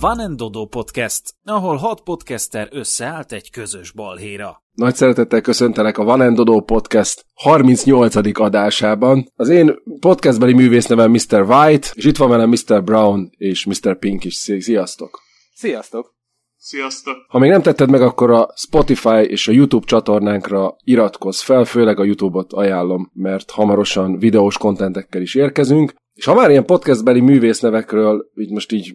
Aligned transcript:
Van 0.00 0.36
Dodo 0.36 0.66
Podcast, 0.66 1.22
ahol 1.44 1.76
hat 1.76 2.00
podcaster 2.00 2.68
összeállt 2.70 3.32
egy 3.32 3.50
közös 3.50 3.90
balhéra. 3.90 4.62
Nagy 4.72 4.94
szeretettel 4.94 5.40
köszöntelek 5.40 5.98
a 5.98 6.04
Van 6.04 6.34
Dodo 6.34 6.60
Podcast 6.60 7.26
38. 7.34 8.40
adásában. 8.40 9.30
Az 9.34 9.48
én 9.48 9.74
podcastbeli 10.00 10.52
művész 10.52 10.86
nevem 10.86 11.10
Mr. 11.10 11.40
White, 11.40 11.88
és 11.92 12.04
itt 12.04 12.16
van 12.16 12.28
velem 12.28 12.48
Mr. 12.48 12.84
Brown 12.84 13.30
és 13.36 13.64
Mr. 13.66 13.98
Pink 13.98 14.24
is. 14.24 14.34
Sziasztok! 14.34 15.20
Sziasztok! 15.54 16.14
Sziasztok! 16.56 17.14
Ha 17.28 17.38
még 17.38 17.50
nem 17.50 17.62
tetted 17.62 17.90
meg, 17.90 18.02
akkor 18.02 18.30
a 18.30 18.48
Spotify 18.54 19.22
és 19.26 19.48
a 19.48 19.52
YouTube 19.52 19.86
csatornánkra 19.86 20.76
iratkozz 20.84 21.40
fel, 21.40 21.64
főleg 21.64 21.98
a 21.98 22.04
YouTube-ot 22.04 22.52
ajánlom, 22.52 23.10
mert 23.14 23.50
hamarosan 23.50 24.18
videós 24.18 24.58
kontentekkel 24.58 25.22
is 25.22 25.34
érkezünk. 25.34 25.94
És 26.14 26.24
ha 26.24 26.34
már 26.34 26.50
ilyen 26.50 26.66
podcastbeli 26.66 27.20
művésznevekről 27.20 28.30
így 28.34 28.50
most 28.50 28.72
így 28.72 28.94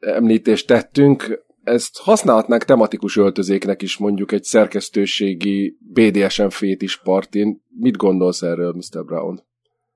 említést 0.00 0.66
tettünk, 0.66 1.44
ezt 1.62 1.98
használhatnánk 1.98 2.64
tematikus 2.64 3.16
öltözéknek 3.16 3.82
is 3.82 3.96
mondjuk 3.96 4.32
egy 4.32 4.42
szerkesztőségi 4.42 5.76
BDSM 5.80 6.46
fétis 6.46 7.00
partin. 7.00 7.62
Mit 7.68 7.96
gondolsz 7.96 8.42
erről, 8.42 8.72
Mr. 8.72 9.04
Brown? 9.04 9.42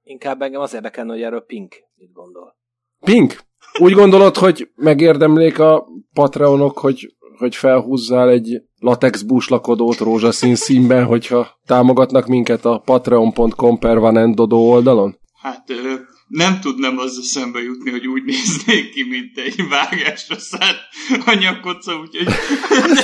Inkább 0.02 0.42
engem 0.42 0.60
az 0.60 0.74
érdekelne, 0.74 1.12
hogy 1.12 1.22
erről 1.22 1.40
Pink 1.40 1.74
mit 1.96 2.12
gondol. 2.12 2.56
Pink? 3.00 3.40
Úgy 3.80 3.92
gondolod, 3.92 4.36
hogy 4.36 4.70
megérdemlék 4.74 5.58
a 5.58 5.86
Patreonok, 6.12 6.78
hogy, 6.78 7.14
hogy 7.38 7.55
felhúzzál 7.55 8.28
egy 8.28 8.62
latex 8.78 9.22
búslakodót 9.22 9.96
rózsaszín 9.96 10.55
színben, 10.55 11.05
hogyha 11.05 11.58
támogatnak 11.66 12.27
minket 12.27 12.64
a 12.64 12.82
patreon.com 12.84 13.78
per 13.78 13.98
oldalon? 14.48 15.18
Hát 15.32 15.64
nem 16.27 16.60
tudnám 16.60 16.98
az 16.98 17.20
szembe 17.23 17.62
jutni, 17.62 17.91
hogy 17.91 18.06
úgy 18.06 18.24
néznék 18.24 18.91
ki, 18.91 19.02
mint 19.02 19.38
egy 19.38 19.69
vágásra 19.69 20.38
szállt 20.38 20.78
anyakoca, 21.24 21.98
úgyhogy 21.98 22.27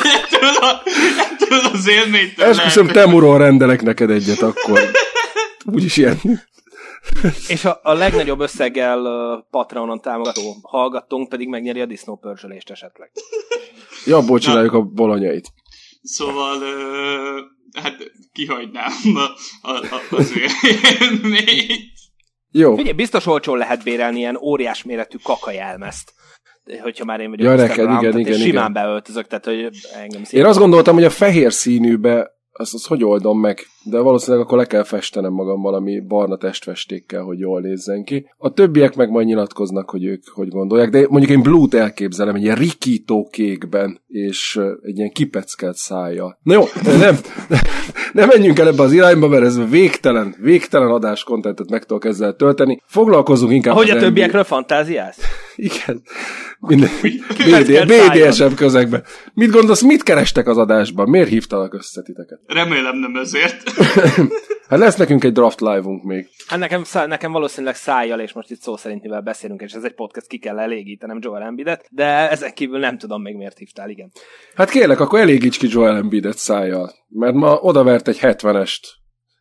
ettől, 0.02 0.54
a, 0.60 0.82
ettől 1.18 1.58
az 1.72 1.88
élménytől 1.88 2.46
Esküszöm, 2.46 2.86
Temuron 2.86 3.38
rendelek 3.38 3.82
neked 3.82 4.10
egyet 4.10 4.42
akkor. 4.42 4.90
Úgyis 5.64 5.96
ilyen. 5.96 6.20
És 7.48 7.64
a, 7.64 7.80
a 7.82 7.92
legnagyobb 7.92 8.40
összeggel 8.40 9.00
uh, 9.00 9.44
Patreonon 9.50 10.00
támogató 10.00 10.56
hallgatónk 10.62 11.28
pedig 11.28 11.48
megnyeri 11.48 11.80
a 11.80 11.86
disznópörzsölést 11.86 12.70
esetleg. 12.70 13.10
Ja, 14.06 14.38
csináljuk 14.38 14.72
a 14.72 14.82
bolonyait. 14.82 15.52
Szóval, 16.02 16.56
uh, 16.56 17.82
hát 17.82 18.12
kihagynám 18.32 18.92
a, 19.14 19.20
a, 19.68 19.72
a, 19.72 20.00
az 20.10 20.32
élményt. 20.62 21.89
Jó. 22.50 22.76
Figyelj, 22.76 22.94
biztos 22.94 23.26
olcsón 23.26 23.58
lehet 23.58 23.82
bérelni 23.82 24.18
ilyen 24.18 24.36
óriás 24.36 24.82
méretű 24.82 25.16
kakajelmezt 25.22 26.12
hogyha 26.82 27.04
már 27.04 27.20
én 27.20 27.30
vagyok 27.30 27.46
ja, 27.46 27.54
neked, 27.54 27.84
igen, 27.84 27.98
igen, 27.98 28.18
igen, 28.18 28.32
simán 28.32 28.70
igen. 28.70 28.72
beöltözök, 28.72 29.26
tehát 29.26 29.44
hogy 29.44 29.68
engem 30.00 30.22
Én 30.30 30.44
azt 30.44 30.58
gondoltam, 30.58 30.94
hogy 30.94 31.04
a 31.04 31.10
fehér 31.10 31.52
színűbe 31.52 32.38
azt, 32.52 32.74
azt 32.74 32.86
hogy 32.86 33.04
oldom 33.04 33.40
meg, 33.40 33.66
de 33.82 33.98
valószínűleg 33.98 34.46
akkor 34.46 34.58
le 34.58 34.64
kell 34.64 34.82
festenem 34.82 35.32
magam 35.32 35.62
valami 35.62 36.00
barna 36.00 36.36
testfestékkel, 36.36 37.22
hogy 37.22 37.38
jól 37.38 37.60
nézzen 37.60 38.04
ki. 38.04 38.30
A 38.36 38.52
többiek 38.52 38.96
meg 38.96 39.10
majd 39.10 39.26
nyilatkoznak, 39.26 39.90
hogy 39.90 40.04
ők 40.04 40.22
hogy 40.32 40.48
gondolják, 40.48 40.90
de 40.90 41.06
mondjuk 41.08 41.30
én 41.30 41.42
Blue-t 41.42 41.74
elképzelem 41.74 42.34
egy 42.34 42.42
ilyen 42.42 42.56
rikító 42.56 43.28
kékben, 43.30 44.00
és 44.06 44.60
egy 44.82 44.96
ilyen 44.98 45.10
kipeckelt 45.10 45.76
szája. 45.76 46.38
Na 46.42 46.54
jó, 46.54 46.62
nem, 46.98 47.16
nem 48.12 48.28
menjünk 48.28 48.58
el 48.58 48.68
ebbe 48.68 48.82
az 48.82 48.92
irányba, 48.92 49.28
mert 49.28 49.44
ez 49.44 49.68
végtelen, 49.70 50.34
végtelen 50.38 50.90
adás 50.90 51.24
kontentet 51.24 51.70
meg 51.70 51.84
tudok 51.84 52.04
ezzel 52.04 52.36
tölteni. 52.36 52.80
Foglalkozunk 52.86 53.52
inkább 53.52 53.74
Ahogy 53.74 53.90
a 53.90 53.96
többiekről 53.96 54.44
fantáziálsz? 54.44 55.18
Igen. 55.56 56.02
Minden, 56.60 56.90
BD, 57.50 57.86
BDSM 57.86 58.54
közegben. 58.54 59.04
Mit 59.34 59.50
gondolsz, 59.50 59.82
mit 59.82 60.02
kerestek 60.02 60.48
az 60.48 60.56
adásban? 60.56 61.08
Miért 61.08 61.28
hívtalak 61.28 61.74
össze 61.74 62.02
titeket? 62.02 62.40
Remélem 62.46 62.96
nem 62.96 63.16
ezért. 63.16 63.69
Hát 64.68 64.78
lesz 64.78 64.96
nekünk 64.96 65.24
egy 65.24 65.32
draft 65.32 65.60
live-unk 65.60 66.02
még. 66.02 66.28
Hát 66.46 66.58
nekem, 66.58 66.82
nekem 67.06 67.32
valószínűleg 67.32 67.74
szájjal, 67.74 68.20
és 68.20 68.32
most 68.32 68.50
itt 68.50 68.60
szó 68.60 68.76
szerint 68.76 69.02
mivel 69.02 69.20
beszélünk, 69.20 69.60
és 69.60 69.72
ez 69.72 69.84
egy 69.84 69.94
podcast, 69.94 70.26
ki 70.26 70.38
kell 70.38 70.58
elégítenem 70.58 71.18
Joel 71.20 71.42
Embiidet, 71.42 71.86
de 71.90 72.30
ezen 72.30 72.54
kívül 72.54 72.78
nem 72.78 72.98
tudom 72.98 73.22
még 73.22 73.36
miért 73.36 73.58
hívtál, 73.58 73.90
igen. 73.90 74.10
Hát 74.54 74.70
kérlek, 74.70 75.00
akkor 75.00 75.20
elégíts 75.20 75.58
ki 75.58 75.66
Joel 75.70 75.96
Embiidet 75.96 76.36
szájjal, 76.36 76.92
mert 77.08 77.34
ma 77.34 77.54
odavert 77.56 78.08
egy 78.08 78.18
70-est 78.20 78.98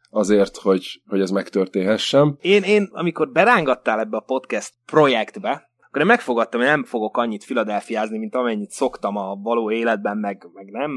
azért, 0.09 0.58
hogy, 0.58 1.02
hogy 1.06 1.22
ez 1.22 1.30
megtörténhessen. 1.30 2.38
Én, 2.42 2.64
én, 2.64 2.90
amikor 2.92 3.32
berángattál 3.32 4.00
ebbe 4.00 4.18
a 4.18 4.24
podcast 4.26 4.74
projektbe, 4.86 5.70
akkor 5.90 6.02
én 6.02 6.08
megfogadtam, 6.08 6.59
hogy 6.59 6.70
nem 6.70 6.84
fogok 6.84 7.18
annyit 7.18 7.44
filadelfiázni, 7.44 8.18
mint 8.18 8.36
amennyit 8.36 8.70
szoktam 8.70 9.16
a 9.16 9.36
való 9.36 9.72
életben, 9.72 10.18
meg, 10.18 10.48
meg 10.53 10.66
nem... 10.66 10.92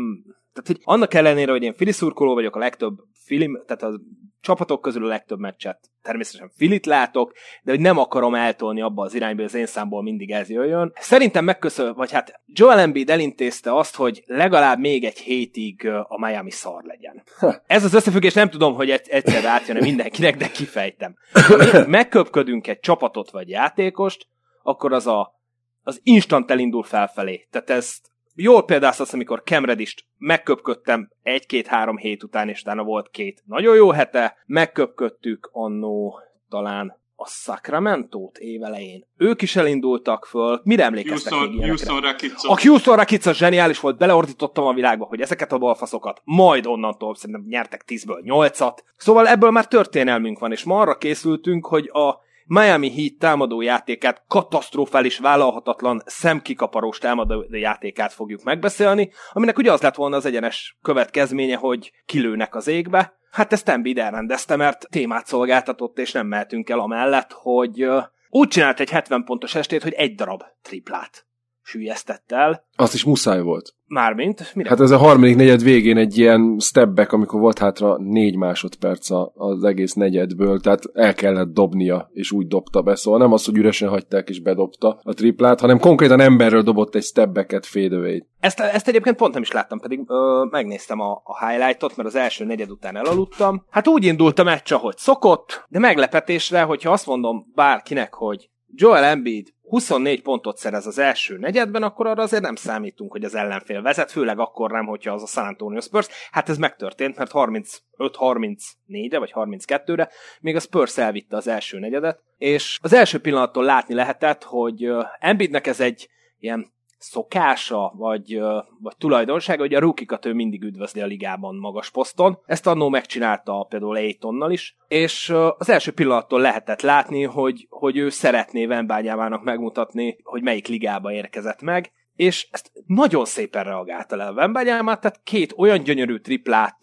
Tehát, 0.52 0.66
hogy 0.66 0.80
annak 0.84 1.14
ellenére, 1.14 1.50
hogy 1.50 1.62
én 1.62 1.74
filiszurkoló 1.74 2.34
vagyok, 2.34 2.56
a 2.56 2.58
legtöbb 2.58 2.98
film, 3.12 3.62
tehát 3.66 3.82
a 3.82 4.00
csapatok 4.42 4.80
közül 4.80 5.04
a 5.04 5.08
legtöbb 5.08 5.38
meccset 5.38 5.90
természetesen 6.02 6.50
filit 6.56 6.86
látok, 6.86 7.32
de 7.62 7.70
hogy 7.70 7.80
nem 7.80 7.98
akarom 7.98 8.34
eltolni 8.34 8.80
abba 8.80 9.02
az 9.02 9.14
irányba, 9.14 9.36
hogy 9.36 9.50
az 9.50 9.54
én 9.54 9.66
számból 9.66 10.02
mindig 10.02 10.30
ez 10.30 10.50
jöjjön. 10.50 10.92
Szerintem 10.94 11.44
megköszön, 11.44 11.94
vagy 11.94 12.10
hát 12.10 12.40
Joel 12.46 12.78
Embiid 12.78 13.10
elintézte 13.10 13.76
azt, 13.76 13.96
hogy 13.96 14.22
legalább 14.26 14.78
még 14.78 15.04
egy 15.04 15.18
hétig 15.18 15.88
a 15.88 16.18
Miami 16.18 16.50
szar 16.50 16.82
legyen. 16.84 17.22
Ez 17.66 17.84
az 17.84 17.94
összefüggés 17.94 18.34
nem 18.34 18.50
tudom, 18.50 18.74
hogy 18.74 18.90
egyszerre 18.90 19.48
átjön 19.48 19.76
mindenkinek, 19.80 20.36
de 20.36 20.50
kifejtem. 20.50 21.14
Ha 21.32 21.86
megköpködünk 21.86 22.66
egy 22.66 22.80
csapatot 22.80 23.30
vagy 23.30 23.48
játékost, 23.48 24.26
akkor 24.62 24.92
az 24.92 25.06
a, 25.06 25.40
az 25.82 26.00
instant 26.02 26.50
elindul 26.50 26.82
felfelé. 26.82 27.46
Tehát 27.50 27.70
ezt 27.70 28.11
jól 28.34 28.64
azt, 28.70 29.12
amikor 29.12 29.42
Kemredist 29.42 30.04
megköpködtem 30.18 31.10
egy-két-három 31.22 31.96
hét 31.96 32.22
után, 32.22 32.48
és 32.48 32.60
utána 32.60 32.82
volt 32.82 33.10
két 33.10 33.42
nagyon 33.46 33.76
jó 33.76 33.90
hete, 33.90 34.36
megköpködtük 34.46 35.48
annó 35.52 36.20
talán 36.48 37.00
a 37.22 37.26
Sacramento-t 37.26 38.38
évelején. 38.38 39.06
Ők 39.16 39.42
is 39.42 39.56
elindultak 39.56 40.26
föl. 40.26 40.60
Mire 40.64 40.84
emlékeztek 40.84 41.32
Houston, 41.32 41.56
még 41.56 41.68
Houston. 41.68 42.04
A 42.42 42.60
Houston 42.60 42.98
az 43.26 43.36
zseniális 43.36 43.80
volt, 43.80 43.98
beleordítottam 43.98 44.66
a 44.66 44.72
világba, 44.72 45.04
hogy 45.04 45.20
ezeket 45.20 45.52
a 45.52 45.58
balfaszokat 45.58 46.20
majd 46.24 46.66
onnantól 46.66 47.14
szerintem 47.14 47.44
nyertek 47.48 47.84
10-ből 47.86 48.22
8-at. 48.24 48.76
Szóval 48.96 49.28
ebből 49.28 49.50
már 49.50 49.66
történelmünk 49.66 50.38
van, 50.38 50.52
és 50.52 50.64
ma 50.64 50.80
arra 50.80 50.98
készültünk, 50.98 51.66
hogy 51.66 51.90
a 51.92 52.20
Miami 52.46 52.90
Heat 52.90 53.18
támadó 53.18 53.60
játékát, 53.60 54.24
katasztrofális, 54.28 55.18
vállalhatatlan, 55.18 56.02
szemkikaparós 56.06 56.98
támadó 56.98 57.46
játékát 57.50 58.12
fogjuk 58.12 58.42
megbeszélni, 58.42 59.10
aminek 59.32 59.58
ugye 59.58 59.72
az 59.72 59.80
lett 59.80 59.94
volna 59.94 60.16
az 60.16 60.24
egyenes 60.24 60.76
következménye, 60.82 61.56
hogy 61.56 61.92
kilőnek 62.06 62.54
az 62.54 62.66
égbe. 62.66 63.20
Hát 63.30 63.52
ezt 63.52 63.68
Embiid 63.68 63.98
elrendezte, 63.98 64.56
mert 64.56 64.86
témát 64.90 65.26
szolgáltatott, 65.26 65.98
és 65.98 66.12
nem 66.12 66.26
mehetünk 66.26 66.70
el 66.70 66.78
amellett, 66.78 67.32
hogy 67.32 67.86
úgy 68.30 68.48
csinált 68.48 68.80
egy 68.80 68.90
70 68.90 69.24
pontos 69.24 69.54
estét, 69.54 69.82
hogy 69.82 69.92
egy 69.92 70.14
darab 70.14 70.42
triplát 70.62 71.26
sűjesztett 71.62 72.32
el. 72.32 72.66
Azt 72.76 72.94
is 72.94 73.04
muszáj 73.04 73.40
volt. 73.40 73.74
Mármint? 73.92 74.54
Mire? 74.54 74.68
Hát 74.68 74.80
ez 74.80 74.90
a 74.90 74.96
harmadik 74.96 75.36
negyed 75.36 75.62
végén 75.62 75.96
egy 75.96 76.18
ilyen 76.18 76.56
stepback, 76.58 77.12
amikor 77.12 77.40
volt 77.40 77.58
hátra 77.58 77.96
négy 77.98 78.36
másodperc 78.36 79.10
az 79.34 79.64
egész 79.64 79.92
negyedből, 79.92 80.60
tehát 80.60 80.82
el 80.92 81.14
kellett 81.14 81.52
dobnia, 81.52 82.10
és 82.12 82.32
úgy 82.32 82.46
dobta 82.46 82.82
be. 82.82 82.94
Szóval 82.94 83.20
nem 83.20 83.32
az, 83.32 83.44
hogy 83.44 83.56
üresen 83.56 83.88
hagyták 83.88 84.28
és 84.28 84.40
bedobta 84.40 85.00
a 85.02 85.12
triplát, 85.12 85.60
hanem 85.60 85.78
konkrétan 85.78 86.20
emberről 86.20 86.62
dobott 86.62 86.94
egy 86.94 87.02
stepbacket 87.02 87.66
fade 87.66 88.22
Ezt, 88.40 88.60
ezt 88.60 88.88
egyébként 88.88 89.16
pont 89.16 89.32
nem 89.32 89.42
is 89.42 89.50
láttam, 89.50 89.80
pedig 89.80 90.00
ö, 90.06 90.44
megnéztem 90.50 91.00
a, 91.00 91.22
a 91.24 91.46
highlightot, 91.46 91.96
mert 91.96 92.08
az 92.08 92.16
első 92.16 92.44
negyed 92.44 92.70
után 92.70 92.96
elaludtam. 92.96 93.64
Hát 93.70 93.88
úgy 93.88 94.04
indult 94.04 94.38
a 94.38 94.44
meccs, 94.44 94.72
ahogy 94.72 94.96
szokott, 94.96 95.64
de 95.68 95.78
meglepetésre, 95.78 96.62
hogyha 96.62 96.90
azt 96.90 97.06
mondom 97.06 97.46
bárkinek, 97.54 98.14
hogy 98.14 98.50
Joel 98.74 99.04
Embiid 99.04 99.48
24 99.62 100.22
pontot 100.22 100.56
szerez 100.56 100.86
az 100.86 100.98
első 100.98 101.38
negyedben, 101.38 101.82
akkor 101.82 102.06
arra 102.06 102.22
azért 102.22 102.42
nem 102.42 102.54
számítunk, 102.54 103.12
hogy 103.12 103.24
az 103.24 103.34
ellenfél 103.34 103.82
vezet, 103.82 104.10
főleg 104.10 104.38
akkor 104.38 104.70
nem, 104.70 104.86
hogyha 104.86 105.12
az 105.12 105.22
a 105.22 105.26
San 105.26 105.46
Antonio 105.46 105.80
Spurs. 105.80 106.08
Hát 106.30 106.48
ez 106.48 106.58
megtörtént, 106.58 107.16
mert 107.16 107.30
35-34-re 107.34 109.18
vagy 109.18 109.32
32-re 109.34 110.10
még 110.40 110.56
a 110.56 110.60
Spurs 110.60 110.98
elvitte 110.98 111.36
az 111.36 111.46
első 111.46 111.78
negyedet, 111.78 112.22
és 112.38 112.78
az 112.82 112.92
első 112.92 113.18
pillanattól 113.18 113.64
látni 113.64 113.94
lehetett, 113.94 114.42
hogy 114.42 114.88
Embiidnek 115.18 115.66
ez 115.66 115.80
egy 115.80 116.08
ilyen 116.38 116.72
szokása, 117.02 117.92
vagy, 117.96 118.40
vagy 118.80 118.96
tulajdonsága, 118.98 119.60
hogy 119.60 119.74
a 119.74 119.80
rukikat 119.80 120.26
ő 120.26 120.32
mindig 120.32 120.62
üdvözli 120.62 121.00
a 121.00 121.06
ligában 121.06 121.56
magas 121.56 121.90
poszton. 121.90 122.38
Ezt 122.46 122.66
annó 122.66 122.88
megcsinálta 122.88 123.66
például 123.68 123.96
Aitonnal 123.96 124.52
is, 124.52 124.76
és 124.88 125.34
az 125.58 125.68
első 125.68 125.92
pillanattól 125.92 126.40
lehetett 126.40 126.80
látni, 126.80 127.22
hogy, 127.22 127.66
hogy 127.70 127.96
ő 127.96 128.08
szeretné 128.08 128.66
Vembányávának 128.66 129.42
megmutatni, 129.42 130.16
hogy 130.22 130.42
melyik 130.42 130.66
ligába 130.66 131.12
érkezett 131.12 131.62
meg, 131.62 131.92
és 132.16 132.48
ezt 132.50 132.72
nagyon 132.86 133.24
szépen 133.24 133.64
reagálta 133.64 134.16
le 134.16 134.24
a 134.24 134.34
Vembányámát, 134.34 135.00
tehát 135.00 135.20
két 135.24 135.54
olyan 135.56 135.82
gyönyörű 135.82 136.16
triplát 136.16 136.78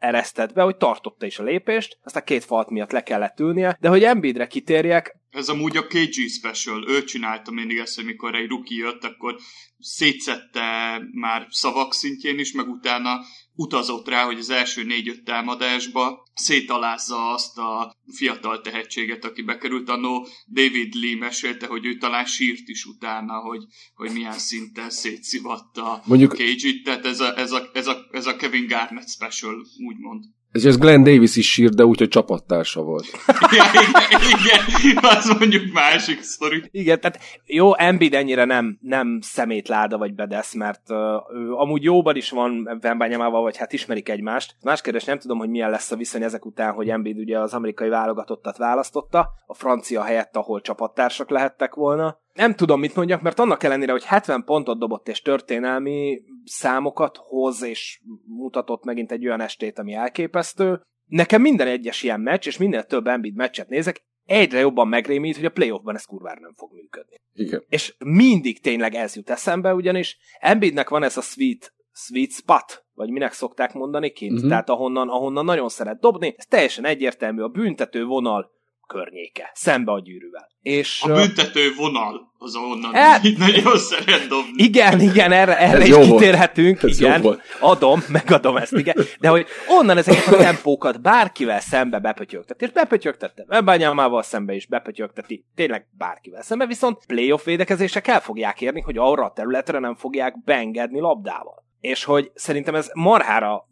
eresztett 0.00 0.52
be, 0.52 0.62
hogy 0.62 0.76
tartotta 0.76 1.26
is 1.26 1.38
a 1.38 1.42
lépést, 1.42 1.98
aztán 2.02 2.24
két 2.24 2.44
falt 2.44 2.70
miatt 2.70 2.90
le 2.90 3.02
kellett 3.02 3.40
ülnie, 3.40 3.76
de 3.80 3.88
hogy 3.88 4.04
Embiidre 4.04 4.46
kitérjek, 4.46 5.18
Ez 5.30 5.48
amúgy 5.48 5.76
a 5.76 5.86
KG 5.86 6.28
Special, 6.28 6.88
ő 6.88 7.04
csinálta 7.04 7.50
mindig 7.50 7.78
ezt, 7.78 7.94
hogy 7.94 8.04
mikor 8.04 8.34
egy 8.34 8.48
ruki 8.48 8.76
jött, 8.76 9.04
akkor 9.04 9.36
szétszette 9.78 10.98
már 11.12 11.46
szavak 11.50 11.94
szintjén 11.94 12.38
is, 12.38 12.52
meg 12.52 12.68
utána 12.68 13.20
utazott 13.60 14.08
rá, 14.08 14.24
hogy 14.24 14.38
az 14.38 14.50
első 14.50 14.82
négy-öt 14.84 15.24
támadásba 15.24 16.22
szétalázza 16.34 17.32
azt 17.32 17.58
a 17.58 17.94
fiatal 18.12 18.60
tehetséget, 18.60 19.24
aki 19.24 19.42
bekerült. 19.42 19.88
Annó 19.88 20.26
David 20.52 20.94
Lee 20.94 21.16
mesélte, 21.16 21.66
hogy 21.66 21.86
ő 21.86 21.96
talán 21.96 22.24
sírt 22.24 22.68
is 22.68 22.84
utána, 22.84 23.38
hogy, 23.38 23.64
hogy 23.94 24.12
milyen 24.12 24.38
szinten 24.38 24.90
szétszivatta 24.90 26.02
Mondjuk... 26.06 26.34
Cage-it, 26.36 26.84
tehát 26.84 27.04
ez 27.06 27.20
a, 27.20 27.38
ez, 27.38 27.52
a, 27.52 27.70
ez, 27.72 27.86
a, 27.86 28.06
ez 28.10 28.26
a 28.26 28.36
Kevin 28.36 28.66
Garnett 28.66 29.08
special, 29.08 29.66
úgymond. 29.86 30.24
Ez, 30.52 30.64
ez 30.64 30.78
Glenn 30.78 31.02
Davis 31.02 31.36
is 31.36 31.50
sírt, 31.50 31.74
de 31.74 31.84
úgy, 31.84 31.98
hogy 31.98 32.08
csapattársa 32.08 32.82
volt. 32.82 33.04
igen, 33.52 34.64
igen, 34.82 35.04
az 35.04 35.36
mondjuk 35.38 35.72
másik 35.72 36.22
sztori. 36.22 36.62
Igen, 36.70 37.00
tehát 37.00 37.20
jó, 37.46 37.76
Embiid 37.76 38.14
ennyire 38.14 38.44
nem, 38.44 38.78
nem 38.80 39.18
szemétláda 39.20 39.98
vagy 39.98 40.14
bedesz, 40.14 40.54
mert 40.54 40.90
uh, 40.90 40.96
ő 41.34 41.52
amúgy 41.52 41.82
jóban 41.82 42.16
is 42.16 42.30
van 42.30 42.78
Vembányamával, 42.80 43.42
vagy 43.42 43.56
hát 43.56 43.72
ismerik 43.72 44.08
egymást. 44.08 44.56
Más 44.62 44.80
kérdés, 44.80 45.04
nem 45.04 45.18
tudom, 45.18 45.38
hogy 45.38 45.48
milyen 45.48 45.70
lesz 45.70 45.90
a 45.90 45.96
viszony 45.96 46.22
ezek 46.22 46.46
után, 46.46 46.72
hogy 46.72 46.88
Embiid 46.88 47.18
ugye 47.18 47.38
az 47.38 47.54
amerikai 47.54 47.88
válogatottat 47.88 48.56
választotta, 48.56 49.30
a 49.46 49.54
francia 49.54 50.02
helyett, 50.02 50.36
ahol 50.36 50.60
csapattársak 50.60 51.30
lehettek 51.30 51.74
volna. 51.74 52.18
Nem 52.32 52.54
tudom, 52.54 52.80
mit 52.80 52.94
mondjak, 52.94 53.20
mert 53.20 53.38
annak 53.38 53.62
ellenére, 53.62 53.92
hogy 53.92 54.04
70 54.04 54.44
pontot 54.44 54.78
dobott 54.78 55.08
és 55.08 55.22
történelmi 55.22 56.20
számokat 56.44 57.16
hoz, 57.16 57.62
és 57.62 58.00
mutatott 58.26 58.84
megint 58.84 59.12
egy 59.12 59.26
olyan 59.26 59.40
estét, 59.40 59.78
ami 59.78 59.92
elképesztő, 59.92 60.80
nekem 61.04 61.40
minden 61.40 61.66
egyes 61.66 62.02
ilyen 62.02 62.20
meccs, 62.20 62.46
és 62.46 62.58
minél 62.58 62.84
több 62.84 63.06
Embiid 63.06 63.34
meccset 63.34 63.68
nézek, 63.68 64.04
egyre 64.24 64.58
jobban 64.58 64.88
megrémít, 64.88 65.36
hogy 65.36 65.44
a 65.44 65.50
playoffban 65.50 65.94
ez 65.94 66.04
kurvára 66.04 66.40
nem 66.40 66.54
fog 66.56 66.72
működni. 66.72 67.16
Igen. 67.32 67.64
És 67.68 67.94
mindig 67.98 68.60
tényleg 68.60 68.94
ez 68.94 69.16
jut 69.16 69.30
eszembe, 69.30 69.74
ugyanis 69.74 70.18
Embiidnek 70.38 70.88
van 70.88 71.02
ez 71.02 71.16
a 71.16 71.20
sweet, 71.20 71.74
sweet 71.92 72.30
spot, 72.30 72.84
vagy 72.94 73.10
minek 73.10 73.32
szokták 73.32 73.72
mondani 73.72 74.10
kint, 74.10 74.32
uh-huh. 74.32 74.48
tehát 74.48 74.68
ahonnan, 74.68 75.08
ahonnan 75.08 75.44
nagyon 75.44 75.68
szeret 75.68 76.00
dobni, 76.00 76.34
ez 76.36 76.46
teljesen 76.46 76.84
egyértelmű, 76.84 77.42
a 77.42 77.48
büntető 77.48 78.04
vonal 78.04 78.50
környéke, 78.90 79.50
szembe 79.54 79.92
a 79.92 80.00
gyűrűvel. 80.00 80.48
És, 80.62 81.02
a 81.02 81.12
büntető 81.12 81.74
vonal 81.76 82.32
az 82.38 82.56
onnan 82.56 82.94
hát, 82.94 83.22
nagyon 83.38 83.78
szeret 83.78 84.26
dobni. 84.28 84.62
Igen, 84.62 85.00
igen, 85.00 85.32
erre, 85.32 85.58
erre 85.58 85.84
is 85.84 85.96
kitérhetünk, 85.96 86.80
volt. 86.80 86.94
igen, 86.94 87.40
adom, 87.60 88.02
megadom 88.18 88.56
ezt, 88.56 88.72
igen, 88.72 88.96
de 89.20 89.28
hogy 89.28 89.46
onnan 89.68 89.96
ezeket 89.96 90.26
a 90.26 90.36
tempókat 90.36 91.00
bárkivel 91.02 91.60
szembe 91.60 91.98
bepötyögtet, 91.98 92.62
és 92.62 92.70
bepötyögtette, 92.70 93.44
Ebányámával 93.48 94.22
szembe 94.22 94.54
is 94.54 94.66
bepötyögteti, 94.66 95.44
tényleg 95.54 95.86
bárkivel 95.98 96.42
szembe, 96.42 96.66
viszont 96.66 97.06
playoff 97.06 97.44
védekezések 97.44 98.06
el 98.06 98.20
fogják 98.20 98.60
érni, 98.60 98.80
hogy 98.80 98.98
arra 98.98 99.24
a 99.24 99.32
területre 99.32 99.78
nem 99.78 99.94
fogják 99.94 100.44
beengedni 100.44 101.00
labdával. 101.00 101.64
És 101.80 102.04
hogy 102.04 102.30
szerintem 102.34 102.74
ez 102.74 102.90
marhára 102.94 103.68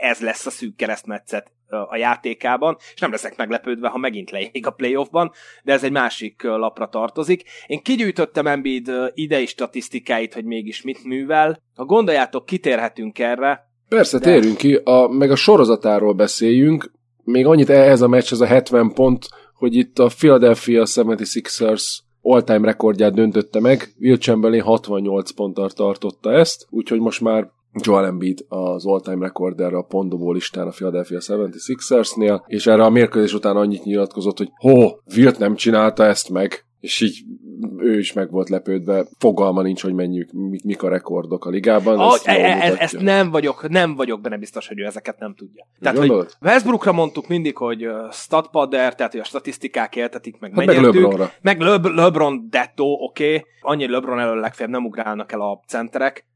ez 0.00 0.20
lesz 0.20 0.46
a 0.46 0.50
szűk 0.50 0.76
keresztmetszet 0.76 1.52
a 1.72 1.96
játékában, 1.96 2.76
és 2.94 3.00
nem 3.00 3.10
leszek 3.10 3.36
meglepődve, 3.36 3.88
ha 3.88 3.98
megint 3.98 4.30
leég 4.30 4.66
a 4.66 4.70
playoffban, 4.70 5.30
de 5.62 5.72
ez 5.72 5.84
egy 5.84 5.92
másik 5.92 6.42
lapra 6.42 6.88
tartozik. 6.88 7.42
Én 7.66 7.82
kigyűjtöttem 7.82 8.46
Embiid 8.46 8.90
idei 9.14 9.46
statisztikáit, 9.46 10.34
hogy 10.34 10.44
mégis 10.44 10.82
mit 10.82 11.04
művel. 11.04 11.62
Ha 11.74 11.84
gondoljátok, 11.84 12.46
kitérhetünk 12.46 13.18
erre. 13.18 13.70
Persze, 13.88 14.18
de... 14.18 14.24
térjünk 14.24 14.56
ki, 14.56 14.74
a, 14.74 15.08
meg 15.08 15.30
a 15.30 15.36
sorozatáról 15.36 16.12
beszéljünk. 16.12 16.92
Még 17.24 17.46
annyit 17.46 17.70
ehhez 17.70 18.00
a 18.00 18.08
meccs, 18.08 18.32
ez 18.32 18.40
a 18.40 18.46
70 18.46 18.92
pont, 18.92 19.28
hogy 19.54 19.74
itt 19.74 19.98
a 19.98 20.10
Philadelphia 20.18 20.82
76ers 20.84 21.84
all-time 22.22 22.66
rekordját 22.66 23.14
döntötte 23.14 23.60
meg, 23.60 23.94
Will 24.00 24.16
Chamberlain 24.16 24.62
68 24.62 25.30
ponttal 25.30 25.70
tartotta 25.70 26.32
ezt, 26.32 26.66
úgyhogy 26.70 27.00
most 27.00 27.20
már 27.20 27.50
Joel 27.80 28.04
Embiid 28.04 28.44
az 28.48 28.86
all-time 28.86 29.24
recorder 29.26 29.74
a 29.74 29.82
pontdobó 29.82 30.32
listán 30.32 30.66
a 30.66 30.70
Philadelphia 30.70 31.18
76ersnél, 31.20 32.42
és 32.46 32.66
erre 32.66 32.84
a 32.84 32.90
mérkőzés 32.90 33.34
után 33.34 33.56
annyit 33.56 33.84
nyilatkozott, 33.84 34.38
hogy 34.38 34.50
ho, 34.54 34.90
Wilt 35.16 35.38
nem 35.38 35.54
csinálta 35.54 36.04
ezt 36.04 36.30
meg, 36.30 36.66
és 36.80 37.00
így 37.00 37.24
ő 37.78 37.98
is 37.98 38.12
meg 38.12 38.30
volt 38.30 38.48
lepődve, 38.48 39.06
fogalma 39.18 39.62
nincs, 39.62 39.82
hogy 39.82 39.94
menjük, 39.94 40.30
mik 40.64 40.82
a 40.82 40.88
rekordok 40.88 41.44
a 41.44 41.50
ligában. 41.50 41.98
Oh, 41.98 42.14
ezt, 42.14 42.26
e, 42.26 42.32
e, 42.32 42.74
ezt 42.78 43.00
nem 43.00 43.30
vagyok, 43.30 43.68
nem 43.68 43.94
vagyok 43.94 44.20
benne 44.20 44.36
biztos, 44.36 44.68
hogy 44.68 44.78
ő 44.78 44.84
ezeket 44.84 45.18
nem 45.18 45.34
tudja. 45.34 45.66
Tehát, 45.80 45.98
hogy 45.98 46.26
Westbrookra 46.40 46.92
mondtuk 46.92 47.28
mindig, 47.28 47.56
hogy 47.56 47.88
statpadder, 48.10 48.94
tehát 48.94 49.12
hogy 49.12 49.20
a 49.20 49.24
statisztikák 49.24 49.96
éltetik, 49.96 50.38
meg 50.38 50.54
hát 50.54 50.66
meg 50.66 50.80
LeBronra. 50.80 51.30
Meg 51.40 51.60
Le- 51.60 51.94
LeBron 51.94 52.46
detto, 52.50 52.84
oké, 52.84 53.24
okay. 53.24 53.44
annyi 53.60 53.88
LeBron 53.88 54.18
elől 54.18 54.40
legfeljebb 54.40 54.74
nem 54.74 54.84
ugrálnak 54.84 55.32
el 55.32 55.40
a 55.40 55.62
centerek, 55.66 56.26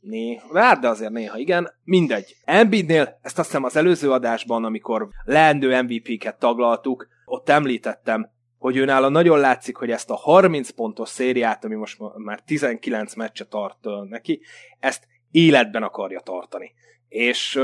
Néha, 0.00 0.76
de 0.76 0.88
azért 0.88 1.12
néha 1.12 1.38
igen. 1.38 1.74
Mindegy. 1.84 2.36
Embiidnél, 2.44 3.18
ezt 3.22 3.38
azt 3.38 3.48
hiszem 3.48 3.64
az 3.64 3.76
előző 3.76 4.10
adásban, 4.10 4.64
amikor 4.64 5.08
leendő 5.24 5.82
MVP-ket 5.82 6.38
taglaltuk, 6.38 7.08
ott 7.24 7.48
említettem, 7.48 8.30
hogy 8.58 8.76
őnála 8.76 9.08
nagyon 9.08 9.38
látszik, 9.38 9.76
hogy 9.76 9.90
ezt 9.90 10.10
a 10.10 10.14
30 10.14 10.70
pontos 10.70 11.08
szériát, 11.08 11.64
ami 11.64 11.74
most 11.74 11.98
már 12.16 12.40
19 12.40 13.14
meccse 13.14 13.44
tart 13.44 13.78
neki, 14.08 14.40
ezt 14.78 15.06
életben 15.30 15.82
akarja 15.82 16.20
tartani. 16.20 16.72
És 17.08 17.60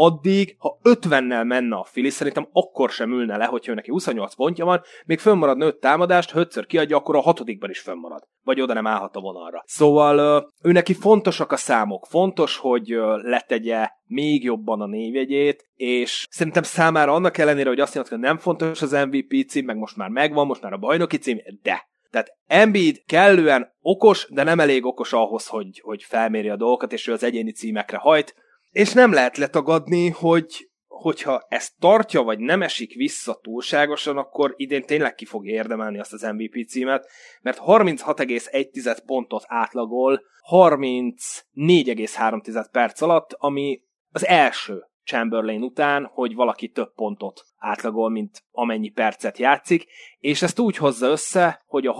addig, 0.00 0.56
ha 0.58 0.78
50-nel 0.82 1.44
menne 1.44 1.76
a 1.76 1.84
Fili, 1.84 2.10
szerintem 2.10 2.48
akkor 2.52 2.90
sem 2.90 3.12
ülne 3.12 3.36
le, 3.36 3.44
hogyha 3.44 3.74
neki 3.74 3.90
28 3.90 4.34
pontja 4.34 4.64
van, 4.64 4.82
még 5.06 5.18
fönnmarad 5.18 5.62
5 5.62 5.76
támadást, 5.76 6.30
ha 6.30 6.38
ötször 6.38 6.66
kiadja, 6.66 6.96
akkor 6.96 7.16
a 7.16 7.20
hatodikban 7.20 7.70
is 7.70 7.80
fönnmarad. 7.80 8.22
Vagy 8.42 8.60
oda 8.60 8.72
nem 8.72 8.86
állhat 8.86 9.16
a 9.16 9.20
vonalra. 9.20 9.62
Szóval 9.66 10.46
ő 10.62 10.72
neki 10.72 10.94
fontosak 10.94 11.52
a 11.52 11.56
számok, 11.56 12.06
fontos, 12.06 12.56
hogy 12.56 12.96
letegye 13.22 13.88
még 14.04 14.44
jobban 14.44 14.80
a 14.80 14.86
névjegyét, 14.86 15.68
és 15.74 16.26
szerintem 16.30 16.62
számára 16.62 17.12
annak 17.12 17.38
ellenére, 17.38 17.68
hogy 17.68 17.80
azt 17.80 17.94
mondja, 17.94 18.14
hogy 18.16 18.24
nem 18.24 18.38
fontos 18.38 18.82
az 18.82 18.92
MVP 18.92 19.48
cím, 19.48 19.64
meg 19.64 19.76
most 19.76 19.96
már 19.96 20.08
megvan, 20.08 20.46
most 20.46 20.62
már 20.62 20.72
a 20.72 20.78
bajnoki 20.78 21.16
cím, 21.16 21.38
de 21.62 21.88
tehát 22.10 22.36
Embiid 22.46 23.02
kellően 23.06 23.72
okos, 23.80 24.28
de 24.30 24.42
nem 24.42 24.60
elég 24.60 24.84
okos 24.84 25.12
ahhoz, 25.12 25.46
hogy, 25.46 25.80
hogy 25.80 26.02
felméri 26.02 26.48
a 26.48 26.56
dolgokat, 26.56 26.92
és 26.92 27.06
ő 27.06 27.12
az 27.12 27.22
egyéni 27.22 27.52
címekre 27.52 27.96
hajt. 27.96 28.34
És 28.78 28.92
nem 28.92 29.12
lehet 29.12 29.36
letagadni, 29.36 30.08
hogy 30.08 30.70
hogyha 30.86 31.46
ezt 31.48 31.72
tartja, 31.78 32.22
vagy 32.22 32.38
nem 32.38 32.62
esik 32.62 32.94
vissza 32.94 33.38
túlságosan, 33.42 34.16
akkor 34.16 34.54
idén 34.56 34.82
tényleg 34.82 35.14
ki 35.14 35.24
fog 35.24 35.46
érdemelni 35.46 35.98
azt 35.98 36.12
az 36.12 36.22
MVP 36.22 36.68
címet, 36.68 37.10
mert 37.42 37.60
36,1 37.66 38.98
pontot 39.06 39.44
átlagol 39.46 40.22
34,3 40.50 42.66
perc 42.72 43.00
alatt, 43.00 43.32
ami 43.32 43.82
az 44.10 44.26
első 44.26 44.86
Chamberlain 45.04 45.62
után, 45.62 46.04
hogy 46.04 46.34
valaki 46.34 46.68
több 46.68 46.94
pontot 46.94 47.44
átlagol, 47.56 48.10
mint 48.10 48.44
amennyi 48.50 48.88
percet 48.88 49.38
játszik, 49.38 49.86
és 50.18 50.42
ezt 50.42 50.58
úgy 50.58 50.76
hozza 50.76 51.06
össze, 51.06 51.62
hogy 51.66 51.86
a 51.86 51.92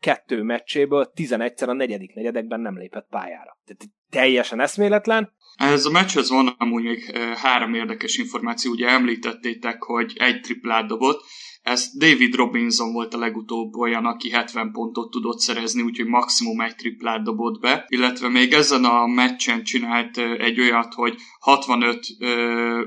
32 0.00 0.42
meccséből 0.42 1.12
11-szer 1.16 1.68
a 1.68 1.72
negyedik 1.72 2.14
negyedekben 2.14 2.60
nem 2.60 2.78
lépett 2.78 3.06
pályára. 3.10 3.58
Tehát 3.64 3.92
teljesen 4.10 4.60
eszméletlen, 4.60 5.36
ez 5.56 5.84
a 5.84 5.90
meccshez 5.90 6.30
van 6.30 6.54
amúgy 6.58 6.82
még 6.82 7.16
három 7.34 7.74
érdekes 7.74 8.16
információ. 8.16 8.70
Ugye 8.70 8.88
említettétek, 8.88 9.82
hogy 9.82 10.12
egy 10.14 10.40
triplát 10.40 10.86
dobott. 10.86 11.24
Ez 11.62 11.90
David 11.98 12.34
Robinson 12.34 12.92
volt 12.92 13.14
a 13.14 13.18
legutóbb 13.18 13.74
olyan, 13.74 14.04
aki 14.04 14.30
70 14.30 14.72
pontot 14.72 15.10
tudott 15.10 15.38
szerezni, 15.38 15.82
úgyhogy 15.82 16.06
maximum 16.06 16.60
egy 16.60 16.74
triplát 16.74 17.22
dobott 17.22 17.60
be. 17.60 17.84
Illetve 17.88 18.28
még 18.28 18.52
ezen 18.52 18.84
a 18.84 19.06
meccsen 19.06 19.64
csinált 19.64 20.18
egy 20.18 20.60
olyat, 20.60 20.94
hogy 20.94 21.14
65, 21.40 22.06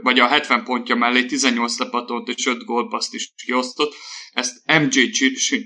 vagy 0.01 0.19
a 0.19 0.27
70 0.27 0.63
pontja 0.63 0.95
mellé 0.95 1.25
18 1.25 1.79
lepatolt 1.79 2.27
és 2.27 2.45
5 2.45 2.63
gólpaszt 2.63 3.13
is 3.13 3.33
kiosztott. 3.45 3.93
Ezt 4.31 4.61
MJ 4.65 5.09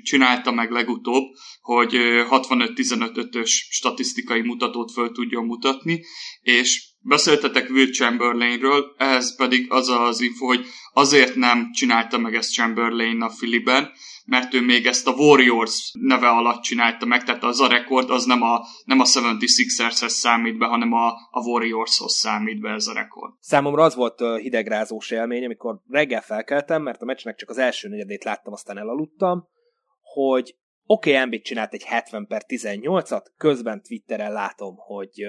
csinálta 0.04 0.52
meg 0.52 0.72
legutóbb, 0.72 1.24
hogy 1.62 1.94
65-15-ös 2.30 3.50
statisztikai 3.70 4.42
mutatót 4.42 4.92
föl 4.92 5.12
tudjon 5.12 5.46
mutatni, 5.46 6.04
és 6.42 6.94
Beszéltetek 7.08 7.70
Will 7.70 7.92
Chamberlainről, 7.92 8.96
ehhez 8.98 9.36
pedig 9.36 9.72
az 9.72 9.90
az 9.90 10.22
info, 10.22 10.46
hogy 10.46 10.66
azért 10.94 11.36
nem 11.36 11.72
csinálta 11.72 12.18
meg 12.18 12.36
ezt 12.36 12.52
Chamberlain 12.52 13.22
a 13.22 13.30
Filiben, 13.30 13.92
mert 14.26 14.54
ő 14.54 14.62
még 14.62 14.86
ezt 14.86 15.08
a 15.08 15.12
Warriors 15.12 15.92
neve 16.00 16.28
alatt 16.28 16.62
csinálta 16.62 17.06
meg, 17.06 17.24
tehát 17.24 17.44
az 17.44 17.60
a 17.60 17.68
rekord 17.68 18.10
az 18.10 18.26
nem 18.26 18.42
a, 18.42 18.62
nem 18.86 19.00
a 19.00 19.04
76ershez 19.04 20.08
számít 20.08 20.58
be, 20.58 20.66
hanem 20.66 20.94
a, 20.94 21.08
a 21.32 21.40
Warriorshoz 21.40 22.14
számít 22.14 22.62
be 22.62 22.70
ez 22.70 22.88
a 22.88 22.94
rekord. 22.94 23.34
Számomra 23.40 23.84
az 23.84 23.96
volt 23.96 24.22
hidegrázós 24.42 25.12
élmény, 25.12 25.46
amikor 25.46 25.80
reggel 25.88 26.22
felkeltem, 26.22 26.82
mert 26.82 27.02
a 27.02 27.06
meccsnek 27.06 27.36
csak 27.36 27.50
az 27.50 27.58
első 27.58 27.88
negyedét 27.88 28.24
láttam, 28.24 28.54
aztán 28.54 28.78
elaludtam, 28.78 29.48
hogy 30.02 30.56
Oké, 30.88 31.10
okay, 31.10 31.22
Embiid 31.22 31.42
csinált 31.42 31.74
egy 31.74 31.84
70 31.84 32.28
per 32.28 32.42
18-at, 32.48 33.26
közben 33.38 33.82
Twitteren 33.84 34.32
látom, 34.32 34.76
hogy 34.78 35.26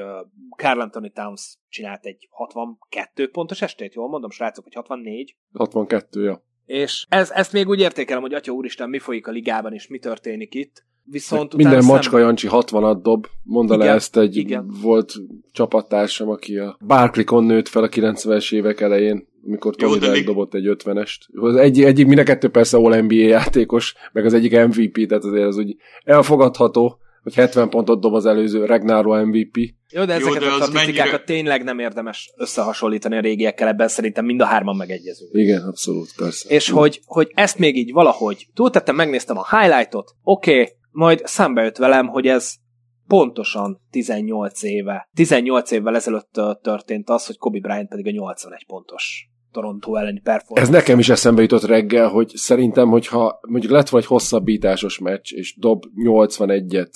Carl 0.56 0.80
Anthony 0.80 1.12
Towns 1.12 1.56
csinált 1.68 2.04
egy 2.04 2.28
62 2.30 3.30
pontos 3.30 3.62
estét, 3.62 3.94
jól 3.94 4.08
mondom, 4.08 4.30
srácok, 4.30 4.64
hogy 4.64 4.74
64? 4.74 5.36
62, 5.52 6.24
ja. 6.24 6.44
És 6.66 7.06
ez, 7.08 7.30
ezt 7.30 7.52
még 7.52 7.68
úgy 7.68 7.80
értékelem, 7.80 8.22
hogy 8.22 8.34
atya 8.34 8.52
úristen, 8.52 8.88
mi 8.88 8.98
folyik 8.98 9.26
a 9.26 9.30
ligában, 9.30 9.72
és 9.72 9.86
mi 9.86 9.98
történik 9.98 10.54
itt. 10.54 10.84
Viszont 11.10 11.56
Minden 11.56 11.78
utána 11.78 11.92
macska 11.92 12.18
Jancsi 12.18 12.48
60-at 12.50 12.98
dob. 13.02 13.26
Mondd 13.42 13.78
le 13.78 13.90
ezt 13.90 14.16
egy 14.16 14.36
igen. 14.36 14.70
volt 14.82 15.14
csapattársam, 15.52 16.28
aki 16.28 16.56
a 16.56 16.78
Barclaycon 16.86 17.44
nőtt 17.44 17.68
fel 17.68 17.82
a 17.82 17.88
90-es 17.88 18.54
évek 18.54 18.80
elején, 18.80 19.28
amikor 19.46 19.74
Jó, 19.78 19.88
Tony 19.88 19.98
de 19.98 20.10
még- 20.10 20.24
dobott 20.24 20.54
egy 20.54 20.66
50-est. 20.68 21.16
Az 21.34 21.56
egy, 21.56 21.82
egyik, 21.82 22.06
mind 22.06 22.18
a 22.18 22.22
kettő 22.22 22.48
persze 22.48 22.76
All 22.76 23.00
NBA 23.00 23.14
játékos, 23.14 23.94
meg 24.12 24.24
az 24.24 24.34
egyik 24.34 24.52
MVP, 24.52 25.08
tehát 25.08 25.24
azért 25.24 25.46
az 25.46 25.56
úgy 25.56 25.76
elfogadható, 26.04 26.98
hogy 27.22 27.34
70 27.34 27.68
pontot 27.68 28.00
dob 28.00 28.14
az 28.14 28.26
előző 28.26 28.64
Regnaro 28.64 29.24
MVP. 29.26 29.56
Jó, 29.92 30.04
de 30.04 30.18
Jó, 30.18 30.26
ezeket 30.26 30.40
de 30.40 30.46
a 30.46 30.50
statisztikákat 30.50 30.96
mennyire- 30.96 31.24
tényleg 31.24 31.64
nem 31.64 31.78
érdemes 31.78 32.32
összehasonlítani 32.36 33.16
a 33.16 33.20
régiekkel, 33.20 33.68
ebben 33.68 33.88
szerintem 33.88 34.24
mind 34.24 34.40
a 34.40 34.44
hárman 34.44 34.76
megegyezünk. 34.76 35.30
Igen, 35.32 35.62
abszolút, 35.62 36.08
persze. 36.16 36.48
És 36.48 36.70
hogy, 36.70 37.00
hogy 37.04 37.30
ezt 37.34 37.58
még 37.58 37.76
így 37.76 37.92
valahogy 37.92 38.46
túltettem, 38.54 38.94
megnéztem 38.94 39.38
a 39.38 39.58
highlightot, 39.58 40.14
oké, 40.22 40.50
okay, 40.50 40.72
majd 40.96 41.20
szembe 41.24 41.62
jött 41.62 41.76
velem, 41.76 42.06
hogy 42.06 42.26
ez 42.26 42.54
pontosan 43.06 43.80
18 43.90 44.62
éve, 44.62 45.08
18 45.14 45.70
évvel 45.70 45.94
ezelőtt 45.94 46.40
történt 46.62 47.08
az, 47.10 47.26
hogy 47.26 47.38
Kobe 47.38 47.60
Bryant 47.60 47.88
pedig 47.88 48.06
a 48.06 48.10
81 48.10 48.66
pontos 48.66 49.30
Toronto 49.52 49.94
elleni 49.94 50.20
performance. 50.20 50.62
Ez 50.62 50.68
nekem 50.68 50.98
is 50.98 51.08
eszembe 51.08 51.42
jutott 51.42 51.64
reggel, 51.64 52.08
hogy 52.08 52.28
szerintem, 52.34 52.88
hogyha 52.88 53.38
mondjuk 53.48 53.72
lett 53.72 53.88
volna 53.88 54.06
egy 54.06 54.12
hosszabbításos 54.12 54.98
meccs, 54.98 55.32
és 55.32 55.56
dob 55.58 55.84
81-et, 56.04 56.90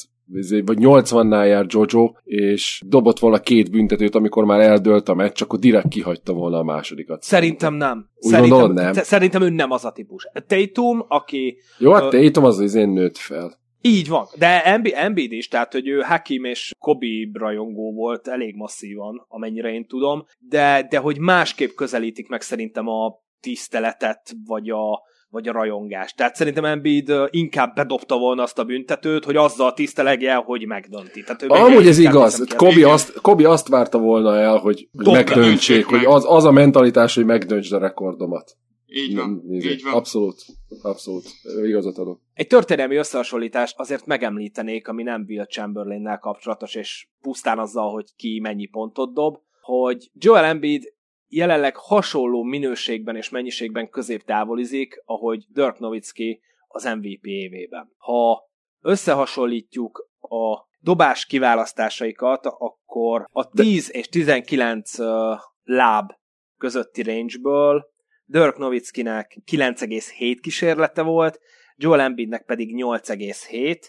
vagy 0.64 0.78
80-nál 0.80 1.46
jár 1.46 1.66
Jojo, 1.68 2.12
és 2.24 2.82
dobott 2.86 3.18
volna 3.18 3.40
két 3.40 3.70
büntetőt, 3.70 4.14
amikor 4.14 4.44
már 4.44 4.60
eldőlt 4.60 5.08
a 5.08 5.14
meccs, 5.14 5.42
akkor 5.42 5.58
direkt 5.58 5.88
kihagyta 5.88 6.32
volna 6.32 6.58
a 6.58 6.62
másodikat. 6.62 7.22
Szerintem 7.22 7.74
nem. 7.74 8.08
Úgy 8.14 8.30
Szerintem, 8.32 8.58
gondolod, 8.58 8.84
nem? 8.84 8.92
sz- 8.92 9.04
Szerintem 9.04 9.42
ő 9.42 9.48
nem 9.48 9.70
az 9.70 9.84
a 9.84 9.92
típus. 9.92 10.28
Tatum, 10.46 11.04
aki 11.08 11.58
Jó, 11.78 11.92
hát 11.92 12.10
Tatum 12.10 12.44
az 12.44 12.58
az 12.58 12.74
én 12.74 12.88
nőtt 12.88 13.16
fel. 13.16 13.58
Így 13.82 14.08
van, 14.08 14.26
de 14.38 14.64
Embi- 14.64 14.94
Embiid 14.94 15.32
is, 15.32 15.48
tehát 15.48 15.72
hogy 15.72 15.88
ő 15.88 16.00
Hakim 16.00 16.44
és 16.44 16.74
Kobe 16.78 17.06
rajongó 17.32 17.92
volt 17.92 18.28
elég 18.28 18.54
masszívan, 18.54 19.26
amennyire 19.28 19.72
én 19.72 19.86
tudom, 19.86 20.24
de, 20.38 20.86
de 20.90 20.98
hogy 20.98 21.18
másképp 21.18 21.70
közelítik 21.74 22.28
meg 22.28 22.40
szerintem 22.40 22.88
a 22.88 23.20
tiszteletet, 23.40 24.32
vagy 24.46 24.70
a, 24.70 25.02
vagy 25.28 25.48
a 25.48 25.52
rajongást. 25.52 26.16
Tehát 26.16 26.34
szerintem 26.34 26.64
Embiid 26.64 27.12
inkább 27.30 27.74
bedobta 27.74 28.18
volna 28.18 28.42
azt 28.42 28.58
a 28.58 28.64
büntetőt, 28.64 29.24
hogy 29.24 29.36
azzal 29.36 29.72
tisztelegje, 29.72 30.34
hogy 30.34 30.66
megdönti. 30.66 31.22
Tehát 31.22 31.42
ő 31.42 31.46
Amúgy 31.48 31.86
ez 31.86 31.98
igaz. 31.98 32.54
Kobi 32.56 32.82
azt, 32.82 33.20
Kobi 33.20 33.44
azt 33.44 33.68
várta 33.68 33.98
volna 33.98 34.36
el, 34.36 34.56
hogy 34.56 34.88
Dobd, 34.92 35.16
megdöntsék, 35.16 35.44
döntsék 35.44 35.84
hogy 35.84 36.04
az, 36.04 36.24
az 36.28 36.44
a 36.44 36.50
mentalitás, 36.50 37.14
hogy 37.14 37.24
megdöntsd 37.24 37.72
a 37.72 37.78
rekordomat. 37.78 38.56
Így 38.92 39.16
van, 39.16 39.42
Nézzék, 39.46 39.70
így 39.70 39.82
van. 39.82 39.92
Abszolút, 39.92 40.44
abszolút. 40.82 41.24
Igazat 41.64 41.98
adok. 41.98 42.20
Egy 42.34 42.46
történelmi 42.46 42.96
összehasonlítást 42.96 43.78
azért 43.78 44.06
megemlítenék, 44.06 44.88
ami 44.88 45.02
nem 45.02 45.24
Will 45.28 45.46
Chamberlain-nel 45.46 46.18
kapcsolatos, 46.18 46.74
és 46.74 47.08
pusztán 47.20 47.58
azzal, 47.58 47.92
hogy 47.92 48.14
ki 48.16 48.40
mennyi 48.40 48.66
pontot 48.66 49.14
dob, 49.14 49.36
hogy 49.60 50.10
Joel 50.14 50.44
Embiid 50.44 50.94
jelenleg 51.28 51.76
hasonló 51.76 52.42
minőségben 52.42 53.16
és 53.16 53.28
mennyiségben 53.28 53.88
középtávolizik, 53.88 55.02
ahogy 55.04 55.44
Dirk 55.48 55.78
Nowitzki 55.78 56.40
az 56.68 56.84
MVP 56.84 57.24
évében. 57.24 57.92
Ha 57.96 58.48
összehasonlítjuk 58.80 60.10
a 60.20 60.68
dobás 60.80 61.26
kiválasztásaikat, 61.26 62.46
akkor 62.46 63.26
a 63.32 63.48
10 63.48 63.90
és 63.94 64.08
19 64.08 64.98
ö, 64.98 65.34
láb 65.62 66.10
közötti 66.58 67.02
rangeből 67.02 67.88
Dirk 68.30 68.58
Nowitzkinek 68.58 69.38
9,7 69.50 70.38
kísérlete 70.40 71.02
volt, 71.02 71.40
Joel 71.76 72.00
Embiidnek 72.00 72.44
pedig 72.44 72.74
8,7, 72.76 73.80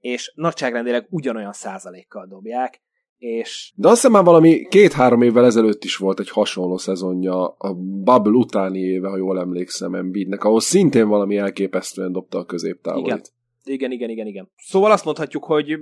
és 0.00 0.32
nagyságrendileg 0.34 1.06
ugyanolyan 1.10 1.52
százalékkal 1.52 2.26
dobják, 2.26 2.82
és 3.18 3.72
De 3.76 3.88
azt 3.88 3.96
hiszem 3.96 4.12
már 4.12 4.24
valami 4.24 4.66
két-három 4.68 5.22
évvel 5.22 5.44
ezelőtt 5.44 5.84
is 5.84 5.96
volt 5.96 6.20
egy 6.20 6.30
hasonló 6.30 6.76
szezonja, 6.76 7.48
a 7.48 7.74
Bubble 7.74 8.32
utáni 8.32 8.78
éve, 8.78 9.08
ha 9.08 9.16
jól 9.16 9.40
emlékszem 9.40 9.94
Embiidnek, 9.94 10.44
ahol 10.44 10.60
szintén 10.60 11.08
valami 11.08 11.36
elképesztően 11.36 12.12
dobta 12.12 12.38
a 12.38 12.44
középtávolit. 12.44 13.32
igen, 13.64 13.90
igen, 13.90 14.10
igen, 14.10 14.26
igen. 14.26 14.50
Szóval 14.56 14.90
azt 14.90 15.04
mondhatjuk, 15.04 15.44
hogy 15.44 15.78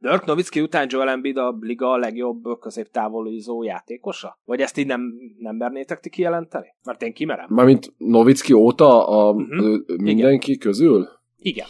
Dirk 0.00 0.24
Nowitzki 0.24 0.60
után 0.60 0.86
Joel 0.90 1.08
Embiid 1.08 1.36
a 1.36 1.56
liga 1.60 1.96
legjobb 1.96 2.42
középtávolizó 2.60 3.62
játékosa? 3.62 4.38
Vagy 4.44 4.60
ezt 4.60 4.78
így 4.78 4.86
nem, 4.86 5.00
nem 5.38 5.56
mernétek 5.56 6.00
ti 6.00 6.10
kijelenteni? 6.10 6.66
Mert 6.84 7.02
én 7.02 7.12
kimerem. 7.12 7.46
Mármint 7.48 7.92
Novicki 7.96 8.52
óta 8.52 9.06
a, 9.08 9.30
uh-huh. 9.30 9.80
mindenki 9.96 10.58
közül? 10.58 11.08
Igen, 11.36 11.66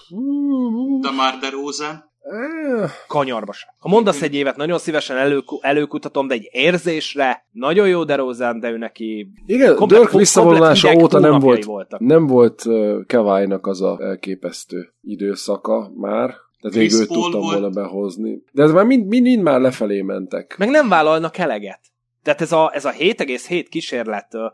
De 1.01 1.11
már 1.17 1.39
DeRozan. 1.39 2.09
Eh, 2.21 2.91
kanyarba 3.09 3.53
sem. 3.53 3.71
Ha 3.79 3.89
mondasz 3.89 4.23
egy 4.23 4.35
évet, 4.35 4.57
nagyon 4.57 4.79
szívesen 4.79 5.17
elő, 5.17 5.43
előkutatom, 5.61 6.27
de 6.27 6.35
egy 6.35 6.49
érzésre 6.53 7.47
nagyon 7.51 7.89
jó 7.89 8.05
DeRozan, 8.05 8.61
de 8.61 8.71
ő 8.71 8.77
neki 8.77 9.33
Igen, 9.47 9.77
komplet- 9.77 10.01
Dirk 10.01 10.13
visszavonulása 10.13 10.95
óta 10.95 11.19
nem 11.19 11.39
volt, 11.39 11.65
voltak. 11.65 12.01
nem 12.01 12.27
volt 12.27 12.65
uh, 12.65 13.05
Keválynak 13.07 13.67
az 13.67 13.83
a 13.83 13.99
elképesztő 14.01 14.93
időszaka 15.01 15.91
már. 15.97 16.35
Tehát 16.61 16.76
Chris 16.76 16.93
őt 16.93 17.07
Paul 17.07 17.23
tudtam 17.23 17.40
volt. 17.40 17.52
volna 17.52 17.71
behozni. 17.71 18.43
De 18.52 18.62
ez 18.62 18.73
már 18.73 18.85
mind, 18.85 19.07
mind, 19.07 19.23
mind 19.23 19.43
már 19.43 19.61
lefelé 19.61 20.00
mentek. 20.02 20.55
Meg 20.59 20.69
nem 20.69 20.88
vállalnak 20.88 21.38
eleget. 21.38 21.81
Tehát 22.23 22.40
ez 22.40 22.52
a, 22.52 22.71
ez 22.75 22.85
a 22.85 22.93
7,7 22.93 23.67
kísérlet 23.71 24.35
ö, 24.35 24.47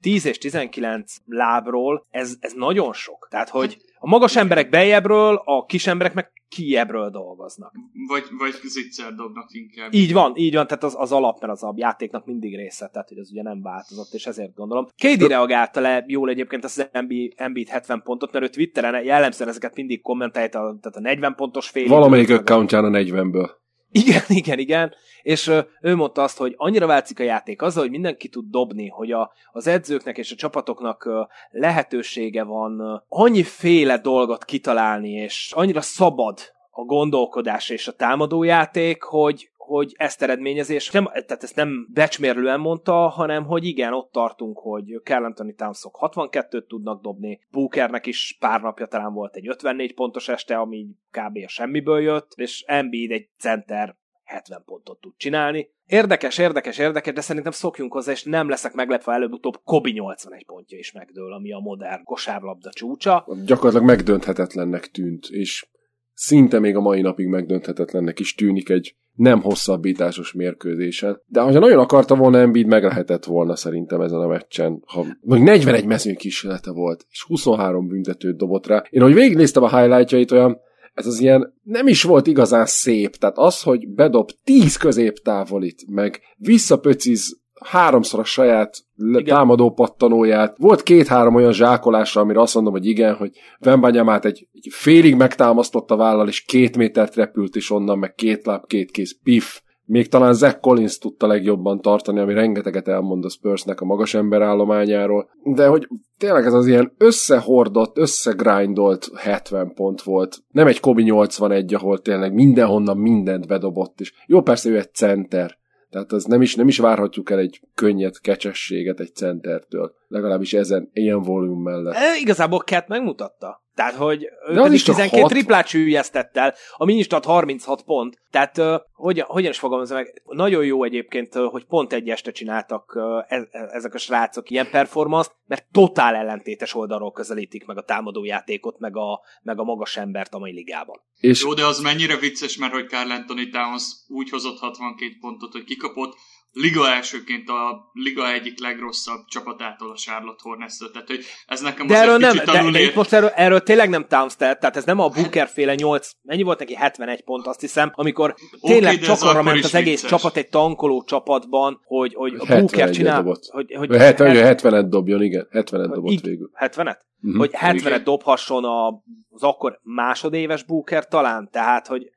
10 0.00 0.24
és 0.24 0.38
19 0.38 1.14
lábról, 1.26 2.06
ez, 2.10 2.34
ez 2.40 2.52
nagyon 2.52 2.92
sok. 2.92 3.26
Tehát, 3.30 3.48
hogy 3.48 3.76
a 4.02 4.08
magas 4.08 4.36
emberek 4.36 4.68
beljebbről, 4.68 5.42
a 5.44 5.64
kis 5.64 5.86
emberek 5.86 6.14
meg 6.14 6.32
kijebbről 6.48 7.10
dolgoznak. 7.10 7.72
Vagy, 8.08 8.24
vagy 8.38 8.54
zicser 8.62 9.14
dobnak 9.14 9.48
inkább. 9.52 9.94
Így 9.94 10.12
van, 10.12 10.32
így 10.36 10.54
van, 10.54 10.66
tehát 10.66 10.84
az, 10.84 10.94
az 10.98 11.12
alap, 11.12 11.40
mert 11.40 11.52
az 11.52 11.62
a 11.62 11.72
játéknak 11.76 12.26
mindig 12.26 12.56
része, 12.56 12.88
tehát 12.92 13.08
hogy 13.08 13.18
az 13.18 13.30
ugye 13.30 13.42
nem 13.42 13.62
változott, 13.62 14.12
és 14.12 14.26
ezért 14.26 14.54
gondolom. 14.54 14.86
KD 14.86 15.22
reagálta 15.22 15.80
le 15.80 16.04
jól 16.06 16.30
egyébként 16.30 16.64
az 16.64 16.88
Embiid 16.92 17.32
Embiid 17.36 17.68
70 17.68 18.02
pontot, 18.02 18.32
mert 18.32 18.44
ő 18.44 18.48
Twitteren 18.48 19.04
jellemzően 19.04 19.50
ezeket 19.50 19.76
mindig 19.76 20.02
kommentálta, 20.02 20.58
tehát 20.58 20.96
a 20.96 21.00
40 21.00 21.34
pontos 21.34 21.68
fél 21.68 21.88
Valamelyik 21.88 22.30
accountján 22.30 22.84
a 22.84 22.98
40-ből. 22.98 23.50
Igen, 23.92 24.22
igen, 24.40 24.58
igen. 24.58 24.94
És 25.22 25.52
ő 25.80 25.96
mondta 25.96 26.22
azt, 26.22 26.38
hogy 26.38 26.54
annyira 26.56 26.86
változik 26.86 27.20
a 27.20 27.22
játék 27.22 27.62
azzal, 27.62 27.82
hogy 27.82 27.90
mindenki 27.90 28.28
tud 28.28 28.50
dobni, 28.50 28.88
hogy 28.88 29.12
a, 29.12 29.32
az 29.52 29.66
edzőknek 29.66 30.18
és 30.18 30.32
a 30.32 30.36
csapatoknak 30.36 31.08
lehetősége 31.50 32.42
van 32.42 32.80
ö, 32.80 32.94
annyiféle 33.08 33.98
dolgot 33.98 34.44
kitalálni, 34.44 35.10
és 35.10 35.52
annyira 35.54 35.80
szabad 35.80 36.38
a 36.70 36.84
gondolkodás 36.84 37.68
és 37.68 37.88
a 37.88 37.92
támadójáték, 37.92 39.02
hogy, 39.02 39.50
hogy 39.70 39.94
ezt 39.96 40.22
eredményezi, 40.22 40.74
és 40.74 40.90
nem, 40.90 41.04
tehát 41.04 41.42
ezt 41.42 41.56
nem 41.56 41.88
becsmérlően 41.92 42.60
mondta, 42.60 42.92
hanem 42.92 43.44
hogy 43.44 43.64
igen, 43.64 43.92
ott 43.92 44.12
tartunk, 44.12 44.58
hogy 44.58 45.00
Carl 45.04 45.24
Anthony 45.24 45.54
Townsok 45.54 45.98
62-t 46.00 46.66
tudnak 46.66 47.02
dobni, 47.02 47.40
Bookernek 47.50 48.06
is 48.06 48.36
pár 48.40 48.60
napja 48.60 48.86
talán 48.86 49.12
volt 49.12 49.36
egy 49.36 49.48
54 49.48 49.94
pontos 49.94 50.28
este, 50.28 50.56
ami 50.56 50.86
kb. 51.10 51.36
a 51.44 51.48
semmiből 51.48 52.00
jött, 52.00 52.32
és 52.34 52.64
Embiid 52.66 53.10
egy 53.10 53.28
center 53.38 53.96
70 54.22 54.62
pontot 54.64 55.00
tud 55.00 55.12
csinálni. 55.16 55.70
Érdekes, 55.86 56.38
érdekes, 56.38 56.78
érdekes, 56.78 57.14
de 57.14 57.20
szerintem 57.20 57.52
szokjunk 57.52 57.92
hozzá, 57.92 58.12
és 58.12 58.24
nem 58.24 58.48
leszek 58.48 58.72
meglepve 58.72 59.12
előbb-utóbb 59.12 59.60
Kobi 59.64 59.92
81 59.92 60.44
pontja 60.46 60.78
is 60.78 60.92
megdől, 60.92 61.32
ami 61.32 61.52
a 61.52 61.58
modern 61.58 62.04
kosárlabda 62.04 62.70
csúcsa. 62.70 63.26
Gyakorlatilag 63.44 63.86
megdönthetetlennek 63.86 64.90
tűnt, 64.90 65.26
és 65.26 65.68
szinte 66.14 66.58
még 66.58 66.76
a 66.76 66.80
mai 66.80 67.00
napig 67.00 67.26
megdönthetetlennek 67.26 68.20
is 68.20 68.34
tűnik 68.34 68.68
egy 68.68 68.94
nem 69.20 69.40
hosszabbításos 69.40 70.32
mérkőzésen. 70.32 71.22
De 71.26 71.40
ha 71.40 71.50
nagyon 71.50 71.78
akarta 71.78 72.14
volna 72.14 72.38
Embiid, 72.38 72.66
meg 72.66 72.82
lehetett 72.82 73.24
volna 73.24 73.56
szerintem 73.56 74.00
ezen 74.00 74.20
a 74.20 74.26
meccsen. 74.26 74.82
Ha 74.86 75.04
még 75.20 75.42
41 75.42 75.84
mezőny 75.86 76.16
kísérlete 76.16 76.70
volt, 76.72 77.06
és 77.10 77.22
23 77.22 77.86
büntetőt 77.86 78.36
dobott 78.36 78.66
rá. 78.66 78.84
Én, 78.90 79.02
hogy 79.02 79.14
végignéztem 79.14 79.62
a 79.62 79.78
highlightjait, 79.78 80.32
olyan 80.32 80.58
ez 80.94 81.06
az 81.06 81.20
ilyen 81.20 81.54
nem 81.62 81.86
is 81.86 82.02
volt 82.02 82.26
igazán 82.26 82.66
szép. 82.66 83.16
Tehát 83.16 83.38
az, 83.38 83.62
hogy 83.62 83.88
bedob 83.88 84.30
10 84.44 84.76
középtávolit, 84.76 85.84
meg 85.86 86.20
visszapöciz 86.36 87.40
háromszor 87.64 88.20
a 88.20 88.24
saját 88.24 88.78
Igen. 88.96 89.24
támadó 89.24 89.70
pattanóját. 89.70 90.56
Volt 90.58 90.82
két-három 90.82 91.34
olyan 91.34 91.52
zsákolása, 91.52 92.20
amire 92.20 92.40
azt 92.40 92.54
mondom, 92.54 92.72
hogy 92.72 92.86
igen, 92.86 93.14
hogy 93.14 93.30
Vembanyamát 93.58 94.24
egy, 94.24 94.48
egy 94.52 94.68
félig 94.70 95.14
megtámasztott 95.14 95.90
a 95.90 95.96
vállal, 95.96 96.28
és 96.28 96.44
két 96.44 96.76
métert 96.76 97.14
repült, 97.14 97.56
és 97.56 97.70
onnan 97.70 97.98
meg 97.98 98.14
két 98.14 98.46
láb, 98.46 98.66
két 98.66 98.90
kéz, 98.90 99.22
pif. 99.22 99.60
Még 99.84 100.08
talán 100.08 100.34
Zach 100.34 100.60
Collins 100.60 100.98
tudta 100.98 101.26
legjobban 101.26 101.80
tartani, 101.80 102.18
ami 102.18 102.34
rengeteget 102.34 102.88
elmond 102.88 103.24
a 103.24 103.28
Spursnek 103.28 103.80
a 103.80 103.84
magas 103.84 104.14
ember 104.14 104.42
állományáról. 104.42 105.30
De 105.42 105.66
hogy 105.66 105.88
tényleg 106.18 106.44
ez 106.44 106.52
az 106.52 106.66
ilyen 106.66 106.92
összehordott, 106.98 107.98
összegrindolt 107.98 109.10
70 109.16 109.74
pont 109.74 110.02
volt. 110.02 110.38
Nem 110.50 110.66
egy 110.66 110.80
Kobe 110.80 111.02
81, 111.02 111.74
ahol 111.74 111.98
tényleg 111.98 112.32
mindenhonnan 112.32 112.96
mindent 112.96 113.46
bedobott, 113.46 114.00
és 114.00 114.12
jó 114.26 114.42
persze 114.42 114.68
ő 114.68 114.78
egy 114.78 114.94
center, 114.94 115.58
tehát 115.90 116.12
az 116.12 116.24
nem 116.24 116.42
is, 116.42 116.54
nem 116.54 116.68
is 116.68 116.78
várhatjuk 116.78 117.30
el 117.30 117.38
egy 117.38 117.60
könnyed 117.74 118.18
kecsességet 118.18 119.00
egy 119.00 119.14
centertől. 119.14 119.94
Legalábbis 120.10 120.52
ezen, 120.52 120.90
ilyen 120.92 121.22
volume 121.22 121.70
mellett. 121.70 121.94
E, 121.94 122.16
igazából 122.16 122.58
Cat 122.58 122.88
megmutatta. 122.88 123.62
Tehát, 123.74 123.94
hogy 123.94 124.28
ő 124.48 124.54
pedig 124.54 124.72
is 124.72 124.82
12 124.82 125.20
hat... 125.20 125.30
triplát 125.30 125.66
sűjjesztett 125.66 126.36
el, 126.36 126.54
a 126.76 126.84
Ministat 126.84 127.24
36 127.24 127.82
pont. 127.82 128.18
Tehát, 128.30 128.58
uh, 128.58 128.74
hogyan, 128.92 129.26
hogyan 129.26 129.50
is 129.50 129.58
fogalmazom 129.58 129.96
meg, 129.96 130.22
nagyon 130.24 130.64
jó 130.64 130.84
egyébként, 130.84 131.34
uh, 131.34 131.50
hogy 131.50 131.64
pont 131.64 131.92
egy 131.92 132.08
este 132.08 132.30
csináltak 132.30 132.92
uh, 132.94 133.02
e, 133.28 133.48
e, 133.50 133.68
ezek 133.72 133.94
a 133.94 133.98
srácok 133.98 134.50
ilyen 134.50 134.70
performance 134.70 135.30
mert 135.50 135.66
totál 135.72 136.14
ellentétes 136.14 136.74
oldalról 136.74 137.12
közelítik 137.12 137.66
meg 137.66 137.76
a 137.76 137.82
támadójátékot, 137.82 138.78
meg 138.78 138.96
a, 138.96 139.20
meg 139.42 139.58
a 139.58 139.64
magas 139.64 139.96
embert 139.96 140.34
a 140.34 140.38
mai 140.38 140.52
ligában. 140.52 141.00
És... 141.20 141.42
Jó, 141.42 141.54
de 141.54 141.64
az 141.64 141.80
mennyire 141.80 142.16
vicces, 142.16 142.56
mert 142.56 142.72
hogy 142.72 142.88
Carl 142.88 143.10
Anthony 143.10 143.50
Towns 143.50 143.84
úgy 144.08 144.30
hozott 144.30 144.58
62 144.58 145.12
pontot, 145.20 145.52
hogy 145.52 145.64
kikapott, 145.64 146.16
liga 146.52 146.88
elsőként 146.88 147.48
a 147.48 147.90
liga 147.92 148.32
egyik 148.32 148.60
legrosszabb 148.60 149.24
csapatától 149.26 149.90
a 149.90 149.94
Charlotte 149.94 150.40
hornets 150.42 150.78
Tehát, 150.92 151.08
hogy 151.08 151.24
ez 151.46 151.60
nekem 151.60 151.86
de 151.86 151.96
erről 151.96 152.16
nem, 152.16 152.36
de, 152.36 152.70
de, 152.70 152.82
itt 152.82 152.94
most 152.94 153.12
erről, 153.12 153.28
erről, 153.28 153.60
tényleg 153.60 153.88
nem 153.88 154.06
Towns 154.08 154.36
tehát 154.36 154.76
ez 154.76 154.84
nem 154.84 154.98
a 154.98 155.08
Booker 155.08 155.48
féle 155.48 155.74
8, 155.74 156.10
mennyi 156.22 156.42
volt 156.42 156.58
neki 156.58 156.74
71 156.74 157.22
pont, 157.22 157.46
azt 157.46 157.60
hiszem, 157.60 157.90
amikor 157.94 158.34
tényleg 158.60 158.94
okay, 158.94 159.06
csak 159.06 159.22
arra 159.22 159.42
ment 159.42 159.64
az 159.64 159.74
egész 159.74 160.00
vicces. 160.02 160.10
csapat 160.10 160.36
egy 160.36 160.48
tankoló 160.48 161.02
csapatban, 161.02 161.80
hogy, 161.84 162.14
hogy 162.14 162.34
a 162.38 162.46
Booker 162.46 162.90
csinál, 162.90 163.22
dobott. 163.22 163.44
hogy, 163.50 163.74
hogy, 163.74 163.88
hogy 163.88 163.98
70-et 164.00 164.86
dobjon, 164.88 165.22
igen, 165.22 165.48
70-et 165.50 165.90
dobott 165.92 166.12
így, 166.12 166.22
végül. 166.22 166.50
70-et? 166.54 166.76
Uh-huh, 166.76 166.98
mhm, 167.18 167.38
hogy 167.38 167.50
70-et 167.52 168.00
dobhasson 168.04 168.64
a, 168.64 168.88
az 169.28 169.42
akkor 169.42 169.80
másodéves 169.82 170.62
Booker 170.62 171.06
talán, 171.06 171.48
tehát, 171.52 171.86
hogy 171.86 172.10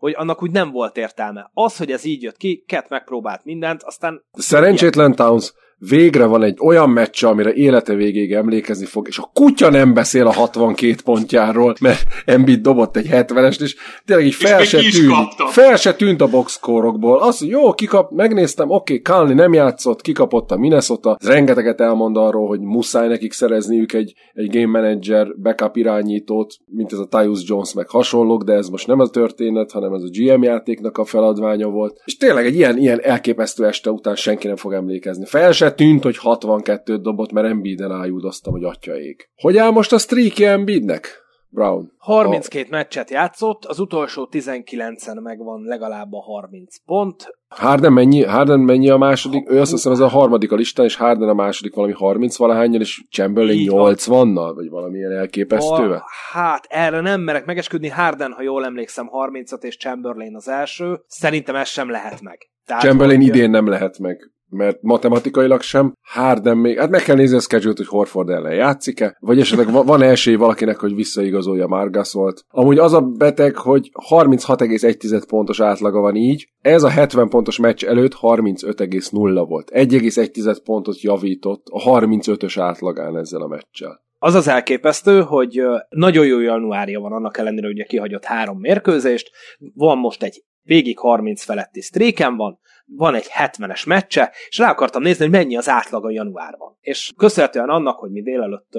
hogy 0.00 0.14
annak 0.16 0.42
úgy 0.42 0.50
nem 0.50 0.70
volt 0.70 0.96
értelme. 0.96 1.50
Az, 1.54 1.76
hogy 1.76 1.90
ez 1.90 2.04
így 2.04 2.22
jött 2.22 2.36
ki, 2.36 2.64
Ket 2.66 2.88
megpróbált 2.88 3.44
mindent, 3.44 3.82
aztán... 3.82 4.24
Szerencsétlen 4.32 5.14
Towns 5.14 5.52
végre 5.88 6.24
van 6.24 6.42
egy 6.42 6.58
olyan 6.62 6.90
meccs, 6.90 7.24
amire 7.24 7.52
élete 7.52 7.94
végéig 7.94 8.32
emlékezni 8.32 8.84
fog, 8.84 9.06
és 9.08 9.18
a 9.18 9.30
kutya 9.32 9.70
nem 9.70 9.94
beszél 9.94 10.26
a 10.26 10.32
62 10.32 10.94
pontjáról, 11.04 11.74
mert 11.80 12.02
Embiid 12.24 12.60
dobott 12.60 12.96
egy 12.96 13.08
70-est, 13.10 13.60
és 13.60 13.76
tényleg 14.04 14.26
így 14.26 14.34
fel 14.34 14.64
se 14.64 14.78
tűnt. 14.78 15.50
Fel 15.50 15.76
se 15.76 15.94
tűnt 15.94 16.20
a 16.20 16.26
boxkórokból. 16.26 17.18
Az, 17.18 17.44
jó, 17.44 17.72
kikap, 17.72 18.10
megnéztem, 18.10 18.70
oké, 18.70 18.92
okay, 18.92 19.02
Kalni 19.02 19.34
nem 19.34 19.52
játszott, 19.52 20.00
kikapott 20.00 20.50
a 20.50 20.56
Minnesota, 20.56 21.16
rengeteget 21.24 21.80
elmond 21.80 22.16
arról, 22.16 22.48
hogy 22.48 22.60
muszáj 22.60 23.08
nekik 23.08 23.32
szerezniük 23.32 23.92
egy, 23.92 24.14
egy 24.34 24.50
game 24.50 24.80
manager, 24.80 25.26
backup 25.42 25.76
irányítót, 25.76 26.54
mint 26.66 26.92
ez 26.92 26.98
a 26.98 27.06
Tyus 27.06 27.40
Jones 27.44 27.74
meg 27.74 27.88
hasonlók, 27.88 28.42
de 28.42 28.52
ez 28.52 28.68
most 28.68 28.86
nem 28.86 29.00
a 29.00 29.08
történet, 29.08 29.72
hanem 29.72 29.92
ez 29.92 30.02
a 30.02 30.08
GM 30.10 30.42
játéknak 30.42 30.98
a 30.98 31.04
feladványa 31.04 31.68
volt. 31.68 32.00
És 32.04 32.16
tényleg 32.16 32.46
egy 32.46 32.54
ilyen, 32.54 32.78
ilyen 32.78 33.00
elképesztő 33.02 33.66
este 33.66 33.90
után 33.90 34.14
senki 34.14 34.46
nem 34.46 34.56
fog 34.56 34.72
emlékezni. 34.72 35.24
Fel 35.26 35.52
se 35.52 35.69
tűnt, 35.74 36.02
hogy 36.02 36.16
62-t 36.22 36.98
dobott, 37.02 37.32
mert 37.32 37.46
Embiiden 37.46 37.92
ájúdoztam, 37.92 38.52
hogy 38.52 38.64
atyaék. 38.64 39.30
Hogy 39.34 39.56
áll 39.56 39.70
most 39.70 39.92
a 39.92 39.98
streaky 39.98 40.44
Embiidnek? 40.44 41.28
Brown. 41.52 41.92
32 41.98 42.66
a... 42.66 42.70
meccset 42.70 43.10
játszott, 43.10 43.64
az 43.64 43.80
utolsó 43.80 44.28
19-en 44.32 45.22
megvan 45.22 45.62
legalább 45.62 46.12
a 46.12 46.22
30 46.22 46.76
pont. 46.84 47.38
Harden 47.48 47.92
mennyi, 47.92 48.24
Harden 48.24 48.60
mennyi 48.60 48.90
a 48.90 48.96
második? 48.96 49.50
Ő 49.50 49.60
azt 49.60 49.70
hiszem 49.70 49.92
ez 49.92 50.00
a 50.00 50.08
harmadik 50.08 50.52
a 50.52 50.56
listán, 50.56 50.86
és 50.86 50.96
Harden 50.96 51.28
a 51.28 51.34
második 51.34 51.74
valami 51.74 51.92
30 51.92 52.36
valahányan, 52.36 52.80
és 52.80 53.04
Chamberlain 53.10 53.68
80-nal, 53.70 54.52
vagy 54.54 54.68
valamilyen 54.68 55.12
elképesztővel? 55.12 56.04
Hát 56.32 56.66
erre 56.68 57.00
nem 57.00 57.20
merek 57.20 57.44
megesküdni. 57.44 57.88
Harden, 57.88 58.32
ha 58.32 58.42
jól 58.42 58.64
emlékszem, 58.64 59.10
30-at, 59.12 59.62
és 59.62 59.76
Chamberlain 59.76 60.36
az 60.36 60.48
első. 60.48 61.00
Szerintem 61.06 61.54
ez 61.54 61.68
sem 61.68 61.90
lehet 61.90 62.20
meg. 62.20 62.50
Tehát, 62.66 62.82
Chamberlain 62.82 63.20
idén 63.20 63.50
nem 63.50 63.68
lehet 63.68 63.98
meg 63.98 64.30
mert 64.50 64.82
matematikailag 64.82 65.60
sem. 65.60 65.92
Harden 66.02 66.56
még, 66.56 66.78
hát 66.78 66.90
meg 66.90 67.02
kell 67.02 67.16
nézni 67.16 67.36
a 67.36 67.40
schedule 67.40 67.74
hogy 67.76 67.86
Horford 67.86 68.28
ellen 68.28 68.54
játszik-e, 68.54 69.16
vagy 69.20 69.40
esetleg 69.40 69.72
van 69.86 70.02
esély 70.02 70.34
valakinek, 70.34 70.78
hogy 70.78 70.94
visszaigazolja 70.94 71.66
Margas 71.66 72.12
volt. 72.12 72.44
Amúgy 72.48 72.78
az 72.78 72.92
a 72.92 73.00
beteg, 73.00 73.56
hogy 73.56 73.90
36,1 74.10 75.22
pontos 75.28 75.60
átlaga 75.60 76.00
van 76.00 76.16
így, 76.16 76.48
ez 76.60 76.82
a 76.82 76.88
70 76.88 77.28
pontos 77.28 77.58
meccs 77.58 77.84
előtt 77.84 78.14
35,0 78.20 79.44
volt. 79.48 79.70
1,1 79.74 80.58
pontot 80.64 81.00
javított 81.00 81.66
a 81.70 82.00
35-ös 82.00 82.54
átlagán 82.58 83.16
ezzel 83.16 83.40
a 83.40 83.46
meccsel. 83.46 84.08
Az 84.22 84.34
az 84.34 84.48
elképesztő, 84.48 85.20
hogy 85.20 85.62
nagyon 85.88 86.26
jó 86.26 86.40
januárja 86.40 87.00
van 87.00 87.12
annak 87.12 87.38
ellenére, 87.38 87.66
hogy 87.66 87.74
ugye 87.74 87.84
kihagyott 87.84 88.24
három 88.24 88.58
mérkőzést, 88.58 89.30
van 89.74 89.98
most 89.98 90.22
egy 90.22 90.44
végig 90.62 90.98
30 90.98 91.42
feletti 91.42 91.80
streaken 91.80 92.36
van, 92.36 92.58
van 92.96 93.14
egy 93.14 93.26
70-es 93.38 93.86
meccse, 93.86 94.32
és 94.48 94.58
rá 94.58 94.70
akartam 94.70 95.02
nézni, 95.02 95.24
hogy 95.24 95.34
mennyi 95.34 95.56
az 95.56 95.68
átlag 95.68 96.04
a 96.04 96.10
januárban. 96.10 96.76
És 96.80 97.12
köszönhetően 97.16 97.68
annak, 97.68 97.98
hogy 97.98 98.10
mi 98.10 98.22
délelőtt 98.22 98.72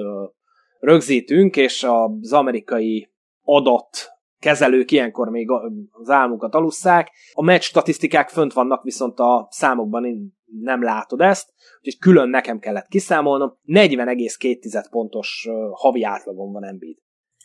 rögzítünk, 0.78 1.56
és 1.56 1.84
az 1.84 2.32
amerikai 2.32 3.12
adat 3.42 4.10
kezelők 4.38 4.90
ilyenkor 4.90 5.28
még 5.28 5.50
az 5.90 6.10
álmukat 6.10 6.54
alusszák. 6.54 7.10
A 7.32 7.42
meccs 7.42 7.62
statisztikák 7.62 8.28
fönt 8.28 8.52
vannak, 8.52 8.82
viszont 8.82 9.18
a 9.18 9.48
számokban 9.50 10.04
én 10.04 10.40
nem 10.60 10.82
látod 10.82 11.20
ezt, 11.20 11.52
úgyhogy 11.76 11.98
külön 11.98 12.28
nekem 12.28 12.58
kellett 12.58 12.86
kiszámolnom. 12.88 13.58
40,2 13.66 14.86
pontos 14.90 15.48
havi 15.72 16.04
átlagon 16.04 16.52
van 16.52 16.64
Embiid. 16.64 16.98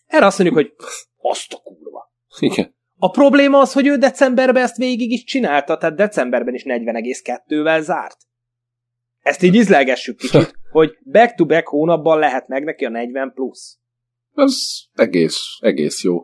Erre 0.06 0.26
azt 0.26 0.40
mondjuk, 0.40 0.60
hogy 0.60 0.74
azt 1.18 1.54
a 1.54 1.58
kurva. 1.58 2.12
Igen. 2.40 2.77
A 3.00 3.10
probléma 3.10 3.60
az, 3.60 3.74
hogy 3.74 3.88
ő 3.88 3.96
decemberben 3.96 4.64
ezt 4.64 4.78
végig 4.78 5.12
is 5.12 5.24
csinálta, 5.24 5.78
tehát 5.78 5.96
decemberben 5.96 6.54
is 6.54 6.64
40,2-vel 6.66 7.82
zárt. 7.82 8.18
Ezt 9.20 9.44
így 9.44 9.56
izlelgessük 9.56 10.18
kicsit, 10.18 10.56
hogy 10.72 10.98
back-to-back 11.12 11.68
hónapban 11.68 12.20
lehet 12.20 12.48
meg 12.48 12.64
neki 12.64 12.86
a 12.86 12.90
40 12.90 13.32
plusz. 13.34 13.80
Ez 14.36 14.56
egész, 14.94 15.40
egész 15.60 16.04
jó. 16.04 16.22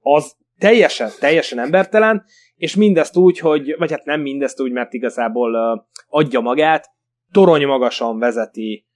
Az 0.00 0.36
teljesen, 0.58 1.10
teljesen 1.18 1.58
embertelen, 1.58 2.24
és 2.54 2.74
mindezt 2.74 3.16
úgy, 3.16 3.38
hogy, 3.38 3.74
vagy 3.78 3.90
hát 3.90 4.04
nem 4.04 4.20
mindezt 4.20 4.60
úgy, 4.60 4.72
mert 4.72 4.92
igazából 4.92 5.54
uh, 5.54 5.84
adja 6.06 6.40
magát, 6.40 6.90
torony 7.32 7.66
magasan 7.66 8.18
vezeti 8.18 8.86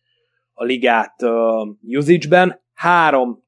a 0.53 0.65
ligát 0.65 1.23
uh, 1.23 1.97
usage-ben, 1.99 2.61
három 2.73 3.48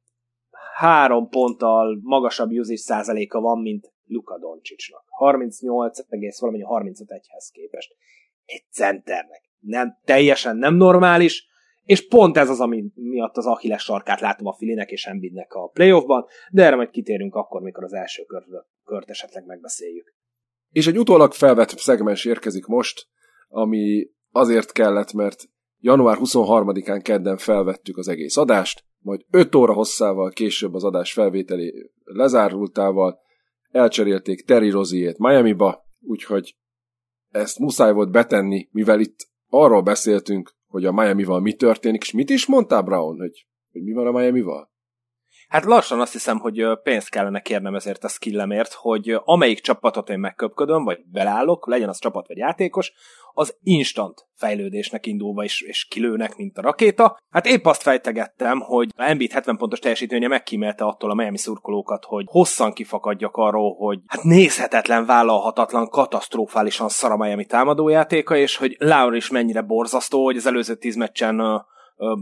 három 0.81 1.29
ponttal 1.29 1.99
magasabb 2.03 2.51
usage 2.51 2.77
százaléka 2.77 3.41
van, 3.41 3.61
mint 3.61 3.93
Luka 4.05 4.39
Doncsicsnak. 4.39 5.05
38, 5.09 5.99
egész 6.09 6.41
valamennyi 6.41 6.65
35-hez 6.69 7.49
képest. 7.53 7.97
Egy 8.45 8.65
centernek. 8.71 9.51
Nem, 9.59 9.99
teljesen 10.05 10.57
nem 10.57 10.75
normális, 10.75 11.49
és 11.85 12.09
pont 12.09 12.37
ez 12.37 12.51
az, 12.51 12.61
ami 12.61 12.85
miatt 12.95 13.37
az 13.37 13.47
Achilles 13.47 13.83
sarkát 13.83 14.21
látom 14.21 14.47
a 14.47 14.53
Filinek 14.53 14.91
és 14.91 15.07
Embiidnek 15.07 15.53
a 15.53 15.67
playoffban, 15.67 16.27
de 16.51 16.65
erre 16.65 16.77
majd 16.77 16.91
kitérünk 16.91 17.35
akkor, 17.35 17.61
mikor 17.61 17.85
az 17.85 17.93
első 17.93 18.23
kört, 18.25 18.47
kört 18.85 19.11
esetleg 19.11 19.47
megbeszéljük. 19.47 20.15
És 20.71 20.87
egy 20.87 20.99
utólag 20.99 21.33
felvett 21.33 21.69
szegmens 21.69 22.25
érkezik 22.25 22.67
most, 22.67 23.07
ami 23.49 24.11
azért 24.31 24.73
kellett, 24.73 25.13
mert 25.13 25.45
január 25.79 26.17
23-án 26.21 27.01
kedden 27.03 27.37
felvettük 27.37 27.97
az 27.97 28.09
egész 28.09 28.37
adást, 28.37 28.85
majd 29.03 29.25
5 29.31 29.55
óra 29.55 29.73
hosszával 29.73 30.31
később 30.31 30.75
az 30.75 30.85
adás 30.85 31.13
felvételi 31.13 31.91
lezárultával 32.05 33.19
elcserélték 33.71 34.45
Terry 34.45 34.71
Roziét 34.71 35.19
Miami-ba, 35.19 35.85
úgyhogy 36.01 36.57
ezt 37.31 37.59
muszáj 37.59 37.93
volt 37.93 38.11
betenni, 38.11 38.69
mivel 38.71 39.01
itt 39.01 39.29
arról 39.49 39.83
beszéltünk, 39.83 40.55
hogy 40.67 40.85
a 40.85 40.93
Miami-val 40.93 41.41
mi 41.41 41.53
történik, 41.53 42.03
és 42.03 42.13
mit 42.13 42.31
is 42.31 42.47
mondtál, 42.47 42.83
Brown, 42.83 43.19
hogy, 43.19 43.47
hogy 43.73 43.83
mi 43.83 43.93
van 43.93 44.07
a 44.07 44.11
Miami-val? 44.11 44.71
Hát 45.51 45.65
lassan 45.65 46.01
azt 46.01 46.13
hiszem, 46.13 46.39
hogy 46.39 46.67
pénzt 46.83 47.09
kellene 47.09 47.41
kérnem 47.41 47.75
ezért 47.75 48.05
a 48.05 48.09
skillemért, 48.09 48.73
hogy 48.73 49.21
amelyik 49.25 49.61
csapatot 49.61 50.11
én 50.11 50.19
megköpködöm, 50.19 50.85
vagy 50.85 50.99
belállok, 51.13 51.67
legyen 51.67 51.89
az 51.89 51.99
csapat 51.99 52.27
vagy 52.27 52.37
játékos, 52.37 52.93
az 53.33 53.57
instant 53.63 54.27
fejlődésnek 54.35 55.07
indulva 55.07 55.45
is, 55.45 55.61
és 55.61 55.85
kilőnek, 55.85 56.37
mint 56.37 56.59
a 56.59 56.63
rakéta. 56.63 57.19
Hát 57.31 57.47
épp 57.47 57.67
azt 57.67 57.83
fejtegettem, 57.83 58.61
hogy 58.61 58.89
a 58.97 59.03
Embiid 59.03 59.33
70 59.33 59.57
pontos 59.57 59.79
teljesítménye 59.79 60.29
megkímélte 60.29 60.85
attól 60.85 61.11
a 61.11 61.15
Miami 61.15 61.39
szurkolókat, 61.39 62.05
hogy 62.05 62.25
hosszan 62.29 62.73
kifakadjak 62.73 63.37
arról, 63.37 63.75
hogy 63.75 63.99
hát 64.07 64.23
nézhetetlen, 64.23 65.07
vállalhatatlan, 65.07 65.89
katasztrofálisan 65.89 66.89
szar 66.89 67.11
a 67.11 67.17
Miami 67.17 67.45
támadójátéka, 67.45 68.37
és 68.37 68.57
hogy 68.57 68.77
Laur 68.79 69.17
is 69.17 69.31
mennyire 69.31 69.63
borzasztó, 69.63 70.25
hogy 70.25 70.37
az 70.37 70.47
előző 70.47 70.75
tíz 70.75 70.97
meccsen 70.97 71.65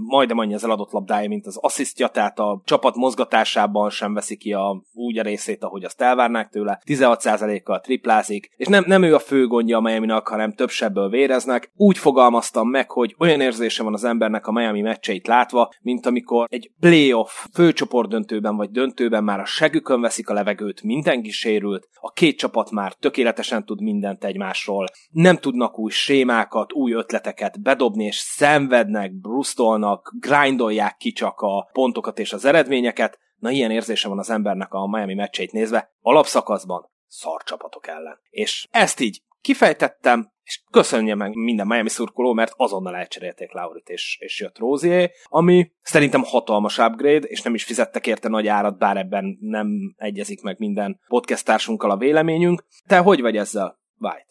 majdnem 0.06 0.38
annyi 0.38 0.54
az 0.54 0.64
eladott 0.64 0.92
labdája, 0.92 1.28
mint 1.28 1.46
az 1.46 1.56
asszisztja, 1.56 2.08
tehát 2.08 2.38
a 2.38 2.60
csapat 2.64 2.94
mozgatásában 2.94 3.90
sem 3.90 4.14
veszi 4.14 4.36
ki 4.36 4.52
a, 4.52 4.82
úgy 4.92 5.18
a 5.18 5.22
részét, 5.22 5.64
ahogy 5.64 5.84
azt 5.84 6.00
elvárnák 6.00 6.48
tőle. 6.48 6.80
16%-kal 6.86 7.80
triplázik, 7.80 8.50
és 8.56 8.66
nem, 8.66 8.84
nem 8.86 9.02
ő 9.02 9.14
a 9.14 9.18
fő 9.18 9.46
gondja 9.46 9.76
a 9.76 9.80
miami 9.80 10.06
hanem 10.24 10.52
több 10.52 10.68
sebből 10.68 11.08
véreznek. 11.08 11.72
Úgy 11.76 11.98
fogalmaztam 11.98 12.68
meg, 12.68 12.90
hogy 12.90 13.14
olyan 13.18 13.40
érzése 13.40 13.82
van 13.82 13.92
az 13.92 14.04
embernek 14.04 14.46
a 14.46 14.52
Miami 14.52 14.80
meccseit 14.80 15.26
látva, 15.26 15.70
mint 15.80 16.06
amikor 16.06 16.46
egy 16.50 16.70
playoff 16.80 17.46
főcsoport 17.52 18.08
döntőben 18.08 18.56
vagy 18.56 18.70
döntőben 18.70 19.24
már 19.24 19.40
a 19.40 19.44
segükön 19.44 20.00
veszik 20.00 20.28
a 20.28 20.34
levegőt, 20.34 20.82
mindenki 20.82 21.30
sérült, 21.30 21.88
a 22.00 22.12
két 22.12 22.38
csapat 22.38 22.70
már 22.70 22.92
tökéletesen 22.92 23.64
tud 23.64 23.82
mindent 23.82 24.24
egymásról, 24.24 24.86
nem 25.10 25.36
tudnak 25.36 25.78
új 25.78 25.90
sémákat, 25.90 26.72
új 26.72 26.92
ötleteket 26.92 27.62
bedobni, 27.62 28.04
és 28.04 28.16
szenvednek, 28.16 29.14
brusztol 29.20 29.67
passzolnak, 29.68 30.12
grindolják 30.20 30.96
ki 30.96 31.12
csak 31.12 31.40
a 31.40 31.68
pontokat 31.72 32.18
és 32.18 32.32
az 32.32 32.44
eredményeket. 32.44 33.18
Na 33.36 33.50
ilyen 33.50 33.70
érzése 33.70 34.08
van 34.08 34.18
az 34.18 34.30
embernek 34.30 34.72
a 34.72 34.86
Miami 34.86 35.14
meccseit 35.14 35.52
nézve, 35.52 35.92
alapszakaszban 36.00 36.90
szar 37.06 37.42
csapatok 37.42 37.86
ellen. 37.86 38.18
És 38.30 38.66
ezt 38.70 39.00
így 39.00 39.22
kifejtettem, 39.40 40.32
és 40.42 40.62
köszönje 40.70 41.14
meg 41.14 41.34
minden 41.34 41.66
Miami 41.66 41.88
szurkoló, 41.88 42.32
mert 42.32 42.52
azonnal 42.56 42.96
elcserélték 42.96 43.52
Laurit, 43.52 43.88
és, 43.88 44.18
és 44.20 44.40
jött 44.40 44.58
Rozier, 44.58 45.10
ami 45.24 45.72
szerintem 45.82 46.22
hatalmas 46.22 46.78
upgrade, 46.78 47.26
és 47.26 47.42
nem 47.42 47.54
is 47.54 47.64
fizettek 47.64 48.06
érte 48.06 48.28
nagy 48.28 48.46
árat, 48.46 48.78
bár 48.78 48.96
ebben 48.96 49.38
nem 49.40 49.94
egyezik 49.96 50.42
meg 50.42 50.58
minden 50.58 51.00
podcasttársunkkal 51.08 51.90
a 51.90 51.96
véleményünk. 51.96 52.64
Te 52.86 52.98
hogy 52.98 53.20
vagy 53.20 53.36
ezzel, 53.36 53.80
White? 53.98 54.26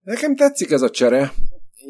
Nekem 0.00 0.36
tetszik 0.36 0.70
ez 0.70 0.82
a 0.82 0.90
csere, 0.90 1.32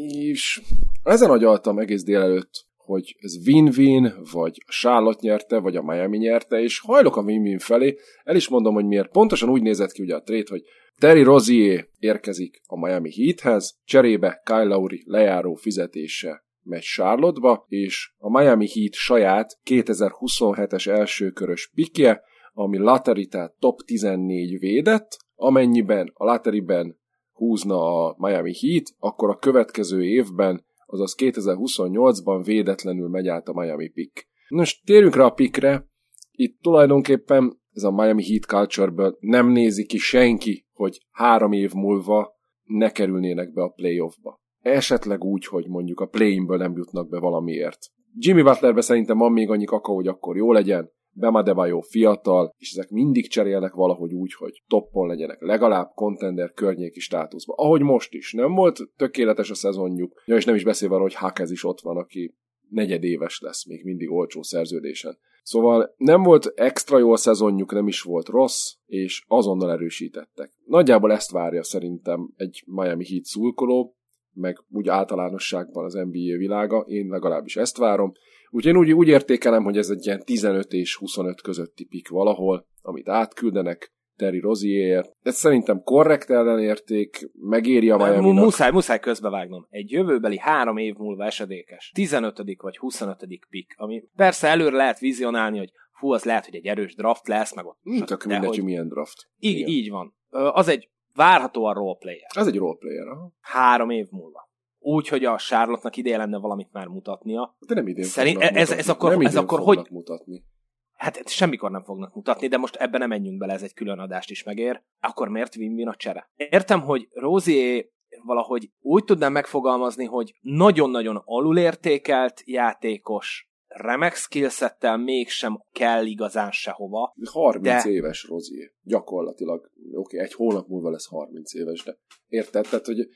és 0.09 0.61
ezen 1.03 1.31
agyaltam 1.31 1.79
egész 1.79 2.03
délelőtt, 2.03 2.65
hogy 2.87 3.16
ez 3.18 3.46
win-win, 3.46 4.14
vagy 4.33 4.62
a 4.66 4.72
Charlotte 4.72 5.18
nyerte, 5.22 5.59
vagy 5.59 5.77
a 5.77 5.83
Miami 5.83 6.16
nyerte, 6.16 6.61
és 6.61 6.81
hajlok 6.81 7.16
a 7.16 7.22
win-win 7.22 7.59
felé. 7.59 7.96
El 8.25 8.37
is 8.37 8.49
mondom, 8.49 8.75
hogy 8.75 8.87
miért. 8.87 9.11
Pontosan 9.11 9.49
úgy 9.49 9.62
nézett 9.62 9.92
ki 9.92 10.03
ugye 10.03 10.14
a 10.14 10.22
trade, 10.22 10.46
hogy 10.49 10.62
Terry 10.99 11.22
Rozier 11.22 11.88
érkezik 11.99 12.61
a 12.66 12.79
Miami 12.79 13.11
Heathez, 13.12 13.79
cserébe 13.85 14.42
Kyle 14.44 14.64
Lowry 14.64 15.03
lejáró 15.07 15.55
fizetése 15.55 16.44
megy 16.66 16.83
Charlotte-ba, 16.83 17.64
és 17.68 18.12
a 18.18 18.31
Miami 18.38 18.68
Heat 18.75 18.92
saját 18.92 19.59
2027-es 19.70 20.88
elsőkörös 20.88 21.70
pikje, 21.75 22.22
ami 22.53 22.79
Lateritát 22.79 23.55
top 23.59 23.81
14 23.81 24.59
védett, 24.59 25.16
amennyiben 25.35 26.11
a 26.14 26.25
Lateriben 26.25 26.99
húzna 27.33 28.07
a 28.07 28.14
Miami 28.18 28.55
Heat, 28.61 28.83
akkor 28.99 29.31
a 29.31 29.38
következő 29.38 30.05
évben, 30.05 30.64
azaz 30.87 31.14
2028-ban 31.18 32.42
védetlenül 32.44 33.09
megy 33.09 33.29
át 33.29 33.49
a 33.49 33.61
Miami 33.61 33.88
pick. 33.88 34.29
Most 34.49 34.85
térjünk 34.85 35.16
rá 35.16 35.25
a 35.25 35.31
pickre, 35.31 35.88
itt 36.31 36.59
tulajdonképpen 36.61 37.61
ez 37.72 37.83
a 37.83 37.90
Miami 37.90 38.25
Heat 38.25 38.44
culture 38.44 39.12
nem 39.18 39.49
nézi 39.49 39.87
ki 39.87 39.99
senki, 39.99 40.66
hogy 40.72 40.99
három 41.11 41.53
év 41.53 41.72
múlva 41.72 42.35
ne 42.64 42.90
kerülnének 42.90 43.53
be 43.53 43.62
a 43.62 43.68
playoffba. 43.68 44.40
Esetleg 44.61 45.25
úgy, 45.25 45.46
hogy 45.46 45.68
mondjuk 45.68 46.01
a 46.01 46.07
play-inből 46.07 46.57
nem 46.57 46.77
jutnak 46.77 47.09
be 47.09 47.18
valamiért. 47.18 47.79
Jimmy 48.18 48.42
Butlerbe 48.42 48.81
szerintem 48.81 49.18
van 49.18 49.33
még 49.33 49.51
annyi 49.51 49.64
kaka, 49.64 49.92
hogy 49.92 50.07
akkor 50.07 50.37
jó 50.37 50.53
legyen, 50.53 50.90
Bema 51.18 51.42
Debajo 51.42 51.81
fiatal, 51.81 52.55
és 52.59 52.70
ezek 52.70 52.90
mindig 52.90 53.29
cserélnek 53.29 53.74
valahogy 53.74 54.12
úgy, 54.12 54.35
hogy 54.35 54.62
toppon 54.66 55.07
legyenek, 55.07 55.40
legalább 55.40 55.90
contender 55.94 56.52
környéki 56.52 57.00
státuszba. 57.00 57.55
Ahogy 57.57 57.83
most 57.83 58.14
is. 58.14 58.33
Nem 58.33 58.55
volt 58.55 58.79
tökéletes 58.96 59.50
a 59.50 59.55
szezonjuk, 59.55 60.22
ja, 60.24 60.37
és 60.37 60.44
nem 60.44 60.55
is 60.55 60.64
beszélve 60.64 60.94
arról, 60.94 61.07
hogy 61.07 61.16
Hakez 61.16 61.50
is 61.50 61.64
ott 61.64 61.81
van, 61.81 61.96
aki 61.96 62.35
negyedéves 62.68 63.40
lesz, 63.40 63.66
még 63.66 63.85
mindig 63.85 64.11
olcsó 64.11 64.42
szerződésen. 64.42 65.18
Szóval 65.42 65.94
nem 65.96 66.22
volt 66.22 66.52
extra 66.55 66.98
jó 66.98 67.12
a 67.12 67.16
szezonjuk, 67.16 67.72
nem 67.72 67.87
is 67.87 68.02
volt 68.02 68.29
rossz, 68.29 68.72
és 68.87 69.24
azonnal 69.26 69.70
erősítettek. 69.70 70.52
Nagyjából 70.64 71.12
ezt 71.12 71.31
várja 71.31 71.62
szerintem 71.62 72.33
egy 72.37 72.62
Miami 72.66 73.07
Heat 73.07 73.24
szulkoló, 73.24 73.96
meg 74.33 74.64
úgy 74.70 74.88
általánosságban 74.88 75.85
az 75.85 75.94
NBA 75.94 76.37
világa, 76.37 76.85
én 76.88 77.07
legalábbis 77.07 77.57
ezt 77.57 77.76
várom. 77.76 78.12
Úgyhogy 78.51 78.73
én 78.73 78.79
úgy, 78.79 78.93
úgy 78.93 79.09
értékelem, 79.09 79.65
hogy 79.65 79.77
ez 79.77 79.91
egy 79.91 80.07
ilyen 80.07 80.23
15 80.25 80.73
és 80.73 80.97
25 80.97 81.41
közötti 81.41 81.85
pik 81.85 82.09
valahol, 82.09 82.67
amit 82.83 83.09
átküldenek 83.09 83.95
Terry 84.17 84.41
Rozierért. 84.41 85.17
Ez 85.23 85.35
szerintem 85.37 85.83
korrekt 85.83 86.31
ellenérték, 86.31 87.31
megéri 87.33 87.91
a 87.91 87.97
miami 87.97 88.33
Muszáj, 88.33 88.71
muszáj 88.71 89.01
közbevágnom. 89.01 89.67
Egy 89.71 89.91
jövőbeli 89.91 90.39
három 90.39 90.77
év 90.77 90.95
múlva 90.95 91.25
esedékes 91.25 91.91
15. 91.95 92.43
vagy 92.61 92.77
25. 92.77 93.27
pik, 93.49 93.75
ami 93.77 94.05
persze 94.17 94.49
előre 94.49 94.77
lehet 94.77 94.99
vizionálni, 94.99 95.59
hogy 95.59 95.71
hú, 95.99 96.13
az 96.13 96.25
lehet, 96.25 96.45
hogy 96.45 96.55
egy 96.55 96.67
erős 96.67 96.95
draft 96.95 97.29
lesz, 97.29 97.55
meg 97.55 97.67
ott... 97.67 97.79
Hm, 97.83 98.03
tök 98.03 98.25
mindegy, 98.25 98.49
hogy 98.49 98.65
milyen 98.65 98.89
draft. 98.89 99.31
Így, 99.39 99.69
így 99.69 99.91
van. 99.91 100.15
Az 100.31 100.69
egy 100.69 100.91
várhatóan 101.15 101.75
roleplayer. 101.75 102.31
Ez 102.35 102.47
egy 102.47 102.57
roleplayer, 102.57 103.07
aha. 103.07 103.33
Három 103.41 103.91
év 103.91 104.07
múlva. 104.11 104.51
Úgy, 104.87 105.09
hogy 105.09 105.25
a 105.25 105.38
Charlotte-nak 105.38 105.96
ideje 105.96 106.16
lenne 106.16 106.38
valamit 106.38 106.72
már 106.72 106.87
mutatnia. 106.87 107.57
De 107.66 107.75
nem 107.75 107.87
idén 107.87 108.05
Szerint, 108.05 108.40
ez, 108.40 108.57
ez, 108.57 108.70
ez 108.70 108.88
akkor, 108.88 109.11
nem 109.11 109.20
ez 109.20 109.37
akkor 109.37 109.61
hogy, 109.61 109.87
mutatni. 109.90 110.44
Hát 110.92 111.29
semmikor 111.29 111.70
nem 111.70 111.83
fognak 111.83 112.14
mutatni, 112.14 112.46
de 112.46 112.57
most 112.57 112.77
ebben 112.77 113.01
nem 113.01 113.09
menjünk 113.09 113.38
bele, 113.38 113.53
ez 113.53 113.62
egy 113.62 113.75
külön 113.75 113.99
adást 113.99 114.31
is 114.31 114.42
megér. 114.42 114.83
Akkor 115.01 115.29
miért 115.29 115.57
win-win 115.57 115.88
a 115.88 115.94
csere? 115.94 116.31
Értem, 116.35 116.81
hogy 116.81 117.09
Rozier 117.12 117.85
valahogy 118.25 118.70
úgy 118.81 119.05
tudnám 119.05 119.33
megfogalmazni, 119.33 120.05
hogy 120.05 120.35
nagyon-nagyon 120.40 121.22
alulértékelt 121.25 122.42
játékos, 122.44 123.51
remek 123.66 124.14
skillsettel 124.14 124.96
mégsem 124.96 125.62
kell 125.72 126.05
igazán 126.05 126.51
sehova. 126.51 127.14
30 127.33 127.85
de... 127.85 127.90
éves 127.90 128.25
Rozier, 128.29 128.70
gyakorlatilag. 128.83 129.70
Oké, 129.75 130.16
okay, 130.16 130.18
egy 130.18 130.33
hónap 130.33 130.68
múlva 130.68 130.90
lesz 130.90 131.09
30 131.09 131.55
éves, 131.55 131.83
de 131.83 131.99
érted? 132.27 132.66
Tehát, 132.68 132.87
hogy 132.87 133.09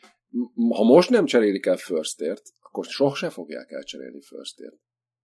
ha 0.77 0.85
most 0.85 1.11
nem 1.11 1.25
cserélik 1.25 1.66
el 1.66 1.77
firstért, 1.77 2.43
akkor 2.61 2.85
sose 2.85 3.31
fogják 3.31 3.71
elcserélni 3.71 4.21
firstért 4.23 4.79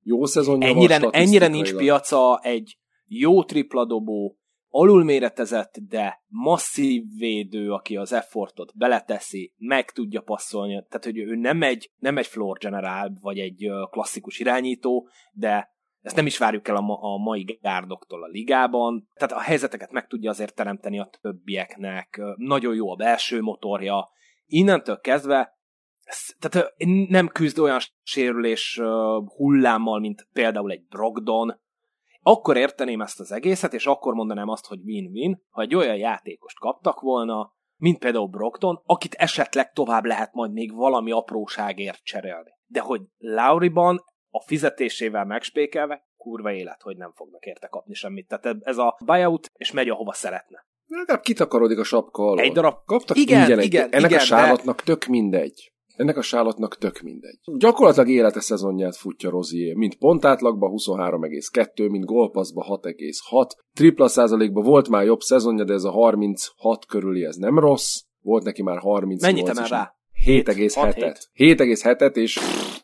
jó 0.06 0.24
szezonja 0.24 0.68
ennyire, 0.68 0.98
van 0.98 1.10
ennyire 1.12 1.48
nincs 1.48 1.74
piaca 1.74 2.40
egy 2.42 2.78
jó 3.06 3.44
tripladobó, 3.44 4.38
alulméretezett, 4.68 5.74
de 5.88 6.22
masszív 6.26 7.02
védő, 7.18 7.72
aki 7.72 7.96
az 7.96 8.12
effortot 8.12 8.76
beleteszi, 8.76 9.54
meg 9.56 9.90
tudja 9.90 10.20
passzolni, 10.20 10.72
tehát 10.72 11.04
hogy 11.04 11.18
ő 11.18 11.34
nem 11.34 11.62
egy, 11.62 11.90
nem 11.96 12.18
egy 12.18 12.26
floor 12.26 12.58
generál, 12.58 13.18
vagy 13.20 13.38
egy 13.38 13.66
klasszikus 13.90 14.38
irányító, 14.38 15.08
de 15.32 15.74
ezt 16.00 16.16
nem 16.16 16.26
is 16.26 16.38
várjuk 16.38 16.68
el 16.68 16.76
a, 16.76 16.80
ma, 16.80 16.98
a 17.00 17.16
mai 17.16 17.58
gárdoktól 17.62 18.22
a 18.22 18.26
ligában. 18.26 19.08
Tehát 19.14 19.34
a 19.34 19.40
helyzeteket 19.40 19.90
meg 19.90 20.06
tudja 20.06 20.30
azért 20.30 20.54
teremteni 20.54 20.98
a 20.98 21.10
többieknek. 21.20 22.20
Nagyon 22.36 22.74
jó 22.74 22.90
a 22.90 22.96
belső 22.96 23.40
motorja. 23.40 24.08
Innentől 24.46 25.00
kezdve 25.00 25.54
tehát 26.38 26.74
nem 27.08 27.28
küzd 27.28 27.58
olyan 27.58 27.78
sérülés 28.02 28.80
hullámmal, 29.36 30.00
mint 30.00 30.28
például 30.32 30.70
egy 30.70 30.86
Brogdon, 30.86 31.60
akkor 32.20 32.56
érteném 32.56 33.00
ezt 33.00 33.20
az 33.20 33.32
egészet, 33.32 33.72
és 33.72 33.86
akkor 33.86 34.14
mondanám 34.14 34.48
azt, 34.48 34.66
hogy 34.66 34.80
win-win, 34.84 35.42
ha 35.50 35.62
egy 35.62 35.74
olyan 35.74 35.96
játékost 35.96 36.58
kaptak 36.58 37.00
volna, 37.00 37.54
mint 37.76 37.98
például 37.98 38.26
Brockton, 38.26 38.82
akit 38.84 39.14
esetleg 39.14 39.72
tovább 39.72 40.04
lehet 40.04 40.32
majd 40.32 40.52
még 40.52 40.74
valami 40.74 41.10
apróságért 41.10 42.02
cserélni. 42.02 42.50
De 42.66 42.80
hogy 42.80 43.00
Lauriban 43.16 44.04
a 44.30 44.42
fizetésével 44.42 45.24
megspékelve, 45.24 46.06
kurva 46.16 46.52
élet, 46.52 46.82
hogy 46.82 46.96
nem 46.96 47.12
fognak 47.12 47.44
érte 47.44 47.66
kapni 47.66 47.94
semmit. 47.94 48.28
Tehát 48.28 48.56
ez 48.60 48.78
a 48.78 48.98
buyout, 49.04 49.50
és 49.54 49.72
megy 49.72 49.88
ahova 49.88 50.12
szeretne. 50.12 50.66
Legalább 50.86 51.22
kitakarodik 51.22 51.78
a 51.78 51.84
sapka 51.84 52.22
alól. 52.22 52.40
Egy 52.40 52.52
darab. 52.52 52.76
Kaptak 52.84 53.16
igen, 53.16 53.40
ingyen 53.40 53.60
igen, 53.60 53.84
egy, 53.84 53.94
ennek 53.94 54.10
igen, 54.10 54.22
a 54.22 54.24
sárlatnak 54.24 54.76
de... 54.76 54.82
tök 54.84 55.06
mindegy. 55.06 55.70
Ennek 55.96 56.16
a 56.16 56.22
sállatnak 56.22 56.78
tök 56.78 57.00
mindegy. 57.00 57.38
Gyakorlatilag 57.56 58.08
élete 58.08 58.40
szezonját 58.40 58.96
futja 58.96 59.30
Rozier, 59.30 59.74
mint 59.74 59.94
pontátlagba 59.94 60.70
23,2, 60.70 61.90
mint 61.90 62.04
gólpaszba 62.04 62.80
6,6. 62.82 63.48
Tripla 63.74 64.08
százalékban 64.08 64.64
volt 64.64 64.88
már 64.88 65.04
jobb 65.04 65.20
szezonja, 65.20 65.64
de 65.64 65.72
ez 65.72 65.84
a 65.84 65.90
36 65.90 66.86
körüli 66.86 67.24
ez 67.24 67.36
nem 67.36 67.58
rossz. 67.58 68.00
Volt 68.20 68.44
neki 68.44 68.62
már 68.62 68.78
38 68.78 69.22
Mennyit 69.22 69.48
emel 69.48 69.68
rá? 69.68 69.94
7,7-et. 70.26 71.16
7,7-et, 71.34 72.16
és 72.16 72.38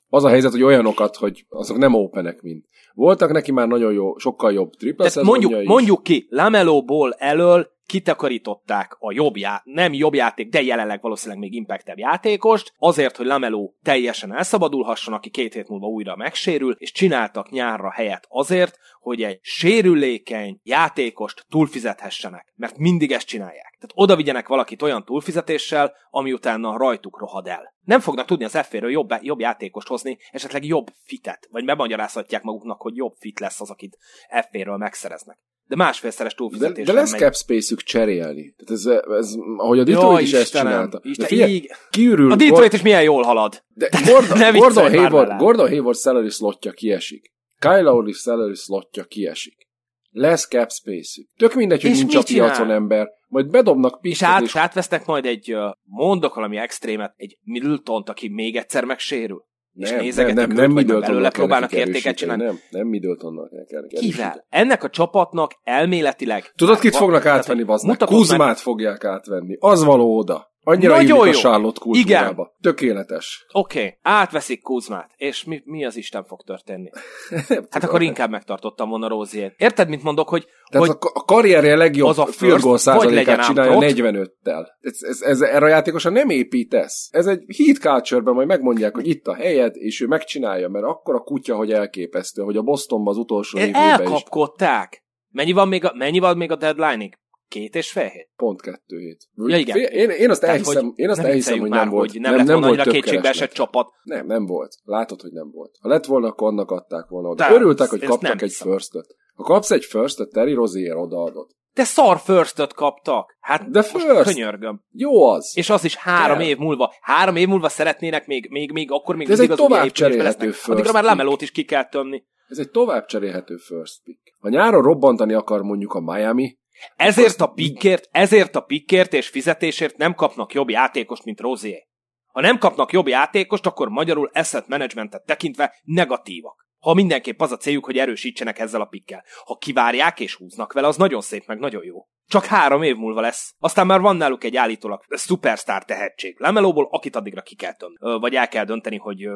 az 0.08 0.24
a 0.24 0.28
helyzet, 0.28 0.50
hogy 0.50 0.62
olyanokat, 0.62 1.16
hogy 1.16 1.44
azok 1.48 1.76
nem 1.76 1.94
openek, 1.94 2.42
mint. 2.42 2.66
Voltak 2.94 3.32
neki 3.32 3.52
már 3.52 3.68
nagyon 3.68 3.92
jó, 3.92 4.18
sokkal 4.18 4.52
jobb 4.52 4.70
tripla 4.70 5.22
mondjuk, 5.22 5.60
is. 5.60 5.68
mondjuk 5.68 6.02
ki, 6.02 6.26
Lamelóból 6.28 7.12
elől 7.12 7.70
kitakarították 7.86 8.96
a 8.98 9.12
jobb 9.12 9.36
já- 9.36 9.64
nem 9.64 9.92
jobb 9.92 10.14
játék, 10.14 10.48
de 10.48 10.62
jelenleg 10.62 11.00
valószínűleg 11.00 11.40
még 11.40 11.54
impactebb 11.54 11.98
játékost, 11.98 12.72
azért, 12.78 13.16
hogy 13.16 13.26
Lameló 13.26 13.76
teljesen 13.82 14.36
elszabadulhasson, 14.36 15.14
aki 15.14 15.30
két 15.30 15.54
hét 15.54 15.68
múlva 15.68 15.86
újra 15.86 16.16
megsérül, 16.16 16.72
és 16.78 16.92
csináltak 16.92 17.50
nyárra 17.50 17.92
helyet 17.92 18.26
azért, 18.28 18.78
hogy 19.00 19.22
egy 19.22 19.38
sérülékeny 19.42 20.60
játékost 20.62 21.46
túlfizethessenek, 21.48 22.52
mert 22.56 22.76
mindig 22.76 23.12
ezt 23.12 23.26
csinálják. 23.26 23.76
Tehát 23.78 23.92
oda 23.94 24.16
vigyenek 24.16 24.48
valakit 24.48 24.82
olyan 24.82 25.04
túlfizetéssel, 25.04 25.94
ami 26.10 26.32
utána 26.32 26.76
rajtuk 26.76 27.18
rohad 27.18 27.46
el. 27.46 27.74
Nem 27.80 28.00
fognak 28.00 28.26
tudni 28.26 28.44
az 28.44 28.58
f 28.58 28.72
jobb, 28.72 29.10
jobb 29.20 29.40
játékost 29.40 29.88
hozni, 29.88 30.18
esetleg 30.30 30.64
jobb 30.64 30.86
fitet, 31.04 31.48
vagy 31.50 31.64
bemagyarázhatják 31.64 32.42
maguknak, 32.42 32.80
hogy 32.80 32.96
jobb 32.96 33.14
fit 33.18 33.40
lesz 33.40 33.60
az, 33.60 33.70
akit 33.70 33.98
f 34.28 34.46
megszereznek 34.64 35.38
de 35.72 35.78
másfélszeres 35.78 36.34
túlfizetés. 36.34 36.86
De, 36.86 36.92
de 36.92 36.98
lesz 36.98 37.14
cap 37.14 37.34
space-ük 37.34 37.82
cserélni. 37.82 38.54
Tehát 38.56 38.70
ez, 38.70 38.86
ez, 39.18 39.34
ahogy 39.56 39.78
a 39.78 39.84
Detroit 39.84 40.10
Jó, 40.10 40.18
is 40.18 40.22
Istenem, 40.22 40.42
ezt 40.42 40.52
csinálta. 40.52 41.00
Isten, 41.02 41.26
figyelj, 41.26 41.52
így... 41.52 41.70
kiürül... 41.90 42.32
A 42.32 42.36
Detroit 42.36 42.60
Gord... 42.60 42.72
is 42.72 42.82
milyen 42.82 43.02
jól 43.02 43.22
halad. 43.22 43.62
De 43.68 43.88
Gordon, 44.06 44.52
Gordon, 44.60 44.90
Hayward, 44.90 45.38
Gordon 45.38 45.68
Hayward 45.68 45.96
salary 45.96 46.28
slotja 46.28 46.72
kiesik. 46.72 47.32
Kyle 47.58 47.80
Lowry 47.80 48.12
salary 48.12 48.54
slotja 48.54 49.04
kiesik. 49.04 49.68
Lesz 50.10 50.48
cap 50.48 50.70
space-ük. 50.70 51.28
Tök 51.36 51.54
mindegy, 51.54 51.82
hogy 51.82 51.90
és 51.90 51.98
nincs 51.98 52.14
a 52.14 52.22
piacon 52.22 52.70
ember. 52.70 53.08
Majd 53.28 53.50
bedobnak 53.50 54.00
pisztet, 54.00 54.28
és, 54.28 54.34
át, 54.34 54.42
és... 54.42 54.56
átvesznek 54.56 55.06
majd 55.06 55.26
egy, 55.26 55.56
mondok 55.82 56.34
valami 56.34 56.56
extrémet, 56.56 57.12
egy 57.16 57.38
Middleton, 57.42 58.02
aki 58.02 58.28
még 58.28 58.56
egyszer 58.56 58.84
megsérül. 58.84 59.44
És 59.74 59.90
Nem, 59.90 60.00
nézegetik 60.00 60.36
nem, 60.36 60.48
nem, 60.48 60.56
őt, 60.56 60.66
nem 60.66 60.74
vagy 60.74 60.86
belőle 60.86 61.20
kell 61.20 61.30
próbálnak 61.30 61.72
értéket 61.72 62.16
csinálni. 62.16 62.44
Nem, 62.44 62.58
nem 62.70 62.86
Middletonnal 62.86 63.48
kell 63.48 63.78
erősíteni. 63.78 64.06
Kivel? 64.06 64.46
Ennek 64.48 64.84
a 64.84 64.90
csapatnak 64.90 65.52
elméletileg... 65.62 66.52
Tudod, 66.56 66.78
kit 66.78 66.92
Va- 66.92 67.00
fognak 67.00 67.26
átvenni, 67.26 67.62
mutatott 67.62 68.08
Kuzmát 68.08 68.60
fogják 68.60 69.04
átvenni. 69.04 69.56
Az 69.60 69.84
való 69.84 70.18
oda. 70.18 70.51
Annyira 70.64 70.96
Nagyon 70.96 71.06
illik 71.06 71.22
a 71.22 71.26
jó. 71.26 71.32
Charlotte 71.32 71.80
kultúrába. 71.80 72.56
Tökéletes. 72.60 73.46
Oké, 73.52 73.78
okay, 73.78 73.98
átveszik 74.02 74.62
Kuzmát, 74.62 75.10
és 75.16 75.44
mi, 75.44 75.62
mi 75.64 75.84
az 75.84 75.96
Isten 75.96 76.24
fog 76.24 76.42
történni? 76.42 76.90
Hát 77.70 77.84
akkor 77.84 78.02
inkább 78.02 78.30
megtartottam 78.30 78.88
volna 78.88 79.08
Róziét. 79.08 79.54
Érted, 79.56 79.88
mit 79.88 80.02
mondok, 80.02 80.28
hogy, 80.28 80.46
Tehát 80.70 80.86
hogy 80.86 80.96
a, 81.00 81.10
a 81.14 81.24
karrierje 81.24 81.76
legjobb 81.76 82.08
az 82.08 82.18
a 82.18 82.22
a 82.22 82.26
first, 82.26 82.78
százalékát 82.78 83.46
csinálja 83.46 83.78
trot. 83.78 83.92
45-tel. 83.96 84.66
Ez, 84.80 84.98
ez, 85.00 85.20
ez, 85.20 85.40
erre 85.40 85.64
a 85.64 85.68
játékosan 85.68 86.12
nem 86.12 86.28
építesz. 86.28 87.08
Ez 87.10 87.26
egy 87.26 87.44
heat 87.56 87.78
culture 87.78 88.32
majd 88.32 88.46
megmondják, 88.46 88.94
hogy 88.94 89.08
itt 89.08 89.26
a 89.26 89.34
helyed, 89.34 89.76
és 89.76 90.00
ő 90.00 90.06
megcsinálja, 90.06 90.68
mert 90.68 90.84
akkor 90.84 91.14
a 91.14 91.20
kutya, 91.20 91.56
hogy 91.56 91.72
elképesztő, 91.72 92.42
hogy 92.42 92.56
a 92.56 92.62
Bostonban 92.62 93.12
az 93.12 93.18
utolsó 93.18 93.58
évében 93.58 93.82
is 93.82 93.90
elkapkodták. 93.90 95.04
Mennyi 95.30 95.52
van 95.52 95.68
még 95.68 95.84
a, 95.84 95.92
mennyi 95.94 96.18
van 96.18 96.36
még 96.36 96.50
a 96.50 96.56
deadline-ig? 96.56 97.18
Két 97.52 97.74
és 97.74 97.90
fél 97.90 98.08
hét? 98.08 98.30
pont 98.36 98.60
kettő 98.62 98.98
hét. 98.98 99.28
Ja, 99.46 99.56
igen. 99.56 99.76
Én, 99.76 100.10
én 100.10 100.30
azt 100.30 100.40
Tehát, 100.40 100.56
elhiszem, 100.56 100.84
hogy 100.84 100.92
én 100.96 101.08
azt 101.08 101.20
nem 101.20 101.30
elhiszem, 101.30 101.58
hogy 101.58 101.70
nem 101.70 101.88
volt. 101.88 102.10
hogy 102.10 102.20
nem, 102.20 102.36
lett 102.36 102.46
volna 102.46 102.60
volt 102.60 102.68
annyira 102.68 102.82
több 102.84 102.92
kétségbe 102.92 103.20
kereslet. 103.20 103.42
esett 103.44 103.56
csapat. 103.56 103.88
Nem, 104.02 104.26
nem 104.26 104.46
volt. 104.46 104.74
Látod, 104.84 105.20
hogy 105.20 105.32
nem 105.32 105.50
volt. 105.50 105.70
Ha 105.80 105.88
lett 105.88 106.04
volna, 106.04 106.26
akkor 106.26 106.48
annak 106.48 106.70
adták 106.70 107.08
volna 107.08 107.28
oda. 107.28 107.36
Tehát, 107.36 107.54
Örültek, 107.54 107.88
hogy 107.88 108.00
nem 108.00 108.08
kaptak 108.08 108.42
egy 108.42 108.52
firstöt. 108.52 109.06
Ha 109.34 109.42
kapsz 109.42 109.70
egy 109.70 109.84
firstöt, 109.84 110.30
Terry 110.30 110.52
Rozier 110.52 110.96
odaadod. 110.96 111.46
De 111.74 111.84
szar 111.84 112.18
first 112.18 112.74
kaptak. 112.74 113.36
Hát 113.40 113.70
De 113.70 113.82
first. 113.82 114.22
könyörgöm. 114.22 114.80
Jó 114.90 115.24
az. 115.28 115.52
És 115.54 115.70
az 115.70 115.84
is 115.84 115.96
három 115.96 116.38
Kell. 116.38 116.46
év 116.46 116.56
múlva. 116.56 116.94
Három 117.00 117.36
év 117.36 117.48
múlva 117.48 117.68
szeretnének 117.68 118.26
még, 118.26 118.48
még, 118.50 118.72
még 118.72 118.90
akkor 118.90 119.16
még 119.16 119.26
De 119.26 119.32
ez 119.32 119.40
egy 119.40 119.50
tovább 119.50 119.90
cserélhető 119.90 120.50
first 120.50 120.68
Addigra 120.68 120.92
már 120.92 121.04
lemelót 121.04 121.42
is 121.42 121.50
ki 121.50 121.64
kell 121.64 121.88
tömni. 121.88 122.24
Ez 122.48 122.58
egy 122.58 122.70
tovább 122.70 123.06
cserélhető 123.06 123.56
first 123.56 124.02
pick. 124.04 124.36
Ha 124.38 124.48
nyáron 124.48 124.82
robbantani 124.82 125.32
akar 125.32 125.62
mondjuk 125.62 125.92
a 125.92 126.00
Miami, 126.00 126.58
Ezért 126.96 127.40
a 127.40 127.46
pikkért, 127.46 128.08
ezért 128.10 128.56
a 128.56 128.60
pikkért 128.60 129.12
és 129.12 129.28
fizetésért 129.28 129.96
nem 129.96 130.14
kapnak 130.14 130.52
jobb 130.52 130.70
játékost, 130.70 131.24
mint 131.24 131.40
Rozier. 131.40 131.82
Ha 132.26 132.40
nem 132.40 132.58
kapnak 132.58 132.92
jobb 132.92 133.08
játékost, 133.08 133.66
akkor 133.66 133.88
magyarul 133.88 134.30
asset 134.32 134.68
managementet 134.68 135.24
tekintve 135.24 135.74
negatívak. 135.82 136.66
Ha 136.78 136.94
mindenképp 136.94 137.40
az 137.40 137.52
a 137.52 137.56
céljuk, 137.56 137.84
hogy 137.84 137.98
erősítsenek 137.98 138.58
ezzel 138.58 138.80
a 138.80 138.84
pikkel. 138.84 139.24
Ha 139.44 139.56
kivárják 139.56 140.20
és 140.20 140.34
húznak 140.34 140.72
vele, 140.72 140.86
az 140.86 140.96
nagyon 140.96 141.20
szép, 141.20 141.46
meg 141.46 141.58
nagyon 141.58 141.84
jó. 141.84 142.06
Csak 142.32 142.44
három 142.44 142.82
év 142.82 142.96
múlva 142.96 143.20
lesz. 143.20 143.54
Aztán 143.58 143.86
már 143.86 144.00
van 144.00 144.16
náluk 144.16 144.44
egy 144.44 144.56
állítólag 144.56 145.00
superstar 145.08 145.84
tehetség. 145.84 146.36
Lemelóból, 146.38 146.88
akit 146.90 147.16
addigra 147.16 147.40
ki 147.40 147.54
kell 147.54 147.74
tönni. 147.74 147.94
Ö, 148.00 148.18
Vagy 148.18 148.34
el 148.34 148.48
kell 148.48 148.64
dönteni, 148.64 148.96
hogy 148.96 149.28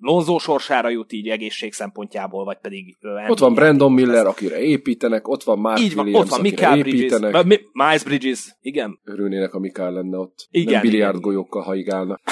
Lonzo 0.00 0.38
sorsára 0.38 0.88
jut 0.88 1.12
így 1.12 1.28
egészség 1.28 1.72
szempontjából, 1.72 2.44
vagy 2.44 2.58
pedig... 2.60 2.96
Ott 3.28 3.38
van 3.38 3.54
Brandon. 3.54 3.92
Miller, 3.92 4.26
akire 4.26 4.60
építenek, 4.60 5.28
ott 5.28 5.42
van 5.42 5.58
Mark 5.58 5.80
Így 5.80 5.94
van, 5.94 6.04
Williams, 6.04 6.24
ott 6.24 6.30
van 6.30 6.40
Mikael 6.40 6.78
Bridges, 6.78 7.00
építenek. 7.00 7.34
Ö, 7.34 7.42
Mi- 7.42 7.60
Miles 7.72 8.02
Bridges, 8.02 8.56
igen. 8.60 9.00
Örülnének, 9.04 9.50
ha 9.50 9.58
Mikael 9.58 9.92
lenne 9.92 10.18
ott. 10.18 10.46
Igen, 10.50 10.72
nem 10.72 10.82
biliárd 10.82 11.16
igen. 11.16 11.20
golyókkal 11.20 11.62
haigálna. 11.62 12.20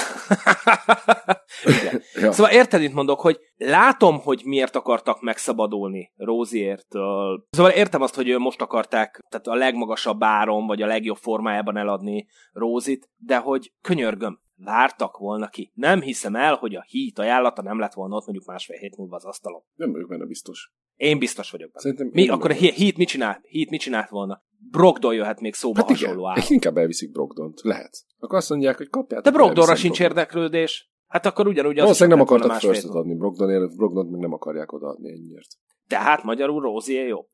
Igen. 1.81 2.01
Ja. 2.21 2.31
Szóval 2.31 2.51
érted, 2.51 2.81
mit 2.81 2.93
mondok, 2.93 3.19
hogy 3.19 3.39
látom, 3.57 4.19
hogy 4.19 4.41
miért 4.45 4.75
akartak 4.75 5.21
megszabadulni 5.21 6.11
Róziertől. 6.17 7.47
Szóval 7.49 7.71
értem 7.71 8.01
azt, 8.01 8.15
hogy 8.15 8.37
most 8.37 8.61
akarták 8.61 9.19
tehát 9.29 9.47
a 9.47 9.55
legmagasabb 9.55 9.88
áron, 10.19 10.65
vagy 10.67 10.81
a 10.81 10.87
legjobb 10.87 11.17
formájában 11.17 11.77
eladni 11.77 12.27
Rózit, 12.51 13.09
de 13.17 13.37
hogy 13.37 13.73
könyörgöm, 13.81 14.39
vártak 14.55 15.17
volna 15.17 15.47
ki. 15.47 15.71
Nem 15.73 16.01
hiszem 16.01 16.35
el, 16.35 16.55
hogy 16.55 16.75
a 16.75 16.85
hít 16.87 17.19
ajánlata 17.19 17.61
nem 17.61 17.79
lett 17.79 17.93
volna 17.93 18.15
ott 18.15 18.25
mondjuk 18.25 18.47
másfél 18.47 18.77
hét 18.77 18.97
múlva 18.97 19.15
az 19.15 19.25
asztalon. 19.25 19.61
Nem 19.75 19.91
vagyok 19.91 20.09
benne 20.09 20.25
biztos. 20.25 20.71
Én 20.95 21.19
biztos 21.19 21.51
vagyok 21.51 21.67
benne. 21.71 21.81
Szerintem 21.81 22.09
Mi, 22.13 22.27
akkor 22.29 22.51
a 22.51 22.53
vagyok. 22.53 22.73
hít 22.73 22.97
mit 22.97 23.07
csinált? 23.07 23.39
Hít 23.45 23.69
mit 23.69 23.79
csinált 23.79 24.09
volna? 24.09 24.43
Brogdon 24.71 25.13
jöhet 25.13 25.39
még 25.39 25.53
szóba 25.53 25.79
Hát 25.79 25.87
hasonló 25.87 26.27
áron. 26.27 26.43
inkább 26.47 26.77
elviszik 26.77 27.11
Brogdont. 27.11 27.61
Lehet. 27.61 27.97
Akkor 28.19 28.37
azt 28.37 28.49
mondják, 28.49 28.77
hogy 28.77 28.89
kapjátok. 28.89 29.25
De 29.25 29.31
Brogdonra 29.37 29.75
sincs 29.75 29.97
Brogdont. 29.97 30.17
érdeklődés. 30.19 30.89
Hát 31.07 31.25
akkor 31.25 31.47
ugyanúgy 31.47 31.77
az 31.77 31.83
Valószínűleg 31.83 32.17
nem 32.17 32.27
akartak 32.27 32.59
firstot 32.59 32.95
adni 32.95 33.15
Brogdonért, 33.15 33.75
Brogdont 33.75 34.11
meg 34.11 34.19
nem 34.19 34.33
akarják 34.33 34.71
odaadni 34.71 35.11
ennyiért. 35.11 35.47
Tehát 35.87 36.23
magyarul 36.23 36.61
Rózier 36.61 37.07
jobb. 37.07 37.27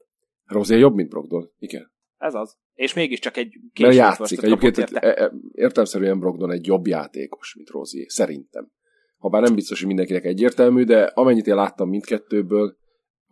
Rozier 0.45 0.79
jobb, 0.79 0.95
mint 0.95 1.09
Brogdon. 1.09 1.49
Igen. 1.57 1.93
Ez 2.17 2.33
az. 2.33 2.55
És 2.73 2.93
mégiscsak 2.93 3.37
egy 3.37 3.59
később 3.73 3.93
játszik. 3.93 4.41
Egyébként 4.41 4.77
érte. 4.77 4.99
e- 4.99 5.31
értelmszerűen 5.51 6.19
Brogdon 6.19 6.51
egy 6.51 6.65
jobb 6.65 6.87
játékos, 6.87 7.55
mint 7.55 7.69
Rozier. 7.69 8.05
Szerintem. 8.09 8.71
Habár 9.17 9.41
nem 9.41 9.55
biztos, 9.55 9.77
hogy 9.77 9.87
mindenkinek 9.87 10.25
egyértelmű, 10.25 10.83
de 10.83 11.03
amennyit 11.03 11.47
én 11.47 11.55
láttam 11.55 11.89
mindkettőből, 11.89 12.77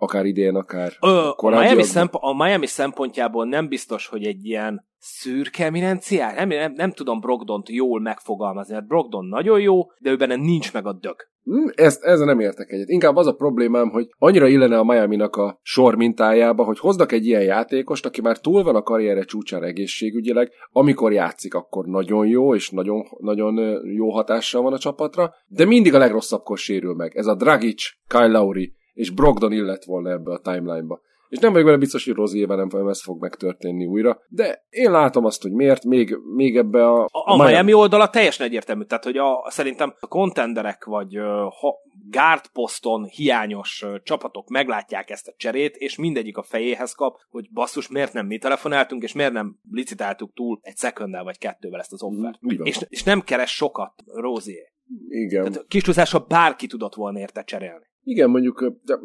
akár 0.04 0.26
idén, 0.26 0.56
akár 0.56 0.92
Ö, 1.02 1.30
a, 1.36 1.50
Miami 1.50 1.84
szempo- 1.84 2.22
a 2.24 2.34
Miami 2.34 2.66
szempontjából 2.66 3.46
nem 3.46 3.68
biztos, 3.68 4.08
hogy 4.08 4.26
egy 4.26 4.46
ilyen 4.46 4.86
szürke 4.98 5.66
eminenciák, 5.66 6.36
nem, 6.36 6.48
nem, 6.48 6.74
nem 6.76 6.92
tudom 6.92 7.20
Brogdont 7.20 7.70
jól 7.70 8.02
megfogalmazni, 8.02 8.74
mert 8.74 8.88
Brogdon 8.88 9.26
nagyon 9.26 9.60
jó, 9.60 9.86
de 10.00 10.10
ő 10.12 10.16
benne 10.16 10.36
nincs 10.36 10.74
meg 10.74 10.86
a 10.86 10.94
dög. 10.94 11.16
Hm, 11.44 11.68
Ezt, 11.76 12.04
ezzel 12.04 12.26
nem 12.26 12.40
értek 12.40 12.72
egyet. 12.72 12.90
Inkább 12.90 13.16
az 13.16 13.28
a 13.28 13.34
problémám, 13.34 13.90
hogy 13.90 14.08
annyira 14.18 14.48
illene 14.48 14.78
a 14.78 14.84
Miami-nak 14.84 15.36
a 15.36 15.60
sor 15.62 15.96
mintájába, 15.96 16.64
hogy 16.64 16.80
hoznak 16.80 17.12
egy 17.12 17.26
ilyen 17.26 17.44
játékost, 17.44 18.06
aki 18.06 18.22
már 18.22 18.40
túl 18.40 18.64
van 18.64 18.76
a 18.76 18.82
karriere 18.82 19.24
csúcsán 19.24 19.64
egészségügyileg, 19.64 20.52
amikor 20.72 21.14
játszik, 21.14 21.54
akkor 21.54 21.86
nagyon 21.86 22.28
jó, 22.28 22.56
és 22.56 22.70
nagyon, 22.70 23.04
nagyon 23.18 23.82
jó 23.96 24.10
hatással 24.10 24.62
van 24.62 24.74
a 24.74 24.78
csapatra, 24.78 25.34
de 25.48 25.66
mindig 25.66 25.94
a 25.94 25.98
legrosszabbkor 25.98 26.58
sérül 26.58 26.94
meg. 26.96 27.16
Ez 27.16 27.28
a 27.28 27.36
Dragic, 27.36 27.84
Kyle 28.08 28.28
Lowry 28.28 28.74
és 28.94 29.10
Brogdon 29.10 29.52
illet 29.52 29.86
volna 29.86 30.10
ebbe 30.10 30.32
a 30.32 30.40
timeline-ba. 30.40 31.02
És 31.34 31.40
nem 31.40 31.52
vagyok 31.52 31.68
benne 31.68 31.80
biztos, 31.80 32.06
hogy 32.06 32.14
Roziével 32.14 32.58
nem 32.58 32.68
nem 32.72 32.88
ez 32.88 33.02
fog 33.02 33.22
megtörténni 33.22 33.86
újra, 33.86 34.22
de 34.28 34.66
én 34.70 34.92
látom 34.92 35.26
azt, 35.26 35.42
hogy 35.42 35.52
miért, 35.52 35.84
még, 35.84 36.18
még 36.36 36.58
ebbe 36.58 36.88
a... 36.88 37.04
A, 37.04 37.10
a 37.12 37.44
Miami 37.46 37.74
oldala 37.74 38.10
teljesen 38.10 38.46
egyértelmű, 38.46 38.84
tehát 38.84 39.04
hogy 39.04 39.18
a, 39.18 39.46
szerintem 39.50 39.94
a 40.00 40.08
contenderek 40.08 40.86
vagy 40.86 41.16
ha, 41.60 41.76
guard 42.10 42.48
poszton 42.48 43.06
hiányos 43.06 43.86
csapatok 44.04 44.50
meglátják 44.50 45.10
ezt 45.10 45.28
a 45.28 45.34
cserét, 45.38 45.76
és 45.76 45.98
mindegyik 45.98 46.38
a 46.38 46.44
fejéhez 46.44 46.94
kap, 46.94 47.18
hogy 47.30 47.50
basszus, 47.52 47.88
miért 47.88 48.14
nem 48.14 48.26
mi 48.26 48.38
telefonáltunk, 48.38 49.04
és 49.04 49.14
miért 49.14 49.34
nem 49.34 49.60
licitáltuk 49.72 50.34
túl 50.34 50.60
egy 50.62 50.78
secondel 50.78 51.24
vagy 51.24 51.38
kettővel 51.38 51.80
ezt 51.80 51.94
az 51.94 52.04
offert. 52.04 52.40
Így 52.50 52.58
van. 52.58 52.68
És, 52.68 52.80
és 52.90 53.04
nem 53.04 53.22
keres 53.22 53.56
sokat 53.56 53.94
Rozier. 54.06 54.72
Igen. 55.10 55.52
Tehát 55.52 55.68
kis 55.68 55.84
bárki 56.28 56.68
tudott 56.68 56.96
volna 56.96 57.20
érte 57.20 57.44
cserélni. 57.44 57.92
Igen, 58.04 58.30
mondjuk, 58.30 58.66
de, 58.84 59.00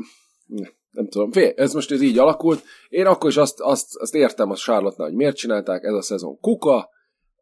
ne, 0.47 0.69
nem 0.91 1.09
tudom, 1.09 1.33
fél, 1.33 1.53
ez 1.57 1.75
most 1.75 1.91
ez 1.91 2.01
így 2.01 2.19
alakult. 2.19 2.63
Én 2.89 3.07
akkor 3.07 3.31
is 3.31 3.37
azt, 3.37 3.61
azt, 3.61 3.97
azt 3.97 4.15
értem 4.15 4.51
a 4.51 4.57
charlotte 4.57 5.03
hogy 5.03 5.15
miért 5.15 5.37
csinálták, 5.37 5.83
ez 5.83 5.95
a 5.95 6.03
szezon 6.03 6.39
kuka, 6.41 6.89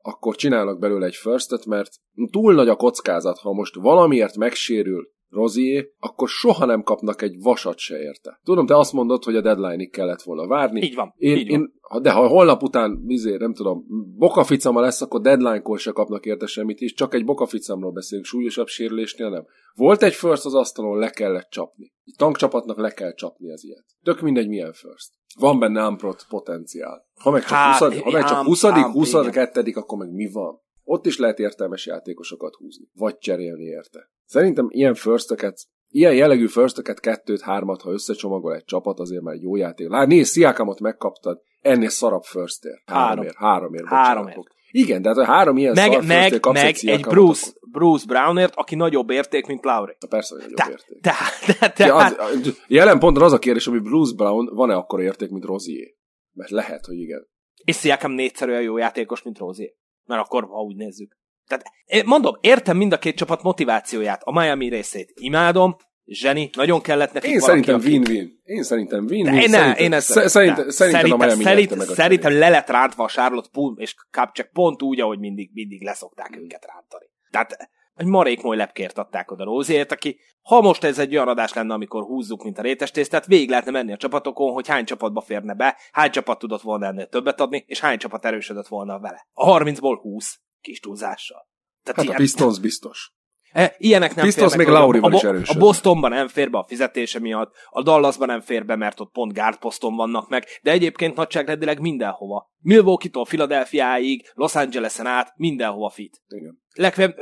akkor 0.03 0.37
csinálnak 0.37 0.79
belőle 0.79 1.07
egy 1.07 1.15
firstet, 1.15 1.67
mert 1.67 1.91
túl 2.31 2.55
nagy 2.55 2.69
a 2.69 2.77
kockázat, 2.77 3.39
ha 3.39 3.53
most 3.53 3.75
valamiért 3.75 4.37
megsérül 4.37 5.15
Rozier, 5.29 5.87
akkor 5.99 6.29
soha 6.29 6.65
nem 6.65 6.83
kapnak 6.83 7.23
egy 7.23 7.37
vasat 7.43 7.79
se 7.79 7.99
érte. 7.99 8.41
Tudom, 8.45 8.67
te 8.67 8.77
azt 8.77 8.93
mondod, 8.93 9.25
hogy 9.25 9.37
a 9.37 9.41
deadline-ig 9.41 9.91
kellett 9.91 10.23
volna 10.23 10.47
várni. 10.47 10.83
Így 10.83 10.95
van. 10.95 11.15
Én, 11.17 11.37
így 11.37 11.49
én, 11.49 11.73
de 12.03 12.13
ha 12.13 12.27
holnap 12.27 12.63
után, 12.63 13.05
izé, 13.07 13.37
nem 13.37 13.55
tudom, 13.55 13.85
bokaficama 14.17 14.81
lesz, 14.81 15.01
akkor 15.01 15.21
deadline-kor 15.21 15.79
se 15.79 15.91
kapnak 15.91 16.25
érte 16.27 16.47
semmit, 16.47 16.81
és 16.81 16.93
csak 16.93 17.15
egy 17.15 17.25
bokaficamról 17.25 17.93
beszélünk, 17.93 18.27
súlyosabb 18.27 18.67
sérülésnél 18.67 19.31
nem. 19.31 19.47
Volt 19.75 20.03
egy 20.03 20.15
first 20.15 20.45
az 20.45 20.55
asztalon, 20.55 20.99
le 20.99 21.11
kellett 21.11 21.49
csapni. 21.51 21.93
Egy 22.05 22.15
tankcsapatnak 22.17 22.79
le 22.79 22.91
kell 22.91 23.15
csapni 23.15 23.53
az 23.53 23.65
ilyet. 23.65 23.85
Tök 24.03 24.21
mindegy, 24.21 24.49
milyen 24.49 24.73
first. 24.73 25.13
Van 25.39 25.59
benne 25.59 25.87
unprot 25.87 26.27
potenciál. 26.29 27.07
Ha 27.21 27.31
meg 27.31 27.41
csak, 27.41 27.51
Hát, 27.51 27.79
20, 27.79 28.03
ha 28.03 28.11
meg 28.11 28.25
csak 28.25 28.37
ám- 28.37 28.45
20 28.45 28.65
ám, 28.65 28.93
22 28.93 29.73
akkor 29.75 29.99
meg 29.99 30.13
mi 30.13 30.31
van? 30.33 30.65
Ott 30.89 31.07
is 31.07 31.19
lehet 31.19 31.39
értelmes 31.39 31.87
játékosokat 31.87 32.55
húzni. 32.55 32.89
Vagy 32.95 33.19
cserélni 33.19 33.65
érte. 33.65 34.11
Szerintem 34.25 34.67
ilyen 34.71 34.95
firstöket 34.95 35.59
Ilyen 35.89 36.15
jellegű 36.15 36.47
firstöket, 36.47 37.01
kettőt, 37.01 37.41
hármat, 37.41 37.83
ha 37.83 37.91
összecsomagol 37.91 38.55
egy 38.55 38.65
csapat, 38.65 38.99
azért 38.99 39.23
már 39.23 39.35
egy 39.35 39.43
jó 39.43 39.57
játék. 39.57 39.89
Lát, 39.89 40.07
nézd, 40.07 40.31
Sziákamot 40.31 40.81
megkaptad, 40.81 41.41
ennél 41.61 41.89
szarabb 41.89 42.23
firstért. 42.23 42.83
Három. 42.85 42.97
Háromért. 42.97 43.37
Háromért. 43.37 43.87
Háromért. 43.87 44.55
Igen, 44.71 45.03
de 45.03 45.09
hát 45.09 45.19
a 45.19 45.25
három 45.25 45.57
ilyen 45.57 45.73
Meg, 45.75 45.93
szar 45.93 46.05
meg, 46.05 46.41
kapsz 46.41 46.61
meg 46.61 46.69
egy 46.69 46.77
Sziakamot, 46.77 47.15
Bruce, 47.15 47.47
akkor- 47.49 47.71
Bruce 47.71 48.07
Brownért, 48.07 48.55
aki 48.55 48.75
nagyobb 48.75 49.11
érték, 49.11 49.47
mint 49.47 49.65
Lowry. 49.65 49.97
Na 50.01 50.09
Persze, 50.09 50.35
hogy 50.35 50.43
nagyobb 50.43 50.57
Te- 50.57 50.71
érték. 50.71 51.01
Tehát, 51.01 51.75
te, 51.75 51.87
Ja, 51.87 51.97
tehát, 51.97 52.19
az, 52.19 52.63
jelen 52.67 52.99
ponton 52.99 53.23
az 53.23 53.33
a 53.33 53.39
kérdés, 53.39 53.67
hogy 53.67 53.83
Bruce 53.83 54.15
Brown 54.15 54.55
van-e 54.55 54.75
akkora 54.75 55.03
érték, 55.03 55.31
mint 55.31 55.45
Rozier? 55.45 55.89
Mert 56.33 56.51
lehet, 56.51 56.87
hogy 56.87 56.99
igen. 56.99 57.29
és 57.65 57.77
Siakam 57.77 58.13
négyszer 58.13 58.49
olyan 58.49 58.63
jó 58.63 58.77
játékos, 58.77 59.23
mint 59.23 59.39
Rozier. 59.39 59.71
Mert 60.07 60.23
akkor, 60.23 60.45
ha 60.45 60.61
úgy 60.63 60.77
nézzük. 60.77 61.17
Tehát 61.47 61.65
mondom, 62.05 62.35
értem 62.41 62.77
mind 62.77 62.93
a 62.93 62.99
két 62.99 63.17
csapat 63.17 63.43
motivációját, 63.43 64.23
a 64.25 64.33
Miami 64.33 64.69
részét 64.69 65.13
imádom, 65.15 65.77
zseni, 66.07 66.51
nagyon 66.53 66.81
kellett 66.81 67.13
nekik 67.13 67.31
Én 67.31 67.39
valaki, 67.39 67.63
szerintem 67.63 67.93
win-win. 67.93 68.29
Én 68.45 68.63
szerintem 68.63 69.07
win-win. 69.09 69.35
Én, 69.35 69.49
szerintem, 69.49 69.85
én 69.85 69.93
ezt 69.93 70.11
sze- 70.11 70.29
szerintem, 70.29 70.69
szerintem, 70.69 71.13
a 71.13 71.17
Miami 71.17 71.43
szerint, 71.43 71.59
nyerte 71.59 71.77
meg 71.77 71.89
a 71.89 71.95
szerintem 71.95 72.33
le 72.33 72.49
lett 72.49 72.69
rántva 72.69 73.05
a 73.05 73.09
Charlotte 73.09 73.49
Pool 73.53 73.75
és 73.79 73.95
Kupchak 74.11 74.51
pont 74.53 74.83
úgy, 74.83 75.01
ahogy 75.01 75.19
mindig, 75.19 75.51
mindig 75.53 75.83
leszokták 75.83 76.37
őket 76.37 76.67
rántani. 76.73 77.07
Tehát 77.31 77.71
egy 77.97 78.07
marék 78.07 78.43
moly 78.43 78.57
lepkért 78.57 78.99
adták 78.99 79.31
oda 79.31 79.45
Róziért, 79.45 79.93
aki 79.93 80.19
ha 80.43 80.61
most 80.61 80.85
ez 80.85 80.99
egy 80.99 81.15
olyan 81.15 81.29
adás 81.29 81.53
lenne, 81.53 81.75
amikor 81.75 82.03
húzzuk, 82.03 82.43
mint 82.43 82.59
a 82.59 82.63
rétes 82.63 82.91
tésztát, 82.91 83.27
végig 83.27 83.49
lehetne 83.49 83.71
menni 83.71 83.93
a 83.93 83.97
csapatokon, 83.97 84.53
hogy 84.53 84.69
hány 84.69 84.85
csapatba 84.85 85.21
férne 85.21 85.55
be, 85.55 85.77
hány 85.93 86.11
csapat 86.11 86.39
tudott 86.39 86.63
volna 86.63 86.87
ennél 86.87 87.07
többet 87.07 87.41
adni, 87.41 87.65
és 87.67 87.81
hány 87.81 87.99
csapat 87.99 88.25
erősödött 88.25 88.69
volna 88.69 88.99
vele. 88.99 89.29
A 89.33 89.59
30-ból 89.59 89.99
20 90.01 90.41
kis 90.61 90.81
túlzással. 90.81 91.49
Tehát 91.83 91.97
hát 91.97 92.05
ilyen... 92.05 92.17
a 92.17 92.19
Pistons 92.19 92.59
biztos. 92.59 93.15
E, 93.53 93.75
ilyenek 93.79 94.15
nem 94.15 94.25
Pistons 94.25 94.57
még 94.57 94.67
Laurival 94.67 95.13
is 95.13 95.23
erős. 95.23 95.49
A 95.49 95.59
Bostonban 95.59 96.11
nem 96.11 96.29
fér 96.29 96.51
be 96.51 96.59
a 96.59 96.65
fizetése 96.69 97.19
miatt, 97.19 97.55
a 97.69 97.83
Dallasban 97.83 98.29
nem 98.29 98.41
fér 98.41 98.65
be, 98.65 98.77
mert 98.77 99.01
ott 99.01 99.13
pont 99.13 99.33
guard 99.33 99.57
poszton 99.59 99.95
vannak 99.95 100.29
meg, 100.29 100.45
de 100.63 100.71
egyébként 100.71 101.17
nagyságrendileg 101.17 101.81
mindenhova. 101.81 102.51
Milwaukee-tól 102.61 103.25
Philadelphiaig, 103.25 104.31
Los 104.35 104.55
Angeles-en 104.55 105.07
át, 105.07 105.33
mindenhova 105.37 105.91
fit. 105.91 106.23
Igen. 106.29 106.65
Legfeljebb 106.77 107.17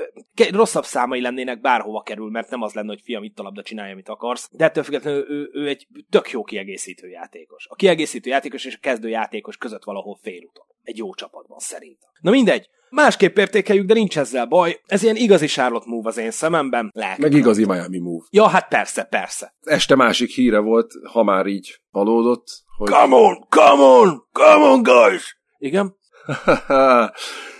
rosszabb 0.50 0.84
számai 0.84 1.20
lennének 1.20 1.60
bárhova 1.60 2.02
kerül, 2.02 2.30
mert 2.30 2.50
nem 2.50 2.62
az 2.62 2.72
lenne, 2.72 2.88
hogy 2.88 3.00
fiam 3.04 3.22
itt 3.22 3.38
a 3.38 3.42
labda 3.42 3.62
csinálja, 3.62 3.92
amit 3.92 4.08
akarsz. 4.08 4.48
De 4.52 4.64
ettől 4.64 4.84
függetlenül 4.84 5.30
ő, 5.30 5.50
ő 5.52 5.68
egy 5.68 5.86
tök 6.10 6.30
jó 6.30 6.44
kiegészítő 6.44 7.08
játékos. 7.08 7.66
A 7.68 7.74
kiegészítő 7.74 8.30
játékos 8.30 8.64
és 8.64 8.74
a 8.74 8.78
kezdő 8.80 9.08
játékos 9.08 9.56
között 9.56 9.84
valahol 9.84 10.18
félúton. 10.22 10.64
Egy 10.82 10.96
jó 10.96 11.14
csapatban 11.14 11.58
szerintem. 11.58 12.10
Na 12.20 12.30
mindegy, 12.30 12.68
Másképp 12.94 13.38
értékeljük, 13.38 13.86
de 13.86 13.94
nincs 13.94 14.18
ezzel 14.18 14.46
baj. 14.46 14.80
Ez 14.86 15.02
ilyen 15.02 15.16
igazi 15.16 15.46
Charlotte 15.46 15.88
move 15.88 16.08
az 16.08 16.16
én 16.16 16.30
szememben. 16.30 16.90
Lehet. 16.94 17.18
Meg 17.18 17.32
igazi 17.32 17.64
Miami 17.64 17.98
move. 17.98 18.24
Ja, 18.30 18.48
hát 18.48 18.68
persze, 18.68 19.04
persze. 19.04 19.54
Este 19.60 19.94
másik 19.94 20.30
híre 20.30 20.58
volt, 20.58 20.92
ha 21.12 21.22
már 21.22 21.46
így 21.46 21.80
valódott, 21.90 22.46
hogy... 22.76 22.90
Come 22.90 23.16
on, 23.16 23.46
come 23.48 23.82
on, 23.82 24.28
come 24.32 24.64
on, 24.64 24.82
guys! 24.82 25.38
Igen? 25.58 25.96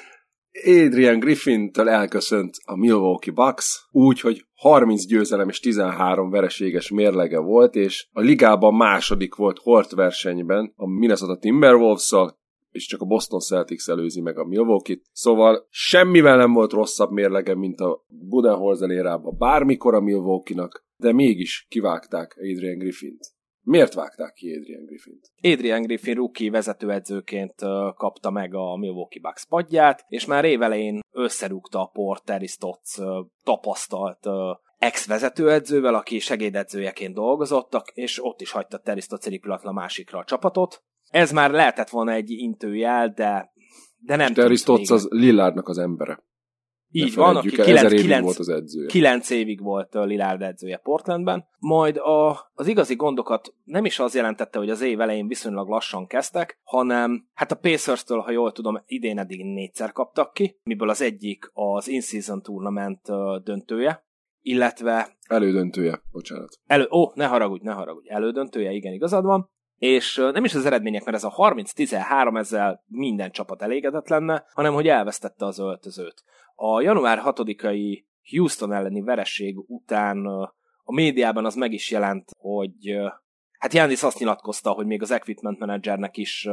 Adrian 0.63 1.19
Griffin-től 1.19 1.89
elköszönt 1.89 2.57
a 2.65 2.77
Milwaukee 2.77 3.35
Bucks, 3.35 3.89
úgy, 3.91 4.21
hogy 4.21 4.45
30 4.55 5.07
győzelem 5.07 5.49
és 5.49 5.61
13 5.61 6.31
vereséges 6.31 6.91
mérlege 6.91 7.39
volt, 7.39 7.75
és 7.75 8.09
a 8.13 8.21
ligában 8.21 8.75
második 8.75 9.35
volt 9.35 9.59
Hort 9.59 9.91
versenyben 9.91 10.73
a 10.77 10.89
Minnesota 10.89 11.39
timberwolves 11.39 12.13
és 12.71 12.87
csak 12.87 13.01
a 13.01 13.05
Boston 13.05 13.41
Celtics 13.41 13.89
előzi 13.89 14.21
meg 14.21 14.39
a 14.39 14.45
Milwaukee-t. 14.45 15.03
Szóval 15.13 15.67
semmivel 15.71 16.37
nem 16.37 16.53
volt 16.53 16.73
rosszabb 16.73 17.11
mérlege, 17.11 17.55
mint 17.55 17.81
a 17.81 18.05
Budenholzer 18.09 18.91
érában 18.91 19.37
bármikor 19.39 19.95
a 19.95 20.01
Milwaukee-nak, 20.01 20.87
de 20.97 21.13
mégis 21.13 21.67
kivágták 21.69 22.37
Adrian 22.39 22.79
Griffint. 22.79 23.34
Miért 23.65 23.95
vágták 23.95 24.33
ki 24.33 24.55
Adrian 24.55 24.85
Griffint? 24.85 25.33
Adrian 25.43 25.83
Griffin 25.83 26.15
rookie 26.15 26.51
vezetőedzőként 26.51 27.55
kapta 27.95 28.31
meg 28.31 28.55
a 28.55 28.77
Milwaukee 28.77 29.21
Bucks 29.23 29.47
padját, 29.47 30.05
és 30.09 30.25
már 30.25 30.45
évelején 30.45 31.01
összerúgta 31.13 31.81
a 31.81 31.91
port 31.93 32.25
Terry 32.25 32.47
Stotts 32.47 32.95
tapasztalt 33.43 34.27
ex-vezetőedzővel, 34.79 35.95
aki 35.95 36.19
segédedzőjeként 36.19 37.15
dolgozottak, 37.15 37.91
és 37.95 38.25
ott 38.25 38.41
is 38.41 38.51
hagyta 38.51 38.79
Terry 38.79 39.01
Stotts 39.01 39.27
a 39.63 39.73
másikra 39.73 40.19
a 40.19 40.25
csapatot. 40.25 40.83
Ez 41.11 41.33
már 41.33 41.51
lehetett 41.51 41.89
volna 41.89 42.13
egy 42.13 42.31
intőjel, 42.31 43.09
de, 43.09 43.53
de 43.99 44.17
nem 44.17 44.33
Terry 44.33 44.57
Stotts 44.57 44.91
az 44.91 45.07
Lillardnak 45.11 45.69
az 45.69 45.79
embere. 45.79 46.23
Így 46.97 47.15
van, 47.15 47.37
aki 47.37 47.49
9, 47.49 47.93
évig 47.93 48.23
volt 48.23 48.39
az 48.39 48.49
edzője. 48.49 48.87
9 48.87 49.31
évig 49.31 49.63
volt 49.63 49.95
Lillard 49.95 50.43
edzője 50.43 50.77
Portlandben. 50.77 51.45
Majd 51.59 51.97
a, 51.97 52.51
az 52.55 52.67
igazi 52.67 52.95
gondokat 52.95 53.55
nem 53.65 53.85
is 53.85 53.99
az 53.99 54.15
jelentette, 54.15 54.59
hogy 54.59 54.71
az 54.71 54.81
év 54.81 55.01
elején 55.01 55.29
viszonylag 55.29 55.69
lassan 55.69 56.07
kezdtek, 56.07 56.61
hanem 56.63 57.29
hát 57.35 57.53
a 57.53 57.57
Pacers-től, 57.57 58.19
ha 58.19 58.31
jól 58.31 58.53
tudom, 58.53 58.83
idén 58.87 59.19
eddig 59.19 59.45
négyszer 59.45 59.93
kaptak 59.93 60.33
ki, 60.33 60.61
miből 60.63 60.89
az 60.89 61.03
egyik 61.03 61.51
az 61.53 61.89
In-Season 61.89 62.43
Tournament 62.43 63.01
döntője, 63.45 64.05
illetve... 64.41 65.17
Elődöntője, 65.27 66.03
bocsánat. 66.13 66.59
Elő, 66.67 66.87
ó, 66.91 67.11
ne 67.15 67.27
haragudj, 67.27 67.65
ne 67.65 67.73
haragudj. 67.73 68.11
Elődöntője, 68.11 68.71
igen, 68.71 68.93
igazad 68.93 69.25
van 69.25 69.53
és 69.77 70.17
nem 70.17 70.45
is 70.45 70.55
az 70.55 70.67
eredmények, 70.67 71.05
mert 71.05 71.17
ez 71.17 71.25
a 71.25 71.35
30-13 71.37 72.39
ezzel 72.39 72.85
minden 72.87 73.31
csapat 73.31 73.63
elégedett 73.63 74.09
lenne, 74.09 74.45
hanem 74.53 74.75
hogy 74.75 74.89
elvesztette 74.89 75.45
az 75.45 75.59
öltözőt. 75.59 76.23
A 76.55 76.81
január 76.81 77.21
6-ai 77.25 78.05
Houston 78.31 78.73
elleni 78.73 79.01
vereség 79.01 79.59
után 79.71 80.27
a 80.85 80.93
médiában 80.93 81.45
az 81.45 81.55
meg 81.55 81.73
is 81.73 81.91
jelent, 81.91 82.31
hogy 82.39 82.97
hát 83.59 83.73
Jánisz 83.73 84.03
azt 84.03 84.19
nyilatkozta, 84.19 84.71
hogy 84.71 84.87
még 84.87 85.03
az 85.03 85.11
equipment 85.11 85.59
managernek 85.59 86.17
is, 86.17 86.49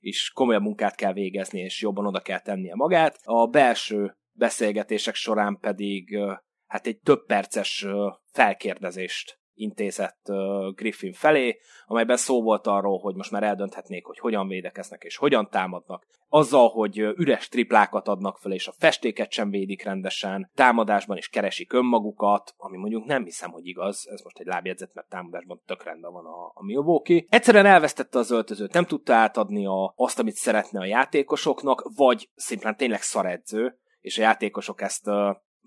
is 0.00 0.30
komolyabb 0.30 0.62
munkát 0.62 0.94
kell 0.94 1.12
végezni, 1.12 1.60
és 1.60 1.82
jobban 1.82 2.06
oda 2.06 2.20
kell 2.20 2.40
tennie 2.40 2.74
magát. 2.74 3.18
A 3.22 3.46
belső 3.46 4.16
beszélgetések 4.32 5.14
során 5.14 5.58
pedig 5.60 6.18
hát 6.66 6.86
egy 6.86 6.98
több 6.98 7.26
perces 7.26 7.86
felkérdezést 8.32 9.38
intézett 9.56 10.32
Griffin 10.74 11.12
felé, 11.12 11.58
amelyben 11.86 12.16
szó 12.16 12.42
volt 12.42 12.66
arról, 12.66 12.98
hogy 12.98 13.14
most 13.14 13.30
már 13.30 13.42
eldönthetnék, 13.42 14.04
hogy 14.04 14.18
hogyan 14.18 14.48
védekeznek 14.48 15.02
és 15.02 15.16
hogyan 15.16 15.48
támadnak. 15.50 16.06
Azzal, 16.28 16.68
hogy 16.68 16.98
üres 16.98 17.48
triplákat 17.48 18.08
adnak 18.08 18.38
fel, 18.38 18.52
és 18.52 18.68
a 18.68 18.74
festéket 18.78 19.32
sem 19.32 19.50
védik 19.50 19.84
rendesen, 19.84 20.50
támadásban 20.54 21.16
is 21.16 21.28
keresik 21.28 21.72
önmagukat, 21.72 22.54
ami 22.56 22.76
mondjuk 22.76 23.04
nem 23.04 23.24
hiszem, 23.24 23.50
hogy 23.50 23.66
igaz, 23.66 24.08
ez 24.10 24.20
most 24.22 24.38
egy 24.38 24.46
lábjegyzet, 24.46 24.94
mert 24.94 25.08
támadásban 25.08 25.62
tök 25.66 25.84
rendben 25.84 26.12
van 26.12 26.24
a, 26.24 26.50
a 26.54 26.64
Milwaukee. 26.64 27.24
Egyszerűen 27.28 27.66
elvesztette 27.66 28.18
az 28.18 28.30
öltözőt, 28.30 28.72
nem 28.72 28.84
tudta 28.84 29.14
átadni 29.14 29.66
a, 29.66 29.92
azt, 29.96 30.18
amit 30.18 30.34
szeretne 30.34 30.80
a 30.80 30.84
játékosoknak, 30.84 31.90
vagy 31.96 32.28
szimplán 32.34 32.76
tényleg 32.76 33.02
szaredző, 33.02 33.78
és 34.00 34.18
a 34.18 34.22
játékosok 34.22 34.80
ezt 34.80 35.06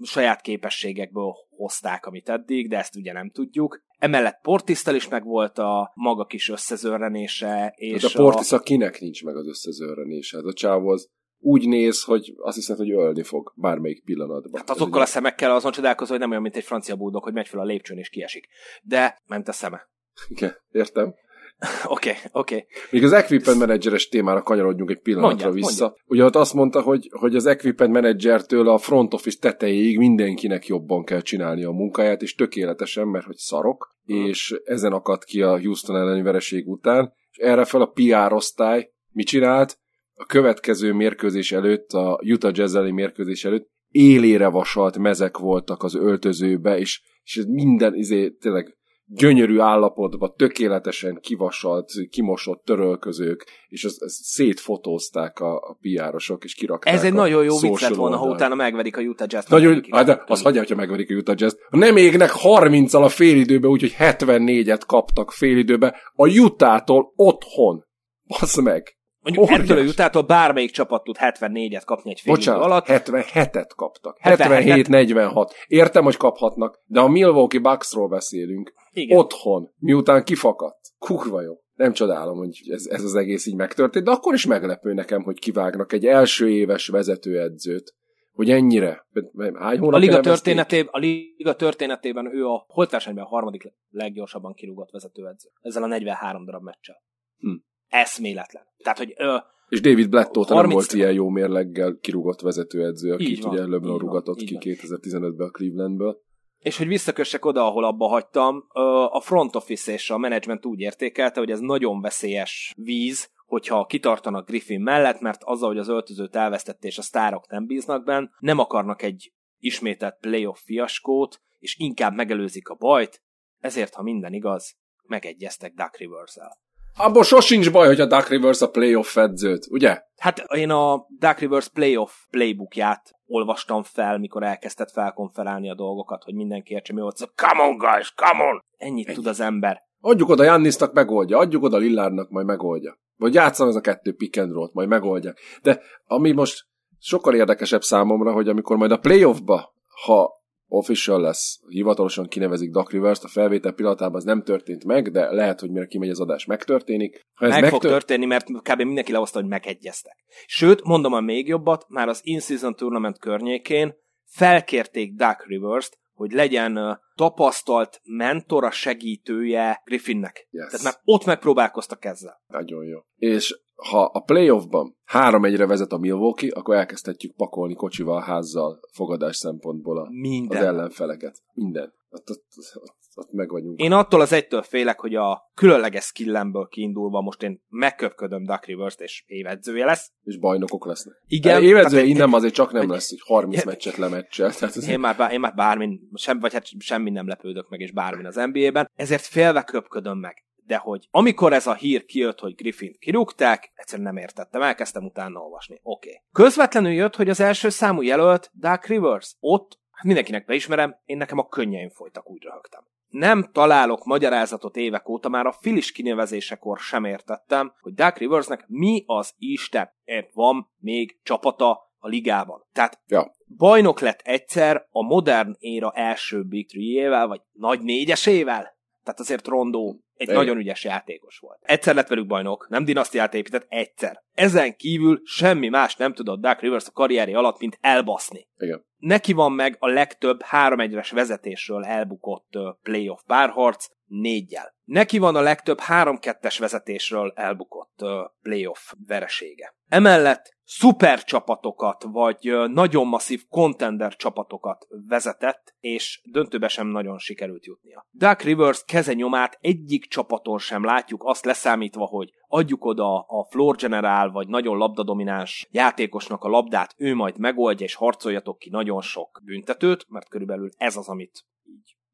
saját 0.01 0.41
képességekből 0.41 1.33
hozták, 1.49 2.05
amit 2.05 2.29
eddig, 2.29 2.69
de 2.69 2.77
ezt 2.77 2.95
ugye 2.95 3.13
nem 3.13 3.29
tudjuk. 3.29 3.83
Emellett 3.97 4.39
Portisztel 4.41 4.95
is 4.95 5.07
meg 5.07 5.23
volt 5.23 5.57
a 5.57 5.91
maga 5.95 6.25
kis 6.25 6.49
összezörrenése. 6.49 7.73
És 7.75 8.01
hát 8.01 8.11
a 8.11 8.17
Portis 8.17 8.51
a... 8.51 8.59
kinek 8.59 8.99
nincs 8.99 9.23
meg 9.23 9.35
az 9.35 9.47
összezörrenése? 9.47 10.37
Hát 10.37 10.45
a 10.45 10.53
csávó 10.53 10.89
az 10.89 11.09
úgy 11.41 11.67
néz, 11.67 12.03
hogy 12.03 12.33
azt 12.37 12.55
hiszem, 12.55 12.75
hogy 12.75 12.91
ölni 12.91 13.23
fog 13.23 13.53
bármelyik 13.55 14.03
pillanatban. 14.03 14.59
Hát 14.59 14.69
azokkal 14.69 15.01
a 15.01 15.05
szemekkel 15.05 15.51
azon 15.51 15.71
csodálkozó, 15.71 16.11
hogy 16.11 16.19
nem 16.19 16.29
olyan, 16.29 16.41
mint 16.41 16.55
egy 16.55 16.63
francia 16.63 16.95
búdok, 16.95 17.23
hogy 17.23 17.33
megy 17.33 17.47
fel 17.47 17.59
a 17.59 17.65
lépcsőn 17.65 17.97
és 17.97 18.09
kiesik. 18.09 18.47
De 18.81 19.21
ment 19.25 19.47
a 19.47 19.51
szeme. 19.51 19.89
Igen, 20.27 20.55
értem. 20.71 21.13
Oké, 21.85 22.09
oké. 22.09 22.55
Okay. 22.55 22.65
Még 22.91 23.03
az 23.03 23.11
equipment 23.11 23.59
manageres 23.59 24.07
témára 24.07 24.41
kanyarodjunk 24.41 24.89
egy 24.89 24.99
pillanatra 24.99 25.47
mondjad, 25.47 25.53
vissza. 25.53 25.83
Mondjad. 25.83 26.03
Ugye 26.07 26.23
ott 26.23 26.35
azt 26.35 26.53
mondta, 26.53 26.81
hogy, 26.81 27.09
hogy 27.11 27.35
az 27.35 27.45
equipment 27.45 27.93
managertől 27.93 28.69
a 28.69 28.77
front 28.77 29.13
office 29.13 29.37
tetejéig 29.39 29.97
mindenkinek 29.97 30.67
jobban 30.67 31.03
kell 31.03 31.21
csinálni 31.21 31.63
a 31.63 31.71
munkáját, 31.71 32.21
és 32.21 32.35
tökéletesen, 32.35 33.07
mert 33.07 33.25
hogy 33.25 33.37
szarok, 33.37 33.95
hmm. 34.05 34.25
és 34.25 34.59
ezen 34.63 34.93
akadt 34.93 35.23
ki 35.23 35.41
a 35.41 35.59
Houston 35.59 35.95
elleni 35.95 36.21
vereség 36.21 36.67
után, 36.67 37.13
és 37.31 37.37
erre 37.37 37.65
fel 37.65 37.81
a 37.81 37.91
PR 37.93 38.33
osztály 38.33 38.91
mit 39.11 39.27
csinált? 39.27 39.77
A 40.13 40.25
következő 40.25 40.93
mérkőzés 40.93 41.51
előtt, 41.51 41.91
a 41.91 42.19
Utah 42.23 42.51
Jazz 42.55 42.77
mérkőzés 42.77 43.45
előtt 43.45 43.69
élére 43.89 44.47
vasalt 44.47 44.97
mezek 44.97 45.37
voltak 45.37 45.83
az 45.83 45.95
öltözőbe, 45.95 46.77
és, 46.77 47.01
és 47.23 47.43
minden 47.47 47.95
izé, 47.95 48.29
tényleg 48.29 48.77
gyönyörű 49.09 49.59
állapotban, 49.59 50.33
tökéletesen 50.35 51.19
kivasalt, 51.21 51.91
kimosott 52.09 52.63
törölközők, 52.65 53.45
és 53.67 53.83
ezt, 53.83 54.01
ezt 54.01 54.23
szétfotózták 54.23 55.39
a, 55.39 55.55
a 55.55 55.77
piárosok, 55.81 56.43
és 56.43 56.53
kirakták 56.53 56.93
Ez 56.93 57.03
egy 57.03 57.13
nagyon 57.13 57.43
jó 57.43 57.57
vicc 57.59 57.81
lett 57.81 57.95
volna, 57.95 58.17
ha 58.17 58.25
utána 58.25 58.55
megverik 58.55 58.97
a 58.97 59.01
Utah 59.01 59.27
Jazz-t. 59.29 59.49
Nagyon, 59.49 59.85
hát 59.89 60.05
de 60.05 60.23
az 60.25 60.41
hagyja, 60.41 60.59
hogyha 60.59 60.75
megverik 60.75 61.11
a 61.11 61.13
Utah 61.13 61.35
Jazz-t. 61.37 61.57
Nem 61.69 61.97
égnek 61.97 62.29
30-al 62.43 63.03
a 63.03 63.09
félidőbe, 63.09 63.67
úgyhogy 63.67 63.95
74-et 63.99 64.81
kaptak 64.85 65.31
félidőbe 65.31 65.95
a 66.15 66.27
Utah-tól 66.27 67.13
otthon. 67.15 67.85
Basz 68.27 68.61
meg! 68.61 68.99
Mondjuk 69.21 69.59
ettől 69.59 69.77
a 69.77 69.81
jutától 69.81 70.21
bármelyik 70.21 70.71
csapat 70.71 71.03
tud 71.03 71.15
74-et 71.19 71.81
kapni 71.85 72.11
egy 72.11 72.19
fél 72.19 72.33
Bocsánat, 72.33 72.63
alatt. 72.63 72.85
77-et 72.87 73.69
kaptak. 73.75 74.17
77-46. 74.23 75.51
Értem, 75.67 76.03
hogy 76.03 76.17
kaphatnak, 76.17 76.81
de 76.85 76.99
a 76.99 77.07
Milwaukee 77.07 77.59
Bucksról 77.59 78.07
beszélünk. 78.07 78.73
Igen. 78.91 79.17
Otthon, 79.17 79.71
miután 79.77 80.23
kifakadt. 80.23 80.79
Kurva 80.97 81.41
jó. 81.41 81.53
Nem 81.73 81.93
csodálom, 81.93 82.37
hogy 82.37 82.61
ez, 82.65 82.85
ez 82.85 83.03
az 83.03 83.15
egész 83.15 83.45
így 83.45 83.55
megtörtént, 83.55 84.05
de 84.05 84.11
akkor 84.11 84.33
is 84.33 84.45
meglepő 84.45 84.93
nekem, 84.93 85.23
hogy 85.23 85.39
kivágnak 85.39 85.93
egy 85.93 86.05
első 86.05 86.49
éves 86.49 86.87
vezetőedzőt 86.87 87.97
hogy 88.33 88.49
ennyire. 88.49 89.07
Hány 89.53 89.79
a 89.79 89.97
liga, 89.97 90.19
történetében, 90.19 90.89
a 90.91 90.97
liga 90.97 91.55
történetében 91.55 92.35
ő 92.35 92.45
a 92.45 92.65
holt 92.67 92.91
versenyben 92.91 93.23
a 93.23 93.27
harmadik 93.27 93.73
leggyorsabban 93.89 94.53
kirúgott 94.53 94.91
vezetőedző. 94.91 95.49
Ezzel 95.61 95.83
a 95.83 95.87
43 95.87 96.45
darab 96.45 96.63
meccsel. 96.63 96.95
Hm 97.37 97.55
eszméletlen. 97.89 98.63
Tehát, 98.77 98.97
hogy 98.97 99.13
ö, 99.17 99.37
és 99.69 99.81
David 99.81 100.09
Blatt 100.09 100.35
30... 100.35 100.49
nem 100.49 100.69
volt 100.69 100.93
ilyen 100.93 101.13
jó 101.13 101.29
mérleggel 101.29 101.97
kirúgott 102.01 102.41
vezetőedző, 102.41 103.13
akit 103.13 103.45
ugye 103.45 103.67
LeBron 103.67 103.97
rugatott 103.97 104.37
ki 104.37 104.57
2015-ben 104.59 105.47
a 105.47 105.51
Clevelandből. 105.51 106.21
És 106.59 106.77
hogy 106.77 106.87
visszakössek 106.87 107.45
oda, 107.45 107.65
ahol 107.65 107.83
abba 107.83 108.07
hagytam, 108.07 108.65
a 109.09 109.21
front 109.21 109.55
office 109.55 109.91
és 109.91 110.09
a 110.09 110.17
management 110.17 110.65
úgy 110.65 110.79
értékelte, 110.79 111.39
hogy 111.39 111.51
ez 111.51 111.59
nagyon 111.59 112.01
veszélyes 112.01 112.73
víz, 112.77 113.31
hogyha 113.45 113.85
kitartanak 113.85 114.47
Griffin 114.47 114.81
mellett, 114.81 115.19
mert 115.19 115.43
azzal, 115.43 115.69
hogy 115.69 115.77
az 115.77 115.87
öltözőt 115.87 116.35
elvesztette 116.35 116.87
és 116.87 116.97
a 116.97 117.01
sztárok 117.01 117.49
nem 117.49 117.65
bíznak 117.65 118.03
benne, 118.03 118.29
nem 118.39 118.59
akarnak 118.59 119.01
egy 119.01 119.33
ismételt 119.57 120.17
playoff 120.19 120.59
fiaskót, 120.63 121.41
és 121.59 121.77
inkább 121.77 122.13
megelőzik 122.13 122.69
a 122.69 122.75
bajt, 122.75 123.23
ezért, 123.59 123.93
ha 123.93 124.01
minden 124.01 124.33
igaz, 124.33 124.77
megegyeztek 125.03 125.73
Duck 125.73 125.97
Rivers-el. 125.97 126.57
Abból 127.01 127.23
sosincs 127.23 127.71
baj, 127.71 127.87
hogy 127.87 127.99
a 127.99 128.05
Duck 128.05 128.27
Rivers 128.29 128.61
a 128.61 128.69
playoff 128.69 129.17
edzőt, 129.17 129.67
ugye? 129.69 130.01
Hát 130.17 130.39
én 130.39 130.69
a 130.69 131.05
Duck 131.19 131.39
Rivers 131.39 131.69
playoff 131.69 132.11
playbookját 132.29 133.11
olvastam 133.27 133.83
fel, 133.83 134.17
mikor 134.17 134.43
elkezdett 134.43 134.91
felkonferálni 134.91 135.69
a 135.69 135.75
dolgokat, 135.75 136.23
hogy 136.23 136.33
mindenki 136.33 136.73
értse, 136.73 136.93
mi 136.93 137.01
volt. 137.01 137.17
So, 137.17 137.25
come 137.35 137.63
on, 137.63 137.77
guys, 137.77 138.13
come 138.13 138.43
on! 138.43 138.63
Ennyit 138.77 139.07
Ennyi. 139.07 139.15
tud 139.15 139.27
az 139.27 139.39
ember. 139.39 139.81
Adjuk 140.01 140.29
oda 140.29 140.43
Jannisnak 140.43 140.93
megoldja, 140.93 141.37
adjuk 141.37 141.63
oda 141.63 141.77
Lillardnak 141.77 142.29
majd 142.29 142.45
megoldja. 142.45 142.97
Vagy 143.17 143.33
játszan 143.33 143.67
az 143.67 143.75
a 143.75 143.81
kettő 143.81 144.15
pick 144.15 144.37
and 144.37 144.51
roll 144.51 144.69
majd 144.73 144.87
megoldják. 144.87 145.39
De 145.61 145.81
ami 146.05 146.31
most 146.31 146.65
sokkal 146.99 147.35
érdekesebb 147.35 147.81
számomra, 147.81 148.31
hogy 148.31 148.49
amikor 148.49 148.77
majd 148.77 148.91
a 148.91 148.97
playoffba, 148.97 149.73
ha 150.05 150.38
official 150.71 151.21
lesz, 151.21 151.59
hivatalosan 151.67 152.27
kinevezik 152.27 152.71
Doc 152.71 152.91
Rivers-t, 152.91 153.23
a 153.23 153.27
felvétel 153.27 153.71
pillanatában 153.71 154.17
ez 154.17 154.23
nem 154.23 154.43
történt 154.43 154.85
meg, 154.85 155.11
de 155.11 155.31
lehet, 155.31 155.59
hogy 155.59 155.71
mire 155.71 155.85
kimegy 155.85 156.09
az 156.09 156.19
adás, 156.19 156.45
megtörténik. 156.45 157.27
Ha 157.33 157.45
ez 157.45 157.51
meg 157.51 157.61
megtör... 157.61 157.79
fog 157.79 157.89
történni, 157.89 158.25
mert 158.25 158.45
kb. 158.45 158.81
mindenki 158.81 159.11
lehozta, 159.11 159.39
hogy 159.39 159.49
megegyeztek. 159.49 160.15
Sőt, 160.45 160.83
mondom 160.83 161.13
a 161.13 161.19
még 161.19 161.47
jobbat, 161.47 161.85
már 161.87 162.07
az 162.07 162.19
In-Season 162.23 162.75
Tournament 162.75 163.19
környékén 163.19 163.95
felkérték 164.25 165.13
Doc 165.13 165.45
Rivers-t, 165.45 165.97
hogy 166.13 166.31
legyen 166.31 166.99
tapasztalt 167.15 168.01
mentora, 168.03 168.71
segítője 168.71 169.81
Griffinnek. 169.85 170.47
Yes. 170.49 170.69
Tehát 170.69 170.83
már 170.83 170.93
ott 171.03 171.25
megpróbálkoztak 171.25 172.05
ezzel. 172.05 172.43
Nagyon 172.47 172.85
jó. 172.85 172.99
És 173.15 173.59
ha 173.79 174.03
a 174.03 174.19
playoffban 174.19 174.97
három 175.03 175.45
egyre 175.45 175.65
vezet 175.65 175.91
a 175.91 175.97
Milwaukee, 175.97 176.51
akkor 176.53 176.75
elkezdhetjük 176.75 177.35
pakolni 177.35 177.73
kocsival, 177.73 178.21
házzal, 178.21 178.79
fogadás 178.91 179.35
szempontból 179.35 179.97
a, 179.97 180.07
Minden. 180.09 180.57
az 180.57 180.63
ellenfeleket. 180.63 181.41
Minden. 181.53 181.93
Ott, 182.09 182.29
ott, 182.29 182.45
ott, 182.73 182.97
ott 183.15 183.31
meg 183.31 183.49
vagyunk. 183.49 183.79
Én 183.79 183.91
attól 183.91 184.21
az 184.21 184.31
egytől 184.31 184.61
félek, 184.61 184.99
hogy 184.99 185.15
a 185.15 185.51
különleges 185.53 186.03
skillemből 186.03 186.67
kiindulva 186.67 187.21
most 187.21 187.43
én 187.43 187.61
megköpködöm 187.67 188.43
Duck 188.43 188.65
rivers 188.65 188.95
és 188.97 189.23
évedzője 189.27 189.85
lesz. 189.85 190.11
És 190.23 190.39
bajnokok 190.39 190.85
lesznek. 190.85 191.23
Igen. 191.27 191.63
Évedzője 191.63 192.03
innen 192.03 192.33
azért 192.33 192.53
csak 192.53 192.71
nem 192.71 192.89
lesz, 192.89 193.09
hogy 193.09 193.19
30 193.23 193.65
meccset 193.65 193.97
lemeccsel. 193.97 194.53
Tehát 194.53 194.75
az 194.75 194.87
én, 194.87 194.99
már, 194.99 195.31
én 195.31 195.39
már 195.39 195.53
bármin, 195.53 196.09
sem, 196.13 196.39
vagy 196.39 196.53
hát 196.53 196.65
semmi 196.79 197.09
nem 197.09 197.27
lepődök 197.27 197.69
meg, 197.69 197.79
és 197.79 197.91
bármin 197.91 198.25
az 198.25 198.35
NBA-ben. 198.35 198.91
Ezért 198.95 199.25
félve 199.25 199.63
köpködöm 199.63 200.17
meg 200.17 200.43
de 200.69 200.77
hogy 200.77 201.07
amikor 201.11 201.53
ez 201.53 201.67
a 201.67 201.73
hír 201.73 202.05
kijött, 202.05 202.39
hogy 202.39 202.55
Griffin 202.55 202.95
kirúgták, 202.99 203.71
egyszerűen 203.75 204.13
nem 204.13 204.23
értettem, 204.23 204.61
elkezdtem 204.61 205.05
utána 205.05 205.39
olvasni. 205.39 205.79
Oké. 205.83 206.09
Okay. 206.09 206.21
Közvetlenül 206.31 206.91
jött, 206.91 207.15
hogy 207.15 207.29
az 207.29 207.39
első 207.39 207.69
számú 207.69 208.01
jelölt 208.01 208.51
Dark 208.59 208.85
Rivers. 208.85 209.35
Ott 209.39 209.79
hát 209.91 210.03
mindenkinek 210.03 210.45
beismerem, 210.45 210.95
én 211.05 211.17
nekem 211.17 211.37
a 211.37 211.47
könnyeim 211.47 211.89
folytak, 211.89 212.29
úgy 212.29 212.43
röhögtem. 212.43 212.87
Nem 213.07 213.49
találok 213.51 214.05
magyarázatot 214.05 214.75
évek 214.75 215.09
óta, 215.09 215.29
már 215.29 215.45
a 215.45 215.57
Filis 215.61 215.91
kinevezésekor 215.91 216.79
sem 216.79 217.05
értettem, 217.05 217.73
hogy 217.79 217.93
Dark 217.93 218.17
Riversnek 218.17 218.65
mi 218.67 219.03
az 219.05 219.33
Isten 219.37 219.89
van 220.33 220.71
még 220.77 221.19
csapata 221.23 221.91
a 221.97 222.07
ligában. 222.07 222.65
Tehát 222.71 223.01
ja. 223.07 223.35
bajnok 223.57 223.99
lett 223.99 224.19
egyszer 224.23 224.87
a 224.89 225.03
modern 225.03 225.55
éra 225.59 225.91
első 225.95 226.43
Big 226.43 226.67
Three-ével, 226.67 227.27
vagy 227.27 227.41
nagy 227.51 227.81
négyesével. 227.81 228.77
Tehát 229.09 229.23
azért 229.23 229.47
Rondó 229.47 230.03
egy 230.13 230.27
Igen. 230.27 230.39
nagyon 230.39 230.57
ügyes 230.57 230.83
játékos 230.83 231.37
volt. 231.37 231.59
Egyszer 231.61 231.95
lett 231.95 232.07
velük 232.07 232.27
bajnok, 232.27 232.67
nem 232.69 232.85
dinasztiát 232.85 233.33
épített, 233.33 233.65
egyszer. 233.69 234.23
Ezen 234.33 234.75
kívül 234.75 235.21
semmi 235.23 235.67
más 235.67 235.95
nem 235.95 236.13
tudott 236.13 236.41
Dark 236.41 236.61
Rivers 236.61 236.87
a 236.87 236.91
karrierje 236.91 237.37
alatt, 237.37 237.59
mint 237.59 237.77
elbaszni. 237.81 238.47
Igen. 238.57 238.85
Neki 238.97 239.33
van 239.33 239.51
meg 239.51 239.75
a 239.79 239.87
legtöbb 239.87 240.39
3-1-es 240.51 241.09
vezetésről 241.13 241.83
elbukott 241.83 242.57
playoff 242.81 243.21
párharc, 243.25 243.87
négyel. 244.09 244.75
Neki 244.83 245.17
van 245.17 245.35
a 245.35 245.41
legtöbb 245.41 245.79
3-2-es 245.87 246.55
vezetésről 246.59 247.33
elbukott 247.35 247.99
playoff 248.41 248.93
veresége. 249.07 249.75
Emellett 249.87 250.57
szuper 250.63 251.23
csapatokat, 251.23 252.03
vagy 252.03 252.69
nagyon 252.71 253.07
masszív 253.07 253.43
contender 253.47 254.15
csapatokat 254.15 254.87
vezetett, 255.07 255.75
és 255.79 256.21
döntőbe 256.31 256.67
sem 256.67 256.87
nagyon 256.87 257.17
sikerült 257.17 257.65
jutnia. 257.65 258.07
Duck 258.11 258.41
Rivers 258.41 258.83
kezenyomát 258.85 259.57
egyik 259.61 260.05
csapaton 260.05 260.57
sem 260.57 260.83
látjuk, 260.83 261.23
azt 261.23 261.45
leszámítva, 261.45 262.05
hogy 262.05 262.29
adjuk 262.47 262.85
oda 262.85 263.19
a 263.19 263.47
floor 263.49 263.75
general, 263.75 264.31
vagy 264.31 264.47
nagyon 264.47 264.77
labdadomináns 264.77 265.67
játékosnak 265.71 266.43
a 266.43 266.49
labdát, 266.49 266.95
ő 266.97 267.15
majd 267.15 267.37
megoldja, 267.37 267.85
és 267.85 267.95
harcoljatok 267.95 268.57
ki 268.57 268.69
nagyon 268.69 269.01
sok 269.01 269.41
büntetőt, 269.43 270.05
mert 270.09 270.29
körülbelül 270.29 270.69
ez 270.77 270.95
az, 270.95 271.07
amit 271.07 271.45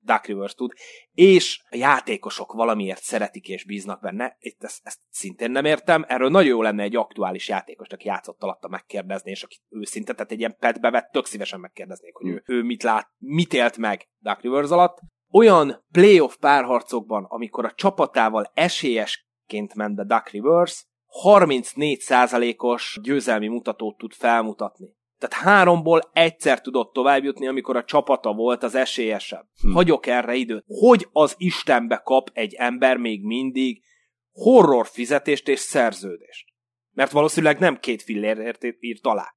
Duck 0.05 0.25
Rivers 0.25 0.53
tud, 0.53 0.73
és 1.13 1.63
a 1.69 1.75
játékosok 1.75 2.53
valamiért 2.53 3.01
szeretik 3.01 3.47
és 3.47 3.65
bíznak 3.65 4.01
benne. 4.01 4.35
Itt 4.39 4.63
ezt, 4.63 4.79
ezt 4.83 4.99
szintén 5.09 5.51
nem 5.51 5.65
értem. 5.65 6.05
Erről 6.07 6.29
nagyon 6.29 6.49
jó 6.49 6.61
lenne 6.61 6.83
egy 6.83 6.95
aktuális 6.95 7.47
játékos, 7.47 7.87
aki 7.87 8.07
játszott 8.07 8.43
alatta 8.43 8.67
megkérdezni, 8.67 9.31
és 9.31 9.43
aki 9.43 9.57
őszinte, 9.69 10.13
tehát 10.13 10.31
egy 10.31 10.39
ilyen 10.39 10.57
petbe 10.59 10.89
vett, 10.89 11.11
tök 11.11 11.25
szívesen 11.25 11.59
megkérdeznék, 11.59 12.15
hogy 12.15 12.27
ő, 12.27 12.43
ő 12.45 12.61
mit 12.61 12.83
lát, 12.83 13.09
mit 13.17 13.53
élt 13.53 13.77
meg 13.77 14.09
Duck 14.19 14.41
Rivers 14.41 14.69
alatt. 14.69 14.99
Olyan 15.31 15.85
playoff 15.91 16.35
párharcokban, 16.35 17.23
amikor 17.23 17.65
a 17.65 17.73
csapatával 17.75 18.51
esélyesként 18.53 19.75
ment 19.75 19.95
be 19.95 20.03
Duck 20.03 20.29
Rivers, 20.29 20.85
34%-os 21.23 22.99
győzelmi 23.01 23.47
mutatót 23.47 23.97
tud 23.97 24.13
felmutatni. 24.13 24.93
Tehát 25.17 25.45
háromból 25.45 26.09
egyszer 26.13 26.61
tudott 26.61 26.93
tovább 26.93 27.23
jutni, 27.23 27.47
amikor 27.47 27.75
a 27.75 27.83
csapata 27.83 28.33
volt 28.33 28.63
az 28.63 28.75
esélyesebb. 28.75 29.45
Hm. 29.61 29.71
Hagyok 29.71 30.07
erre 30.07 30.33
időt. 30.33 30.63
Hogy 30.67 31.07
az 31.11 31.35
Istenbe 31.37 32.01
kap 32.03 32.29
egy 32.33 32.53
ember 32.53 32.97
még 32.97 33.23
mindig 33.23 33.83
horror 34.31 34.87
fizetést 34.87 35.47
és 35.47 35.59
szerződést? 35.59 36.45
Mert 36.91 37.11
valószínűleg 37.11 37.59
nem 37.59 37.79
két 37.79 38.01
fillérért 38.01 38.63
írt 38.79 39.05
alá. 39.05 39.35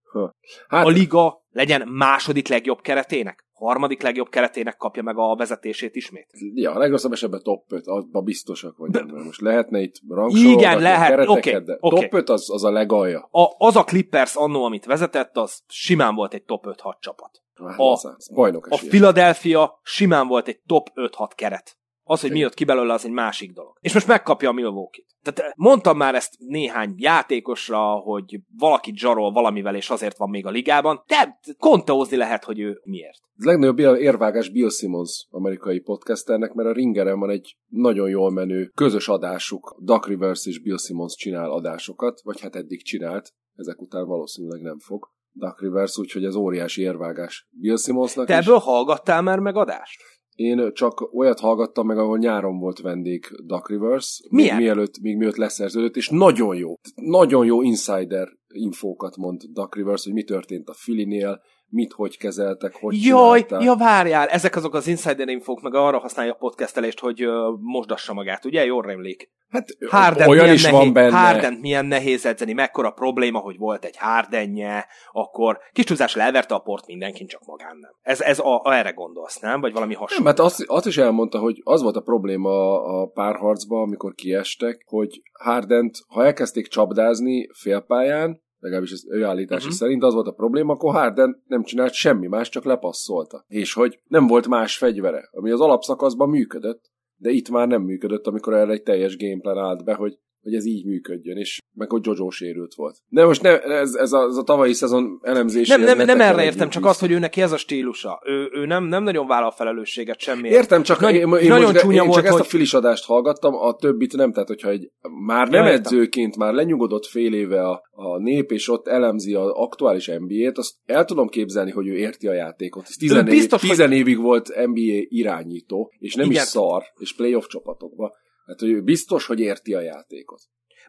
Hát... 0.68 0.86
A 0.86 0.88
liga 0.88 1.44
legyen 1.50 1.88
második 1.88 2.48
legjobb 2.48 2.80
keretének 2.80 3.46
harmadik 3.58 4.02
legjobb 4.02 4.28
keretének 4.28 4.76
kapja 4.76 5.02
meg 5.02 5.18
a 5.18 5.36
vezetését 5.36 5.96
ismét. 5.96 6.26
Ja, 6.54 6.72
a 6.72 6.78
legrosszabb 6.78 7.12
esetben 7.12 7.42
top 7.42 7.72
5, 7.72 7.86
abban 7.86 8.24
biztosak 8.24 8.76
vagyunk. 8.76 9.10
De... 9.10 9.22
Most 9.22 9.40
lehetne 9.40 9.80
itt 9.80 10.00
rangsorolni 10.08 10.52
Igen, 10.52 10.80
lehet, 10.80 11.28
oké. 11.28 11.48
Okay, 11.50 11.62
de 11.62 11.76
okay. 11.80 12.00
top 12.00 12.14
5 12.14 12.28
az, 12.28 12.50
az 12.50 12.64
a 12.64 12.70
legalja. 12.70 13.28
A, 13.30 13.54
az 13.58 13.76
a 13.76 13.84
Clippers 13.84 14.34
annó, 14.34 14.64
amit 14.64 14.84
vezetett, 14.84 15.36
az 15.36 15.62
simán 15.68 16.14
volt 16.14 16.34
egy 16.34 16.42
top 16.42 16.64
5-6 16.66 16.98
csapat. 17.00 17.42
Hát, 17.54 17.78
a, 17.78 17.92
az, 17.92 18.04
az 18.16 18.30
a 18.68 18.76
Philadelphia 18.88 19.80
simán 19.82 20.26
volt 20.26 20.48
egy 20.48 20.60
top 20.66 20.90
5-6 20.94 21.30
keret. 21.34 21.77
Az, 22.08 22.20
hogy 22.20 22.30
mi 22.30 22.38
jött 22.38 22.54
ki 22.54 22.64
belőle, 22.64 22.92
az 22.92 23.04
egy 23.04 23.10
másik 23.10 23.52
dolog. 23.52 23.76
És 23.80 23.94
most 23.94 24.06
megkapja 24.06 24.48
a 24.48 24.52
Milwaukee-t. 24.52 25.06
Tehát 25.22 25.52
mondtam 25.56 25.96
már 25.96 26.14
ezt 26.14 26.34
néhány 26.38 26.94
játékosra, 26.96 27.90
hogy 27.90 28.40
valaki 28.56 28.92
zsarol 28.94 29.32
valamivel, 29.32 29.74
és 29.74 29.90
azért 29.90 30.16
van 30.16 30.30
még 30.30 30.46
a 30.46 30.50
ligában, 30.50 31.02
de 31.06 31.38
konteózni 31.58 32.16
lehet, 32.16 32.44
hogy 32.44 32.60
ő 32.60 32.80
miért. 32.84 33.20
Ez 33.38 33.44
legnagyobb 33.44 33.78
érvágás 33.78 34.50
Bill 34.50 34.70
Simmons 34.70 35.26
amerikai 35.30 35.80
podcasternek, 35.80 36.52
mert 36.52 36.68
a 36.68 36.72
Ringeren 36.72 37.18
van 37.18 37.30
egy 37.30 37.56
nagyon 37.66 38.08
jól 38.08 38.30
menő 38.30 38.70
közös 38.74 39.08
adásuk. 39.08 39.76
Duck 39.78 40.06
Rivers 40.06 40.46
és 40.46 40.60
Bill 40.60 40.78
Simmons 40.78 41.14
csinál 41.14 41.50
adásokat, 41.50 42.20
vagy 42.22 42.40
hát 42.40 42.56
eddig 42.56 42.82
csinált, 42.82 43.32
ezek 43.54 43.80
után 43.80 44.06
valószínűleg 44.06 44.60
nem 44.60 44.78
fog. 44.78 45.10
Duck 45.32 45.60
Rivers, 45.60 45.98
úgyhogy 45.98 46.24
ez 46.24 46.34
óriási 46.34 46.82
érvágás 46.82 47.48
Bill 47.50 47.76
Simmonsnak 47.76 48.26
Te 48.26 48.36
ebből 48.36 48.56
is. 48.56 48.62
hallgattál 48.62 49.22
már 49.22 49.38
meg 49.38 49.56
adást? 49.56 50.02
Én 50.38 50.70
csak 50.72 51.14
olyat 51.14 51.40
hallgattam 51.40 51.86
meg, 51.86 51.98
ahol 51.98 52.18
nyáron 52.18 52.58
volt 52.58 52.80
vendég 52.80 53.26
Duck 53.44 53.68
Rivers? 53.68 54.20
Még 54.30 54.52
mielőtt, 54.56 55.00
még 55.00 55.16
mielőtt 55.16 55.36
leszerződött, 55.36 55.96
és 55.96 56.08
nagyon 56.08 56.56
jó, 56.56 56.74
nagyon 56.94 57.44
jó 57.44 57.62
insider 57.62 58.28
infókat 58.48 59.16
mond 59.16 59.42
Duck 59.52 59.74
Rivers, 59.74 60.04
hogy 60.04 60.12
mi 60.12 60.22
történt 60.22 60.68
a 60.68 60.74
Filinél, 60.74 61.40
mit 61.70 61.92
hogy 61.92 62.18
kezeltek, 62.18 62.74
hogy 62.74 63.04
Jaj, 63.04 63.46
ja 63.48 63.76
várjál, 63.76 64.28
ezek 64.28 64.56
azok 64.56 64.74
az 64.74 64.86
insider 64.86 65.28
infók, 65.28 65.60
meg 65.60 65.74
arra 65.74 65.98
használja 65.98 66.32
a 66.32 66.36
podcastelést, 66.36 67.00
hogy 67.00 67.26
uh, 67.26 67.32
mosdassa 67.60 68.12
magát, 68.12 68.44
ugye? 68.44 68.64
Jól 68.64 68.82
rémlik. 68.82 69.30
Hát 69.48 69.68
Harden 69.88 70.28
olyan 70.28 70.52
is 70.52 70.62
nehéz, 70.62 70.78
van 70.78 70.92
benne. 70.92 71.16
Harden 71.16 71.52
milyen 71.52 71.86
nehéz 71.86 72.26
edzeni, 72.26 72.52
mekkora 72.52 72.90
probléma, 72.90 73.38
hogy 73.38 73.56
volt 73.56 73.84
egy 73.84 73.96
Hardenje, 73.96 74.86
akkor 75.12 75.58
kis 75.72 75.84
túlzás 75.84 76.14
leverte 76.14 76.54
a 76.54 76.58
port 76.58 76.86
mindenkin, 76.86 77.26
csak 77.26 77.44
magán 77.46 77.76
nem. 77.80 77.90
Ez, 78.02 78.20
ez 78.20 78.38
a, 78.38 78.60
a 78.64 78.74
erre 78.74 78.90
gondolsz, 78.90 79.38
nem? 79.38 79.60
Vagy 79.60 79.72
valami 79.72 79.94
hasonló? 79.94 80.24
Nem, 80.24 80.34
hát 80.34 80.44
azt, 80.44 80.64
azt 80.66 80.86
is 80.86 80.98
elmondta, 80.98 81.38
hogy 81.38 81.60
az 81.64 81.82
volt 81.82 81.96
a 81.96 82.00
probléma 82.00 82.50
a, 82.50 83.00
a 83.00 83.06
párharcban, 83.06 83.82
amikor 83.82 84.14
kiestek, 84.14 84.84
hogy 84.86 85.22
Hardent, 85.32 85.96
ha 86.08 86.24
elkezdték 86.24 86.66
csapdázni 86.66 87.48
félpályán, 87.52 88.46
legalábbis 88.58 88.92
az 88.92 89.06
ő 89.10 89.24
állítása 89.24 89.62
uh-huh. 89.62 89.78
szerint 89.78 90.02
az 90.02 90.14
volt 90.14 90.26
a 90.26 90.32
probléma, 90.32 90.72
akkor 90.72 90.92
Harden 90.92 91.42
nem 91.46 91.62
csinált 91.62 91.92
semmi 91.92 92.26
más, 92.26 92.48
csak 92.48 92.64
lepasszolta. 92.64 93.44
És 93.46 93.72
hogy 93.72 94.00
nem 94.04 94.26
volt 94.26 94.48
más 94.48 94.76
fegyvere, 94.76 95.28
ami 95.30 95.50
az 95.50 95.60
alapszakaszban 95.60 96.28
működött, 96.28 96.90
de 97.16 97.30
itt 97.30 97.48
már 97.48 97.68
nem 97.68 97.82
működött, 97.82 98.26
amikor 98.26 98.54
erre 98.54 98.72
egy 98.72 98.82
teljes 98.82 99.16
gameplan 99.16 99.58
állt 99.58 99.84
be, 99.84 99.94
hogy 99.94 100.18
hogy 100.42 100.54
ez 100.54 100.66
így 100.66 100.84
működjön, 100.84 101.36
és 101.36 101.58
meg 101.74 101.90
hogy 101.90 102.06
Jojo 102.06 102.30
sérült 102.30 102.74
volt. 102.74 102.96
De 103.08 103.24
most 103.24 103.42
ne, 103.42 103.60
ez, 103.60 103.94
ez, 103.94 104.12
a, 104.12 104.22
ez 104.22 104.36
a 104.36 104.42
tavalyi 104.42 104.72
szezon 104.72 105.18
elemzés. 105.22 105.68
Nem, 105.68 105.80
nem, 105.80 105.98
nem 105.98 106.20
erre 106.20 106.44
értem, 106.44 106.68
csak 106.68 106.84
azt, 106.84 107.00
hogy 107.00 107.10
ő 107.10 107.18
neki 107.18 107.42
ez 107.42 107.52
a 107.52 107.56
stílusa. 107.56 108.22
Ő, 108.24 108.48
ő 108.52 108.66
nem, 108.66 108.84
nem 108.84 109.02
nagyon 109.02 109.26
vállal 109.26 109.50
felelősséget 109.50 110.18
semmi. 110.18 110.48
Értem, 110.48 110.82
csak 110.82 111.00
Nagy, 111.00 111.14
én, 111.14 111.20
én, 111.20 111.48
nagyon 111.48 111.72
most, 111.72 111.78
csúnya 111.78 112.02
én 112.02 112.08
volt, 112.08 112.14
csak 112.14 112.30
hogy... 112.30 112.40
ezt 112.40 112.48
a 112.48 112.50
filisadást 112.50 113.04
hallgattam, 113.04 113.54
a 113.54 113.76
többit 113.76 114.16
nem, 114.16 114.32
tehát 114.32 114.48
hogyha 114.48 114.68
egy 114.68 114.90
már 115.26 115.48
nem 115.48 115.64
ja, 115.64 115.72
edzőként, 115.72 116.36
már 116.36 116.52
lenyugodott 116.52 117.06
fél 117.06 117.34
éve 117.34 117.68
a, 117.68 117.82
a 117.90 118.18
nép, 118.18 118.50
és 118.50 118.68
ott 118.68 118.86
elemzi 118.86 119.34
az 119.34 119.50
aktuális 119.50 120.06
NBA-t, 120.06 120.58
azt 120.58 120.74
el 120.84 121.04
tudom 121.04 121.28
képzelni, 121.28 121.70
hogy 121.70 121.86
ő 121.86 121.96
érti 121.96 122.28
a 122.28 122.32
játékot. 122.32 122.86
Ez 122.88 123.24
biztos, 123.24 123.62
év, 123.62 123.68
tizen 123.68 123.88
hogy... 123.88 123.96
évig 123.96 124.18
volt 124.18 124.48
NBA 124.66 125.04
irányító, 125.08 125.92
és 125.98 126.14
nem 126.14 126.30
Igen. 126.30 126.42
is 126.42 126.48
szar, 126.48 126.82
és 126.98 127.14
playoff 127.14 127.46
csapatokban. 127.46 128.10
Hát, 128.48 128.60
hogy 128.60 128.70
ő 128.70 128.82
biztos, 128.82 129.26
hogy 129.26 129.40
érti 129.40 129.74
a 129.74 129.80
játékot. 129.80 130.40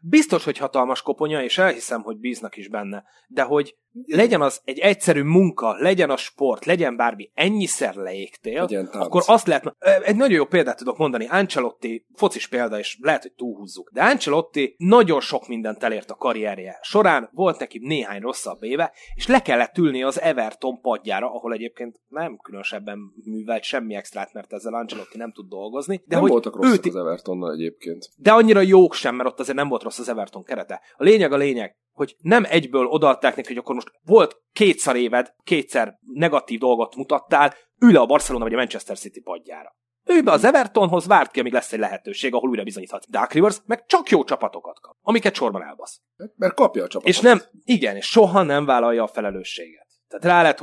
Biztos, 0.02 0.44
hogy 0.44 0.58
hatalmas 0.58 1.02
koponya, 1.02 1.44
és 1.44 1.58
elhiszem, 1.58 2.02
hogy 2.02 2.18
bíznak 2.18 2.58
is 2.58 2.68
benne. 2.68 3.04
De 3.28 3.44
hogy 3.44 3.78
legyen 4.06 4.42
az 4.42 4.62
egy 4.66 4.80
egyszerű 4.80 5.22
munka, 5.22 5.76
legyen 5.78 6.10
a 6.10 6.18
sport, 6.18 6.66
legyen 6.66 6.96
bármi, 6.96 7.32
ennyiszer 7.34 7.96
leégtél, 7.96 8.88
akkor 8.92 9.24
azt 9.26 9.48
lehet, 9.48 9.76
egy 10.04 10.16
nagyon 10.16 10.38
jó 10.38 10.46
példát 10.46 10.78
tudok 10.78 10.98
mondani, 10.98 11.28
Ancelotti, 11.28 12.06
focis 12.14 12.48
példa, 12.48 12.80
és 12.80 12.98
lehet, 13.02 13.22
hogy 13.22 13.34
túlhúzzuk, 13.34 13.90
de 13.94 14.02
Ancelotti 14.02 14.76
nagyon 14.78 15.22
sok 15.22 15.48
mindent 15.48 15.84
elért 15.84 16.12
a 16.12 16.16
karrierje 16.16 16.80
során, 16.82 17.30
volt 17.34 17.60
neki 17.60 17.80
néhány 17.84 18.22
rosszabb 18.22 18.64
éve, 18.64 18.94
és 19.16 19.28
le 19.28 19.42
kellett 19.42 19.78
ülni 19.78 20.04
az 20.04 20.22
Everton 20.22 20.82
padjára, 20.82 21.34
ahol 21.34 21.54
egyébként 21.54 22.00
nem 22.08 22.38
különösebben 22.38 23.00
művelt 23.24 23.64
semmi 23.64 23.96
extrát, 23.96 24.34
mert 24.34 24.54
ezzel 24.54 24.74
Ancelotti 24.74 25.18
nem 25.18 25.32
tud 25.32 25.50
dolgozni. 25.50 25.96
De 25.96 26.04
nem 26.08 26.22
hogy 26.22 26.32
voltak 26.32 26.56
rosszak 26.56 26.86
őt... 26.86 26.94
az 26.94 26.96
Evertonnal 26.96 27.54
egyébként. 27.54 28.10
De 28.18 28.32
annyira 28.32 28.62
jók 28.62 28.94
sem, 28.94 29.16
mert 29.16 29.30
ott 29.30 29.40
azért 29.40 29.58
nem 29.58 29.68
volt 29.68 29.84
rossz 29.84 30.00
az 30.00 30.10
Everton 30.10 30.44
kerete. 30.44 30.82
A 30.98 31.04
lényeg 31.04 31.32
a 31.32 31.38
lényeg, 31.38 31.78
hogy 32.00 32.16
nem 32.20 32.46
egyből 32.48 32.86
odaadták 32.86 33.36
neki, 33.36 33.48
hogy 33.48 33.58
akkor 33.58 33.76
most 33.76 33.92
volt 34.04 34.42
kétszer 34.54 34.96
éved, 34.96 35.34
kétszer 35.44 36.00
negatív 36.14 36.60
dolgot 36.60 36.96
mutattál, 36.96 37.54
ül 37.80 37.98
a 37.98 38.06
Barcelona 38.06 38.44
vagy 38.44 38.54
a 38.54 38.58
Manchester 38.58 38.98
City 38.98 39.22
padjára. 39.22 39.78
Ő 40.06 40.22
be 40.24 40.32
az 40.32 40.44
Evertonhoz, 40.44 41.08
várt 41.08 41.32
ki, 41.32 41.40
amíg 41.40 41.54
lesz 41.54 41.74
egy 41.74 41.80
lehetőség, 41.80 42.34
ahol 42.34 42.50
újra 42.50 42.64
bizonyíthat. 42.64 43.10
Dark 43.10 43.32
Rivers 43.32 43.62
meg 43.66 43.86
csak 43.86 44.10
jó 44.10 44.24
csapatokat 44.24 44.80
kap, 44.80 44.98
amiket 45.02 45.36
sorban 45.36 45.64
elbasz. 45.64 46.02
Mert 46.36 46.54
kapja 46.54 46.84
a 46.84 46.88
csapatokat. 46.88 47.16
És 47.16 47.20
nem, 47.20 47.42
igen, 47.64 47.96
és 47.96 48.06
soha 48.06 48.44
nem 48.44 48.66
vállalja 48.66 49.04
a 49.04 49.08
felelősséget. 49.08 49.88
Tehát 50.08 50.26
rá 50.26 50.42
lehet, 50.42 50.62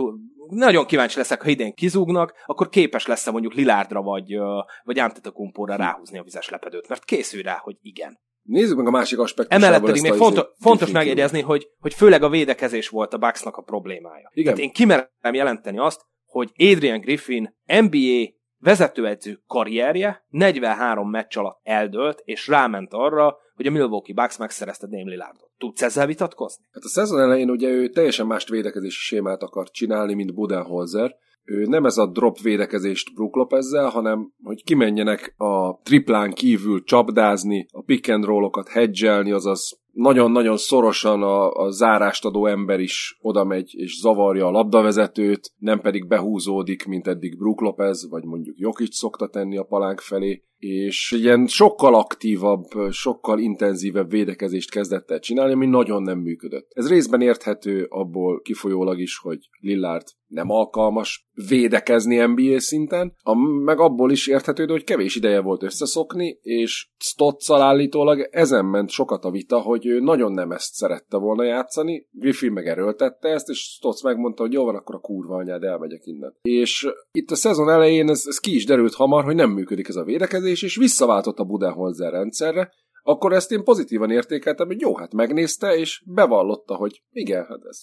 nagyon 0.48 0.86
kíváncsi 0.86 1.18
leszek, 1.18 1.42
ha 1.42 1.48
idén 1.48 1.74
kizúgnak, 1.74 2.34
akkor 2.46 2.68
képes 2.68 3.06
lesz-e 3.06 3.30
mondjuk 3.30 3.54
Lilárdra 3.54 4.02
vagy, 4.02 4.36
vagy 4.82 4.98
Antetokumpóra 4.98 5.76
ráhúzni 5.76 6.18
a 6.18 6.22
vizes 6.22 6.48
lepedőt, 6.48 6.88
mert 6.88 7.04
készül 7.04 7.42
rá, 7.42 7.58
hogy 7.62 7.76
igen. 7.80 8.18
Nézzük 8.46 8.76
meg 8.76 8.86
a 8.86 8.90
másik 8.90 9.18
aspektusát. 9.18 9.62
Emellett 9.62 9.84
pedig 9.84 10.02
még 10.02 10.12
fontos, 10.12 10.44
izé- 10.44 10.54
fontos 10.58 10.90
megjegyezni, 10.90 11.40
hogy, 11.40 11.68
hogy 11.78 11.94
főleg 11.94 12.22
a 12.22 12.28
védekezés 12.28 12.88
volt 12.88 13.14
a 13.14 13.18
Bucksnak 13.18 13.56
a 13.56 13.62
problémája. 13.62 14.30
Igen. 14.32 14.54
Tehát 14.54 14.68
én 14.68 14.72
kimerem 14.72 15.34
jelenteni 15.34 15.78
azt, 15.78 16.00
hogy 16.24 16.52
Adrian 16.56 17.00
Griffin 17.00 17.56
NBA 17.66 18.34
vezetőedző 18.58 19.42
karrierje 19.46 20.24
43 20.28 21.10
meccs 21.10 21.36
alatt 21.36 21.60
eldőlt, 21.62 22.22
és 22.24 22.48
ráment 22.48 22.92
arra, 22.92 23.36
hogy 23.54 23.66
a 23.66 23.70
Milwaukee 23.70 24.14
Bucks 24.14 24.38
megszerezte 24.38 24.86
Dame 24.86 25.10
Lillardot. 25.10 25.50
Tudsz 25.58 25.82
ezzel 25.82 26.06
vitatkozni? 26.06 26.64
Hát 26.72 26.82
a 26.82 26.88
szezon 26.88 27.20
elején 27.20 27.50
ugye 27.50 27.68
ő 27.68 27.88
teljesen 27.88 28.26
más 28.26 28.48
védekezési 28.48 29.00
sémát 29.00 29.42
akart 29.42 29.72
csinálni, 29.72 30.14
mint 30.14 30.34
Budenholzer, 30.34 31.16
ő 31.46 31.64
nem 31.64 31.84
ez 31.84 31.96
a 31.96 32.06
drop 32.06 32.40
védekezést 32.40 33.14
Brook 33.14 33.36
Lopezzel, 33.36 33.88
hanem 33.88 34.32
hogy 34.42 34.64
kimenjenek 34.64 35.34
a 35.36 35.80
triplán 35.82 36.32
kívül 36.32 36.84
csapdázni, 36.84 37.66
a 37.72 37.82
pick 37.82 38.08
and 38.08 38.24
rollokat 38.24 38.68
hedgelni, 38.68 39.30
azaz 39.30 39.80
nagyon-nagyon 39.96 40.56
szorosan 40.56 41.22
a, 41.22 41.50
a 41.50 41.70
zárást 41.70 42.24
adó 42.24 42.46
ember 42.46 42.80
is 42.80 43.18
oda 43.20 43.44
megy 43.44 43.74
és 43.74 43.98
zavarja 44.00 44.46
a 44.46 44.50
labdavezetőt, 44.50 45.52
nem 45.58 45.80
pedig 45.80 46.06
behúzódik, 46.06 46.86
mint 46.86 47.06
eddig 47.06 47.36
Brook 47.38 47.60
Lopez, 47.60 48.08
vagy 48.10 48.24
mondjuk 48.24 48.58
Jokic 48.58 48.96
szokta 48.96 49.28
tenni 49.28 49.56
a 49.56 49.62
palánk 49.62 50.00
felé, 50.00 50.42
és 50.58 51.14
ilyen 51.16 51.46
sokkal 51.46 51.94
aktívabb, 51.94 52.64
sokkal 52.90 53.38
intenzívebb 53.38 54.10
védekezést 54.10 54.70
kezdett 54.70 55.10
el 55.10 55.18
csinálni, 55.18 55.52
ami 55.52 55.66
nagyon 55.66 56.02
nem 56.02 56.18
működött. 56.18 56.70
Ez 56.74 56.88
részben 56.88 57.20
érthető 57.20 57.86
abból 57.88 58.40
kifolyólag 58.40 59.00
is, 59.00 59.18
hogy 59.18 59.38
Lillard 59.60 60.06
nem 60.26 60.50
alkalmas 60.50 61.28
védekezni 61.48 62.16
NBA 62.16 62.60
szinten, 62.60 63.14
a, 63.22 63.34
meg 63.64 63.80
abból 63.80 64.10
is 64.10 64.26
érthető, 64.26 64.66
hogy 64.66 64.84
kevés 64.84 65.16
ideje 65.16 65.40
volt 65.40 65.62
összeszokni, 65.62 66.38
és 66.42 66.88
Stottsal 66.98 67.62
állítólag 67.62 68.28
ezen 68.30 68.64
ment 68.64 68.90
sokat 68.90 69.24
a 69.24 69.30
vita, 69.30 69.60
hogy 69.60 69.85
ő 69.86 70.00
nagyon 70.00 70.32
nem 70.32 70.50
ezt 70.50 70.72
szerette 70.72 71.16
volna 71.16 71.44
játszani, 71.44 72.08
Griffin 72.10 72.52
meg 72.52 72.66
erőltette 72.66 73.28
ezt, 73.28 73.48
és 73.48 73.58
Stotts 73.58 74.02
megmondta, 74.02 74.42
hogy 74.42 74.52
jó 74.52 74.64
van, 74.64 74.74
akkor 74.74 74.94
a 74.94 74.98
kurva 74.98 75.36
anyád, 75.36 75.62
elmegyek 75.62 76.00
innen. 76.04 76.36
És 76.42 76.88
itt 77.12 77.30
a 77.30 77.34
szezon 77.34 77.70
elején 77.70 78.08
ez, 78.08 78.24
ez 78.26 78.38
ki 78.38 78.54
is 78.54 78.64
derült 78.64 78.94
hamar, 78.94 79.24
hogy 79.24 79.34
nem 79.34 79.50
működik 79.50 79.88
ez 79.88 79.96
a 79.96 80.04
védekezés, 80.04 80.62
és 80.62 80.76
visszaváltott 80.76 81.38
a 81.38 81.44
Budenholzer 81.44 82.12
rendszerre, 82.12 82.72
akkor 83.02 83.32
ezt 83.32 83.52
én 83.52 83.64
pozitívan 83.64 84.10
értékeltem, 84.10 84.66
hogy 84.66 84.80
jó, 84.80 84.96
hát 84.96 85.12
megnézte, 85.12 85.76
és 85.76 86.02
bevallotta, 86.06 86.74
hogy 86.74 87.02
igen, 87.10 87.44
hát 87.44 87.64
ez 87.64 87.78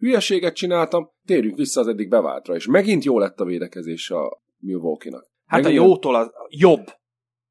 hülyeséget 0.00 0.54
csináltam, 0.54 1.10
térjünk 1.24 1.56
vissza 1.56 1.80
az 1.80 1.86
eddig 1.86 2.08
beváltra, 2.08 2.54
és 2.54 2.66
megint 2.66 3.04
jó 3.04 3.18
lett 3.18 3.40
a 3.40 3.44
védekezés 3.44 4.10
a 4.10 4.42
Milwaukee-nak. 4.58 5.30
Hát 5.44 5.62
megint 5.62 5.80
a 5.80 5.84
jótól 5.84 6.14
az 6.14 6.30
jobb. 6.48 6.84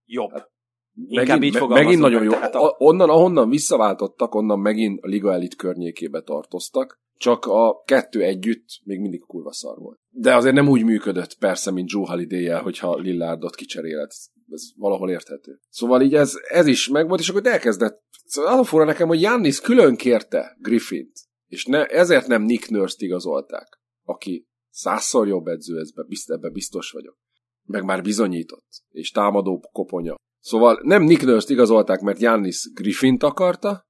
Jobb. 0.06 0.32
Hát, 0.32 0.52
Inkább 1.08 1.40
megint, 1.40 1.62
így 1.62 1.68
megint 1.68 2.02
nagyon 2.02 2.24
jó. 2.24 2.32
A... 2.32 2.76
Onnan, 2.78 3.10
ahonnan 3.10 3.50
visszaváltottak, 3.50 4.36
onnan 4.36 4.60
megint 4.60 5.00
a 5.02 5.08
Liga 5.08 5.34
Elit 5.34 5.56
környékébe 5.56 6.22
tartoztak, 6.22 7.00
csak 7.18 7.46
a 7.46 7.84
kettő 7.86 8.24
együtt 8.24 8.66
még 8.84 9.00
mindig 9.00 9.20
kurva 9.20 9.54
szar 9.54 9.78
volt. 9.78 10.00
De 10.10 10.36
azért 10.36 10.56
nem 10.56 10.68
úgy 10.68 10.84
működött 10.84 11.38
persze, 11.38 11.72
mint 11.72 11.92
Joe 11.92 12.08
holiday 12.08 12.48
hogyha 12.48 12.98
Lillardot 12.98 13.56
kicserélet. 13.56 14.14
Ez 14.52 14.64
valahol 14.76 15.10
érthető. 15.10 15.60
Szóval 15.70 16.02
így 16.02 16.16
ez, 16.16 16.34
ez 16.48 16.68
is 16.68 16.88
megvolt, 16.88 17.20
és 17.20 17.30
akkor 17.30 17.46
elkezdett. 17.46 18.02
Szóval 18.26 18.54
az 18.54 18.60
a 18.60 18.64
fura 18.64 18.84
nekem, 18.84 19.08
hogy 19.08 19.22
Jannis 19.22 19.60
külön 19.60 19.96
kérte 19.96 20.58
Griffint, 20.60 21.12
és 21.48 21.66
ne, 21.66 21.86
ezért 21.86 22.28
nem 22.28 22.44
Nick 22.44 22.70
Nurse-t 22.70 23.02
igazolták, 23.02 23.80
aki 24.04 24.48
százszor 24.70 25.28
jobb 25.28 25.48
edző, 25.48 25.82
ebben 26.26 26.52
biztos 26.52 26.92
vagyok. 26.92 27.18
Meg 27.66 27.84
már 27.84 28.02
bizonyított, 28.02 28.84
és 28.90 29.12
támadó 29.12 29.70
koponya. 29.72 30.16
Szóval 30.40 30.80
nem 30.84 31.04
Nick 31.04 31.26
Nurse-t 31.26 31.50
igazolták, 31.50 32.00
mert 32.00 32.20
Jannis 32.20 32.72
Griffint 32.74 33.24
akarta, 33.24 33.88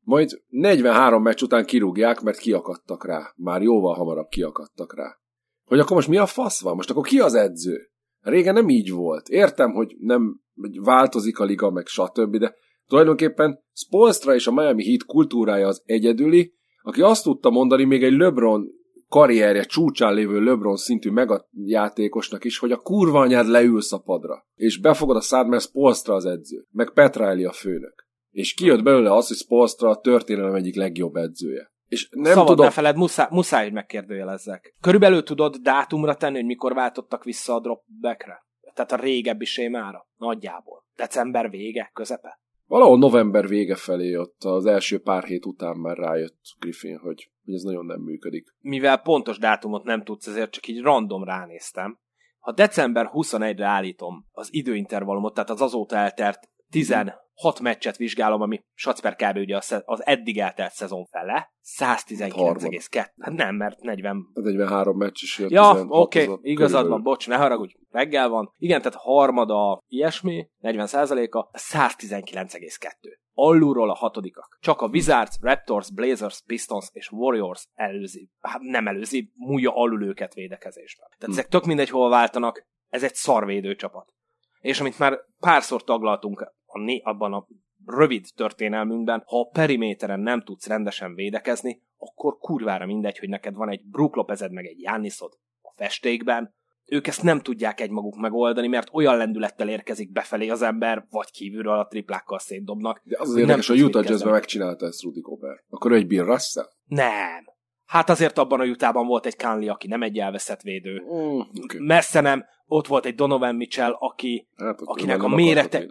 majd 0.00 0.42
43 0.46 1.22
meccs 1.22 1.42
után 1.42 1.64
kirúgják, 1.64 2.20
mert 2.20 2.38
kiakadtak 2.38 3.06
rá. 3.06 3.32
Már 3.36 3.62
jóval 3.62 3.94
hamarabb 3.94 4.28
kiakadtak 4.28 4.94
rá. 4.94 5.16
Hogy 5.64 5.78
akkor 5.78 5.96
most 5.96 6.08
mi 6.08 6.16
a 6.16 6.26
fasz 6.26 6.62
van? 6.62 6.74
Most 6.74 6.90
akkor 6.90 7.06
ki 7.06 7.20
az 7.20 7.34
edző? 7.34 7.90
Régen 8.20 8.54
nem 8.54 8.68
így 8.68 8.90
volt. 8.90 9.28
Értem, 9.28 9.72
hogy 9.72 9.96
nem 9.98 10.40
hogy 10.60 10.80
változik 10.80 11.38
a 11.38 11.44
liga, 11.44 11.70
meg 11.70 11.86
stb., 11.86 12.36
de 12.36 12.54
tulajdonképpen 12.86 13.64
Spolstra 13.72 14.34
és 14.34 14.46
a 14.46 14.52
Miami 14.52 14.84
Heat 14.84 15.04
kultúrája 15.04 15.66
az 15.66 15.82
egyedüli, 15.84 16.54
aki 16.82 17.02
azt 17.02 17.22
tudta 17.22 17.50
mondani 17.50 17.84
még 17.84 18.04
egy 18.04 18.16
LeBron 18.16 18.68
karrierje 19.08 19.62
csúcsán 19.62 20.14
lévő 20.14 20.40
LeBron 20.40 20.76
szintű 20.76 21.10
megajátékosnak 21.10 22.44
is, 22.44 22.58
hogy 22.58 22.72
a 22.72 22.76
kurva 22.76 23.20
anyád 23.20 23.46
leülsz 23.46 23.92
a 23.92 23.98
padra, 23.98 24.46
és 24.54 24.80
befogad 24.80 25.16
a 25.16 25.20
szád, 25.20 25.48
mert 25.48 25.62
Spolstra 25.62 26.14
az 26.14 26.24
edző, 26.24 26.66
meg 26.70 26.90
Petraeli 26.90 27.44
a 27.44 27.52
főnök. 27.52 28.06
És 28.30 28.54
kijött 28.54 28.82
belőle 28.82 29.12
az, 29.12 29.28
hogy 29.28 29.36
Spolstra 29.36 29.90
a 29.90 30.00
történelem 30.00 30.54
egyik 30.54 30.76
legjobb 30.76 31.16
edzője. 31.16 31.72
És 31.86 32.08
nem 32.10 32.32
Szabad 32.32 32.46
tudom... 32.46 32.64
ne 32.64 32.70
feled, 32.70 32.96
muszáj, 32.96 33.26
muszáj, 33.30 33.64
hogy 33.64 33.72
megkérdőjelezzek. 33.72 34.74
Körülbelül 34.80 35.22
tudod 35.22 35.56
dátumra 35.56 36.14
tenni, 36.14 36.36
hogy 36.36 36.44
mikor 36.44 36.74
váltottak 36.74 37.24
vissza 37.24 37.54
a 37.54 37.60
dropbackre? 37.60 38.46
Tehát 38.74 38.92
a 38.92 39.04
régebbi 39.04 39.44
sémára? 39.44 40.08
Nagyjából. 40.16 40.84
December 40.96 41.50
vége, 41.50 41.90
közepe? 41.94 42.40
Valahol 42.66 42.98
november 42.98 43.48
vége 43.48 43.74
felé 43.74 44.16
ott 44.16 44.44
az 44.44 44.66
első 44.66 44.98
pár 44.98 45.24
hét 45.24 45.46
után 45.46 45.76
már 45.76 45.96
rájött 45.96 46.40
Griffin, 46.58 46.98
hogy, 46.98 47.30
hogy 47.48 47.56
ez 47.56 47.62
nagyon 47.62 47.86
nem 47.86 48.00
működik. 48.00 48.46
Mivel 48.60 49.02
pontos 49.02 49.38
dátumot 49.38 49.84
nem 49.84 50.02
tudsz, 50.02 50.26
ezért 50.26 50.50
csak 50.50 50.68
így 50.68 50.80
random 50.80 51.24
ránéztem. 51.24 51.98
Ha 52.38 52.52
december 52.52 53.10
21-re 53.12 53.66
állítom 53.66 54.26
az 54.30 54.48
időintervallumot, 54.50 55.34
tehát 55.34 55.50
az 55.50 55.60
azóta 55.60 55.96
eltert 55.96 56.48
10 56.70 56.94
hat 57.34 57.60
meccset 57.60 57.96
vizsgálom, 57.96 58.40
ami 58.40 58.60
Sacper 58.74 59.16
kb. 59.16 59.36
ugye 59.36 59.58
az 59.84 60.06
eddig 60.06 60.38
eltelt 60.38 60.72
szezon 60.72 61.04
fele, 61.04 61.52
119,2. 61.78 63.06
Hát 63.20 63.34
nem, 63.34 63.56
mert 63.56 63.80
40... 63.80 64.26
43 64.32 64.96
meccs 64.96 65.22
is 65.22 65.38
jött. 65.38 65.50
Ja, 65.50 65.84
oké, 65.88 66.26
okay, 66.26 66.52
igazad 66.52 66.88
van, 66.88 67.02
bocs, 67.02 67.28
ne 67.28 67.36
haragudj, 67.36 67.74
reggel 67.90 68.28
van. 68.28 68.54
Igen, 68.56 68.82
tehát 68.82 68.98
harmada 68.98 69.82
ilyesmi, 69.86 70.48
40 70.58 70.86
a 71.30 71.48
119,2. 71.52 73.18
Alulról 73.40 73.90
a 73.90 73.94
hatodikak. 73.94 74.58
Csak 74.60 74.80
a 74.80 74.86
Wizards, 74.86 75.38
Raptors, 75.40 75.92
Blazers, 75.92 76.42
Pistons 76.46 76.88
és 76.92 77.10
Warriors 77.10 77.68
előzi, 77.74 78.30
hát 78.40 78.60
nem 78.60 78.86
előzi, 78.86 79.32
múlja 79.34 79.74
alul 79.74 80.02
őket 80.02 80.34
védekezésben. 80.34 81.08
Tehát 81.08 81.24
hm. 81.24 81.30
ezek 81.30 81.48
tök 81.48 81.64
mindegy, 81.64 81.88
hol 81.88 82.10
váltanak, 82.10 82.66
ez 82.88 83.02
egy 83.02 83.14
szarvédő 83.14 83.74
csapat. 83.74 84.12
És 84.60 84.80
amit 84.80 84.98
már 84.98 85.18
párszor 85.40 85.84
taglaltunk 85.84 86.52
a 86.64 86.78
né, 86.78 87.00
abban 87.04 87.32
a 87.32 87.46
rövid 87.86 88.26
történelmünkben, 88.34 89.22
ha 89.26 89.40
a 89.40 89.48
periméteren 89.48 90.20
nem 90.20 90.42
tudsz 90.42 90.66
rendesen 90.66 91.14
védekezni, 91.14 91.82
akkor 91.96 92.38
kurvára 92.38 92.86
mindegy, 92.86 93.18
hogy 93.18 93.28
neked 93.28 93.54
van 93.54 93.70
egy 93.70 93.84
Brook 93.84 94.16
Lopezed 94.16 94.52
meg 94.52 94.66
egy 94.66 94.80
Jániszod 94.80 95.32
a 95.60 95.72
festékben, 95.76 96.54
ők 96.88 97.06
ezt 97.06 97.22
nem 97.22 97.40
tudják 97.40 97.80
egymaguk 97.80 98.16
megoldani, 98.16 98.68
mert 98.68 98.88
olyan 98.92 99.16
lendülettel 99.16 99.68
érkezik 99.68 100.12
befelé 100.12 100.48
az 100.48 100.62
ember, 100.62 101.06
vagy 101.10 101.30
kívülről 101.30 101.78
a 101.78 101.86
triplákkal 101.86 102.38
szétdobnak. 102.38 103.00
De 103.04 103.16
az 103.18 103.28
az 103.28 103.36
érdekes, 103.36 103.68
a 103.68 103.74
Utah 103.74 104.04
Jazzben 104.04 104.32
megcsinálta 104.32 104.86
ezt 104.86 105.02
Rudy 105.02 105.20
Gobert. 105.20 105.64
Akkor 105.68 105.92
egy 105.92 106.06
Bill 106.06 106.24
Russell? 106.24 106.68
Nem. 106.84 107.44
Hát 107.84 108.10
azért 108.10 108.38
abban 108.38 108.60
a 108.60 108.64
Utahban 108.64 109.06
volt 109.06 109.26
egy 109.26 109.36
Conley, 109.36 109.70
aki 109.70 109.88
nem 109.88 110.02
egy 110.02 110.18
elveszett 110.18 110.60
védő. 110.60 111.02
Mm, 111.14 111.40
okay. 111.62 111.80
Messze 111.80 112.20
nem. 112.20 112.44
Ott 112.66 112.86
volt 112.86 113.06
egy 113.06 113.14
Donovan 113.14 113.54
Mitchell, 113.54 113.92
aki, 113.98 114.48
hát, 114.56 114.80
akinek 114.84 115.22
a 115.22 115.28
mérete... 115.28 115.86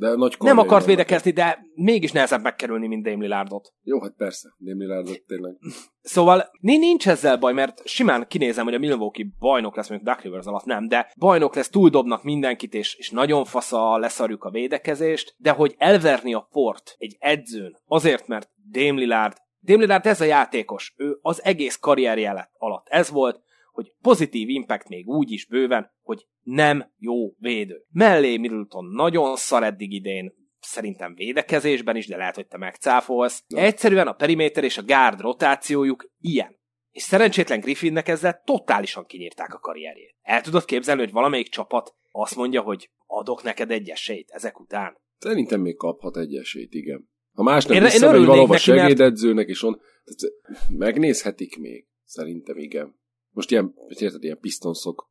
De 0.00 0.14
nagy 0.14 0.36
nem 0.38 0.58
akart 0.58 0.86
védekezni, 0.86 1.30
de 1.30 1.58
mégis 1.74 2.12
nehezebb 2.12 2.42
megkerülni, 2.42 2.86
mint 2.86 3.04
Dame 3.04 3.22
Lillardot. 3.22 3.72
Jó, 3.82 4.00
hát 4.00 4.14
persze, 4.16 4.48
Dame 4.58 4.84
Lillardot 4.84 5.22
tényleg. 5.26 5.56
Szóval 6.00 6.50
nincs 6.60 7.08
ezzel 7.08 7.36
baj, 7.36 7.52
mert 7.52 7.86
simán 7.88 8.26
kinézem, 8.28 8.64
hogy 8.64 8.74
a 8.74 8.78
Milwaukee 8.78 9.26
bajnok 9.38 9.76
lesz, 9.76 9.88
mondjuk 9.88 10.10
Duck 10.10 10.24
Rivers 10.24 10.46
alatt 10.46 10.64
nem, 10.64 10.88
de 10.88 11.12
bajnok 11.18 11.54
lesz, 11.54 11.68
túldobnak 11.68 12.22
mindenkit, 12.22 12.74
és, 12.74 12.94
és 12.94 13.10
nagyon 13.10 13.44
fasza 13.44 13.98
leszarjuk 13.98 14.44
a 14.44 14.50
védekezést, 14.50 15.34
de 15.38 15.50
hogy 15.50 15.74
elverni 15.78 16.34
a 16.34 16.48
port 16.50 16.94
egy 16.98 17.16
edzőn, 17.18 17.76
azért, 17.86 18.26
mert 18.26 18.50
Dame 18.70 19.00
Lillard 19.00 19.36
Dame 19.62 19.80
Lillard 19.80 20.06
ez 20.06 20.20
a 20.20 20.24
játékos, 20.24 20.94
ő 20.96 21.18
az 21.22 21.44
egész 21.44 21.76
karrierje 21.76 22.50
alatt 22.58 22.86
ez 22.88 23.10
volt, 23.10 23.40
hogy 23.80 23.92
pozitív 24.00 24.48
impact 24.48 24.88
még 24.88 25.08
úgy 25.08 25.30
is 25.30 25.46
bőven, 25.46 25.90
hogy 26.02 26.26
nem 26.42 26.92
jó 26.96 27.34
védő. 27.38 27.84
Mellé 27.90 28.36
Middleton 28.36 28.84
nagyon 28.84 29.36
szar 29.36 29.62
eddig 29.62 29.92
idén, 29.92 30.32
szerintem 30.60 31.14
védekezésben 31.14 31.96
is, 31.96 32.06
de 32.06 32.16
lehet, 32.16 32.34
hogy 32.34 32.46
te 32.46 32.58
megcáfolsz. 32.58 33.44
Egyszerűen 33.48 34.06
a 34.06 34.12
periméter 34.12 34.64
és 34.64 34.78
a 34.78 34.82
gárd 34.82 35.20
rotációjuk 35.20 36.10
ilyen. 36.20 36.58
És 36.90 37.02
szerencsétlen 37.02 37.60
Griffinnek 37.60 38.08
ezzel 38.08 38.42
totálisan 38.44 39.04
kinyírták 39.06 39.54
a 39.54 39.58
karrierjét. 39.58 40.16
El 40.22 40.40
tudod 40.40 40.64
képzelni, 40.64 41.00
hogy 41.00 41.12
valamelyik 41.12 41.48
csapat 41.48 41.94
azt 42.10 42.36
mondja, 42.36 42.60
hogy 42.60 42.90
adok 43.06 43.42
neked 43.42 43.70
egy 43.70 43.88
esélyt 43.88 44.30
ezek 44.30 44.60
után? 44.60 44.98
Szerintem 45.18 45.60
még 45.60 45.76
kaphat 45.76 46.16
egy 46.16 46.34
esélyt, 46.34 46.74
igen. 46.74 47.08
Ha 47.32 47.42
más 47.42 47.64
nem 47.64 47.82
visszamegy 47.82 48.24
valahova 48.24 48.56
segédedzőnek, 48.56 49.36
mert... 49.36 49.48
és 49.48 49.62
on, 49.62 49.80
tehát 50.04 50.68
megnézhetik 50.68 51.58
még. 51.58 51.86
Szerintem 52.04 52.56
igen. 52.58 52.99
Most 53.40 53.50
ilyen, 53.50 53.74
érted, 53.88 54.24
ilyen 54.24 54.38
pisztonszok, 54.40 55.08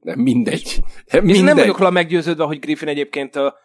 nem 0.00 0.20
mindegy. 0.20 0.80
Nem, 1.12 1.24
mindegy. 1.24 1.44
nem 1.44 1.56
vagyok 1.56 1.78
róla 1.78 1.90
meggyőződve, 1.90 2.44
hogy 2.44 2.58
Griffin 2.58 2.88
egyébként 2.88 3.36
a, 3.36 3.56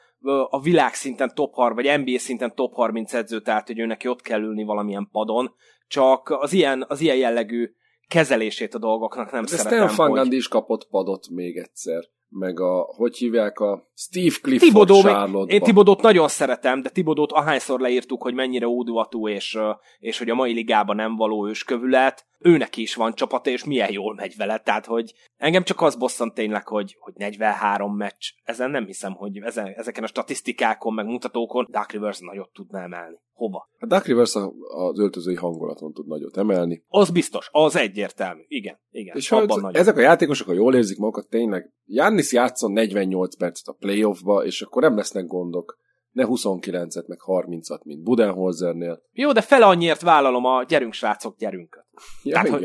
a 0.49 0.61
világ 0.61 0.93
szinten 0.93 1.31
top 1.35 1.53
30, 1.53 1.85
vagy 1.85 2.05
NBA 2.05 2.19
szinten 2.19 2.55
top 2.55 2.73
30 2.73 3.13
edző, 3.13 3.41
tehát 3.41 3.67
hogy 3.67 3.79
ő 3.79 3.85
neki 3.85 4.07
ott 4.07 4.21
kell 4.21 4.41
ülni 4.41 4.63
valamilyen 4.63 5.09
padon, 5.11 5.53
csak 5.87 6.29
az 6.29 6.53
ilyen, 6.53 6.85
az 6.87 7.01
ilyen 7.01 7.17
jellegű 7.17 7.71
kezelését 8.07 8.73
a 8.73 8.79
dolgoknak 8.79 9.31
nem 9.31 9.41
De 9.41 9.47
szeretem. 9.47 9.87
Stan 9.87 10.09
Van 10.09 10.17
hogy... 10.17 10.33
is 10.33 10.47
kapott 10.47 10.87
padot 10.89 11.29
még 11.29 11.57
egyszer 11.57 12.03
meg 12.29 12.59
a, 12.59 12.81
hogy 12.95 13.17
hívják, 13.17 13.59
a 13.59 13.89
Steve 13.95 14.35
Clifford 14.41 14.87
Tibodó, 14.87 14.99
charlotte 14.99 15.53
Én 15.53 15.61
Tibodót 15.61 16.01
nagyon 16.01 16.27
szeretem, 16.27 16.81
de 16.81 16.89
Tibodót 16.89 17.31
ahányszor 17.31 17.79
leírtuk, 17.79 18.21
hogy 18.21 18.33
mennyire 18.33 18.67
óduatú, 18.67 19.27
és, 19.27 19.57
és 19.99 20.17
hogy 20.17 20.29
a 20.29 20.35
mai 20.35 20.53
ligában 20.53 20.95
nem 20.95 21.15
való 21.15 21.47
őskövület, 21.47 22.27
őnek 22.39 22.77
is 22.77 22.95
van 22.95 23.13
csapata, 23.13 23.49
és 23.49 23.63
milyen 23.63 23.91
jól 23.91 24.15
megy 24.15 24.35
vele. 24.37 24.57
Tehát, 24.57 24.85
hogy 24.85 25.13
engem 25.35 25.63
csak 25.63 25.81
az 25.81 25.95
bosszant 25.95 26.33
tényleg, 26.33 26.67
hogy, 26.67 26.95
hogy 26.99 27.13
43 27.15 27.95
meccs. 27.95 28.31
Ezen 28.43 28.71
nem 28.71 28.85
hiszem, 28.85 29.13
hogy 29.13 29.37
ezen, 29.37 29.67
ezeken 29.67 30.03
a 30.03 30.07
statisztikákon, 30.07 30.93
meg 30.93 31.05
mutatókon 31.05 31.67
Dark 31.69 31.91
Rivers 31.91 32.19
nagyot 32.19 32.49
tudna 32.53 32.79
emelni. 32.79 33.17
Hova? 33.33 33.69
A 33.79 33.85
Dark 33.85 34.05
Rivers 34.05 34.35
az 34.35 34.99
öltözői 34.99 35.35
hangulaton 35.35 35.93
tud 35.93 36.07
nagyot 36.07 36.37
emelni. 36.37 36.83
Az 36.87 37.09
biztos, 37.09 37.49
az 37.51 37.75
egyértelmű. 37.75 38.41
Igen, 38.47 38.79
igen. 38.89 39.15
És 39.15 39.29
ha 39.29 39.69
ezek 39.71 39.97
a 39.97 40.01
játékosok, 40.01 40.47
ha 40.47 40.53
jól 40.53 40.75
érzik 40.75 40.97
magukat, 40.97 41.27
tényleg 41.29 41.73
Jannis 42.19 42.33
játszon 42.33 42.71
48 42.71 43.35
percet 43.35 43.67
a 43.67 43.75
playoffba, 43.79 44.45
és 44.45 44.61
akkor 44.61 44.81
nem 44.81 44.95
lesznek 44.95 45.25
gondok 45.25 45.77
ne 46.11 46.25
29-et, 46.27 47.07
meg 47.07 47.19
30-at, 47.25 47.83
mint 47.83 48.03
Budenholzernél. 48.03 49.01
Jó, 49.11 49.31
de 49.31 49.41
fel 49.41 49.63
annyiért 49.63 50.01
vállalom 50.01 50.45
a 50.45 50.63
gyerünk 50.63 50.93
srácok, 50.93 51.37
gyerünk. 51.37 51.85
Ja, 52.23 52.33
Tehát, 52.33 52.47
igen. 52.47 52.59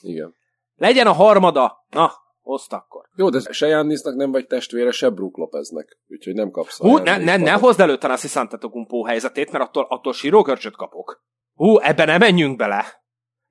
Hogy 0.00 0.10
igen. 0.10 0.34
Legyen 0.76 1.06
a 1.06 1.12
harmada. 1.12 1.84
Na, 1.90 2.12
oszt 2.42 2.72
akkor. 2.72 3.04
Jó, 3.16 3.28
de 3.28 3.40
se 3.50 3.66
Jannisnak 3.66 4.14
nem 4.14 4.30
vagy 4.30 4.46
testvére, 4.46 4.90
se 4.90 5.10
Brook 5.10 5.36
Lopeznek. 5.36 5.98
Úgyhogy 6.08 6.34
nem 6.34 6.50
kapsz. 6.50 6.78
Hú, 6.78 6.96
ne, 6.96 7.16
ne, 7.16 7.36
ne 7.36 7.52
hozd 7.52 7.80
elő 7.80 7.96
Tanasi 7.96 8.28
Santetokumpó 8.28 9.04
helyzetét, 9.04 9.50
mert 9.50 9.64
attól, 9.64 9.86
attól 9.88 10.12
sírógörcsöt 10.12 10.76
kapok. 10.76 11.22
Hú, 11.54 11.78
ebben 11.78 12.06
nem 12.06 12.18
menjünk 12.18 12.56
bele. 12.56 13.03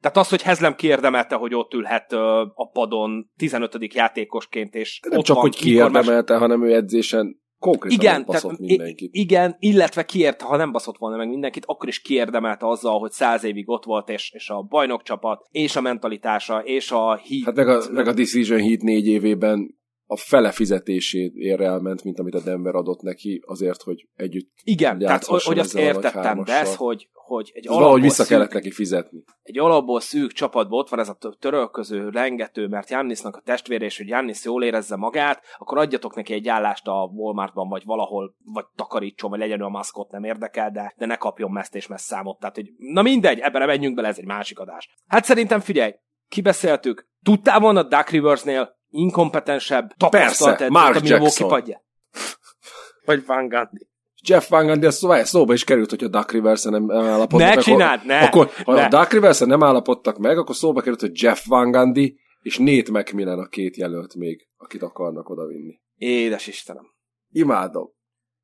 Tehát 0.04 0.18
az, 0.18 0.30
hogy 0.30 0.42
Hezlem 0.42 0.76
kiérdemelte, 0.76 1.36
hogy 1.36 1.56
ott 1.56 1.74
ülhet 1.74 2.14
a 2.54 2.70
padon 2.74 3.32
15. 3.38 3.94
játékosként, 3.94 4.76
és 4.76 5.00
nem 5.10 5.20
ott 5.20 5.26
csak, 5.26 5.36
van, 5.36 5.46
hogy 5.46 5.56
kiérdemelte, 5.56 6.34
más... 6.34 6.42
hanem 6.42 6.64
ő 6.64 6.74
edzésen 6.74 7.42
Konkrétan 7.60 8.00
igen, 8.00 8.26
tehát, 8.26 8.60
mindenkit. 8.60 9.10
Igen, 9.14 9.56
illetve 9.60 10.06
kiért, 10.06 10.42
ha 10.42 10.58
nem 10.58 10.72
baszott 10.72 10.98
volna 10.98 11.18
meg 11.18 11.30
mindenkit, 11.30 11.64
akkor 11.66 11.90
is 11.90 12.02
kiérdemelte 12.02 12.68
azzal, 12.68 13.00
hogy 13.00 13.12
száz 13.12 13.44
évig 13.44 13.70
ott 13.70 13.84
volt, 13.84 14.10
és, 14.10 14.32
és 14.34 14.50
a 14.50 14.62
bajnokcsapat, 14.62 15.48
és 15.52 15.76
a 15.76 15.82
mentalitása, 15.82 16.60
és 16.60 16.92
a 16.92 17.16
hit. 17.16 17.46
Hát 17.46 17.56
meg 17.56 17.68
a, 17.68 17.82
meg 17.92 18.08
a 18.08 18.14
Decision 18.14 18.60
Heat 18.60 18.82
négy 18.82 19.08
évében 19.08 19.78
a 20.14 20.18
fele 20.18 20.52
fizetését 20.52 21.36
ér 21.36 21.62
elment, 21.62 22.04
mint 22.04 22.20
amit 22.20 22.36
a 22.36 22.40
Denver 22.40 22.76
adott 22.76 23.02
neki, 23.02 23.42
azért, 23.46 23.82
hogy 23.82 24.08
együtt 24.16 24.52
Igen, 24.64 25.00
tehát 25.00 25.24
hogy 25.26 25.60
azt 25.60 25.76
értettem, 25.76 26.44
de 26.44 26.60
ez, 26.60 26.76
hogy, 26.76 27.10
hogy 27.14 27.52
egy 27.54 27.68
alapból 27.68 27.84
valahogy 27.84 28.02
vissza 28.02 28.24
szűk, 28.24 28.28
kellett 28.28 28.54
neki 28.54 28.72
fizetni. 28.72 29.24
Egy 29.42 29.60
alapból 29.60 30.00
szűk 30.00 30.32
csapatból 30.32 30.80
ott 30.80 30.90
van 30.90 31.00
ez 31.00 31.10
a 31.10 31.18
törölköző, 31.40 32.10
rengető, 32.10 32.68
mert 32.68 32.90
Jannisnak 32.90 33.36
a 33.36 33.42
testvére, 33.46 33.86
és 33.86 33.98
hogy 33.98 34.08
Jannis 34.08 34.44
jól 34.46 34.64
érezze 34.64 34.96
magát, 34.96 35.42
akkor 35.58 35.78
adjatok 35.78 36.16
neki 36.16 36.34
egy 36.34 36.48
állást 36.48 36.88
a 36.88 37.12
Walmartban, 37.14 37.70
vagy 37.70 37.84
valahol, 37.86 38.36
vagy 38.44 38.66
takarítson, 38.76 39.30
vagy 39.30 39.40
legyen 39.40 39.62
a 39.62 39.70
maszkot, 39.70 40.12
nem 40.12 40.24
érdekel, 40.24 40.72
de, 40.72 40.94
de 40.98 41.06
ne 41.06 41.16
kapjon 41.16 41.52
meszt 41.52 41.76
és 41.76 41.88
messz 41.88 42.06
számot. 42.06 42.40
Tehát, 42.40 42.56
hogy 42.56 42.70
na 42.78 43.02
mindegy, 43.02 43.40
ebben 43.40 43.68
menjünk 43.68 43.96
bele, 43.96 44.08
ez 44.08 44.18
egy 44.18 44.26
másik 44.26 44.60
adás. 44.60 44.90
Hát 45.08 45.24
szerintem 45.24 45.60
figyelj, 45.60 45.94
kibeszéltük. 46.28 47.08
Tudtál 47.24 47.60
volna 47.60 47.84
Duck 47.84 48.10
Riversnél 48.10 48.82
inkompetensebb, 48.94 49.94
tapasztalt 49.98 50.58
Persze, 50.58 50.74
Mark 50.74 50.96
a 50.96 51.00
Jackson. 51.04 51.48
Padja? 51.48 51.84
Vagy 53.06 53.26
Van 53.26 53.48
Gundy. 53.48 53.88
Jeff 54.28 54.50
Van 54.50 54.66
Gundy, 54.66 54.86
ez 54.86 54.96
szóval 54.96 55.24
szóba 55.24 55.54
is 55.54 55.64
került, 55.64 55.90
hogy 55.90 56.04
a 56.04 56.08
Duck 56.08 56.32
rivers 56.32 56.64
nem 56.64 56.92
állapodtak 56.92 57.48
ne 57.48 57.56
meg. 57.56 57.64
Csináld, 57.64 58.06
ne 58.06 58.20
Akkor, 58.20 58.50
ha 58.66 58.74
ne. 58.74 58.86
a 58.86 58.88
Duck 58.88 59.12
rivers 59.12 59.40
nem 59.40 59.64
állapodtak 59.64 60.18
meg, 60.18 60.38
akkor 60.38 60.56
szóba 60.56 60.82
került, 60.82 61.02
hogy 61.02 61.22
Jeff 61.22 61.46
Van 61.46 61.72
Gundy 61.72 62.20
és 62.42 62.58
Nate 62.58 62.92
McMillan 62.92 63.40
a 63.40 63.48
két 63.48 63.78
jelölt 63.78 64.16
még, 64.16 64.48
akit 64.58 64.82
akarnak 64.82 65.30
odavinni. 65.30 65.82
Édes 65.96 66.48
Istenem. 66.48 66.86
Imádom. 67.30 67.92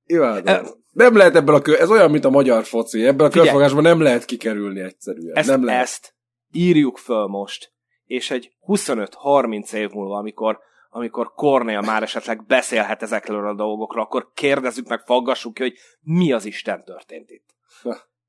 Imádom. 0.05 0.55
E, 0.55 0.61
nem 0.91 1.15
lehet 1.15 1.35
ebből 1.35 1.55
a 1.55 1.61
kö... 1.61 1.77
Ez 1.77 1.89
olyan, 1.89 2.11
mint 2.11 2.25
a 2.25 2.29
magyar 2.29 2.63
foci. 2.63 3.05
Ebből 3.05 3.27
a 3.27 3.29
körfogásban 3.29 3.83
nem 3.83 4.01
lehet 4.01 4.25
kikerülni 4.25 4.79
egyszerűen. 4.79 5.35
Ezt, 5.35 5.49
nem 5.49 5.63
lehet. 5.63 5.81
ezt 5.81 6.15
írjuk 6.51 6.97
föl 6.97 7.27
most, 7.27 7.73
és 8.09 8.31
egy 8.31 8.51
25-30 8.67 9.73
év 9.73 9.89
múlva, 9.89 10.17
amikor 10.17 10.59
amikor 10.91 11.33
Cornél 11.33 11.81
már 11.81 12.03
esetleg 12.03 12.45
beszélhet 12.45 13.01
ezekről 13.01 13.47
a 13.47 13.53
dolgokról, 13.53 14.03
akkor 14.03 14.31
kérdezzük 14.33 14.87
meg, 14.87 14.99
faggassuk 15.05 15.53
ki, 15.53 15.61
hogy 15.61 15.77
mi 16.01 16.31
az 16.31 16.45
Isten 16.45 16.83
történt 16.83 17.29
itt. 17.29 17.55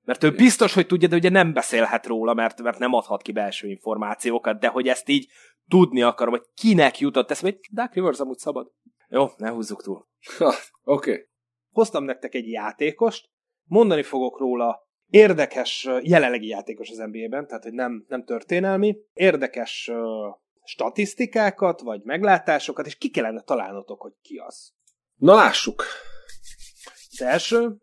Mert 0.04 0.24
ő 0.24 0.30
biztos, 0.30 0.74
hogy 0.74 0.86
tudja, 0.86 1.08
de 1.08 1.16
ugye 1.16 1.28
nem 1.28 1.52
beszélhet 1.52 2.06
róla, 2.06 2.34
mert, 2.34 2.62
mert 2.62 2.78
nem 2.78 2.92
adhat 2.92 3.22
ki 3.22 3.32
belső 3.32 3.68
információkat, 3.68 4.60
de 4.60 4.68
hogy 4.68 4.88
ezt 4.88 5.08
így 5.08 5.28
tudni 5.68 6.02
akarom, 6.02 6.32
hogy 6.32 6.46
kinek 6.54 6.98
jutott 6.98 7.30
ez, 7.30 7.40
hogy 7.40 7.58
Dark 7.72 7.94
Rivers 7.94 8.18
amúgy 8.18 8.38
szabad. 8.38 8.70
Jó, 9.08 9.26
ne 9.36 9.50
húzzuk 9.50 9.82
túl. 9.82 10.08
Oké. 10.38 10.54
Okay. 10.84 11.28
Hoztam 11.72 12.04
nektek 12.04 12.34
egy 12.34 12.50
játékost, 12.50 13.30
mondani 13.64 14.02
fogok 14.02 14.38
róla 14.38 14.88
érdekes, 15.10 15.88
jelenlegi 16.02 16.46
játékos 16.46 16.90
az 16.90 16.96
NBA-ben, 16.96 17.46
tehát 17.46 17.62
hogy 17.62 17.72
nem, 17.72 18.04
nem 18.08 18.24
történelmi, 18.24 18.96
érdekes 19.12 19.90
statisztikákat, 20.64 21.80
vagy 21.80 22.02
meglátásokat, 22.02 22.86
és 22.86 22.96
ki 22.96 23.10
kellene 23.10 23.40
találnotok, 23.40 24.00
hogy 24.00 24.12
ki 24.22 24.36
az. 24.36 24.72
Na 25.16 25.34
lássuk! 25.34 25.84
Az 27.10 27.22
első, 27.22 27.76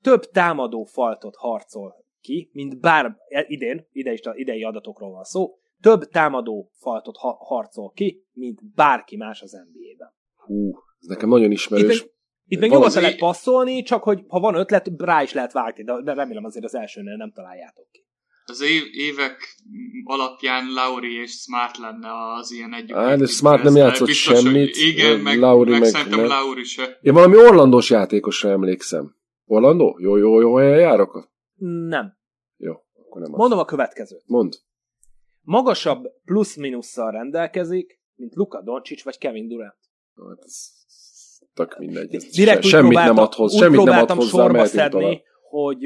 több 0.00 0.24
támadó 0.24 0.84
faltot 0.84 1.36
harcol 1.36 2.04
ki, 2.20 2.50
mint 2.52 2.80
bár 2.80 3.16
idén, 3.46 3.86
ide 3.92 4.12
is, 4.12 4.20
idei 4.32 4.62
adatokról 4.62 5.10
van 5.10 5.24
szó, 5.24 5.58
több 5.80 6.04
támadó 6.04 6.70
faltot 6.74 7.16
ha- 7.16 7.38
harcol 7.40 7.90
ki, 7.90 8.26
mint 8.32 8.74
bárki 8.74 9.16
más 9.16 9.42
az 9.42 9.52
NBA-ben. 9.52 10.14
Hú, 10.34 10.70
ez 11.00 11.06
nekem 11.06 11.28
nagyon 11.28 11.50
ismerős. 11.50 12.00
Itt, 12.00 12.11
itt 12.52 12.60
még 12.60 12.70
nyugodtan 12.70 13.02
lehet 13.02 13.18
passzolni, 13.18 13.82
csak 13.82 14.02
hogy 14.02 14.24
ha 14.28 14.40
van 14.40 14.54
ötlet, 14.54 14.90
rá 14.96 15.22
is 15.22 15.32
lehet 15.32 15.52
vágni, 15.52 15.84
de 15.84 16.14
remélem 16.14 16.44
azért 16.44 16.64
az 16.64 16.74
elsőnél 16.74 17.16
nem 17.16 17.32
találjátok 17.32 17.86
ki 17.90 18.02
az 18.44 18.62
év, 18.62 18.82
évek 18.92 19.56
alapján 20.04 20.72
Lauri 20.72 21.20
és 21.20 21.30
Smart 21.30 21.76
lenne 21.76 22.08
az 22.38 22.52
ilyen 22.52 22.74
egyik. 22.74 22.94
Á, 22.94 23.16
de 23.16 23.26
Smart 23.26 23.62
nem 23.62 23.76
játszott 23.76 24.06
biztos, 24.06 24.38
semmit. 24.38 24.76
igen, 24.76 25.20
meg, 25.20 25.38
Lauri 25.38 25.70
meg, 25.70 25.80
meg 25.80 25.88
szerintem. 25.88 26.26
Lauri 26.26 26.64
se. 26.64 26.98
Én 27.00 27.12
valami 27.12 27.36
orlandós 27.36 27.90
játékosra 27.90 28.50
emlékszem. 28.50 29.16
Orlando? 29.44 29.94
Jó, 29.98 30.16
jó, 30.16 30.40
jó 30.40 30.56
helyen 30.56 30.78
járok? 30.78 31.30
Nem. 31.88 32.16
Jó, 32.56 32.72
akkor 32.72 33.20
nem 33.20 33.30
Mondom 33.30 33.58
a 33.58 33.64
következőt. 33.64 34.22
Mond. 34.26 34.54
Magasabb 35.40 36.04
plusz-minusszal 36.24 37.10
rendelkezik, 37.10 38.00
mint 38.14 38.34
Luka 38.34 38.62
Doncic 38.62 39.04
vagy 39.04 39.18
Kevin 39.18 39.48
Durant. 39.48 39.78
Hát 40.28 40.44
ez 40.44 40.81
tök 41.54 41.78
mindegy. 41.78 42.14
Ez 42.14 42.24
Direkt 42.24 42.62
semmit 42.62 42.88
próbáltam, 42.88 43.14
nem 43.14 43.24
ad 43.24 43.34
hozzá, 43.34 43.58
semmit 43.58 43.84
nem 43.84 43.98
ad 43.98 44.10
hozzá, 44.10 44.28
sorba 44.28 44.64
szedni, 44.64 45.00
tovább. 45.00 45.20
hogy 45.50 45.78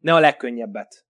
ne 0.00 0.14
a 0.14 0.18
legkönnyebbet 0.18 1.06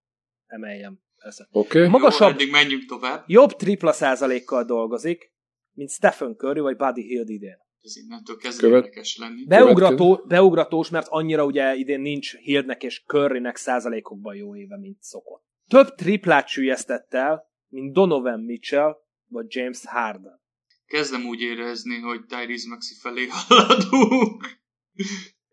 emeljem. 0.46 1.02
Okay. 1.50 1.88
Magasabb, 1.88 2.28
Jó, 2.28 2.34
eddig 2.34 2.50
menjünk 2.50 2.84
tovább. 2.84 3.24
jobb 3.26 3.52
tripla 3.52 3.92
százalékkal 3.92 4.64
dolgozik, 4.64 5.32
mint 5.72 5.90
Stephen 5.90 6.36
Curry 6.36 6.60
vagy 6.60 6.76
Buddy 6.76 7.02
Hield 7.02 7.28
idén. 7.28 7.56
Ez 7.80 7.96
innentől 7.96 8.36
kezdve 8.36 8.66
Követ- 8.68 8.84
érdekes 8.84 9.16
lenni. 9.16 9.44
Beugrató, 9.46 10.24
beugratós, 10.28 10.90
mert 10.90 11.06
annyira 11.08 11.44
ugye 11.44 11.74
idén 11.74 12.00
nincs 12.00 12.36
Hieldnek 12.36 12.82
és 12.82 13.04
Currynek 13.06 13.56
százalékokban 13.56 14.34
jó 14.34 14.56
éve, 14.56 14.78
mint 14.78 15.02
szokott. 15.02 15.44
Több 15.68 15.94
triplát 15.94 16.48
sűjesztett 16.48 17.14
el, 17.14 17.50
mint 17.68 17.92
Donovan 17.92 18.40
Mitchell 18.40 18.96
vagy 19.28 19.46
James 19.48 19.80
Harden. 19.84 20.42
Kezdem 20.86 21.26
úgy 21.26 21.40
érezni, 21.40 21.98
hogy 21.98 22.24
Tyrese 22.26 22.68
Maxi 22.68 22.94
felé 23.00 23.26
haladunk. 23.26 24.44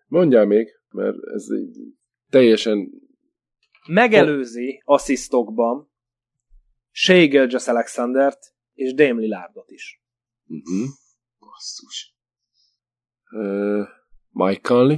mondjál 0.08 0.46
még, 0.46 0.68
mert 0.90 1.18
ez 1.34 1.46
így 1.52 1.78
teljesen... 2.30 2.90
Megelőzi 3.88 4.82
asszisztokban 4.86 5.92
Shea 6.92 7.28
Gilgeous 7.28 7.68
Alexandert 7.68 8.40
és 8.74 8.94
Dame 8.94 9.20
Lillardot 9.20 9.72
is. 9.72 10.04
Uh-huh. 10.48 10.88
Basszus. 11.40 12.16
Uh, 13.32 13.88
Mike 14.30 14.62
Conley? 14.62 14.98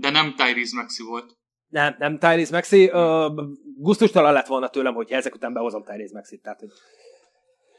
De 0.00 0.10
nem 0.10 0.34
Tyrese 0.34 0.76
Maxi 0.76 1.02
volt. 1.02 1.36
Nem, 1.66 1.94
nem 1.98 2.18
Tyrese 2.18 2.52
Maxi. 2.52 2.84
Uh, 2.84 3.54
gusztustalan 3.76 4.32
lett 4.32 4.46
volna 4.46 4.68
tőlem, 4.68 4.94
hogy 4.94 5.10
ezek 5.10 5.34
után 5.34 5.52
behozom 5.52 5.82
Tyrese 5.82 6.14
Maxit. 6.14 6.42
Tehát, 6.42 6.60
hogy 6.60 6.70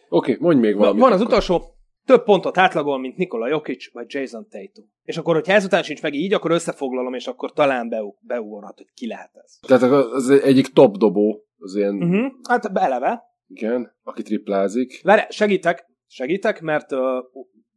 Oké, 0.10 0.32
okay, 0.32 0.46
mondj 0.46 0.60
még 0.60 0.76
valamit. 0.76 1.02
van 1.02 1.12
az 1.12 1.22
akkor. 1.22 1.32
utolsó, 1.32 1.76
több 2.06 2.24
pontot 2.24 2.58
átlagol, 2.58 3.00
mint 3.00 3.18
Nikola 3.18 3.48
Jokic 3.48 3.92
vagy 3.94 4.06
Jason 4.14 4.48
Tatum. 4.50 4.92
És 5.04 5.18
akkor, 5.18 5.36
hogyha 5.36 5.54
ezután 5.54 5.84
sincs 5.84 6.02
meg 6.02 6.14
így, 6.14 6.34
akkor 6.34 6.52
összefoglalom, 6.52 7.14
és 7.14 7.28
akkor 7.28 7.52
talán 7.54 7.90
beu- 7.90 8.18
beugorhat, 8.20 8.78
hogy 8.78 8.92
ki 8.94 9.08
lehet 9.08 9.32
ez. 9.34 9.60
Tehát 9.68 9.84
az 10.12 10.30
egyik 10.30 10.68
top 10.68 10.98
dobó, 10.98 11.46
az 11.58 11.76
ilyen, 11.76 11.96
uh-huh. 11.96 12.32
Hát 12.50 12.66
eleve. 12.74 13.24
igen, 13.48 13.96
aki 14.04 14.22
triplázik. 14.22 15.02
Várj, 15.04 15.22
segítek, 15.30 15.86
segítek, 16.08 16.62
mert 16.62 16.92
uh, 16.92 17.00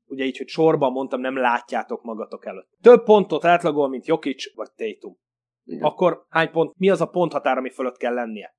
ugye 0.07 0.25
így, 0.25 0.37
hogy 0.37 0.49
sorban 0.49 0.93
mondtam, 0.93 1.21
nem 1.21 1.37
látjátok 1.37 2.03
magatok 2.03 2.47
előtt. 2.47 2.69
Több 2.81 3.05
pontot 3.05 3.45
átlagol, 3.45 3.89
mint 3.89 4.07
Jokic 4.07 4.55
vagy 4.55 4.71
Tatum. 4.77 5.19
Igen. 5.65 5.83
Akkor 5.83 6.25
hány 6.29 6.51
pont, 6.51 6.75
mi 6.79 6.91
az 6.91 7.01
a 7.01 7.07
ponthatár, 7.07 7.59
ami 7.59 7.71
fölött 7.71 7.97
kell 7.97 8.15
lennie? 8.15 8.57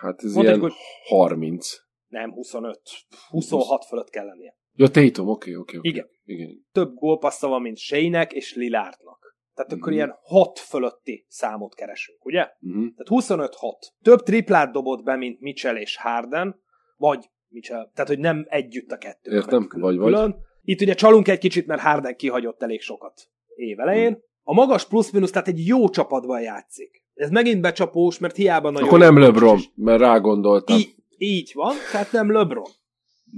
Hát 0.00 0.22
ez 0.24 0.34
Mondhatjuk, 0.34 0.64
ilyen 0.64 0.76
hogy 1.08 1.18
30. 1.18 1.74
nem 2.12 2.32
25, 2.32 2.80
26 3.28 3.84
fölött 3.84 4.10
kell 4.10 4.26
lennie. 4.26 4.56
Ja, 4.74 4.88
Tatum, 4.88 5.28
oké, 5.28 5.54
oké, 5.54 5.76
oké. 5.76 5.88
Igen. 5.88 6.08
Igen. 6.24 6.66
Több 6.72 6.94
gólpassza 6.94 7.48
van, 7.48 7.62
mint 7.62 7.78
Shane-nek 7.78 8.32
és 8.32 8.54
Lillardnak. 8.54 9.36
Tehát 9.54 9.72
akkor 9.72 9.86
Mhm. 9.88 9.96
ilyen 9.96 10.18
6 10.22 10.58
fölötti 10.58 11.26
számot 11.28 11.74
keresünk, 11.74 12.24
ugye? 12.24 12.40
Uh-huh. 12.60 12.82
Tehát 12.82 13.08
25-6. 13.08 13.92
Több 14.02 14.22
triplát 14.22 14.72
dobott 14.72 15.02
be, 15.02 15.16
mint 15.16 15.40
Mitchell 15.40 15.76
és 15.76 15.96
Harden, 15.96 16.60
vagy 16.96 17.30
Mitchell, 17.48 17.90
tehát 17.94 18.10
hogy 18.10 18.18
nem 18.18 18.46
együtt 18.48 18.90
a 18.90 18.96
kettő. 18.98 19.30
Értem, 19.32 19.68
vagy- 19.76 19.96
vagy. 19.96 20.34
Itt 20.62 20.80
ugye 20.80 20.94
csalunk 20.94 21.28
egy 21.28 21.38
kicsit, 21.38 21.66
mert 21.66 21.80
Harden 21.80 22.16
kihagyott 22.16 22.62
elég 22.62 22.80
sokat 22.80 23.28
évelején. 23.54 24.22
A 24.42 24.54
magas 24.54 24.86
plusz-minusz, 24.86 25.30
tehát 25.30 25.48
egy 25.48 25.66
jó 25.66 25.88
csapatban 25.88 26.40
játszik. 26.40 27.04
Ez 27.14 27.30
megint 27.30 27.60
becsapós, 27.60 28.18
mert 28.18 28.36
hiába 28.36 28.70
nagyon 28.70 28.86
Akkor 28.88 28.98
nem 28.98 29.18
LeBron, 29.18 29.58
mert 29.74 30.00
rágondoltam. 30.00 30.78
Így, 30.78 30.94
így 31.22 31.50
van, 31.54 31.74
tehát 31.92 32.12
nem 32.12 32.32
LeBron. 32.32 32.70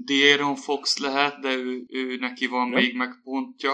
De'Aaron 0.07 0.57
Fox 0.57 0.99
lehet, 0.99 1.39
de 1.41 1.49
ő, 1.49 1.85
ő 1.89 2.17
neki 2.21 2.47
van 2.47 2.69
Nem. 2.69 2.83
még 2.83 2.97
meg 2.97 3.09
pontja. 3.25 3.71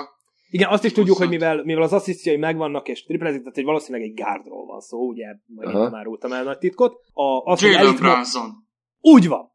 Igen, 0.51 0.69
azt 0.69 0.85
is 0.85 0.93
tudjuk, 0.93 1.17
hogy 1.17 1.29
mivel, 1.29 1.63
mivel 1.65 1.83
az 1.83 1.93
asszisztjai 1.93 2.37
megvannak 2.37 2.89
és 2.89 3.05
triplezik, 3.05 3.39
tehát 3.41 3.55
hogy 3.55 3.65
valószínűleg 3.65 4.09
egy 4.09 4.15
guardról 4.15 4.67
van 4.67 4.81
szó, 4.81 5.09
ugye, 5.09 5.27
majd 5.47 5.69
Aha. 5.75 5.91
már 5.91 5.99
árultam 5.99 6.33
el 6.33 6.45
nagy 6.45 6.59
titkot. 6.59 6.95
A, 7.13 7.53
az, 7.53 7.63
Jalen 7.63 7.79
elit- 7.79 7.99
Brunson. 8.01 8.51
Úgy 9.01 9.29
van. 9.29 9.53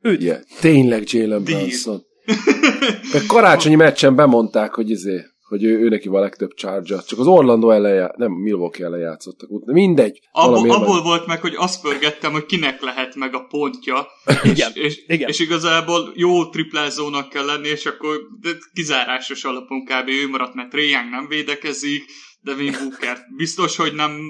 Üdv. 0.00 0.22
Yeah. 0.22 0.40
Tényleg 0.60 1.02
Jalen. 1.12 1.42
Brunson. 1.42 2.00
Meg 3.12 3.22
karácsonyi 3.26 3.74
meccsen 3.74 4.14
bemondták, 4.14 4.74
hogy 4.74 4.90
izé, 4.90 5.20
hogy 5.48 5.64
ő, 5.64 5.78
ő 5.78 5.88
neki 5.88 6.08
van 6.08 6.20
a 6.20 6.22
legtöbb 6.22 6.54
charge 6.54 7.02
Csak 7.06 7.18
az 7.18 7.26
Orlando 7.26 7.70
ellen, 7.70 7.94
já- 7.94 8.16
nem, 8.16 8.32
Milwaukee 8.32 8.86
ellen 8.86 9.00
játszottak. 9.00 9.48
De 9.64 9.72
mindegy. 9.72 10.20
Abból, 10.32 10.50
valamiért 10.50 10.76
abból 10.76 10.94
meg- 10.94 11.04
volt 11.04 11.26
meg, 11.26 11.40
hogy 11.40 11.54
azt 11.56 11.82
pörgettem, 11.82 12.32
hogy 12.32 12.46
kinek 12.46 12.82
lehet 12.82 13.14
meg 13.14 13.34
a 13.34 13.46
pontja, 13.48 14.06
Igen, 14.42 14.70
és, 14.74 14.84
és, 14.84 15.04
igen. 15.06 15.28
és 15.28 15.38
igazából 15.38 16.12
jó 16.14 16.48
triplázónak 16.48 17.28
kell 17.28 17.44
lenni, 17.44 17.68
és 17.68 17.86
akkor 17.86 18.16
de 18.40 18.50
kizárásos 18.72 19.44
alapon 19.44 19.84
kb. 19.84 20.08
ő 20.08 20.28
maradt, 20.28 20.54
mert 20.54 20.74
Young 20.74 21.10
nem 21.10 21.26
védekezik, 21.28 22.04
Devin 22.40 22.72
Booker 22.80 23.16
biztos, 23.36 23.76
hogy 23.76 23.94
nem 23.94 24.20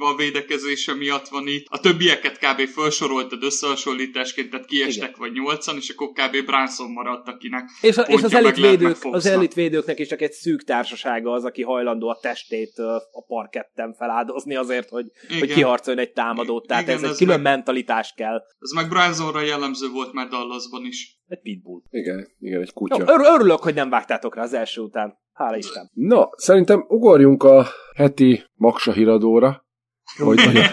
a 0.00 0.16
védekezése 0.16 0.94
miatt 0.94 1.28
van 1.28 1.46
itt. 1.46 1.66
A 1.68 1.80
többieket 1.80 2.38
kb. 2.38 2.66
felsoroltad 2.68 3.42
összehasonlításként, 3.42 4.50
tehát 4.50 4.66
kiestek 4.66 5.08
Igen. 5.08 5.18
vagy 5.18 5.32
nyolcan, 5.32 5.76
és 5.76 5.88
akkor 5.88 6.08
kb. 6.08 6.44
Branson 6.46 6.90
maradt, 6.90 7.28
akinek 7.28 7.64
És, 7.80 7.96
a, 7.96 8.02
és 8.02 8.22
az 8.22 8.34
elitvédők, 8.34 8.96
az 9.02 9.26
elitvédőknek 9.26 9.98
is 9.98 10.08
csak 10.08 10.20
egy 10.22 10.32
szűk 10.32 10.64
társasága 10.64 11.32
az, 11.32 11.44
aki 11.44 11.62
hajlandó 11.62 12.08
a 12.08 12.18
testét 12.22 12.78
a 13.12 13.24
parketten 13.26 13.94
feláldozni 13.98 14.54
azért, 14.54 14.88
hogy, 14.88 15.06
hogy 15.28 15.36
Igen. 15.42 15.56
kiharcoljon 15.56 16.02
egy 16.04 16.12
támadót. 16.12 16.66
Tehát 16.66 16.82
Igen, 16.82 16.94
ez 16.96 17.02
egy 17.02 17.10
ez 17.10 17.16
külön 17.16 17.40
meg- 17.40 17.52
mentalitás 17.54 18.12
kell. 18.16 18.42
Ez 18.60 18.70
meg 18.70 18.88
Bransonra 18.88 19.40
jellemző 19.40 19.88
volt 19.88 20.12
már 20.12 20.28
Dallasban 20.28 20.84
is. 20.84 21.18
Egy 21.28 21.40
pitbull. 21.40 21.80
Igen, 21.90 22.28
igen, 22.40 22.60
egy 22.60 22.66
Jó, 22.66 22.72
kutya. 22.74 23.00
ör- 23.12 23.26
örülök, 23.26 23.58
hogy 23.58 23.74
nem 23.74 23.90
vágtátok 23.90 24.34
rá 24.34 24.42
az 24.42 24.52
első 24.52 24.80
után. 24.80 25.22
Hála 25.34 25.56
Isten. 25.56 25.90
Na, 25.92 26.30
szerintem 26.36 26.84
ugorjunk 26.88 27.42
a 27.42 27.66
heti 27.96 28.44
Maksa 28.54 28.92
híradóra, 28.92 29.66
hogy 30.24 30.36
nagyon, 30.36 30.64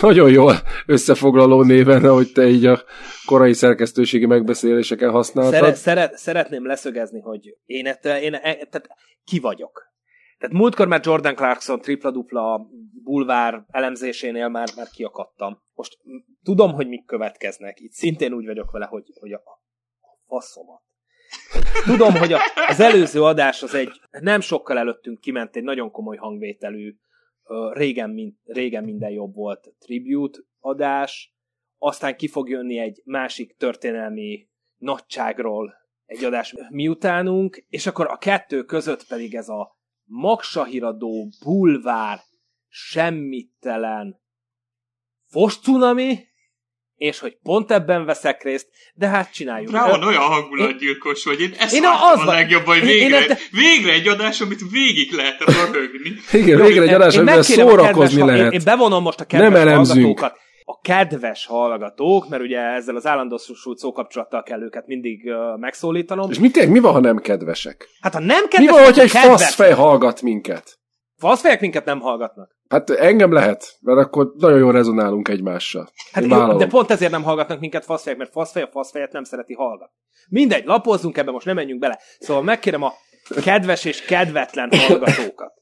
nagyon 0.00 0.30
jól 0.30 0.54
összefoglaló 0.86 1.62
néven, 1.62 2.04
ahogy 2.04 2.32
te 2.32 2.46
így 2.48 2.66
a 2.66 2.82
korai 3.26 3.52
szerkesztőségi 3.52 4.26
megbeszéléseken 4.26 5.10
használtad. 5.10 5.54
Szeret, 5.54 5.76
szeret, 5.76 6.16
szeretném 6.16 6.66
leszögezni, 6.66 7.20
hogy 7.20 7.56
én, 7.64 7.86
ette, 7.86 8.22
én 8.22 8.34
e, 8.34 8.40
tehát 8.40 8.88
ki 9.24 9.38
vagyok. 9.38 9.88
Tehát 10.38 10.56
múltkor 10.56 10.86
már 10.86 11.00
Jordan 11.04 11.34
Clarkson 11.34 11.80
tripla-dupla 11.80 12.66
bulvár 13.02 13.64
elemzésénél 13.68 14.48
már, 14.48 14.68
már 14.76 14.88
kiakadtam. 14.88 15.62
Most 15.74 15.98
tudom, 16.42 16.72
hogy 16.72 16.88
mik 16.88 17.06
következnek. 17.06 17.80
Itt 17.80 17.92
szintén 17.92 18.32
úgy 18.32 18.46
vagyok 18.46 18.70
vele, 18.70 18.86
hogy, 18.86 19.04
hogy 19.20 19.32
a, 19.32 19.40
a 20.00 20.18
faszomat. 20.26 20.82
Tudom, 21.84 22.14
hogy 22.14 22.32
a, 22.32 22.38
az 22.68 22.80
előző 22.80 23.22
adás 23.22 23.62
az 23.62 23.74
egy 23.74 24.00
nem 24.10 24.40
sokkal 24.40 24.78
előttünk 24.78 25.20
kiment 25.20 25.56
egy 25.56 25.62
nagyon 25.62 25.90
komoly 25.90 26.16
hangvételű, 26.16 26.96
régen, 27.72 28.10
min, 28.10 28.40
régen 28.44 28.84
minden 28.84 29.10
jobb 29.10 29.34
volt 29.34 29.74
tribute 29.78 30.38
adás, 30.58 31.34
aztán 31.78 32.16
ki 32.16 32.28
fog 32.28 32.48
jönni 32.48 32.78
egy 32.78 33.02
másik 33.04 33.56
történelmi 33.56 34.48
nagyságról 34.76 35.74
egy 36.04 36.24
adás 36.24 36.54
miutánunk, 36.68 37.64
és 37.68 37.86
akkor 37.86 38.06
a 38.06 38.16
kettő 38.16 38.64
között 38.64 39.06
pedig 39.06 39.34
ez 39.34 39.48
a 39.48 39.78
magsahiradó, 40.04 41.28
bulvár, 41.44 42.18
semmittelen 42.68 44.20
foscunami, 45.26 46.18
és 47.00 47.18
hogy 47.18 47.36
pont 47.42 47.70
ebben 47.70 48.04
veszek 48.04 48.42
részt, 48.42 48.66
de 48.94 49.06
hát 49.06 49.32
csináljuk. 49.32 49.70
Ráon 49.70 50.02
olyan 50.02 50.22
hangulatgyilkos 50.22 51.24
vagy, 51.24 51.40
én 51.40 51.54
ezt 51.58 51.74
Én 51.74 51.82
az 52.12 52.20
a 52.20 52.24
legjobban, 52.24 52.78
hogy 52.78 52.88
én- 52.88 52.96
én 52.96 53.08
végre, 53.10 53.38
végre 53.50 53.92
egy 53.92 54.08
adás, 54.08 54.40
amit 54.40 54.60
végig 54.70 55.12
lehet 55.12 55.40
röhögni. 55.44 56.12
Igen, 56.42 56.58
Jó, 56.58 56.64
végre 56.66 56.82
egy 56.82 56.92
adás, 56.94 57.14
én 57.14 57.20
amivel 57.20 57.36
megkérem 57.36 57.66
a 57.66 57.70
szórakozni 57.70 58.18
kedves, 58.18 58.36
lehet. 58.36 58.52
Én, 58.52 58.58
én 58.58 58.64
bevonom 58.64 59.02
most 59.02 59.20
a 59.20 59.24
kedves 59.24 59.48
Nem 59.48 59.60
elemzünk. 59.68 60.04
hallgatókat. 60.06 60.38
A 60.64 60.80
kedves 60.80 61.46
hallgatók, 61.46 62.28
mert 62.28 62.42
ugye 62.42 62.58
ezzel 62.58 62.96
az 62.96 63.06
állandósult 63.06 63.78
szókapcsolattal 63.78 64.42
kell 64.42 64.62
őket 64.62 64.86
mindig 64.86 65.24
uh, 65.24 65.58
megszólítanom. 65.60 66.30
És 66.30 66.38
mit, 66.38 66.66
mi 66.66 66.78
van, 66.78 66.92
ha 66.92 67.00
nem 67.00 67.18
kedvesek? 67.18 67.88
Hát 68.00 68.12
ha 68.12 68.20
nem 68.20 68.42
Mi 68.42 68.48
kedves, 68.48 68.70
van, 68.74 68.84
hogyha 68.84 69.02
egy 69.02 69.10
kedves. 69.10 69.30
faszfej 69.42 69.72
hallgat 69.72 70.22
minket? 70.22 70.78
Faszfejek 71.20 71.60
minket 71.60 71.84
nem 71.84 72.00
hallgatnak. 72.00 72.56
Hát 72.68 72.90
engem 72.90 73.32
lehet, 73.32 73.76
mert 73.80 73.98
akkor 73.98 74.32
nagyon 74.36 74.58
jól 74.58 74.72
rezonálunk 74.72 75.28
egymással. 75.28 75.90
Hát 76.12 76.24
jó, 76.24 76.30
vállalom. 76.30 76.58
de 76.58 76.66
pont 76.66 76.90
ezért 76.90 77.10
nem 77.10 77.22
hallgatnak 77.22 77.60
minket 77.60 77.84
faszfejek, 77.84 78.18
mert 78.18 78.30
faszfej 78.30 78.62
a 78.62 78.68
faszfejet 78.70 79.12
nem 79.12 79.24
szereti 79.24 79.54
hallgatni. 79.54 79.96
Mindegy, 80.28 80.64
lapozzunk 80.64 81.16
ebbe, 81.16 81.30
most 81.30 81.46
nem 81.46 81.54
menjünk 81.54 81.80
bele. 81.80 81.98
Szóval 82.18 82.42
megkérem 82.42 82.82
a 82.82 82.92
kedves 83.42 83.84
és 83.84 84.04
kedvetlen 84.04 84.70
hallgatókat, 84.72 85.52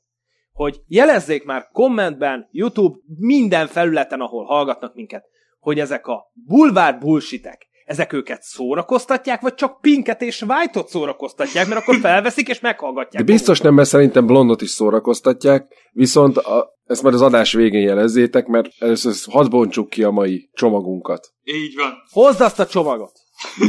hogy 0.53 0.81
jelezzék 0.87 1.45
már 1.45 1.69
kommentben, 1.73 2.49
YouTube, 2.51 2.99
minden 3.19 3.67
felületen, 3.67 4.21
ahol 4.21 4.45
hallgatnak 4.45 4.95
minket, 4.95 5.25
hogy 5.59 5.81
ezek 5.81 6.07
a 6.07 6.33
bulvár 6.47 6.99
bullshitek, 6.99 7.68
ezek 7.89 8.13
őket 8.13 8.43
szórakoztatják, 8.43 9.41
vagy 9.41 9.55
csak 9.55 9.81
Pinket 9.81 10.23
és 10.23 10.43
White-ot 10.43 10.89
szórakoztatják, 10.89 11.69
mert 11.69 11.81
akkor 11.81 11.97
felveszik 11.97 12.49
és 12.49 12.61
meghallgatják. 12.61 13.25
De 13.25 13.33
biztos 13.33 13.61
nem, 13.61 13.75
mert 13.75 13.89
szerintem 13.89 14.27
blondot 14.27 14.63
is 14.63 14.71
szórakoztatják, 14.71 15.67
viszont 15.93 16.37
a, 16.37 16.77
ezt 16.85 17.03
már 17.03 17.13
az 17.13 17.23
adás 17.23 17.53
végén 17.53 17.83
jelezzétek, 17.83 18.47
mert 18.47 18.69
először 18.79 19.15
hadd 19.31 19.51
bontsuk 19.51 19.89
ki 19.89 20.03
a 20.03 20.11
mai 20.11 20.51
csomagunkat. 20.53 21.33
Így 21.45 21.75
van. 21.77 21.93
Hozd 22.11 22.41
azt 22.41 22.61
a 22.61 22.67
csomagot! 22.67 23.13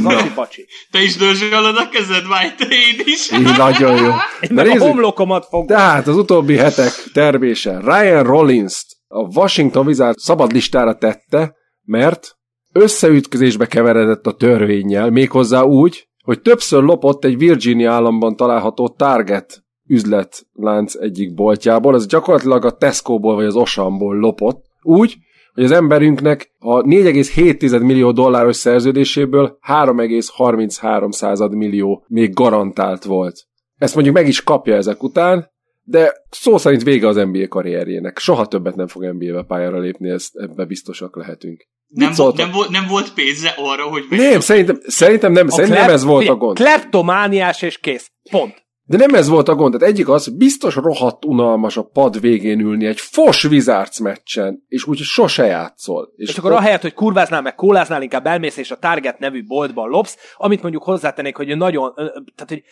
Zacsi 0.02 0.32
pacsi. 0.34 0.66
Te 0.90 1.02
is 1.02 1.16
dörzsölöd 1.16 1.76
a 1.76 1.88
kezed, 1.88 2.24
White, 2.24 2.64
én 2.64 3.00
is. 3.04 3.32
Így 3.32 3.56
nagyon 3.56 3.96
jó. 3.96 4.10
Én 4.40 4.48
Na 4.48 4.62
meg 4.62 4.80
a 4.80 4.84
homlokomat 4.84 5.46
fogom. 5.48 5.66
Tehát 5.66 6.06
az 6.06 6.16
utóbbi 6.16 6.56
hetek 6.56 6.92
termése 7.12 7.80
Ryan 7.84 8.22
Rollins 8.22 8.86
a 9.08 9.38
Washington 9.38 9.86
Wizards 9.86 10.22
szabad 10.22 10.52
listára 10.52 10.96
tette, 10.96 11.54
mert 11.84 12.38
összeütközésbe 12.72 13.66
keveredett 13.66 14.26
a 14.26 14.32
törvényjel, 14.32 15.10
méghozzá 15.10 15.62
úgy, 15.62 16.08
hogy 16.24 16.40
többször 16.42 16.82
lopott 16.82 17.24
egy 17.24 17.38
Virginia 17.38 17.92
államban 17.92 18.36
található 18.36 18.88
Target 18.88 19.64
üzletlánc 19.88 20.94
egyik 20.94 21.34
boltjából, 21.34 21.94
az 21.94 22.06
gyakorlatilag 22.06 22.64
a 22.64 22.76
Tesco-ból 22.76 23.34
vagy 23.34 23.44
az 23.44 23.56
Osamból 23.56 24.16
lopott, 24.16 24.64
úgy, 24.82 25.16
hogy 25.54 25.64
az 25.64 25.70
emberünknek 25.70 26.54
a 26.58 26.82
4,7 26.82 27.82
millió 27.82 28.12
dolláros 28.12 28.56
szerződéséből 28.56 29.58
3,33 29.68 31.10
század 31.10 31.54
millió 31.54 32.04
még 32.08 32.32
garantált 32.32 33.04
volt. 33.04 33.46
Ezt 33.76 33.94
mondjuk 33.94 34.14
meg 34.14 34.28
is 34.28 34.42
kapja 34.42 34.74
ezek 34.74 35.02
után, 35.02 35.50
de 35.82 36.12
szó 36.30 36.58
szerint 36.58 36.82
vége 36.82 37.08
az 37.08 37.16
NBA 37.16 37.48
karrierjének. 37.48 38.18
Soha 38.18 38.46
többet 38.46 38.76
nem 38.76 38.86
fog 38.86 39.04
NBA-be 39.04 39.42
pályára 39.42 39.78
lépni, 39.78 40.10
ezt 40.10 40.36
ebbe 40.36 40.64
biztosak 40.64 41.16
lehetünk. 41.16 41.68
Nem, 41.92 42.08
Mit 42.08 42.16
vo- 42.16 42.26
szóltak? 42.26 42.44
nem, 42.46 42.54
volt, 42.54 42.68
nem 42.70 42.86
volt 42.86 43.12
pénze 43.14 43.54
arra, 43.56 43.82
hogy 43.82 44.04
Nem, 44.10 44.40
szerintem, 44.40 44.78
szerintem 44.86 45.32
nem, 45.32 45.48
szerintem 45.48 45.76
nem 45.78 45.86
klep- 45.86 45.98
ez 45.98 46.04
volt 46.04 46.28
a 46.28 46.36
gond. 46.36 46.56
Kleptomániás 46.56 47.62
és 47.62 47.78
kész. 47.78 48.10
Pont. 48.30 48.68
De 48.82 48.96
nem 48.96 49.14
ez 49.14 49.28
volt 49.28 49.48
a 49.48 49.54
gond. 49.54 49.74
Tehát 49.78 49.94
egyik 49.94 50.08
az, 50.08 50.28
biztos 50.36 50.74
rohadt 50.74 51.24
unalmas 51.24 51.76
a 51.76 51.82
pad 51.82 52.20
végén 52.20 52.60
ülni 52.60 52.86
egy 52.86 53.00
fos 53.00 53.44
Wizards 53.44 53.98
meccsen, 53.98 54.64
és 54.68 54.86
úgy 54.86 54.98
sose 54.98 55.44
játszol. 55.46 56.12
És, 56.16 56.28
és 56.28 56.38
akkor 56.38 56.52
ahelyett, 56.52 56.82
hogy 56.82 56.94
kurváznál 56.94 57.42
meg 57.42 57.54
kóláznál, 57.54 58.02
inkább 58.02 58.26
elmész 58.26 58.56
és 58.56 58.70
a 58.70 58.76
Target 58.76 59.18
nevű 59.18 59.44
boltban 59.46 59.88
lopsz, 59.88 60.16
amit 60.36 60.62
mondjuk 60.62 60.82
hozzátennék, 60.82 61.36
hogy 61.36 61.50
ő 61.50 61.54
nagyon, 61.54 61.94
tehát 61.94 62.48
hogy 62.48 62.62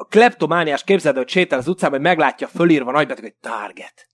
a 0.00 0.04
kleptomániás 0.04 0.84
képzeld, 0.84 1.16
hogy 1.16 1.28
sétál 1.28 1.58
az 1.58 1.68
utcán, 1.68 1.90
hogy 1.90 2.00
meglátja 2.00 2.46
fölírva 2.46 2.90
nagybetűk, 2.92 3.24
hogy 3.24 3.50
Target. 3.52 4.08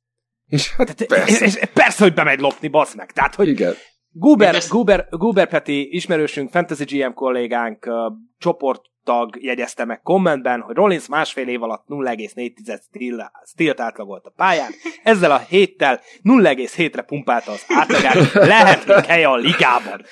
és 0.46 0.74
hát 0.76 0.96
Tehát, 0.96 1.26
persze. 1.26 1.44
És, 1.44 1.54
és 1.54 1.68
persze, 1.74 2.02
hogy 2.04 2.14
bemegy 2.14 2.40
lopni, 2.40 2.68
bassz 2.68 2.94
meg. 2.94 3.12
Tehát, 3.12 3.34
hogy 3.34 3.48
Igen. 3.48 3.74
Guber, 4.16 4.50
Mindezt- 4.50 4.70
Guber, 4.70 5.06
Guber 5.10 5.48
Peti 5.48 5.94
ismerősünk, 5.94 6.50
Fantasy 6.50 6.84
GM 6.84 7.12
kollégánk, 7.12 7.86
uh, 7.86 7.94
csoporttag 8.38 9.42
jegyezte 9.42 9.84
meg 9.84 10.00
kommentben, 10.02 10.60
hogy 10.60 10.74
Rollins 10.74 11.08
másfél 11.08 11.48
év 11.48 11.62
alatt 11.62 11.84
0,4 11.86 12.80
stíl, 12.88 13.30
stílt 13.46 13.80
átlagolt 13.80 14.24
a 14.24 14.32
pályán. 14.36 14.70
Ezzel 15.02 15.30
a 15.30 15.38
héttel 15.38 16.00
0,7-re 16.22 17.02
pumpálta 17.02 17.50
az 17.52 17.64
átlagát. 17.68 18.32
Lehetnénk 18.32 19.04
helye 19.04 19.28
a 19.28 19.36
ligában. 19.36 20.02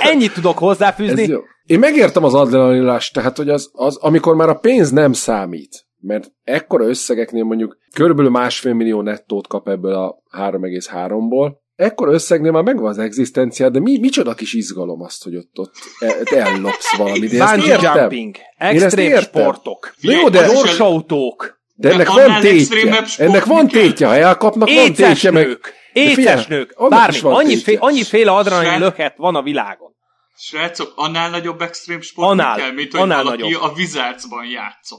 Ennyit 0.00 0.32
tudok 0.34 0.58
hozzáfűzni. 0.58 1.36
Én 1.66 1.78
megértem 1.78 2.24
az 2.24 2.34
adrenalinást, 2.34 3.14
tehát, 3.14 3.36
hogy 3.36 3.48
az, 3.48 3.70
az, 3.72 3.96
amikor 3.96 4.34
már 4.34 4.48
a 4.48 4.58
pénz 4.58 4.90
nem 4.90 5.12
számít, 5.12 5.86
mert 6.00 6.32
ekkora 6.42 6.84
összegeknél 6.84 7.44
mondjuk 7.44 7.76
körülbelül 7.94 8.30
másfél 8.30 8.72
millió 8.74 9.02
nettót 9.02 9.46
kap 9.46 9.68
ebből 9.68 9.94
a 9.94 10.16
3,3-ból, 10.38 11.52
ekkora 11.76 12.12
összegnél 12.12 12.50
már 12.50 12.62
megvan 12.62 12.88
az 12.90 12.98
egzisztenciád, 12.98 13.72
de 13.72 13.80
mi, 13.80 13.98
micsoda 13.98 14.34
kis 14.34 14.52
izgalom 14.52 15.02
azt, 15.02 15.24
hogy 15.24 15.36
ott, 15.36 15.58
ott 15.58 15.74
el- 15.98 16.22
ellopsz 16.22 16.96
valamit. 16.96 17.32
Én 17.32 17.38
Bungee 17.38 17.66
értem. 17.66 17.96
jumping, 17.96 18.36
extrém 18.56 19.20
sportok, 19.20 19.94
jó, 20.00 20.28
de, 20.28 20.46
gyorsautók, 20.46 21.60
de 21.74 21.90
ennek 21.92 22.06
De 22.06 22.12
van 22.12 22.40
tétje. 22.40 23.04
Ennek 23.16 23.44
van 23.44 23.68
tétje, 23.68 24.06
ha 24.06 24.16
elkapnak, 24.16 24.68
van 24.68 24.92
tétje, 24.92 25.30
meg... 25.30 25.58
éces 25.92 26.46
nők, 26.46 26.88
bármi, 26.88 27.18
annyi, 27.22 27.56
fé, 27.56 27.74
annyiféle 27.74 28.30
adrenalin 28.30 28.78
löket 28.78 29.16
van 29.16 29.34
a 29.34 29.42
világon. 29.42 29.92
Srácok, 30.36 30.92
annál 30.96 31.30
nagyobb 31.30 31.60
extrém 31.60 32.00
sport 32.00 32.28
Annál, 32.30 32.56
kell, 32.56 32.72
mint 32.72 32.90
hogy 32.92 33.00
annál 33.00 33.22
valaki 33.22 33.42
nagyobb. 33.42 33.62
a 33.62 33.72
Wizardsban 33.76 34.44
játszon. 34.46 34.98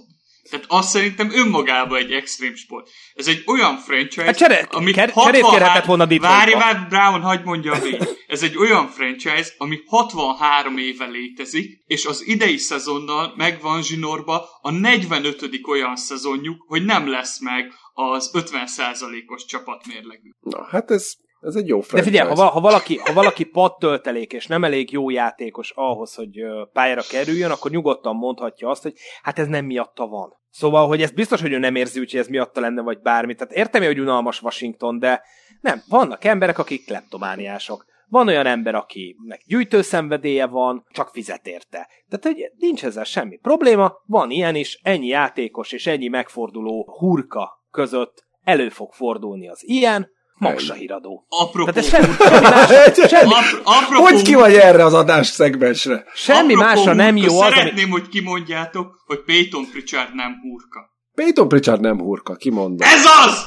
Tehát 0.50 0.66
azt 0.68 0.90
szerintem 0.90 1.32
önmagában 1.34 1.98
egy 1.98 2.12
extrém 2.12 2.56
sport. 2.56 2.90
Ez 3.14 3.28
egy 3.28 3.44
olyan 3.46 3.78
franchise, 3.78 4.24
Hát 4.26 4.38
csere- 4.38 4.74
ami 4.74 4.92
ker- 4.92 5.14
cserét 5.14 5.46
kérhetett 5.50 5.86
volna 5.86 6.06
Detroitba. 6.06 6.38
Várj, 6.38 6.54
várj, 6.54 6.88
Brown, 6.90 7.22
hagyd 7.22 7.46
mondjam 7.46 7.80
végig. 7.82 8.02
Ez 8.28 8.44
egy 8.44 8.58
olyan 8.58 8.88
franchise, 8.88 9.50
ami 9.58 9.80
63 9.88 10.78
éve 10.78 11.06
létezik, 11.06 11.84
és 11.86 12.06
az 12.06 12.28
idei 12.28 12.58
szezonnal 12.58 13.34
meg 13.36 13.62
van 13.62 13.84
zsinórba 13.84 14.46
a 14.62 14.72
45. 14.72 15.50
olyan 15.68 15.96
szezonjuk, 15.96 16.64
hogy 16.68 16.86
nem 16.86 17.10
lesz 17.10 17.40
meg 17.40 17.74
az 17.94 18.32
50%-os 18.34 19.46
csapatmérlegű. 19.46 20.30
Na, 20.40 20.68
hát 20.70 20.92
ez, 20.92 21.14
ez 21.46 21.56
egy 21.56 21.68
jó 21.68 21.80
De 21.80 21.86
franchise. 21.86 22.12
figyelj, 22.12 22.36
ha, 22.36 22.46
ha, 22.46 22.60
valaki, 22.60 22.98
ha 22.98 23.14
valaki 23.14 23.44
pattöltelék 23.44 24.34
és 24.34 24.48
nem 24.48 24.64
elég 24.64 24.92
jó 24.92 25.10
játékos 25.10 25.72
ahhoz, 25.76 26.16
hogy 26.16 26.40
pályára 26.74 27.02
kerüljön, 27.10 27.52
akkor 27.52 27.72
nyugodtan 27.72 28.16
mondhatja 28.16 28.70
azt, 28.70 28.84
hogy 28.84 28.94
hát 29.22 29.40
ez 29.40 29.48
nem 29.48 29.66
miatta 29.66 30.08
van. 30.08 30.44
Szóval, 30.50 30.88
hogy 30.88 31.02
ez 31.02 31.12
biztos, 31.12 31.42
hogy 31.42 31.52
ő 31.52 31.58
nem 31.58 31.76
érzi 31.76 32.00
úgy, 32.00 32.12
hogy 32.12 32.20
ez 32.20 32.28
miatta 32.28 32.60
lenne, 32.60 32.82
vagy 32.82 33.00
bármi. 33.02 33.36
Tehát 33.36 33.54
értem, 33.54 33.84
hogy 33.84 34.00
unalmas 34.00 34.42
Washington, 34.42 35.00
de 35.00 35.22
nem, 35.62 35.82
vannak 35.90 36.24
emberek, 36.24 36.58
akik 36.58 36.86
kleptomániások. 36.86 37.86
Van 38.08 38.28
olyan 38.28 38.46
ember, 38.46 38.76
akinek 38.76 39.42
gyűjtőszenvedélye 39.48 40.46
van, 40.46 40.86
csak 40.92 41.10
fizet 41.10 41.48
érte. 41.48 41.90
Tehát 42.10 42.26
hogy 42.26 42.52
nincs 42.58 42.86
ezzel 42.86 43.04
semmi 43.04 43.38
probléma, 43.38 43.94
van 44.06 44.32
ilyen 44.32 44.56
is, 44.56 44.80
ennyi 44.84 45.08
játékos 45.08 45.72
és 45.72 45.88
ennyi 45.88 46.08
megforduló 46.08 46.96
hurka 47.00 47.66
között 47.72 48.24
elő 48.44 48.70
fog 48.70 48.94
fordulni 48.94 49.50
az 49.50 49.68
ilyen, 49.68 50.10
Maksa 50.38 50.74
híradó. 50.74 51.26
Apropó, 51.30 51.72
Tehát 51.72 51.78
ez 51.78 51.88
semmi, 51.90 52.14
semmi, 52.18 52.42
más, 52.50 53.10
semmi, 53.10 53.34
ap- 53.34 53.62
apropó, 53.64 54.04
Hogy 54.04 54.22
ki 54.22 54.34
vagy 54.36 54.54
erre 54.54 54.84
az 54.86 54.94
adás 54.94 55.28
szegmensre? 55.28 56.06
semmi 56.14 56.54
apropó 56.54 56.70
másra 56.74 56.94
nem 56.94 57.18
jó 57.18 57.24
az, 57.40 57.42
ami... 57.42 57.54
Szeretném, 57.56 57.90
hogy 57.90 58.08
kimondjátok, 58.08 59.04
hogy 59.06 59.24
Peyton 59.24 59.66
Pritchard 59.72 60.16
nem 60.16 60.40
hurka. 60.42 60.94
Peyton 61.16 61.48
Pritchard 61.48 61.82
nem 61.82 62.00
hurka, 62.00 62.36
kimondom. 62.36 62.88
Ez 62.88 63.06
az! 63.26 63.46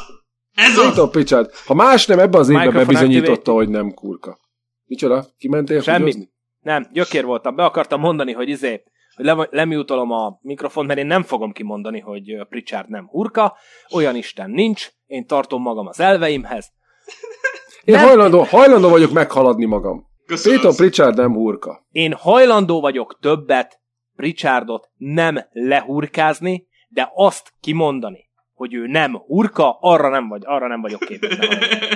Ez 0.54 0.76
az! 0.78 0.84
Peyton 0.84 1.10
Pritchard, 1.10 1.50
ha 1.66 1.74
más 1.74 2.06
nem, 2.06 2.18
ebben 2.18 2.40
az 2.40 2.48
évben 2.48 2.72
bebizonyította, 2.72 3.30
activate. 3.32 3.50
hogy 3.52 3.68
nem 3.68 3.94
kurka. 3.94 4.38
Micsoda? 4.84 5.26
Kimentél 5.38 5.80
Semmi. 5.82 5.98
húgyozni? 5.98 6.30
Nem, 6.60 6.86
gyökér 6.92 7.24
voltam. 7.24 7.54
Be 7.56 7.64
akartam 7.64 8.00
mondani, 8.00 8.32
hogy 8.32 8.48
izé, 8.48 8.82
hogy 9.16 9.24
le, 9.24 9.48
lemiutolom 9.50 10.10
a 10.10 10.38
mikrofon, 10.42 10.86
mert 10.86 10.98
én 10.98 11.06
nem 11.06 11.22
fogom 11.22 11.52
kimondani, 11.52 12.00
hogy 12.00 12.22
Pritchard 12.48 12.88
nem 12.88 13.06
hurka. 13.08 13.56
Olyan 13.94 14.16
Isten 14.16 14.50
nincs. 14.50 14.88
Én 15.06 15.26
tartom 15.26 15.62
magam 15.62 15.86
az 15.86 16.00
elveimhez. 16.00 16.76
Én 17.84 17.94
Nem. 17.94 18.04
hajlandó, 18.04 18.42
hajlandó 18.42 18.88
vagyok 18.88 19.10
meghaladni 19.10 19.64
magam. 19.64 20.06
Köszönöm. 20.26 20.58
Peyton 20.58 20.76
Pritchard 20.76 21.16
nem 21.16 21.32
hurka. 21.32 21.86
Én 21.90 22.12
hajlandó 22.12 22.80
vagyok 22.80 23.18
többet 23.20 23.80
Pritchardot 24.16 24.88
nem 24.96 25.38
lehurkázni, 25.50 26.66
de 26.88 27.10
azt 27.14 27.52
kimondani, 27.60 28.28
hogy 28.54 28.74
ő 28.74 28.86
nem 28.86 29.16
hurka, 29.16 29.78
arra 29.80 30.08
nem, 30.08 30.28
vagy, 30.28 30.42
arra 30.44 30.68
nem 30.68 30.80
vagyok 30.80 31.00
képes. 31.00 31.38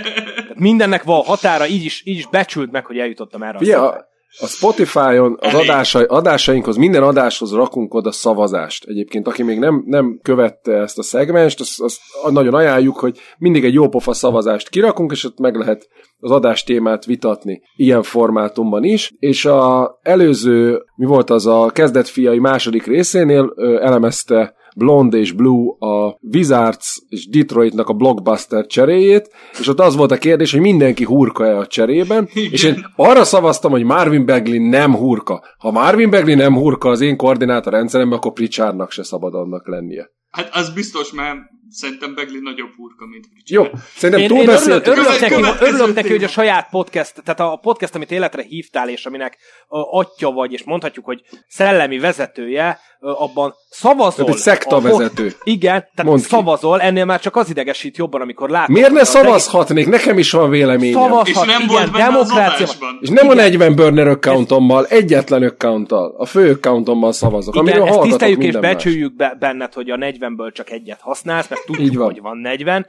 mindennek 0.54 1.02
van 1.02 1.22
határa, 1.22 1.66
így 1.66 1.84
is, 1.84 2.02
így 2.06 2.16
is 2.16 2.26
becsült 2.26 2.70
meg, 2.70 2.86
hogy 2.86 2.98
eljutottam 2.98 3.42
erre 3.42 3.54
a 3.54 3.58
Figyelj, 3.58 3.80
szintre. 3.82 4.08
A, 4.40 4.46
Spotify-on 4.46 5.38
az 5.40 5.54
adásai, 5.54 6.04
adásainkhoz, 6.04 6.76
minden 6.76 7.02
adáshoz 7.02 7.52
rakunk 7.52 7.94
oda 7.94 8.12
szavazást. 8.12 8.84
Egyébként, 8.84 9.26
aki 9.26 9.42
még 9.42 9.58
nem, 9.58 9.82
nem 9.86 10.18
követte 10.22 10.72
ezt 10.72 10.98
a 10.98 11.02
szegmest, 11.02 11.60
azt, 11.60 11.80
azt 11.80 12.00
nagyon 12.30 12.54
ajánljuk, 12.54 12.98
hogy 12.98 13.18
mindig 13.38 13.64
egy 13.64 13.74
jópofa 13.74 14.12
szavazást 14.12 14.68
kirakunk, 14.68 15.12
és 15.12 15.24
ott 15.24 15.38
meg 15.38 15.56
lehet 15.56 15.88
az 16.18 16.30
adás 16.30 16.64
témát 16.64 17.04
vitatni 17.04 17.62
ilyen 17.76 18.02
formátumban 18.02 18.84
is. 18.84 19.12
És 19.18 19.44
a 19.44 19.98
előző, 20.02 20.84
mi 20.96 21.06
volt 21.06 21.30
az 21.30 21.46
a 21.46 21.70
kezdet 21.72 22.08
fiai 22.08 22.38
második 22.38 22.86
részénél 22.86 23.52
ö, 23.56 23.80
elemezte 23.82 24.54
Blonde 24.76 25.18
és 25.18 25.32
Blue 25.32 25.74
a 25.78 26.18
Wizards 26.32 27.02
és 27.08 27.28
Detroitnak 27.28 27.88
a 27.88 27.92
blockbuster 27.92 28.66
cseréjét, 28.66 29.30
és 29.58 29.68
ott 29.68 29.80
az 29.80 29.96
volt 29.96 30.10
a 30.10 30.16
kérdés, 30.16 30.52
hogy 30.52 30.60
mindenki 30.60 31.04
hurka-e 31.04 31.58
a 31.58 31.66
cserében, 31.66 32.28
és 32.34 32.64
én 32.64 32.86
arra 32.96 33.24
szavaztam, 33.24 33.70
hogy 33.70 33.84
Marvin 33.84 34.26
Bagley 34.26 34.68
nem 34.68 34.94
hurka. 34.94 35.44
Ha 35.58 35.70
Marvin 35.70 36.10
Bagley 36.10 36.34
nem 36.36 36.54
hurka 36.54 36.88
az 36.88 37.00
én 37.00 37.16
koordinátorrendszeremben, 37.16 38.18
akkor 38.18 38.32
Pritchardnak 38.32 38.90
se 38.90 39.02
szabad 39.02 39.34
annak 39.34 39.68
lennie. 39.68 40.10
Hát 40.30 40.48
az 40.52 40.72
biztos, 40.74 41.12
mert 41.12 41.38
szerintem 41.68 42.14
Begli 42.14 42.38
nagyobb 42.40 42.70
hurka, 42.76 43.06
mint 43.06 43.26
Jó, 43.50 43.62
Pritchard. 43.62 43.84
szerintem 43.96 44.24
Én, 44.24 44.42
én 44.42 44.48
örülök, 44.48 44.86
örülök, 44.86 45.20
neki, 45.20 45.64
örülök 45.64 45.94
neki, 45.94 46.10
hogy 46.10 46.24
a 46.24 46.28
saját 46.28 46.68
podcast, 46.70 47.22
tehát 47.22 47.40
a 47.40 47.58
podcast, 47.62 47.94
amit 47.94 48.10
életre 48.10 48.42
hívtál, 48.42 48.88
és 48.88 49.06
aminek 49.06 49.38
atya 49.68 50.30
vagy, 50.30 50.52
és 50.52 50.64
mondhatjuk, 50.64 51.04
hogy 51.04 51.22
szellemi 51.48 51.98
vezetője, 51.98 52.78
abban 53.02 53.54
szavazol. 53.70 54.12
Tehát 54.24 54.30
egy 54.30 54.36
szekta 54.36 54.76
a 54.76 54.80
pod- 54.80 54.90
vezető. 54.90 55.32
Igen, 55.42 55.70
tehát 55.70 56.04
Mondd 56.04 56.18
ki. 56.18 56.24
szavazol, 56.28 56.80
ennél 56.80 57.04
már 57.04 57.20
csak 57.20 57.36
az 57.36 57.50
idegesít 57.50 57.96
jobban, 57.96 58.20
amikor 58.20 58.50
látod. 58.50 58.74
Miért 58.74 58.90
ne 58.90 59.00
az 59.00 59.14
egész- 59.16 59.22
szavazhatnék? 59.24 59.86
Nekem 59.88 60.18
is 60.18 60.30
van 60.30 60.50
véleményem. 60.50 61.00
Szavaz- 61.02 61.28
És 61.28 61.34
nem 61.34 61.46
igen, 61.48 61.66
volt 61.66 61.92
benne 61.92 62.04
demokrácia-. 62.04 62.68
És 63.00 63.08
nem 63.08 63.28
a 63.28 63.32
Igen. 63.32 63.44
40 63.44 63.74
burner 63.74 64.06
accountommal, 64.08 64.86
egyetlen 64.86 65.42
accounttal, 65.42 66.14
a 66.18 66.26
fő 66.26 66.50
accountommal 66.50 67.12
szavazok, 67.12 67.56
Igen, 67.56 67.86
ezt 67.86 68.00
tiszteljük 68.00 68.42
és 68.42 68.56
becsüljük 68.56 69.16
be, 69.16 69.36
benned, 69.38 69.72
hogy 69.72 69.90
a 69.90 69.96
40 69.96 70.20
40-ből 70.22 70.52
csak 70.52 70.70
egyet 70.70 71.00
használsz, 71.00 71.48
mert 71.48 71.64
tudjuk, 71.64 71.94
van. 71.94 72.04
hogy 72.04 72.20
van 72.20 72.36
40, 72.36 72.86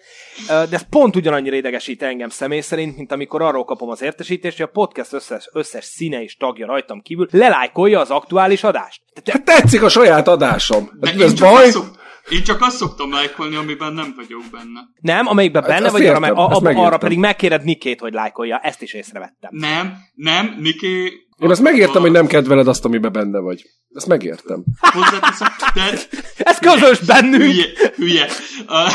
de 0.48 0.68
ez 0.72 0.86
pont 0.90 1.16
ugyanannyira 1.16 1.56
idegesít 1.56 2.04
engem 2.04 2.30
személy 2.30 2.60
szerint, 2.62 2.98
mint 2.98 3.12
amikor 3.12 3.42
arról 3.42 3.64
kapom 3.66 3.90
az 3.90 4.02
értesítést, 4.02 4.58
hogy 4.58 4.66
a 4.66 4.80
podcast 4.80 5.14
összes, 5.14 5.50
összes 5.54 5.86
színe 5.86 6.24
és 6.24 6.38
tagja 6.38 6.66
rajtam 6.66 7.02
kívül 7.02 7.28
lelájkolja 7.32 8.00
az 8.00 8.10
aktuális 8.10 8.64
adást. 8.64 9.02
Hát 9.32 9.44
tetszik 9.44 9.84
a 9.84 9.90
saját 10.04 10.28
adásom. 10.28 10.90
Hát 11.02 11.22
ez 11.22 11.34
baj? 11.34 11.70
Szok, 11.70 11.86
én 12.30 12.44
csak 12.44 12.62
azt 12.62 12.78
szoktam 12.78 13.12
lájkolni, 13.12 13.56
amiben 13.56 13.94
nem 13.94 14.14
vagyok 14.16 14.44
benne. 14.52 14.80
Nem, 15.02 15.28
amelyikben 15.28 15.62
benne 15.62 15.84
hát, 15.84 15.92
vagy, 15.92 16.06
arra, 16.06 16.20
meg, 16.20 16.34
a, 16.34 16.48
a, 16.48 16.86
arra 16.86 16.98
pedig 16.98 17.18
megkéred 17.18 17.64
Nikét, 17.64 18.00
hogy 18.00 18.14
lájkolja. 18.14 18.58
Ezt 18.58 18.82
is 18.82 18.94
észrevettem. 18.94 19.50
Nem, 19.54 19.98
nem, 20.14 20.56
Niké... 20.60 21.04
Én 21.38 21.50
azt 21.50 21.62
megértem, 21.62 21.98
a... 21.98 22.00
hogy 22.00 22.12
nem 22.12 22.28
kedveled 22.28 22.68
azt, 22.68 22.86
amiben 22.86 23.12
benne 23.12 23.40
vagy. 23.40 23.62
Ezt 23.94 24.08
megértem. 24.08 24.64
Hozzáteszem, 24.80 25.48
de... 25.74 26.00
Ez 26.52 26.58
közös 26.60 27.00
bennünk! 27.00 27.44
Hülye, 27.44 27.66
hülye. 27.96 28.28
Uh, 28.68 28.92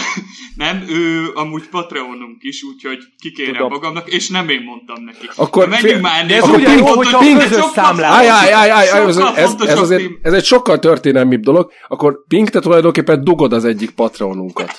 nem, 0.59 0.85
ő 0.89 1.31
amúgy 1.35 1.68
Patreonunk 1.68 2.37
is, 2.43 2.62
úgyhogy 2.62 2.99
kikérem 3.18 3.53
Tudom. 3.53 3.68
magamnak, 3.70 4.09
és 4.09 4.29
nem 4.29 4.49
én 4.49 4.62
mondtam 4.62 5.05
neki. 5.05 5.29
Akkor 5.37 5.68
menjünk 5.68 5.93
fél... 5.93 6.01
már 6.01 6.20
ennél. 6.22 6.37
Ez 6.37 6.49
ugye 6.49 6.72
jó, 6.76 6.87
hogyha 6.87 7.39
közös 7.39 7.64
számlát. 7.74 8.12
Áj, 8.12 8.29
áj, 8.29 8.53
áj, 8.53 8.70
áj, 8.70 8.89
áj, 8.89 9.07
ez, 9.07 9.16
ez, 9.16 9.55
ez, 9.61 9.79
azért, 9.79 10.05
ez 10.22 10.33
egy 10.33 10.45
sokkal 10.45 10.79
történelmibb 10.79 11.43
dolog. 11.43 11.72
Akkor 11.89 12.24
Pink, 12.29 12.51
te 12.51 12.61
tulajdonképpen 12.61 13.18
dugod 13.23 13.53
az 13.53 13.64
egyik 13.64 13.91
Patreonunkat. 13.91 14.79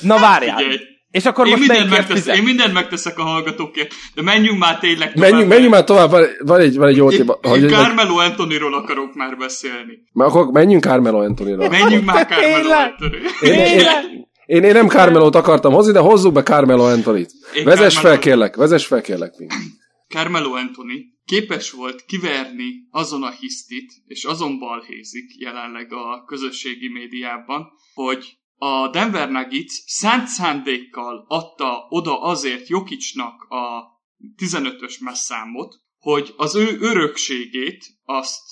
Na 0.00 0.18
várjál. 0.18 0.56
Figyelj. 0.56 0.78
És 1.10 1.24
akkor 1.24 1.46
én 1.46 1.56
most 1.56 1.68
mindent, 1.68 1.90
megtesz, 1.90 2.26
én 2.26 2.42
mindent 2.42 2.72
megteszek 2.72 3.18
a 3.18 3.22
hallgatókért, 3.22 3.94
de 4.14 4.22
menjünk 4.22 4.58
már 4.58 4.78
tényleg 4.78 5.12
tovább. 5.12 5.30
Menjünk, 5.30 5.50
menjünk 5.50 5.72
már 5.72 5.84
tovább, 5.84 6.10
van, 6.10 6.26
van 6.38 6.60
egy, 6.60 6.76
van 6.76 6.88
egy 6.88 6.96
jó 6.96 7.08
téma. 7.08 7.38
Én, 7.42 7.52
én 7.52 7.68
Carmelo 7.68 8.16
Antoniról 8.16 8.74
akarok 8.74 9.14
már 9.14 9.36
beszélni. 9.36 9.98
Már 10.12 10.28
akkor 10.28 10.46
menjünk 10.46 10.82
Carmelo 10.82 11.22
Antoniról. 11.22 11.68
Menjünk 11.68 12.04
már 12.04 12.26
Carmelo 12.26 12.70
Antoniról. 12.70 13.30
Én, 13.40 13.52
én, 13.52 13.86
én, 14.46 14.64
én 14.64 14.72
nem 14.72 14.88
Carmelót 14.88 15.34
akartam 15.34 15.72
hozni, 15.72 15.92
de 15.92 15.98
hozzuk 15.98 16.32
be 16.32 16.42
Carmelo 16.42 16.84
Antonit. 16.84 17.30
Vezess 17.64 17.98
fel 17.98 18.18
kérlek, 18.18 18.56
vezess 18.56 18.86
fel 18.86 19.00
kérlek. 19.00 19.32
Carmelo 20.08 20.54
Anthony 20.54 20.90
képes 21.30 21.70
volt 21.70 22.04
kiverni 22.04 22.86
azon 22.90 23.22
a 23.22 23.30
hisztit, 23.30 23.92
és 24.06 24.24
azon 24.24 24.58
balhézik 24.58 25.38
jelenleg 25.38 25.92
a 25.92 26.24
közösségi 26.24 26.88
médiában, 26.88 27.68
hogy 27.94 28.38
a 28.56 28.88
Denver 28.88 29.30
Nuggets 29.30 29.72
szánt 29.86 30.26
szándékkal 30.26 31.24
adta 31.28 31.86
oda 31.88 32.20
azért 32.20 32.68
Jokicsnak 32.68 33.42
a 33.42 33.84
15-ös 34.36 35.00
messzámot, 35.00 35.80
hogy 35.98 36.34
az 36.36 36.54
ő 36.54 36.78
örökségét 36.80 37.84
azt 38.02 38.42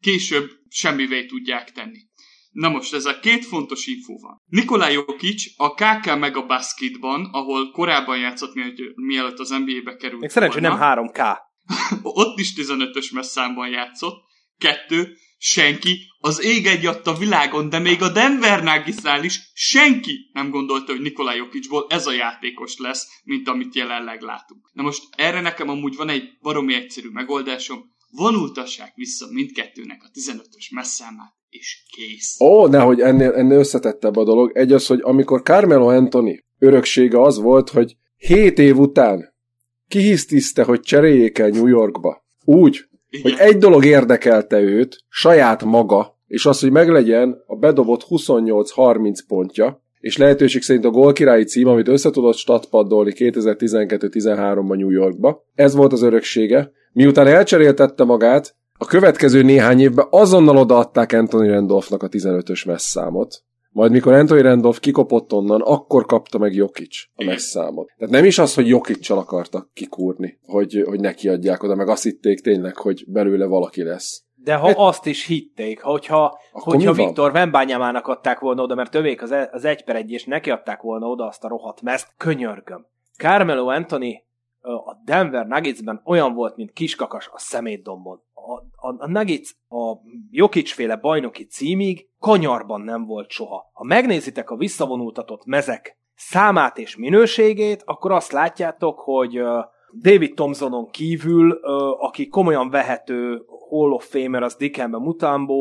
később 0.00 0.50
semmivé 0.68 1.26
tudják 1.26 1.72
tenni. 1.72 2.00
Na 2.50 2.68
most 2.68 2.94
ez 2.94 3.04
a 3.04 3.20
két 3.20 3.44
fontos 3.44 3.86
info 3.86 4.18
van. 4.18 4.42
Nikolaj 4.46 4.92
Jokic 4.92 5.42
a 5.56 5.74
KK 5.74 6.18
meg 6.18 6.36
a 6.36 6.46
basketban, 6.46 7.28
ahol 7.32 7.70
korábban 7.70 8.18
játszott, 8.18 8.54
mielőtt 8.94 9.38
az 9.38 9.48
NBA-be 9.48 9.96
került 9.96 10.20
Még 10.20 10.30
szerencsé 10.30 10.60
nem 10.60 10.78
3K. 10.80 11.50
Ott 12.02 12.38
is 12.38 12.52
15-ös 12.56 13.12
messzámban 13.12 13.68
játszott. 13.68 14.22
Kettő, 14.58 15.16
senki, 15.38 15.98
az 16.18 16.44
ég 16.44 16.66
egy 16.66 16.86
a 16.86 17.14
világon, 17.18 17.68
de 17.68 17.78
még 17.78 18.02
a 18.02 18.12
Denver 18.12 18.62
Nuggetsnál 18.62 19.24
is 19.24 19.50
senki 19.54 20.30
nem 20.32 20.50
gondolta, 20.50 20.92
hogy 20.92 21.00
Nikolaj 21.00 21.36
Jokicból 21.36 21.86
ez 21.88 22.06
a 22.06 22.12
játékos 22.12 22.78
lesz, 22.78 23.06
mint 23.24 23.48
amit 23.48 23.74
jelenleg 23.74 24.20
látunk. 24.20 24.70
Na 24.72 24.82
most 24.82 25.02
erre 25.16 25.40
nekem 25.40 25.68
amúgy 25.68 25.96
van 25.96 26.08
egy 26.08 26.28
baromi 26.40 26.74
egyszerű 26.74 27.08
megoldásom, 27.08 27.90
vonultassák 28.10 28.92
vissza 28.94 29.26
mindkettőnek 29.30 30.02
a 30.02 30.10
15-ös 30.18 30.74
messzámát, 30.74 31.34
és 31.48 31.82
kész. 31.90 32.40
Ó, 32.40 32.66
nehogy 32.66 33.00
ennél, 33.00 33.32
ennél 33.32 33.58
összetettebb 33.58 34.16
a 34.16 34.24
dolog. 34.24 34.50
Egy 34.54 34.72
az, 34.72 34.86
hogy 34.86 35.00
amikor 35.02 35.42
Carmelo 35.42 35.88
Anthony 35.88 36.44
öröksége 36.58 37.20
az 37.20 37.38
volt, 37.38 37.70
hogy 37.70 37.96
7 38.16 38.58
év 38.58 38.78
után 38.78 39.31
kihisztiszte, 39.92 40.62
hogy 40.62 40.80
cseréljék 40.80 41.38
el 41.38 41.48
New 41.48 41.66
Yorkba. 41.66 42.24
Úgy, 42.44 42.84
igen. 43.10 43.22
hogy 43.22 43.40
egy 43.46 43.56
dolog 43.56 43.84
érdekelte 43.84 44.60
őt, 44.60 44.98
saját 45.08 45.64
maga, 45.64 46.18
és 46.26 46.46
az, 46.46 46.60
hogy 46.60 46.70
meglegyen 46.70 47.42
a 47.46 47.56
bedobott 47.56 48.06
28-30 48.08 49.18
pontja, 49.26 49.82
és 50.00 50.16
lehetőség 50.16 50.62
szerint 50.62 50.84
a 50.84 50.90
gólkirályi 50.90 51.44
cím, 51.44 51.68
amit 51.68 51.88
összetudott 51.88 52.36
statpaddolni 52.36 53.12
2012-13-ban 53.14 54.76
New 54.76 54.90
Yorkba. 54.90 55.44
Ez 55.54 55.74
volt 55.74 55.92
az 55.92 56.02
öröksége. 56.02 56.72
Miután 56.92 57.26
elcseréltette 57.26 58.04
magát, 58.04 58.56
a 58.78 58.84
következő 58.84 59.42
néhány 59.42 59.80
évben 59.80 60.06
azonnal 60.10 60.56
odaadták 60.56 61.12
Anthony 61.12 61.48
Randolphnak 61.48 62.02
a 62.02 62.08
15-ös 62.08 62.66
messzámot. 62.66 63.42
Majd 63.72 63.90
mikor 63.90 64.12
Anthony 64.12 64.40
Randolph 64.40 64.78
kikopott 64.78 65.32
onnan, 65.32 65.60
akkor 65.60 66.06
kapta 66.06 66.38
meg 66.38 66.54
Jokic 66.54 66.96
a 67.14 67.24
messzámot. 67.24 67.90
Tehát 67.96 68.14
nem 68.14 68.24
is 68.24 68.38
az, 68.38 68.54
hogy 68.54 68.68
Jokic-csal 68.68 69.18
akartak 69.18 69.70
kikúrni, 69.74 70.38
hogy, 70.46 70.82
hogy 70.86 71.00
neki 71.00 71.28
adják 71.28 71.62
oda, 71.62 71.74
meg 71.74 71.88
azt 71.88 72.02
hitték 72.02 72.40
tényleg, 72.40 72.76
hogy 72.76 73.04
belőle 73.06 73.46
valaki 73.46 73.82
lesz. 73.82 74.24
De 74.34 74.54
ha 74.54 74.66
hát, 74.66 74.76
azt 74.78 75.06
is 75.06 75.26
hitték, 75.26 75.80
hogyha, 75.80 76.38
hogyha 76.50 76.92
Viktor 76.92 77.32
Vembányamának 77.32 78.06
adták 78.06 78.38
volna 78.38 78.62
oda, 78.62 78.74
mert 78.74 78.90
tövék 78.90 79.22
az, 79.22 79.32
e, 79.32 79.48
az 79.52 79.64
egy 79.64 79.84
per 79.84 79.96
egy, 79.96 80.10
és 80.10 80.24
neki 80.24 80.50
adták 80.50 80.80
volna 80.80 81.06
oda 81.06 81.26
azt 81.26 81.44
a 81.44 81.48
rohadt 81.48 81.82
meszt, 81.82 82.14
könyörgöm. 82.16 82.86
Carmelo 83.16 83.66
Anthony 83.66 84.22
a 84.62 84.96
Denver 85.04 85.46
Nuggetsben 85.46 86.00
olyan 86.04 86.34
volt, 86.34 86.56
mint 86.56 86.72
kiskakas 86.72 87.28
a 87.32 87.38
szemétdombon. 87.38 88.22
A, 88.46 88.88
a, 88.88 88.94
a 88.98 89.06
Nuggets 89.06 89.50
a 89.68 89.96
Jokic 90.30 90.72
féle 90.72 90.96
bajnoki 90.96 91.44
címig 91.44 92.08
kanyarban 92.18 92.80
nem 92.80 93.04
volt 93.04 93.30
soha. 93.30 93.70
Ha 93.72 93.84
megnézitek 93.84 94.50
a 94.50 94.56
visszavonultatott 94.56 95.44
mezek 95.44 95.98
számát 96.14 96.78
és 96.78 96.96
minőségét, 96.96 97.82
akkor 97.84 98.12
azt 98.12 98.32
látjátok, 98.32 98.98
hogy 98.98 99.40
David 100.02 100.34
Thompsonon 100.34 100.86
kívül, 100.90 101.52
aki 101.98 102.28
komolyan 102.28 102.70
vehető 102.70 103.44
Hall 103.68 103.90
of 103.90 104.08
Famer, 104.08 104.42
az 104.42 104.54
Dikembe 104.54 104.98
Mutambo, 104.98 105.54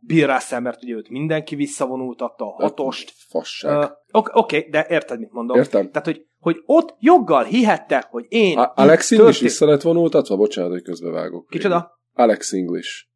Bill 0.00 0.26
Russell, 0.26 0.60
mert 0.60 0.82
ugye 0.82 0.94
őt 0.94 1.08
mindenki 1.08 1.54
visszavonultatta, 1.54 2.44
a 2.44 2.62
hatost. 2.62 3.12
Fasság. 3.28 3.78
Uh, 3.78 3.90
Oké, 4.10 4.30
okay, 4.32 4.70
de 4.70 4.86
érted, 4.88 5.18
mit 5.18 5.32
mondom? 5.32 5.56
Értem. 5.56 5.90
Tehát, 5.90 6.06
hogy, 6.06 6.26
hogy 6.38 6.62
ott 6.66 6.96
joggal 6.98 7.44
hihette, 7.44 8.06
hogy 8.10 8.24
én... 8.28 8.58
A- 8.58 8.72
Alex 8.74 9.10
English 9.10 9.38
történt... 9.38 9.50
vissza 9.50 9.66
lett 9.66 9.82
vonultatva? 9.82 10.36
Bocsánat, 10.36 10.70
hogy 10.70 10.82
közbevágok. 10.82 11.46
Kicsoda? 11.48 11.97
Alex 12.18 12.52
English. 12.52 13.06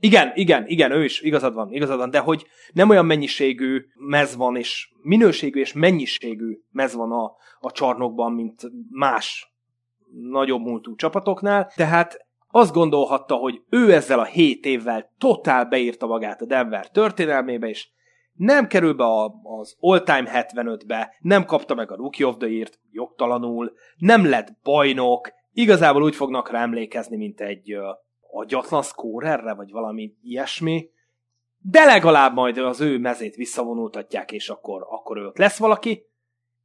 Igen, 0.00 0.32
igen, 0.34 0.66
igen, 0.66 0.90
ő 0.90 1.04
is, 1.04 1.20
igazad 1.20 1.54
van, 1.54 1.72
igazad 1.72 1.98
van, 1.98 2.10
de 2.10 2.18
hogy 2.18 2.46
nem 2.72 2.88
olyan 2.88 3.06
mennyiségű 3.06 3.84
mez 3.94 4.36
van, 4.36 4.56
és 4.56 4.88
minőségű 5.02 5.60
és 5.60 5.72
mennyiségű 5.72 6.58
mez 6.70 6.94
van 6.94 7.12
a, 7.12 7.36
a 7.60 7.70
csarnokban, 7.70 8.32
mint 8.32 8.62
más 8.90 9.54
nagyobb 10.30 10.60
múltú 10.60 10.94
csapatoknál, 10.94 11.72
tehát 11.74 12.26
azt 12.48 12.72
gondolhatta, 12.72 13.34
hogy 13.34 13.62
ő 13.70 13.92
ezzel 13.92 14.18
a 14.18 14.24
7 14.24 14.66
évvel 14.66 15.12
totál 15.18 15.64
beírta 15.64 16.06
magát 16.06 16.40
a 16.40 16.46
Denver 16.46 16.90
történelmébe, 16.90 17.68
és 17.68 17.88
nem 18.32 18.66
kerül 18.66 18.94
be 18.94 19.04
a, 19.04 19.34
az 19.42 19.76
all-time 19.80 20.30
75-be, 20.32 21.16
nem 21.20 21.44
kapta 21.44 21.74
meg 21.74 21.90
a 21.90 21.96
Rookie 21.96 22.26
of 22.26 22.36
the 22.36 22.48
Year-t 22.48 22.80
jogtalanul, 22.90 23.72
nem 23.96 24.28
lett 24.28 24.48
bajnok, 24.62 25.32
igazából 25.52 26.02
úgy 26.02 26.14
fognak 26.14 26.50
rá 26.50 26.62
emlékezni, 26.62 27.16
mint 27.16 27.40
egy 27.40 27.76
agyatlan 28.38 28.82
scorerre, 28.82 29.54
vagy 29.54 29.70
valami 29.70 30.12
ilyesmi, 30.22 30.90
de 31.58 31.84
legalább 31.84 32.34
majd 32.34 32.58
az 32.58 32.80
ő 32.80 32.98
mezét 32.98 33.34
visszavonultatják, 33.34 34.32
és 34.32 34.48
akkor, 34.48 34.86
akkor 34.90 35.16
ő 35.18 35.26
ott 35.26 35.38
lesz 35.38 35.58
valaki, 35.58 36.06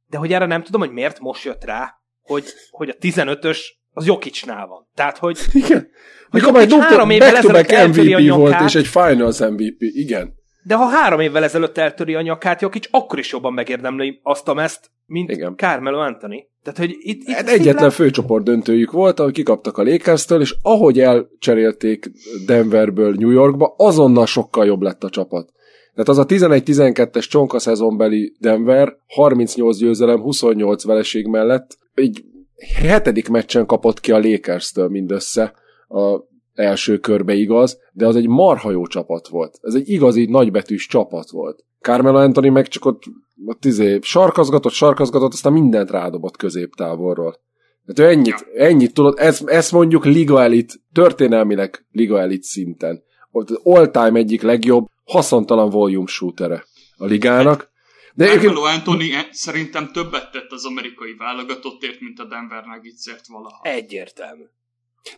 de 0.06 0.18
hogy 0.18 0.32
erre 0.32 0.46
nem 0.46 0.62
tudom, 0.62 0.80
hogy 0.80 0.92
miért 0.92 1.20
most 1.20 1.44
jött 1.44 1.64
rá, 1.64 1.94
hogy, 2.22 2.44
hogy 2.70 2.88
a 2.88 2.94
15-ös 3.00 3.58
az 3.92 4.06
Jokicsnál 4.06 4.66
van. 4.66 4.88
Tehát, 4.94 5.18
hogy, 5.18 5.38
igen. 5.52 5.90
hogy 6.30 6.42
Jokic 6.42 6.72
három 6.72 7.10
évvel 7.10 7.36
ezelőtt 7.36 7.86
MVP 7.86 8.30
a 8.30 8.36
volt, 8.36 8.60
és 8.60 8.74
egy 8.74 8.86
Finals 8.86 9.38
MVP, 9.38 9.76
igen. 9.78 10.34
De 10.64 10.74
ha 10.74 10.84
három 10.84 11.20
évvel 11.20 11.44
ezelőtt 11.44 11.78
eltöri 11.78 12.14
a 12.14 12.20
nyakát 12.20 12.60
Jokic, 12.60 12.86
akkor 12.90 13.18
is 13.18 13.32
jobban 13.32 13.52
megérdemli 13.52 14.20
azt 14.22 14.48
a 14.48 14.54
meszt, 14.54 14.90
mint 15.06 15.30
Igen. 15.30 15.56
Carmelo 15.56 15.98
Anthony. 15.98 16.46
Tehát, 16.62 16.78
hogy 16.78 16.96
itt, 16.98 17.22
itt 17.22 17.34
hát 17.34 17.48
egyetlen 17.48 17.82
lát... 17.82 17.92
főcsoport 17.92 18.44
döntőjük 18.44 18.90
volt, 18.90 19.18
ahol 19.18 19.32
kikaptak 19.32 19.78
a 19.78 19.82
lakers 19.82 20.26
és 20.38 20.54
ahogy 20.62 21.00
elcserélték 21.00 22.10
Denverből 22.46 23.14
New 23.14 23.30
Yorkba, 23.30 23.74
azonnal 23.76 24.26
sokkal 24.26 24.66
jobb 24.66 24.80
lett 24.80 25.04
a 25.04 25.08
csapat. 25.08 25.52
Tehát 25.94 26.08
az 26.08 26.18
a 26.18 26.26
11-12-es 26.26 27.28
csonka 27.28 27.58
szezonbeli 27.58 28.36
Denver 28.40 28.96
38 29.06 29.78
győzelem, 29.78 30.20
28 30.20 30.84
vereség 30.84 31.26
mellett 31.26 31.78
egy 31.94 32.24
hetedik 32.76 33.28
meccsen 33.28 33.66
kapott 33.66 34.00
ki 34.00 34.12
a 34.12 34.18
Lakers-től 34.18 34.88
mindössze 34.88 35.54
a 35.88 36.20
első 36.54 36.98
körbe 36.98 37.34
igaz, 37.34 37.78
de 37.92 38.06
az 38.06 38.16
egy 38.16 38.28
marha 38.28 38.70
jó 38.70 38.86
csapat 38.86 39.28
volt. 39.28 39.58
Ez 39.62 39.74
egy 39.74 39.88
igazi 39.88 40.24
nagybetűs 40.24 40.86
csapat 40.86 41.30
volt. 41.30 41.64
Carmelo 41.82 42.18
Anthony 42.18 42.52
meg 42.52 42.68
csak 42.68 42.84
ott, 42.84 43.02
ott 43.46 43.64
izé, 43.64 43.98
sarkazgatott, 44.02 44.72
sarkazgatott, 44.72 45.32
aztán 45.32 45.52
mindent 45.52 45.90
rádobott 45.90 46.36
középtávolról. 46.36 47.40
Hát 47.86 47.98
ő 47.98 48.04
ennyit, 48.04 48.46
ennyit 48.54 48.94
tudod, 48.94 49.18
ez, 49.18 49.42
ez 49.44 49.70
mondjuk 49.70 50.04
Liga 50.04 50.42
Elit, 50.42 50.80
történelmileg 50.92 51.86
Liga 51.90 52.20
Elit 52.20 52.42
szinten. 52.42 53.02
az 53.30 53.60
all-time 53.62 54.18
egyik 54.18 54.42
legjobb 54.42 54.86
haszontalan 55.04 55.70
volume 55.70 56.06
shootere 56.06 56.64
a 56.96 57.04
ligának. 57.04 57.70
De 58.14 58.26
Carmelo 58.26 58.62
Anthony 58.62 59.10
szerintem 59.30 59.92
többet 59.92 60.30
tett 60.30 60.50
az 60.50 60.64
amerikai 60.64 61.14
válogatottért, 61.18 62.00
mint 62.00 62.18
a 62.18 62.24
Denver 62.24 62.64
Nuggetsért 62.64 63.26
valaha. 63.26 63.60
Egyértelmű. 63.62 64.44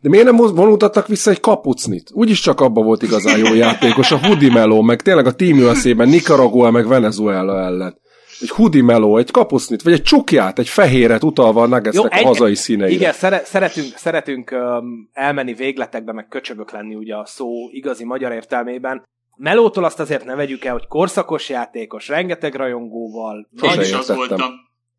De 0.01 0.09
miért 0.09 0.25
nem 0.25 0.37
vonultattak 0.37 1.07
vissza 1.07 1.31
egy 1.31 1.41
kapucnit? 1.41 2.11
Úgyis 2.13 2.41
csak 2.41 2.61
abba 2.61 2.83
volt 2.83 3.03
igazán 3.03 3.39
jó 3.39 3.55
játékos, 3.55 4.11
a 4.11 4.19
Hudi 4.27 4.51
Melo, 4.51 4.83
meg 4.83 5.03
tényleg 5.03 5.27
a 5.27 5.33
Team 5.35 5.59
USA-ben 5.59 6.09
Nicaragua, 6.09 6.71
meg 6.71 6.87
Venezuela 6.87 7.59
ellen. 7.59 8.03
Egy 8.41 8.49
Hudi 8.49 8.81
Melo, 8.81 9.17
egy 9.17 9.31
kapucnit, 9.31 9.83
vagy 9.83 9.93
egy 9.93 10.03
csukját, 10.03 10.59
egy 10.59 10.69
fehéret 10.69 11.25
utalva 11.25 11.63
a 11.63 11.67
Nuggetsnek 11.67 12.13
a 12.13 12.27
hazai 12.27 12.55
színeire. 12.55 12.95
Igen, 12.95 13.13
szere- 13.13 13.47
szeretünk, 13.47 13.97
szeretünk 13.97 14.51
um, 14.51 15.11
elmenni 15.13 15.55
végletekbe, 15.55 16.13
meg 16.13 16.27
köcsögök 16.29 16.71
lenni 16.71 16.95
ugye 16.95 17.17
a 17.17 17.27
szó 17.27 17.51
igazi 17.71 18.05
magyar 18.05 18.33
értelmében. 18.33 19.03
Melótól 19.37 19.85
azt 19.85 20.01
azért 20.01 20.25
ne 20.25 20.35
vegyük 20.35 20.65
el, 20.65 20.73
hogy 20.73 20.87
korszakos 20.87 21.49
játékos, 21.49 22.09
rengeteg 22.09 22.55
rajongóval. 22.55 23.49
Én 23.63 23.81
is 23.81 23.93
az 23.93 24.15
voltam. 24.15 24.39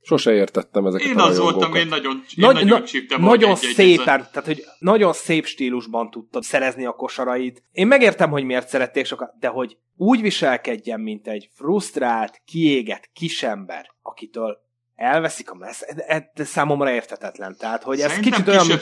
Sose 0.06 0.34
értettem 0.34 0.86
ezeket 0.86 1.08
én 1.08 1.18
a 1.18 1.24
az 1.24 1.39
voltam, 1.39 1.76
én 1.76 1.88
nagyon, 1.88 2.16
én 2.16 2.22
Nagy, 2.36 2.53
nagyon 2.53 2.84
csíptem. 2.84 3.22
Nagyon 3.22 3.56
szépen, 3.56 4.06
tehát 4.06 4.45
hogy 4.45 4.64
nagyon 4.80 5.14
szép 5.14 5.45
stílusban 5.45 6.10
tudtad 6.10 6.43
szerezni 6.43 6.86
a 6.86 6.91
kosarait. 6.91 7.64
Én 7.72 7.88
megértem, 7.88 8.30
hogy 8.30 8.43
miért 8.43 8.68
szerették 8.68 9.06
sokat, 9.06 9.34
de 9.39 9.47
hogy 9.47 9.78
úgy 9.95 10.22
viselkedjen, 10.22 10.99
mint 10.99 11.28
egy 11.28 11.49
frusztrált, 11.53 12.41
kiégett 12.45 13.10
kisember, 13.14 13.86
akitől 14.01 14.58
elveszik 14.95 15.51
a 15.51 15.56
messz, 15.56 15.82
ez 16.08 16.47
számomra 16.47 16.91
értetetlen. 16.91 17.56
Tehát, 17.60 17.84
hogy 17.84 17.99
ez 17.99 18.10
Szerintem 18.10 18.32
kicsit 18.32 18.47
olyan... 18.47 18.66
Kisebb, 18.66 18.82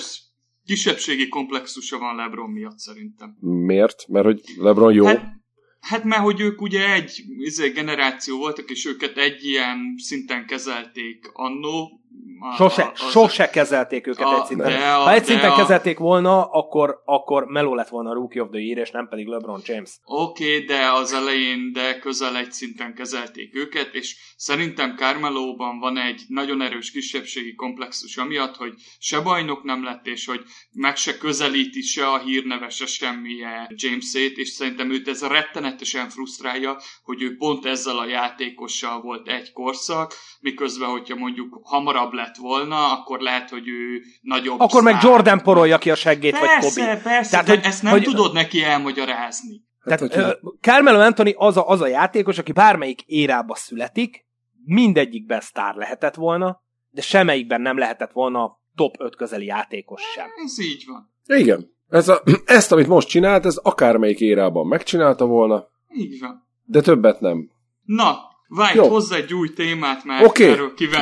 kisebbségi 0.65 1.28
komplexusa 1.28 1.99
van 1.99 2.15
LeBron 2.15 2.49
miatt 2.49 2.78
szerintem. 2.78 3.38
Miért? 3.39 4.07
Mert 4.07 4.26
hogy 4.26 4.41
LeBron 4.57 4.93
jó? 4.93 5.05
Hát, 5.05 5.43
Hát 5.84 6.03
mert 6.03 6.21
hogy 6.21 6.39
ők 6.39 6.61
ugye 6.61 6.93
egy 6.93 7.23
izé, 7.39 7.69
generáció 7.69 8.38
voltak, 8.38 8.69
és 8.69 8.86
őket 8.86 9.17
egy 9.17 9.45
ilyen 9.45 9.95
szinten 9.97 10.45
kezelték 10.45 11.29
annó, 11.34 12.03
a, 12.43 12.55
sose, 12.55 12.82
a, 12.82 12.91
az, 12.91 13.11
sose 13.11 13.49
kezelték 13.49 14.07
őket 14.07 14.26
a, 14.26 14.39
egy 14.39 14.45
szinten. 14.45 14.82
A, 14.82 14.86
ha 14.86 15.14
egy 15.14 15.26
szinten 15.26 15.51
a, 15.51 15.55
kezelték 15.55 15.97
volna, 15.97 16.45
akkor, 16.45 17.01
akkor 17.05 17.45
Melo 17.45 17.76
lett 17.76 17.89
volna 17.89 18.09
a 18.09 18.14
Rookie 18.14 18.41
of 18.41 18.49
the 18.49 18.59
Year, 18.59 18.78
és 18.78 18.91
nem 18.91 19.07
pedig 19.07 19.28
LeBron 19.28 19.61
James. 19.66 19.91
Oké, 20.03 20.53
okay, 20.53 20.66
de 20.66 20.91
az 20.91 21.14
elején, 21.14 21.72
de 21.74 21.99
közel 21.99 22.38
egy 22.38 22.51
szinten 22.51 22.93
kezelték 22.93 23.55
őket, 23.55 23.93
és 23.93 24.16
szerintem 24.36 24.95
Carmelóban 24.95 25.80
van 25.80 25.97
egy 25.97 26.22
nagyon 26.28 26.61
erős 26.61 26.91
kisebbségi 26.91 27.55
komplexus 27.55 28.18
amiatt, 28.18 28.55
hogy 28.55 28.74
se 28.99 29.20
bajnok 29.22 29.64
nem 29.64 29.84
lett, 29.84 30.05
és 30.05 30.26
hogy 30.26 30.41
meg 30.72 30.95
se 30.95 31.18
közelíti 31.18 31.82
se 31.82 32.07
a 32.07 32.20
hírneve, 32.20 32.70
se 32.70 32.86
semmilyen 32.86 33.68
James-ét, 33.76 34.38
és 34.38 34.49
szerintem 34.49 34.91
őt 34.91 35.07
ez 35.07 35.28
rettenetesen 35.28 36.09
frusztrálja, 36.09 36.78
hogy 37.03 37.22
ő 37.22 37.36
pont 37.38 37.66
ezzel 37.66 37.97
a 37.97 38.07
játékossal 38.07 39.01
volt 39.01 39.28
egy 39.28 39.51
korszak, 39.51 40.14
miközben, 40.39 40.89
hogyha 40.89 41.16
mondjuk 41.16 41.59
hamarabb 41.64 42.03
lett 42.12 42.36
volna, 42.36 42.91
akkor 42.91 43.20
lehet, 43.20 43.49
hogy 43.49 43.68
ő 43.68 44.01
nagyobb 44.22 44.60
Akkor 44.60 44.84
szár. 44.84 44.93
meg 44.93 45.04
Jordan 45.04 45.41
porolja 45.41 45.78
ki 45.78 45.91
a 45.91 45.95
seggét, 45.95 46.39
persze, 46.39 46.60
vagy 46.62 46.74
Kobe. 46.74 47.01
Persze, 47.01 47.32
Tehát, 47.32 47.47
hogy, 47.47 47.60
ezt 47.64 47.84
nem 47.84 47.91
hogy, 47.91 48.04
tudod 48.04 48.34
neki 48.34 48.64
elmagyarázni. 48.64 49.62
Tehát 49.84 49.99
hát, 49.99 50.14
hogy... 50.14 50.51
Carmelo 50.62 50.99
Anthony 50.99 51.34
az 51.38 51.58
a, 51.58 51.68
az 51.68 51.82
a 51.82 51.88
játékos, 51.88 52.38
aki 52.38 52.51
bármelyik 52.51 53.01
érába 53.01 53.56
születik, 53.56 54.26
mindegyikben 54.66 55.39
sztár 55.39 55.76
lehetett 55.76 56.16
volna, 56.16 56.62
de 56.89 57.01
semmelyikben 57.01 57.62
nem 57.62 57.78
lehetett 57.78 58.12
volna 58.12 58.60
top 58.76 58.95
5 58.99 59.16
közeli 59.16 59.45
játékos 59.45 60.01
sem. 60.01 60.28
Ez 60.45 60.60
így 60.60 60.84
van. 60.88 61.14
Igen. 61.39 61.72
Ez 61.89 62.08
a, 62.08 62.22
ezt, 62.45 62.72
amit 62.72 62.88
most 62.88 63.08
csinált, 63.08 63.45
ez 63.45 63.58
akármelyik 63.58 64.20
érában 64.20 64.68
megcsinálta 64.68 65.26
volna. 65.26 65.68
Így 65.95 66.20
van. 66.20 66.47
De 66.66 66.82
többet 66.82 67.20
nem. 67.20 67.49
Na, 67.84 68.18
Vágy 68.48 68.76
Jó. 68.76 68.88
hozzá 68.88 69.16
egy 69.16 69.34
új 69.34 69.54
témát, 69.54 70.04
mert 70.04 70.26
okay. 70.26 70.56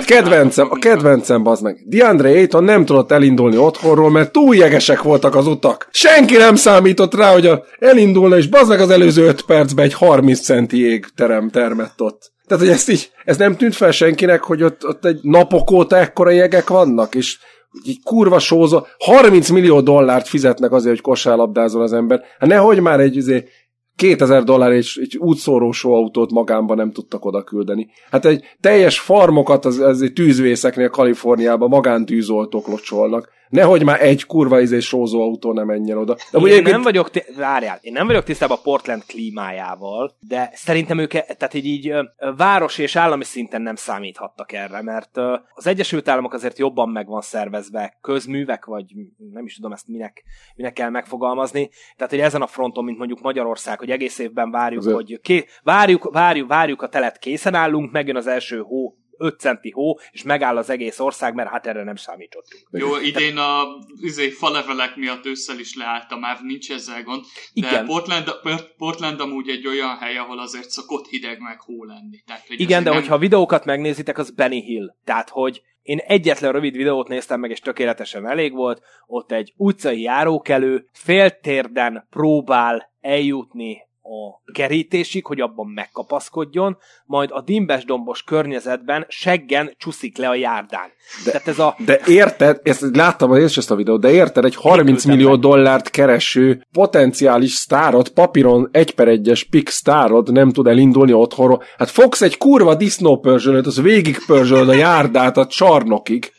kedvencem, 0.05 0.67
a 0.69 0.75
kedvencem, 0.75 1.47
az 1.47 1.61
meg. 1.61 1.77
DeAndre 1.85 2.29
Ayton 2.29 2.63
nem 2.63 2.85
tudott 2.85 3.11
elindulni 3.11 3.57
otthonról, 3.57 4.11
mert 4.11 4.31
túl 4.31 4.55
jegesek 4.55 5.01
voltak 5.01 5.35
az 5.35 5.47
utak. 5.47 5.87
Senki 5.91 6.37
nem 6.37 6.55
számított 6.55 7.15
rá, 7.15 7.31
hogy 7.31 7.45
a, 7.45 7.63
elindulna, 7.79 8.37
és 8.37 8.47
bazd 8.47 8.69
meg 8.69 8.79
az 8.79 8.89
előző 8.89 9.27
5 9.27 9.41
percben 9.41 9.85
egy 9.85 9.93
30 9.93 10.39
centi 10.39 10.77
jégterem 10.77 11.49
termett 11.49 12.01
ott. 12.01 12.31
Tehát, 12.47 12.63
hogy 12.63 12.73
ezt 12.73 12.89
így, 12.89 13.11
ez 13.25 13.37
nem 13.37 13.55
tűnt 13.55 13.75
fel 13.75 13.91
senkinek, 13.91 14.43
hogy 14.43 14.63
ott, 14.63 14.87
ott 14.87 15.05
egy 15.05 15.19
napok 15.21 15.71
óta 15.71 15.97
ekkora 15.97 16.29
jegek 16.29 16.69
vannak, 16.69 17.15
és 17.15 17.37
így 17.83 18.03
kurva 18.03 18.39
sózó, 18.39 18.85
30 18.97 19.49
millió 19.49 19.81
dollárt 19.81 20.27
fizetnek 20.27 20.71
azért, 20.71 20.95
hogy 20.95 21.01
kosárlabdázol 21.03 21.81
az 21.81 21.93
ember. 21.93 22.21
Hát 22.39 22.49
nehogy 22.49 22.79
már 22.79 22.99
egy, 22.99 23.17
azért, 23.17 23.47
2000 23.95 24.43
dollár 24.43 24.71
egy, 24.71 24.89
egy 24.95 25.17
útszóró 25.17 25.73
autót 25.81 26.31
magánban 26.31 26.77
nem 26.77 26.91
tudtak 26.91 27.25
oda 27.25 27.43
küldeni. 27.43 27.89
Hát 28.11 28.25
egy 28.25 28.43
teljes 28.59 28.99
farmokat 28.99 29.65
az, 29.65 29.79
az 29.79 30.11
tűzvészeknél 30.13 30.89
Kaliforniában 30.89 31.69
magántűzoltók 31.69 32.67
locsolnak. 32.67 33.29
Nehogy 33.51 33.83
már 33.83 34.01
egy 34.01 34.25
kurva 34.25 34.59
izés 34.59 34.93
autó 34.93 35.53
nem 35.53 35.65
menjen 35.65 35.97
oda. 35.97 36.15
De 36.31 36.37
én 36.37 36.45
egyébként... 36.45 36.71
nem 36.71 36.81
vagyok, 36.81 37.09
várjál, 37.37 37.79
én 37.81 37.91
nem 37.93 38.07
vagyok 38.07 38.23
tisztában 38.23 38.57
a 38.57 38.61
Portland 38.61 39.05
klímájával, 39.05 40.17
de 40.19 40.49
szerintem 40.53 40.97
ők, 40.97 41.11
tehát 41.11 41.53
így, 41.53 41.65
így 41.65 41.93
város 42.37 42.77
és 42.77 42.95
állami 42.95 43.23
szinten 43.23 43.61
nem 43.61 43.75
számíthattak 43.75 44.51
erre, 44.51 44.81
mert 44.81 45.17
az 45.53 45.67
Egyesült 45.67 46.07
Államok 46.07 46.33
azért 46.33 46.57
jobban 46.57 46.89
meg 46.89 47.07
van 47.07 47.21
szervezve 47.21 47.97
közművek, 48.01 48.65
vagy 48.65 48.85
nem 49.33 49.45
is 49.45 49.55
tudom 49.55 49.71
ezt 49.71 49.87
minek, 49.87 50.23
minek 50.55 50.73
kell 50.73 50.89
megfogalmazni, 50.89 51.69
tehát 51.95 52.11
hogy 52.11 52.21
ezen 52.21 52.41
a 52.41 52.47
fronton, 52.47 52.83
mint 52.83 52.97
mondjuk 52.97 53.21
Magyarország, 53.21 53.79
hogy 53.79 53.89
egész 53.89 54.19
évben 54.19 54.51
várjuk, 54.51 54.79
azért. 54.79 54.95
hogy 54.95 55.19
ké, 55.21 55.45
várjuk, 55.63 56.09
várjuk, 56.11 56.47
várjuk 56.47 56.81
a 56.81 56.89
telet, 56.89 57.19
készen 57.19 57.53
állunk, 57.53 57.91
megjön 57.91 58.15
az 58.15 58.27
első 58.27 58.59
hó, 58.59 58.95
5 59.21 59.39
centi 59.39 59.71
hó, 59.71 59.99
és 60.11 60.23
megáll 60.23 60.57
az 60.57 60.69
egész 60.69 60.99
ország, 60.99 61.33
mert 61.33 61.49
hát 61.49 61.67
erre 61.67 61.83
nem 61.83 61.95
számítottunk. 61.95 62.63
Jó, 62.71 62.97
idén 62.97 63.37
a 63.37 63.63
izé, 64.01 64.29
falevelek 64.29 64.95
miatt 64.95 65.25
ősszel 65.25 65.59
is 65.59 65.75
leállt 65.75 66.11
a 66.11 66.17
MÁV, 66.17 66.39
nincs 66.41 66.71
ezzel 66.71 67.03
gond, 67.03 67.23
de 67.53 67.67
Igen. 67.67 67.85
Portland, 67.85 68.31
Portland 68.77 69.19
amúgy 69.19 69.49
egy 69.49 69.67
olyan 69.67 69.97
hely, 69.97 70.17
ahol 70.17 70.39
azért 70.39 70.69
szokott 70.69 71.07
hideg 71.07 71.39
meg 71.39 71.61
hó 71.61 71.83
lenni. 71.83 72.23
Tehát, 72.25 72.47
hogy 72.47 72.59
Igen, 72.59 72.83
de 72.83 72.89
nem... 72.89 72.99
hogyha 72.99 73.15
a 73.15 73.17
videókat 73.17 73.65
megnézitek, 73.65 74.17
az 74.17 74.31
Benny 74.31 74.61
Hill. 74.61 74.95
Tehát, 75.03 75.29
hogy 75.29 75.61
én 75.81 75.97
egyetlen 75.97 76.51
rövid 76.51 76.75
videót 76.75 77.07
néztem 77.07 77.39
meg, 77.39 77.49
és 77.49 77.59
tökéletesen 77.59 78.27
elég 78.27 78.53
volt. 78.53 78.81
Ott 79.05 79.31
egy 79.31 79.53
utcai 79.57 80.01
járókelő 80.01 80.85
féltérden 80.91 82.07
próbál 82.09 82.91
eljutni 82.99 83.89
a 84.03 84.51
kerítésig, 84.51 85.25
hogy 85.25 85.41
abban 85.41 85.67
megkapaszkodjon, 85.67 86.77
majd 87.05 87.29
a 87.31 87.41
dimbes 87.41 87.85
dombos 87.85 88.23
környezetben 88.23 89.05
seggen 89.07 89.75
csúszik 89.77 90.17
le 90.17 90.29
a 90.29 90.35
járdán. 90.35 90.89
De, 91.25 91.31
Tehát 91.31 91.47
ez 91.47 91.59
a... 91.59 91.75
de 91.85 91.99
érted, 92.05 92.59
ezt 92.63 92.95
láttam 92.95 93.31
az 93.31 93.57
ezt 93.57 93.71
a 93.71 93.75
videót, 93.75 94.01
de 94.01 94.11
érted, 94.11 94.45
egy 94.45 94.55
30 94.55 95.05
millió 95.05 95.29
meg. 95.29 95.39
dollárt 95.39 95.89
kereső 95.89 96.67
potenciális 96.71 97.51
sztárot, 97.51 98.09
papíron 98.09 98.69
egy 98.71 98.91
per 98.91 99.07
egyes 99.07 99.43
pik 99.43 99.69
sztárod 99.69 100.31
nem 100.31 100.51
tud 100.51 100.67
elindulni 100.67 101.13
otthonról. 101.13 101.63
Hát 101.77 101.89
fogsz 101.89 102.21
egy 102.21 102.37
kurva 102.37 102.75
disznópörzsölőt, 102.75 103.65
az 103.65 103.81
végig 103.81 104.25
pörzsölöd 104.25 104.69
a 104.69 104.73
járdát 104.73 105.37
a 105.37 105.47
csarnokig. 105.47 106.31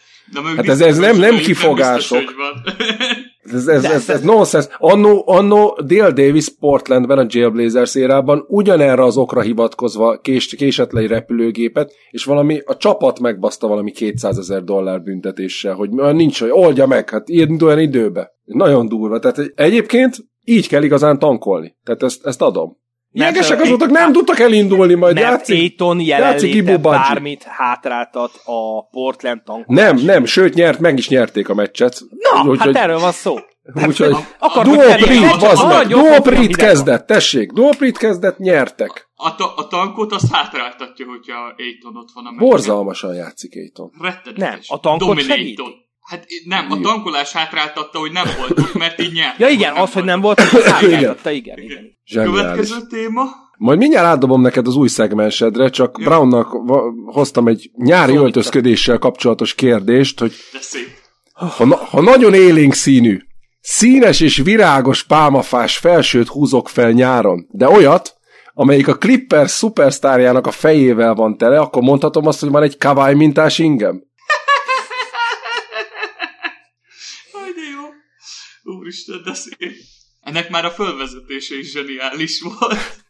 hát 0.57 0.69
ez, 0.69 0.81
ez 0.81 0.99
nem, 0.99 1.17
nem 1.17 1.37
kifogások. 1.37 2.19
Nem 2.19 2.63
biztos, 2.65 3.22
Ez, 3.43 3.67
ez, 3.67 3.85
ez, 3.85 4.09
ez 4.09 4.23
nonsense. 4.23 4.77
Annó, 4.79 5.23
annó 5.27 5.79
Dale 5.87 6.13
Davis 6.13 6.49
Portlandben, 6.49 7.19
a 7.19 7.27
Jailblazers 7.29 7.95
érában 7.95 8.45
ugyanerre 8.49 9.05
az 9.05 9.17
okra 9.17 9.41
hivatkozva 9.41 10.19
kés, 10.19 10.55
késett 10.55 10.93
le 10.93 11.01
egy 11.01 11.09
repülőgépet, 11.09 11.93
és 12.11 12.25
valami, 12.25 12.61
a 12.65 12.77
csapat 12.77 13.21
megbaszta 13.21 13.67
valami 13.67 13.91
200 13.91 14.39
ezer 14.39 14.65
dollár 14.65 15.03
büntetéssel, 15.03 15.75
hogy 15.75 15.91
nincs, 15.91 16.41
hogy 16.41 16.51
oldja 16.51 16.87
meg, 16.87 17.11
hát 17.11 17.29
ilyen, 17.29 17.63
olyan 17.63 17.79
időbe. 17.79 18.35
Nagyon 18.45 18.89
durva. 18.89 19.19
Tehát 19.19 19.53
egyébként 19.55 20.17
így 20.45 20.69
kell 20.69 20.83
igazán 20.83 21.19
tankolni. 21.19 21.77
Tehát 21.85 22.03
ezt, 22.03 22.27
ezt 22.27 22.43
adom. 22.43 22.81
Jegesek 23.13 23.61
azok 23.61 23.91
nem 23.91 24.13
tudtak 24.13 24.39
elindulni, 24.39 24.95
majd 24.95 25.15
mert 25.15 25.27
játszik. 25.27 25.59
Aiton 25.59 26.01
jelenléte 26.01 26.77
bármit 26.77 27.43
hátráltat 27.43 28.31
a 28.45 28.89
Portland 28.91 29.43
tankolás. 29.43 29.85
Nem, 29.85 30.05
nem, 30.05 30.25
sőt 30.25 30.55
nyert, 30.55 30.79
meg 30.79 30.99
is 30.99 31.09
nyerték 31.09 31.49
a 31.49 31.55
meccset. 31.55 32.01
Na, 32.33 32.51
úgy, 32.51 32.59
hát 32.59 32.67
hogy... 32.67 32.77
erről 32.77 32.99
van 32.99 33.13
szó. 33.13 33.37
Úgyhogy 33.87 34.17
Duoprit, 34.63 35.39
bazd 35.39 35.67
meg, 35.67 35.87
Duoprit 35.87 36.57
kezdett, 36.57 37.07
tessék, 37.07 37.51
Duoprit 37.51 37.99
kezdett, 37.99 38.39
nyertek. 38.39 39.11
A, 39.15 39.35
ta- 39.35 39.59
a 39.59 39.67
tankot 39.67 40.13
azt 40.13 40.33
hátráltatja, 40.33 41.07
hogyha 41.07 41.55
Aiton 41.57 41.97
ott 41.97 42.09
van 42.15 42.27
a 42.27 42.31
meccsen. 42.31 42.49
Borzalmasan 42.49 43.15
játszik 43.15 43.57
Aiton. 43.57 43.91
Rettenetes. 44.01 44.49
Nem, 44.49 44.59
a 44.67 44.81
tankot 44.81 45.21
segíti. 45.21 45.63
Hát 46.03 46.27
nem, 46.45 46.71
a 46.71 46.81
tankolás 46.81 47.33
hátráltatta, 47.33 47.99
hogy 47.99 48.13
nem 48.13 48.27
volt 48.39 48.75
mert 48.75 49.01
így 49.01 49.13
nyert. 49.13 49.39
Ja 49.39 49.49
igen, 49.49 49.75
az, 49.77 49.93
hogy 49.93 50.05
nem 50.05 50.21
volt, 50.21 50.41
hátráltatta, 50.41 51.31
igen. 51.31 51.59
igen. 51.59 51.95
igen. 52.05 52.33
Következő 52.33 52.87
téma. 52.89 53.23
Majd 53.57 53.79
mindjárt 53.79 54.07
átdobom 54.07 54.41
neked 54.41 54.67
az 54.67 54.77
új 54.77 54.89
szegmensedre, 54.89 55.69
csak 55.69 55.97
ja. 55.99 56.05
Brownnak 56.05 56.57
hoztam 57.07 57.49
egy 57.49 57.71
nyári 57.77 58.11
szóval 58.11 58.25
öltözködéssel 58.25 58.99
kapcsolatos 58.99 59.55
kérdést, 59.55 60.19
hogy 60.19 60.33
ha, 61.33 61.65
na- 61.65 61.77
ha 61.77 62.01
nagyon 62.01 62.35
élénk 62.35 62.75
színű, 62.75 63.19
Színes 63.65 64.21
és 64.21 64.37
virágos 64.37 65.03
pálmafás 65.03 65.77
felsőt 65.77 66.29
húzok 66.29 66.69
fel 66.69 66.91
nyáron, 66.91 67.47
de 67.51 67.69
olyat, 67.69 68.17
amelyik 68.55 68.89
a 68.89 68.99
Clippers 68.99 69.51
szupersztárjának 69.51 70.47
a 70.47 70.51
fejével 70.51 71.15
van 71.15 71.37
tele, 71.37 71.59
akkor 71.61 71.83
mondhatom 71.83 72.27
azt, 72.27 72.41
hogy 72.41 72.51
van 72.51 72.63
egy 72.63 72.77
kavály 72.77 73.15
mintás 73.15 73.59
ingem? 73.59 74.03
Hogy 77.33 77.55
de 77.55 77.61
jó. 77.75 77.83
Úristen, 78.63 79.21
de 79.25 79.35
szép. 79.35 79.73
Ennek 80.21 80.51
már 80.51 80.65
a 80.65 80.71
fölvezetése 80.71 81.59
is 81.59 81.71
zseniális 81.71 82.41
volt. 82.41 83.01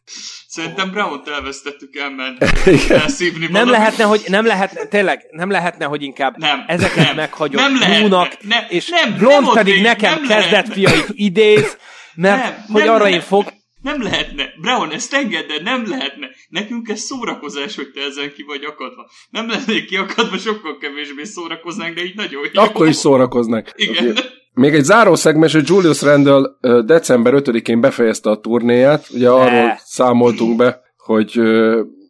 Szerintem 0.46 0.90
Brown-t 0.90 1.28
elvesztettük 1.28 1.96
elment 1.96 2.42
elszívni 3.02 3.46
Nem 3.46 3.70
lehetne, 3.70 4.04
hogy 4.04 4.22
nem 4.26 4.46
lehetne, 4.46 4.84
tényleg, 4.86 5.26
nem 5.30 5.50
lehetne, 5.50 5.84
hogy 5.84 6.02
inkább 6.02 6.36
Nem, 6.36 6.64
ezeket 6.66 7.04
nem, 7.06 7.16
meghagyom 7.16 7.62
nem 7.62 7.78
lehetne, 7.78 8.28
ne- 8.40 8.66
és 8.68 8.88
nem, 8.88 9.16
Blond 9.16 9.44
nem 9.44 9.54
pedig 9.54 9.74
még, 9.74 9.82
nekem 9.82 10.14
nem 10.14 10.26
kezdett 10.28 10.72
fiait 10.72 11.06
idéz, 11.08 11.76
mert 12.14 12.42
Nem, 12.42 12.64
hogy 12.72 12.82
nem 12.84 12.94
arra 12.94 13.04
én 13.04 13.10
lehetne. 13.10 13.26
fog, 13.28 13.52
Nem 13.82 14.02
lehetne. 14.02 14.44
Brown, 14.60 14.90
ezt 14.92 15.12
engedd 15.14 15.50
el, 15.50 15.58
nem 15.62 15.88
lehetne. 15.88 16.26
Nekünk 16.48 16.88
ez 16.88 17.00
szórakozás, 17.00 17.74
hogy 17.76 17.90
te 17.90 18.00
ezen 18.00 18.32
ki 18.32 18.42
vagy 18.42 18.64
akadva. 18.64 19.10
Nem 19.30 19.48
lennék 19.48 19.86
kiakadva, 19.86 20.38
sokkal 20.38 20.78
kevésbé 20.78 21.24
szórakoznánk, 21.24 21.94
de 21.94 22.04
így 22.04 22.14
nagyon 22.14 22.48
jó. 22.52 22.62
Akkor 22.62 22.88
is 22.88 22.96
szórakoznak. 22.96 23.72
Igen. 23.74 24.18
Még 24.54 24.74
egy 24.74 24.84
záró 24.84 25.14
szegmens, 25.14 25.52
hogy 25.52 25.68
Julius 25.68 26.02
Randle 26.02 26.50
ö, 26.60 26.82
december 26.82 27.32
5-én 27.36 27.80
befejezte 27.80 28.30
a 28.30 28.40
turnéját. 28.40 29.06
Ugye 29.14 29.30
arról 29.30 29.78
számoltunk 29.84 30.56
be, 30.56 30.80
hogy 30.96 31.40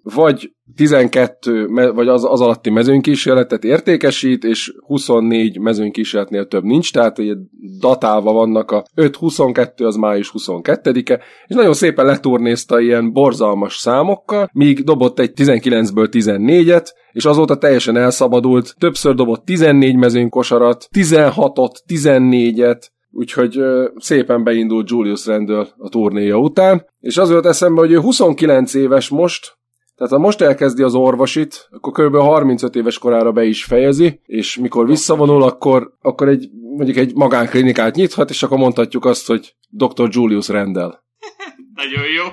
vagy 0.02 0.52
12, 0.77 1.66
me- 1.66 1.93
vagy 1.93 2.09
az, 2.09 2.24
az 2.24 2.40
alatti 2.40 2.70
mezőnykísérletet 2.70 3.65
értékesít, 3.65 4.44
és 4.44 4.74
24 4.86 5.59
mezőnykísérletnél 5.59 6.47
több 6.47 6.65
nincs, 6.65 6.93
tehát 6.93 7.19
ugye 7.19 7.35
datálva 7.81 8.32
vannak 8.32 8.70
a 8.70 8.85
5-22, 8.97 9.86
az 9.86 9.97
május 9.97 10.32
22-e, 10.39 11.20
és 11.47 11.55
nagyon 11.55 11.73
szépen 11.73 12.07
leturnézta 12.07 12.81
ilyen 12.81 13.12
borzalmas 13.12 13.77
számokkal, 13.77 14.51
míg 14.53 14.85
dobott 14.85 15.19
egy 15.19 15.32
19-ből 15.36 16.09
14-et, 16.11 16.86
és 17.12 17.24
azóta 17.24 17.59
teljesen 17.59 17.97
elszabadult, 17.97 18.74
többször 18.78 19.15
dobott 19.15 19.44
14 19.44 19.97
mezőnykosarat, 19.97 20.89
16-ot, 20.94 21.73
14-et, 21.89 22.90
Úgyhogy 23.15 23.59
ö, 23.59 23.89
szépen 23.97 24.44
beindult 24.44 24.90
Julius 24.90 25.27
Randle 25.27 25.66
a 25.77 25.89
turnéja 25.89 26.36
után, 26.36 26.86
és 27.01 27.16
az 27.16 27.31
volt 27.31 27.47
eszembe, 27.47 27.81
hogy 27.81 27.93
ő 27.93 27.99
29 27.99 28.74
éves 28.74 29.09
most, 29.09 29.57
tehát 30.03 30.16
ha 30.16 30.27
most 30.27 30.41
elkezdi 30.41 30.83
az 30.83 30.95
orvosit, 30.95 31.69
akkor 31.70 31.93
kb. 31.93 32.16
35 32.16 32.77
éves 32.77 32.99
korára 32.99 33.33
be 33.33 33.45
is 33.45 33.65
fejezi, 33.65 34.20
és 34.27 34.57
mikor 34.57 34.87
visszavonul, 34.87 35.43
akkor, 35.43 35.97
akkor 36.01 36.29
egy, 36.29 36.51
mondjuk 36.77 36.97
egy 36.97 37.15
magánklinikát 37.15 37.95
nyithat, 37.95 38.31
és 38.31 38.43
akkor 38.43 38.59
mondhatjuk 38.59 39.05
azt, 39.05 39.27
hogy 39.27 39.55
Dr. 39.69 40.09
Julius 40.11 40.49
Randle. 40.49 41.03
Nagyon 41.74 42.05
jó. 42.16 42.24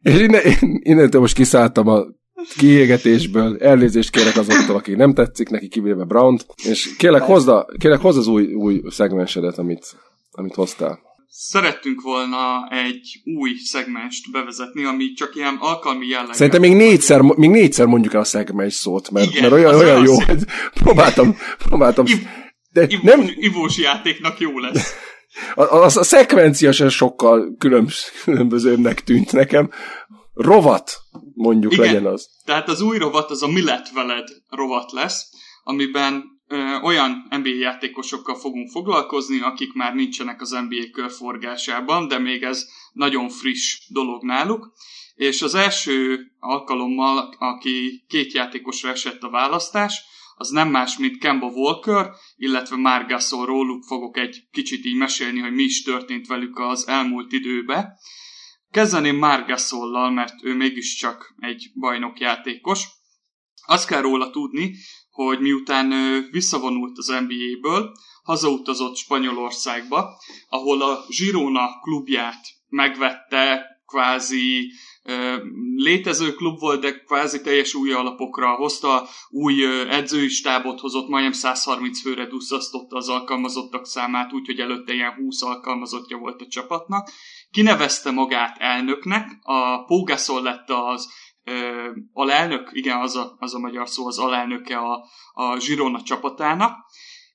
És 0.00 0.20
innen, 0.20 0.42
innentől 0.82 1.20
most 1.20 1.34
kiszálltam 1.34 1.88
a 1.88 2.04
kiégetésből, 2.56 3.56
elnézést 3.58 4.10
kérek 4.10 4.36
azoktól, 4.36 4.76
akik 4.76 4.96
nem 4.96 5.14
tetszik 5.14 5.48
neki, 5.48 5.68
kivéve 5.68 6.04
Brown-t, 6.04 6.46
és 6.68 6.96
kérlek 6.96 7.22
hozza, 7.22 7.66
kérlek 7.78 8.00
hozza 8.00 8.20
az 8.20 8.26
új, 8.26 8.52
új 8.52 8.82
szegmensedet, 8.88 9.58
amit, 9.58 9.96
amit 10.30 10.54
hoztál. 10.54 11.03
Szerettünk 11.36 12.00
volna 12.00 12.68
egy 12.70 13.20
új 13.24 13.54
szegmenst 13.64 14.30
bevezetni, 14.30 14.84
ami 14.84 15.12
csak 15.12 15.34
ilyen 15.34 15.56
alkalmi 15.60 16.06
jellegű. 16.06 16.32
Szerintem 16.32 16.60
még 16.60 16.74
négyszer, 16.74 17.20
még 17.20 17.50
négyszer 17.50 17.86
mondjuk 17.86 18.14
el 18.14 18.20
a 18.20 18.24
szegmens 18.24 18.74
szót, 18.74 19.10
mert, 19.10 19.30
Igen, 19.30 19.42
mert 19.42 19.52
olyan, 19.52 19.74
olyan 19.74 20.04
jó, 20.04 20.14
szép. 20.14 20.26
hogy 20.28 20.44
próbáltam, 20.74 21.36
próbáltam, 21.58 22.06
Iv- 22.06 22.28
de 22.72 22.86
Ivós, 22.88 23.02
nem, 23.02 23.30
ivós 23.34 23.78
játéknak 23.78 24.38
jó 24.38 24.58
lesz. 24.58 24.92
a, 25.54 25.62
a, 25.62 25.84
a 25.84 25.88
szekvencia 25.88 26.72
sem 26.72 26.88
sokkal 26.88 27.56
különb, 27.58 27.90
különbözőbbnek 28.24 29.04
tűnt 29.04 29.32
nekem. 29.32 29.70
Rovat, 30.34 30.96
mondjuk 31.34 31.72
Igen. 31.72 31.84
legyen 31.84 32.06
az. 32.06 32.28
Tehát 32.44 32.68
az 32.68 32.80
új 32.80 32.98
rovat 32.98 33.30
az 33.30 33.42
a 33.42 33.48
Mi 33.48 33.62
lett 33.62 33.88
veled 33.94 34.28
rovat 34.48 34.92
lesz, 34.92 35.28
amiben 35.62 36.33
olyan 36.82 37.26
NBA 37.30 37.54
játékosokkal 37.54 38.34
fogunk 38.34 38.70
foglalkozni, 38.70 39.40
akik 39.40 39.72
már 39.72 39.94
nincsenek 39.94 40.40
az 40.40 40.50
NBA 40.50 40.90
körforgásában, 40.92 42.08
de 42.08 42.18
még 42.18 42.42
ez 42.42 42.66
nagyon 42.92 43.28
friss 43.28 43.86
dolog 43.88 44.24
náluk. 44.24 44.72
És 45.14 45.42
az 45.42 45.54
első 45.54 46.18
alkalommal, 46.38 47.34
aki 47.38 48.04
két 48.08 48.32
játékosra 48.32 48.90
esett 48.90 49.22
a 49.22 49.30
választás, 49.30 50.02
az 50.36 50.48
nem 50.48 50.70
más, 50.70 50.98
mint 50.98 51.18
Kemba 51.18 51.46
Walker, 51.46 52.10
illetve 52.36 52.76
Marc 52.76 53.08
Gasol 53.08 53.46
róluk 53.46 53.84
fogok 53.84 54.18
egy 54.18 54.48
kicsit 54.50 54.84
így 54.84 54.96
mesélni, 54.96 55.38
hogy 55.38 55.52
mi 55.52 55.62
is 55.62 55.82
történt 55.82 56.26
velük 56.26 56.58
az 56.58 56.88
elmúlt 56.88 57.32
időben. 57.32 57.92
Kezdeném 58.70 59.16
Marc 59.16 59.46
Gasollal, 59.46 60.10
mert 60.10 60.34
ő 60.42 60.54
mégiscsak 60.54 61.34
egy 61.38 61.70
bajnok 61.74 62.20
játékos. 62.20 62.84
Azt 63.66 63.86
kell 63.86 64.00
róla 64.00 64.30
tudni, 64.30 64.74
hogy 65.14 65.40
miután 65.40 65.92
visszavonult 66.30 66.98
az 66.98 67.06
NBA-ből, 67.06 67.92
hazautazott 68.22 68.96
Spanyolországba, 68.96 70.20
ahol 70.48 70.82
a 70.82 71.04
Girona 71.08 71.80
klubját 71.82 72.40
megvette, 72.68 73.66
kvázi 73.86 74.70
létező 75.76 76.32
klub 76.32 76.58
volt, 76.58 76.80
de 76.80 76.92
kvázi 76.92 77.40
teljes 77.40 77.74
új 77.74 77.92
alapokra 77.92 78.54
hozta, 78.54 79.06
új 79.28 79.64
edzői 79.88 80.28
stábot 80.28 80.80
hozott, 80.80 81.08
majdnem 81.08 81.32
130 81.32 82.00
főre 82.00 82.26
dusszasztotta 82.26 82.96
az 82.96 83.08
alkalmazottak 83.08 83.86
számát, 83.86 84.32
úgyhogy 84.32 84.58
előtte 84.58 84.92
ilyen 84.92 85.12
20 85.12 85.42
alkalmazottja 85.42 86.16
volt 86.16 86.40
a 86.40 86.46
csapatnak. 86.46 87.10
Kinevezte 87.50 88.10
magát 88.10 88.56
elnöknek, 88.58 89.38
a 89.42 89.84
Pógaszol 89.84 90.42
lett 90.42 90.70
az 90.70 91.12
ö, 91.44 91.90
alelnök, 92.12 92.70
igen, 92.72 93.00
az 93.00 93.16
a, 93.16 93.36
az 93.38 93.54
a 93.54 93.58
magyar 93.58 93.88
szó, 93.88 94.06
az 94.06 94.18
alelnöke 94.18 94.78
a, 94.78 95.04
a 95.32 95.56
Girona 95.56 96.02
csapatának, 96.02 96.76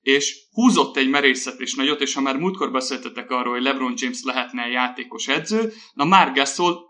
és 0.01 0.47
húzott 0.51 0.97
egy 0.97 1.09
merészet 1.09 1.59
és 1.59 1.75
nagyot, 1.75 2.01
és 2.01 2.13
ha 2.13 2.21
már 2.21 2.37
múltkor 2.37 2.71
beszéltetek 2.71 3.31
arról, 3.31 3.53
hogy 3.53 3.63
LeBron 3.63 3.93
James 3.95 4.23
lehetne 4.23 4.67
játékos 4.67 5.27
edző, 5.27 5.73
na 5.93 6.05
Marc 6.05 6.35
Gasol 6.35 6.87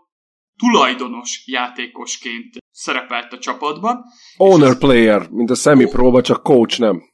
tulajdonos 0.56 1.42
játékosként 1.46 2.56
szerepelt 2.70 3.32
a 3.32 3.38
csapatban. 3.38 4.04
Owner 4.36 4.78
player, 4.78 5.28
mint 5.30 5.50
a 5.50 5.54
semi-próba, 5.54 6.20
csak 6.20 6.42
coach 6.42 6.80
nem. 6.80 7.09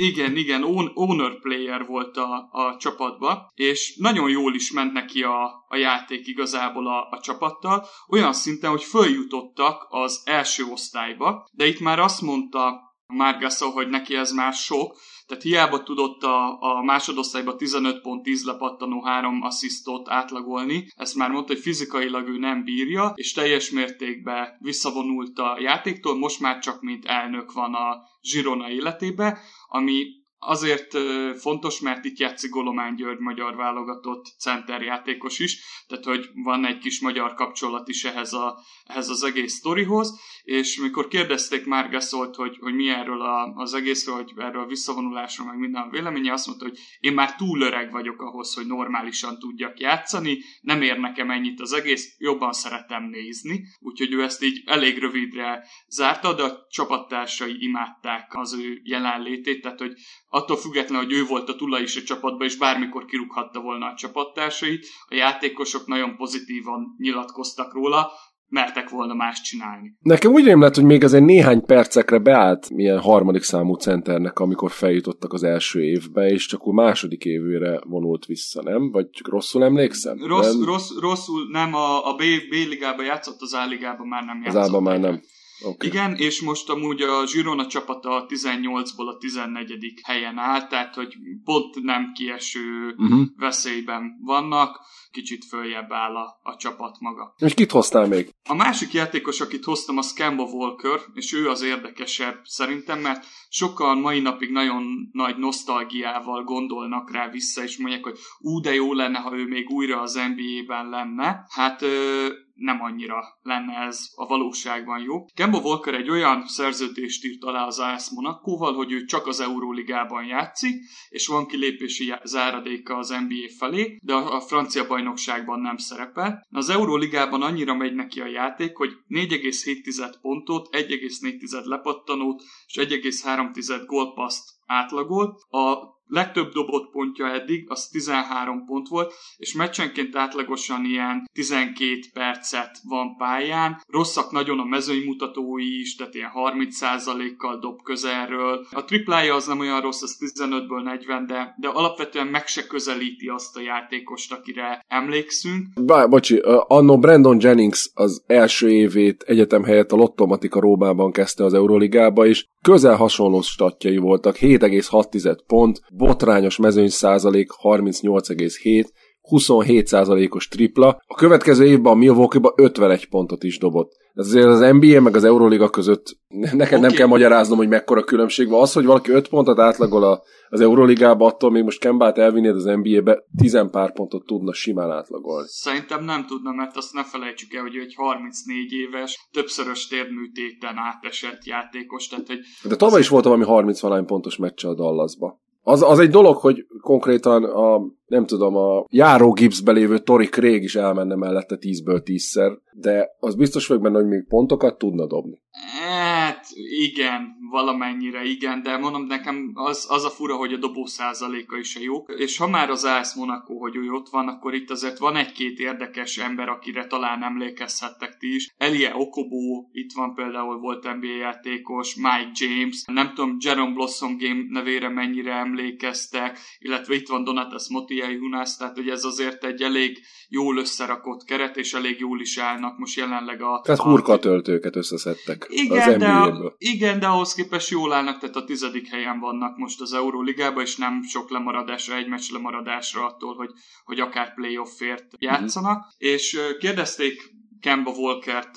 Igen, 0.00 0.36
igen, 0.36 0.62
own- 0.62 0.90
owner 0.94 1.38
player 1.40 1.86
volt 1.86 2.16
a, 2.16 2.48
a 2.50 2.76
csapatba, 2.76 3.52
és 3.54 3.96
nagyon 3.96 4.30
jól 4.30 4.54
is 4.54 4.72
ment 4.72 4.92
neki 4.92 5.22
a, 5.22 5.64
a 5.68 5.76
játék 5.76 6.26
igazából 6.26 6.86
a, 6.86 7.08
a 7.10 7.20
csapattal, 7.20 7.86
olyan 8.08 8.32
szinten, 8.32 8.70
hogy 8.70 8.82
följutottak 8.82 9.86
az 9.88 10.22
első 10.24 10.64
osztályba, 10.64 11.48
de 11.52 11.66
itt 11.66 11.80
már 11.80 11.98
azt 11.98 12.20
mondta 12.20 12.86
Márgaszó, 13.14 13.70
hogy 13.70 13.88
neki 13.88 14.16
ez 14.16 14.32
már 14.32 14.52
sok, 14.52 14.96
tehát 15.28 15.42
hiába 15.42 15.82
tudott 15.82 16.22
a, 16.22 16.60
a 16.60 16.82
másodosztályban 16.82 17.56
15 17.56 18.00
pont 18.00 18.22
10 18.22 18.44
lepattanó 18.44 19.00
3 19.00 19.42
asszisztot 19.42 20.08
átlagolni, 20.08 20.86
ezt 20.96 21.14
már 21.14 21.30
mondta, 21.30 21.52
hogy 21.52 21.62
fizikailag 21.62 22.28
ő 22.28 22.38
nem 22.38 22.64
bírja, 22.64 23.12
és 23.14 23.32
teljes 23.32 23.70
mértékben 23.70 24.56
visszavonult 24.58 25.38
a 25.38 25.56
játéktól, 25.60 26.18
most 26.18 26.40
már 26.40 26.58
csak 26.58 26.80
mint 26.80 27.04
elnök 27.04 27.52
van 27.52 27.74
a 27.74 27.96
Girona 28.32 28.70
életébe, 28.70 29.38
ami 29.68 30.06
azért 30.38 30.98
fontos, 31.38 31.80
mert 31.80 32.04
itt 32.04 32.18
játszik 32.18 32.50
Golomán 32.50 32.96
György 32.96 33.18
magyar 33.18 33.56
válogatott 33.56 34.34
centerjátékos 34.38 35.38
is, 35.38 35.60
tehát 35.86 36.04
hogy 36.04 36.28
van 36.34 36.66
egy 36.66 36.78
kis 36.78 37.00
magyar 37.00 37.34
kapcsolat 37.34 37.88
is 37.88 38.04
ehhez, 38.04 38.32
a, 38.32 38.58
ehhez 38.86 39.08
az 39.08 39.22
egész 39.22 39.52
sztorihoz, 39.52 40.20
és 40.42 40.78
mikor 40.78 41.08
kérdezték 41.08 41.66
már 41.66 41.90
Gaszolt, 41.90 42.34
hogy, 42.34 42.56
hogy 42.60 42.74
mi 42.74 42.88
erről 42.88 43.20
a, 43.20 43.52
az 43.54 43.74
egészről, 43.74 44.14
hogy 44.14 44.32
erről 44.36 44.62
a 44.62 44.66
visszavonulásról, 44.66 45.46
meg 45.46 45.58
minden 45.58 45.82
a 45.82 45.90
véleménye, 45.90 46.32
azt 46.32 46.46
mondta, 46.46 46.64
hogy 46.64 46.78
én 47.00 47.12
már 47.12 47.36
túl 47.36 47.60
öreg 47.60 47.90
vagyok 47.90 48.22
ahhoz, 48.22 48.54
hogy 48.54 48.66
normálisan 48.66 49.38
tudjak 49.38 49.80
játszani, 49.80 50.38
nem 50.60 50.82
ér 50.82 50.98
nekem 50.98 51.30
ennyit 51.30 51.60
az 51.60 51.72
egész, 51.72 52.14
jobban 52.18 52.52
szeretem 52.52 53.04
nézni, 53.04 53.64
úgyhogy 53.80 54.12
ő 54.12 54.22
ezt 54.22 54.42
így 54.42 54.62
elég 54.66 54.98
rövidre 54.98 55.66
zárta, 55.88 56.34
de 56.34 56.42
a 56.42 56.66
csapattársai 56.70 57.56
imádták 57.58 58.34
az 58.34 58.54
ő 58.54 58.80
jelenlétét, 58.84 59.62
tehát 59.62 59.78
hogy 59.78 59.92
attól 60.28 60.56
függetlenül, 60.56 61.04
hogy 61.04 61.14
ő 61.14 61.24
volt 61.24 61.48
a 61.48 61.56
tulaj 61.56 61.82
is 61.82 61.96
a 61.96 62.02
csapatban, 62.02 62.46
és 62.46 62.56
bármikor 62.56 63.04
kirúghatta 63.04 63.60
volna 63.60 63.86
a 63.86 63.94
csapattársait, 63.96 64.86
a 65.08 65.14
játékosok 65.14 65.86
nagyon 65.86 66.16
pozitívan 66.16 66.94
nyilatkoztak 66.98 67.74
róla, 67.74 68.10
mertek 68.50 68.88
volna 68.88 69.14
más 69.14 69.40
csinálni. 69.40 69.96
Nekem 70.00 70.32
úgy 70.32 70.44
rém 70.44 70.60
lett, 70.60 70.74
hogy 70.74 70.84
még 70.84 71.04
azért 71.04 71.24
néhány 71.24 71.64
percekre 71.64 72.18
beállt 72.18 72.70
milyen 72.70 72.98
harmadik 73.00 73.42
számú 73.42 73.74
centernek, 73.74 74.38
amikor 74.38 74.70
feljutottak 74.70 75.32
az 75.32 75.42
első 75.42 75.82
évbe, 75.82 76.26
és 76.30 76.46
csak 76.46 76.60
a 76.62 76.72
második 76.72 77.24
évére 77.24 77.80
vonult 77.84 78.24
vissza, 78.26 78.62
nem? 78.62 78.90
Vagy 78.90 79.10
csak 79.10 79.28
rosszul 79.28 79.64
emlékszem? 79.64 80.26
Rossz, 80.26 80.54
nem? 80.56 80.64
rossz, 80.64 80.90
rosszul 81.00 81.48
nem, 81.50 81.74
a, 81.74 82.08
a 82.10 82.14
B, 82.14 82.22
B 82.48 82.52
ligában 82.68 83.04
játszott, 83.04 83.40
az 83.40 83.52
A 83.52 83.66
ligában 83.66 84.06
már 84.06 84.24
nem 84.24 84.42
Az 84.44 84.54
játszott. 84.54 84.62
álban 84.62 84.82
már 84.82 85.00
nem. 85.00 85.20
Okay. 85.60 85.88
Igen, 85.88 86.14
és 86.16 86.40
most 86.40 86.70
amúgy 86.70 87.02
a 87.02 87.24
Girona 87.24 87.66
csapata 87.66 88.10
a 88.10 88.26
18-ból 88.26 89.06
a 89.14 89.16
14. 89.16 90.00
helyen 90.02 90.38
áll, 90.38 90.66
tehát 90.66 90.94
hogy 90.94 91.16
pont 91.44 91.82
nem 91.82 92.12
kieső 92.12 92.94
uh-huh. 92.96 93.26
veszélyben 93.36 94.18
vannak 94.24 94.80
kicsit 95.10 95.44
följebb 95.44 95.92
áll 95.92 96.16
a, 96.16 96.40
a 96.42 96.56
csapat 96.56 96.96
maga. 97.00 97.34
És 97.38 97.54
kit 97.54 97.70
hoztál 97.70 98.06
még? 98.06 98.30
A 98.48 98.54
másik 98.54 98.92
játékos, 98.92 99.40
akit 99.40 99.64
hoztam, 99.64 99.98
az 99.98 100.12
Kemba 100.12 100.42
Walker, 100.42 101.00
és 101.14 101.32
ő 101.32 101.48
az 101.48 101.62
érdekesebb 101.62 102.40
szerintem, 102.44 103.00
mert 103.00 103.24
sokan 103.48 103.98
mai 103.98 104.20
napig 104.20 104.50
nagyon 104.50 105.08
nagy 105.12 105.36
nosztalgiával 105.36 106.44
gondolnak 106.44 107.12
rá 107.12 107.30
vissza, 107.30 107.62
és 107.62 107.78
mondják, 107.78 108.04
hogy 108.04 108.18
ú, 108.38 108.60
de 108.60 108.74
jó 108.74 108.92
lenne, 108.92 109.18
ha 109.18 109.36
ő 109.36 109.46
még 109.46 109.70
újra 109.70 110.00
az 110.00 110.14
NBA-ben 110.14 110.88
lenne. 110.88 111.44
Hát 111.48 111.82
ö, 111.82 112.26
nem 112.58 112.82
annyira 112.82 113.38
lenne 113.42 113.72
ez 113.72 114.00
a 114.14 114.26
valóságban 114.26 115.02
jó. 115.02 115.24
Kemba 115.34 115.58
Walker 115.58 115.94
egy 115.94 116.10
olyan 116.10 116.46
szerződést 116.46 117.24
írt 117.24 117.44
alá 117.44 117.66
az 117.66 117.78
AS 117.78 118.10
Monakóval, 118.10 118.74
hogy 118.74 118.92
ő 118.92 119.04
csak 119.04 119.26
az 119.26 119.40
Euróligában 119.40 120.24
játszik, 120.24 120.74
és 121.08 121.26
van 121.26 121.46
kilépési 121.46 122.14
záradéka 122.22 122.96
az 122.96 123.08
NBA 123.08 123.52
felé, 123.58 123.98
de 124.02 124.14
a 124.14 124.40
francia 124.40 124.86
bajnokságban 124.86 125.60
nem 125.60 125.76
szerepel. 125.76 126.46
Az 126.50 126.68
Euróligában 126.68 127.42
annyira 127.42 127.74
megy 127.74 127.94
neki 127.94 128.20
a 128.20 128.26
játék, 128.26 128.76
hogy 128.76 128.90
4,7 129.08 130.14
pontot, 130.20 130.68
1,4 130.76 131.64
lepattanót 131.64 132.42
és 132.66 132.74
1,3 132.74 133.82
gólpaszt 133.86 134.57
átlagol. 134.68 135.38
A 135.50 135.96
legtöbb 136.08 136.52
dobott 136.52 136.90
pontja 136.90 137.26
eddig, 137.26 137.64
az 137.68 137.88
13 137.88 138.64
pont 138.64 138.88
volt, 138.88 139.14
és 139.36 139.54
meccsenként 139.54 140.16
átlagosan 140.16 140.84
ilyen 140.84 141.28
12 141.32 141.98
percet 142.12 142.78
van 142.88 143.16
pályán. 143.16 143.80
Rosszak 143.92 144.32
nagyon 144.32 144.58
a 144.58 144.64
mezőny 144.64 145.04
mutatói 145.04 145.80
is, 145.80 145.96
tehát 145.96 146.14
ilyen 146.14 146.30
30%-kal 146.34 147.58
dob 147.58 147.82
közelről. 147.82 148.66
A 148.70 148.84
triplája 148.84 149.34
az 149.34 149.46
nem 149.46 149.60
olyan 149.60 149.80
rossz, 149.80 150.02
az 150.02 150.18
15-ből 150.36 150.82
40, 150.82 151.26
de, 151.26 151.54
de 151.60 151.68
alapvetően 151.68 152.26
meg 152.26 152.46
se 152.46 152.66
közelíti 152.66 153.26
azt 153.26 153.56
a 153.56 153.60
játékost, 153.60 154.32
akire 154.32 154.84
emlékszünk. 154.88 155.66
Bá, 155.84 156.06
bocsi, 156.06 156.40
anno 156.66 156.98
Brandon 156.98 157.36
Jennings 157.40 157.90
az 157.94 158.22
első 158.26 158.70
évét 158.70 159.22
egyetem 159.22 159.64
helyett 159.64 159.92
a 159.92 159.96
Lottomatika 159.96 160.60
Rómában 160.60 161.12
kezdte 161.12 161.44
az 161.44 161.54
Euroligába, 161.54 162.26
és 162.26 162.46
közel 162.62 162.96
hasonló 162.96 163.40
statjai 163.40 163.96
voltak, 163.96 164.36
7,6 164.58 165.38
pont, 165.46 165.80
botrányos 165.90 166.56
mezőny 166.56 166.88
százalék 166.88 167.50
38,7, 167.62 168.84
27%-os 169.30 170.48
tripla. 170.48 171.02
A 171.06 171.14
következő 171.14 171.66
évben 171.66 171.92
a 171.92 171.96
Milwaukee-ba 171.96 172.52
51 172.56 173.08
pontot 173.08 173.44
is 173.44 173.58
dobott. 173.58 173.92
Ez 174.14 174.26
azért 174.26 174.46
az 174.46 174.58
NBA 174.58 175.00
meg 175.00 175.16
az 175.16 175.24
Euroliga 175.24 175.68
között 175.68 176.18
neked 176.28 176.60
okay. 176.60 176.80
nem 176.80 176.90
kell 176.90 177.06
magyaráznom, 177.06 177.58
hogy 177.58 177.68
mekkora 177.68 178.04
különbség 178.04 178.48
van. 178.48 178.60
Az, 178.60 178.72
hogy 178.72 178.84
valaki 178.84 179.10
5 179.10 179.28
pontot 179.28 179.58
átlagol 179.58 180.04
a, 180.04 180.22
az 180.48 180.60
Euroligába, 180.60 181.26
attól 181.26 181.50
még 181.50 181.62
most 181.62 181.80
Kembát 181.80 182.18
elvinnéd 182.18 182.54
az 182.54 182.64
NBA-be, 182.64 183.24
10 183.36 183.58
pár 183.70 183.92
pontot 183.92 184.26
tudna 184.26 184.52
simán 184.52 184.90
átlagolni. 184.90 185.46
Szerintem 185.50 186.04
nem 186.04 186.26
tudna, 186.26 186.52
mert 186.52 186.76
azt 186.76 186.92
ne 186.92 187.04
felejtsük 187.04 187.54
el, 187.54 187.62
hogy 187.62 187.76
ő 187.76 187.80
egy 187.80 187.94
34 187.96 188.72
éves, 188.72 189.28
többszörös 189.32 189.86
térműtéten 189.86 190.76
átesett 190.76 191.44
játékos. 191.44 192.08
Tehát, 192.08 192.26
hogy 192.26 192.38
De 192.62 192.76
tavaly 192.76 193.00
is 193.00 193.08
volt 193.08 193.24
valami 193.24 193.44
30 193.44 193.80
valány 193.80 194.04
pontos 194.04 194.36
meccse 194.36 194.68
a 194.68 194.74
Dallasba. 194.74 195.40
Az, 195.62 195.82
az 195.82 195.98
egy 195.98 196.10
dolog, 196.10 196.36
hogy 196.36 196.66
konkrétan 196.80 197.44
a, 197.44 197.80
nem 198.08 198.26
tudom, 198.26 198.56
a 198.56 198.84
járó 198.90 199.32
gipszbe 199.32 199.72
lévő 199.72 199.98
Tori 199.98 200.26
Craig 200.26 200.62
is 200.62 200.74
elmenne 200.74 201.14
mellette 201.14 201.56
10-ből 201.60 202.02
10-szer, 202.04 202.58
de 202.72 203.08
az 203.20 203.34
biztos 203.34 203.66
vagyok 203.66 203.82
benne, 203.82 203.98
hogy 203.98 204.08
még 204.08 204.26
pontokat 204.28 204.78
tudna 204.78 205.06
dobni. 205.06 205.40
Hát 205.80 206.46
igen, 206.86 207.36
valamennyire 207.50 208.24
igen, 208.24 208.62
de 208.62 208.76
mondom 208.76 209.06
nekem 209.06 209.50
az, 209.54 209.86
az 209.90 210.04
a 210.04 210.08
fura, 210.08 210.36
hogy 210.36 210.52
a 210.52 210.56
dobó 210.56 210.86
százaléka 210.86 211.58
is 211.58 211.76
a 211.76 211.80
jó. 211.82 212.02
És 212.02 212.36
ha 212.36 212.48
már 212.48 212.70
az 212.70 212.86
Ász 212.86 213.14
Monaco, 213.14 213.58
hogy 213.58 213.76
ő 213.76 213.90
ott 213.90 214.08
van, 214.08 214.28
akkor 214.28 214.54
itt 214.54 214.70
azért 214.70 214.98
van 214.98 215.16
egy-két 215.16 215.58
érdekes 215.58 216.18
ember, 216.18 216.48
akire 216.48 216.86
talán 216.86 217.22
emlékezhettek 217.22 218.16
ti 218.18 218.34
is. 218.34 218.54
Elie 218.56 218.92
Okobo, 218.96 219.68
itt 219.72 219.92
van 219.94 220.14
például 220.14 220.58
volt 220.58 220.82
NBA 220.82 221.16
játékos, 221.20 221.94
Mike 221.94 222.30
James, 222.32 222.84
nem 222.86 223.12
tudom, 223.14 223.36
Jerome 223.40 223.72
Blossom 223.72 224.16
Game 224.18 224.42
nevére 224.48 224.88
mennyire 224.88 225.32
emlékeztek, 225.32 226.38
illetve 226.58 226.94
itt 226.94 227.08
van 227.08 227.24
Donatas 227.24 227.68
Motiai 227.98 228.18
Hunász, 228.18 228.56
tehát 228.56 228.76
hogy 228.76 228.88
ez 228.88 229.04
azért 229.04 229.44
egy 229.44 229.62
elég 229.62 229.98
jól 230.28 230.56
összerakott 230.58 231.24
keret, 231.24 231.56
és 231.56 231.74
elég 231.74 231.98
jól 231.98 232.20
is 232.20 232.38
állnak 232.38 232.78
most 232.78 232.96
jelenleg 232.96 233.42
a... 233.42 233.60
Tehát 233.64 233.80
hurkatöltőket 233.80 234.76
összeszedtek 234.76 235.46
igen, 235.48 235.92
az 235.92 235.98
de, 235.98 236.08
a, 236.08 236.54
igen, 236.58 236.98
de 236.98 237.06
ahhoz 237.06 237.34
képest 237.34 237.70
jól 237.70 237.92
állnak, 237.92 238.18
tehát 238.18 238.36
a 238.36 238.44
tizedik 238.44 238.88
helyen 238.88 239.18
vannak 239.18 239.56
most 239.56 239.80
az 239.80 239.92
Euróligában, 239.92 240.62
és 240.62 240.76
nem 240.76 241.02
sok 241.02 241.30
lemaradásra, 241.30 241.96
egy 241.96 242.08
meccs 242.08 242.32
lemaradásra 242.32 243.06
attól, 243.06 243.34
hogy, 243.34 243.50
hogy 243.84 244.00
akár 244.00 244.34
playoffért 244.34 245.06
játszanak. 245.18 245.78
Mm-hmm. 245.78 246.12
És 246.12 246.38
kérdezték 246.58 247.36
Kemba 247.60 247.92
Volkert 247.92 248.56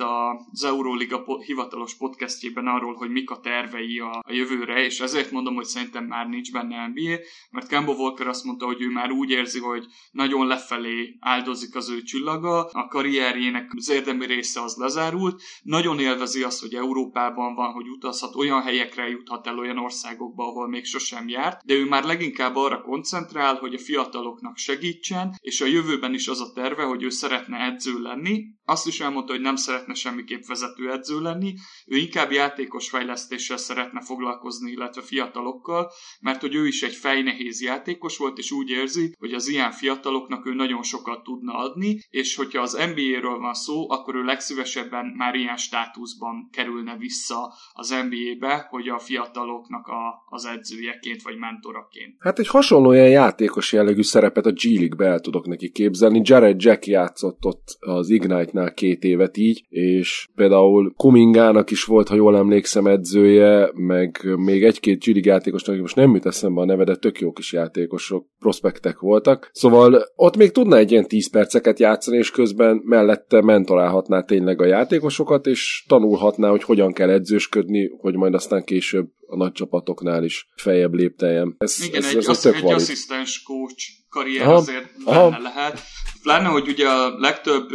az 0.52 0.64
Euróliga 0.64 1.24
hivatalos 1.46 1.96
podcastjében 1.96 2.68
arról, 2.68 2.94
hogy 2.94 3.10
mik 3.10 3.30
a 3.30 3.40
tervei 3.40 4.00
a, 4.00 4.22
a 4.28 4.34
jövőre, 4.34 4.84
és 4.86 5.00
ezért 5.00 5.32
mondom, 5.32 5.56
hogy 5.56 5.66
szerintem 5.66 6.06
már 6.06 6.28
nincs 6.28 6.52
benne 6.52 6.88
NBA, 6.88 7.20
mert 7.52 7.68
Kemba 7.68 7.96
Volker 7.96 8.28
azt 8.28 8.44
mondta, 8.44 8.66
hogy 8.66 8.82
ő 8.82 8.90
már 8.90 9.12
úgy 9.12 9.30
érzi, 9.30 9.60
hogy 9.60 9.86
nagyon 10.12 10.48
lefelé 10.48 11.18
áldozik 11.20 11.76
az 11.76 11.90
ő 11.90 12.02
csillaga, 12.02 12.64
a 12.64 12.88
karrierjének 12.88 13.72
az 13.76 13.90
érdemi 13.90 14.26
része 14.26 14.62
az 14.62 14.76
lezárult, 14.76 15.42
nagyon 15.64 16.00
élvezi 16.00 16.44
azt, 16.44 16.62
hogy 16.62 16.74
Európában 16.74 17.56
van, 17.56 17.72
hogy 17.72 17.88
utazhat, 17.88 18.36
olyan 18.36 18.62
helyekre 18.62 19.08
juthat 19.08 19.48
el 19.48 19.60
olyan 19.60 19.78
országokba, 19.78 20.48
ahol 20.48 20.68
még 20.68 20.86
sosem 20.86 21.28
járt, 21.28 21.66
de 21.66 21.74
ő 21.74 21.86
már 21.86 22.04
leginkább 22.04 22.56
arra 22.56 22.82
koncentrál, 22.82 23.56
hogy 23.56 23.74
a 23.74 23.80
fiataloknak 23.80 24.58
segítsen, 24.58 25.36
és 25.40 25.62
a 25.62 25.66
jövőben 25.66 26.14
is 26.14 26.28
az 26.28 26.42
a 26.42 26.52
terve, 26.54 26.84
hogy 26.84 27.04
ő 27.04 27.10
szeretne 27.10 27.58
edző 27.58 28.00
lenni, 28.02 28.44
azt 28.72 28.88
is 28.88 29.00
elmondta, 29.00 29.32
hogy 29.32 29.42
nem 29.42 29.56
szeretne 29.56 29.94
semmiképp 29.94 30.44
vezetőedző 30.46 31.22
lenni, 31.22 31.54
ő 31.86 31.98
inkább 31.98 32.32
játékos 32.32 32.90
fejlesztéssel 32.90 33.58
szeretne 33.58 34.02
foglalkozni, 34.02 34.72
illetve 34.72 35.02
fiatalokkal, 35.02 35.92
mert 36.22 36.42
hogy 36.42 36.56
ő 36.56 36.68
is 36.68 36.84
egy 36.84 36.94
fejnehéz 36.94 37.62
játékos 37.62 38.18
volt, 38.18 38.38
és 38.38 38.52
úgy 38.52 38.70
érzi, 38.70 39.16
hogy 39.20 39.34
az 39.34 39.48
ilyen 39.48 39.72
fiataloknak 39.72 40.46
ő 40.46 40.54
nagyon 40.54 40.84
sokat 40.84 41.24
tudna 41.24 41.54
adni, 41.54 42.00
és 42.10 42.36
hogyha 42.36 42.62
az 42.62 42.74
NBA-ről 42.74 43.40
van 43.40 43.54
szó, 43.54 43.92
akkor 43.92 44.16
ő 44.16 44.24
legszívesebben 44.24 45.06
már 45.06 45.36
ilyen 45.36 45.58
státuszban 45.58 46.50
kerülne 46.52 46.98
vissza 46.98 47.54
az 47.74 47.90
NBA-be, 47.90 48.68
hogy 48.70 48.88
a 48.88 49.00
fiataloknak 49.00 49.88
a, 49.88 50.26
az 50.30 50.46
edzőjeként 50.46 51.22
vagy 51.22 51.38
mentoraként. 51.38 52.16
Hát 52.20 52.40
egy 52.40 52.48
hasonló 52.48 52.92
ilyen 52.92 53.10
játékos 53.10 53.74
jellegű 53.74 54.02
szerepet 54.02 54.46
a 54.46 54.52
G 54.52 54.64
League-be 54.64 55.06
el 55.06 55.20
tudok 55.20 55.48
neki 55.48 55.72
képzelni. 55.72 56.22
Jared 56.24 56.62
Jack 56.62 56.86
játszott 56.86 57.46
ott 57.46 57.78
az 57.80 58.10
Ignite-nál 58.10 58.61
két 58.70 59.04
évet 59.04 59.38
így, 59.38 59.64
és 59.70 60.28
például 60.36 60.94
Kumingának 60.96 61.72
is 61.72 61.84
volt, 61.84 62.08
ha 62.08 62.16
jól 62.16 62.38
emlékszem, 62.38 62.88
edzője, 62.88 63.72
meg 63.74 64.20
még 64.36 64.64
egy-két 64.64 65.04
G 65.04 65.26
játékosnak, 65.26 65.80
most 65.80 65.96
nem 65.96 66.14
jut 66.14 66.26
eszembe 66.26 66.62
a 66.62 66.66
neve, 66.66 66.84
de 66.84 66.96
tök 66.96 67.20
jó 67.20 67.32
kis 67.32 67.54
játékosok, 67.54 68.26
prospektek 68.40 69.00
voltak. 69.00 69.50
Szóval 69.54 70.12
ott 70.16 70.38
még 70.38 70.52
tudna 70.52 70.78
egy 70.78 70.92
ilyen 70.92 71.08
10 71.08 71.30
perceket 71.30 71.80
játszani, 71.80 72.18
és 72.18 72.32
közben 72.32 72.82
mellette 72.84 73.42
mentorálhatná 73.42 74.22
tényleg 74.22 74.62
a 74.62 74.66
játékosokat, 74.66 75.46
és 75.46 75.86
tanulhatná, 75.88 76.50
hogy 76.50 76.64
hogyan 76.64 76.94
kell 76.94 77.10
edzősködni, 77.10 77.92
hogy 77.98 78.16
majd 78.16 78.34
aztán 78.34 78.64
később 78.64 79.08
a 79.32 79.36
nagy 79.36 79.52
csapatoknál 79.52 80.24
is 80.24 80.48
feljebb 80.56 80.94
lépteljen. 80.94 81.56
Ez, 81.58 81.84
Igen, 81.84 82.04
ez, 82.04 82.16
egy, 82.16 82.28
ez, 82.28 82.46
egy 82.46 82.72
asszisztens 82.72 83.44
coach 83.44 83.84
karrier 84.10 84.48
aha, 84.48 84.54
azért 84.54 84.90
aha. 85.04 85.30
benne 85.30 85.42
lehet. 85.42 85.82
Pláne, 86.22 86.48
hogy 86.48 86.68
ugye 86.68 86.90
a 86.90 87.20
legtöbb 87.20 87.70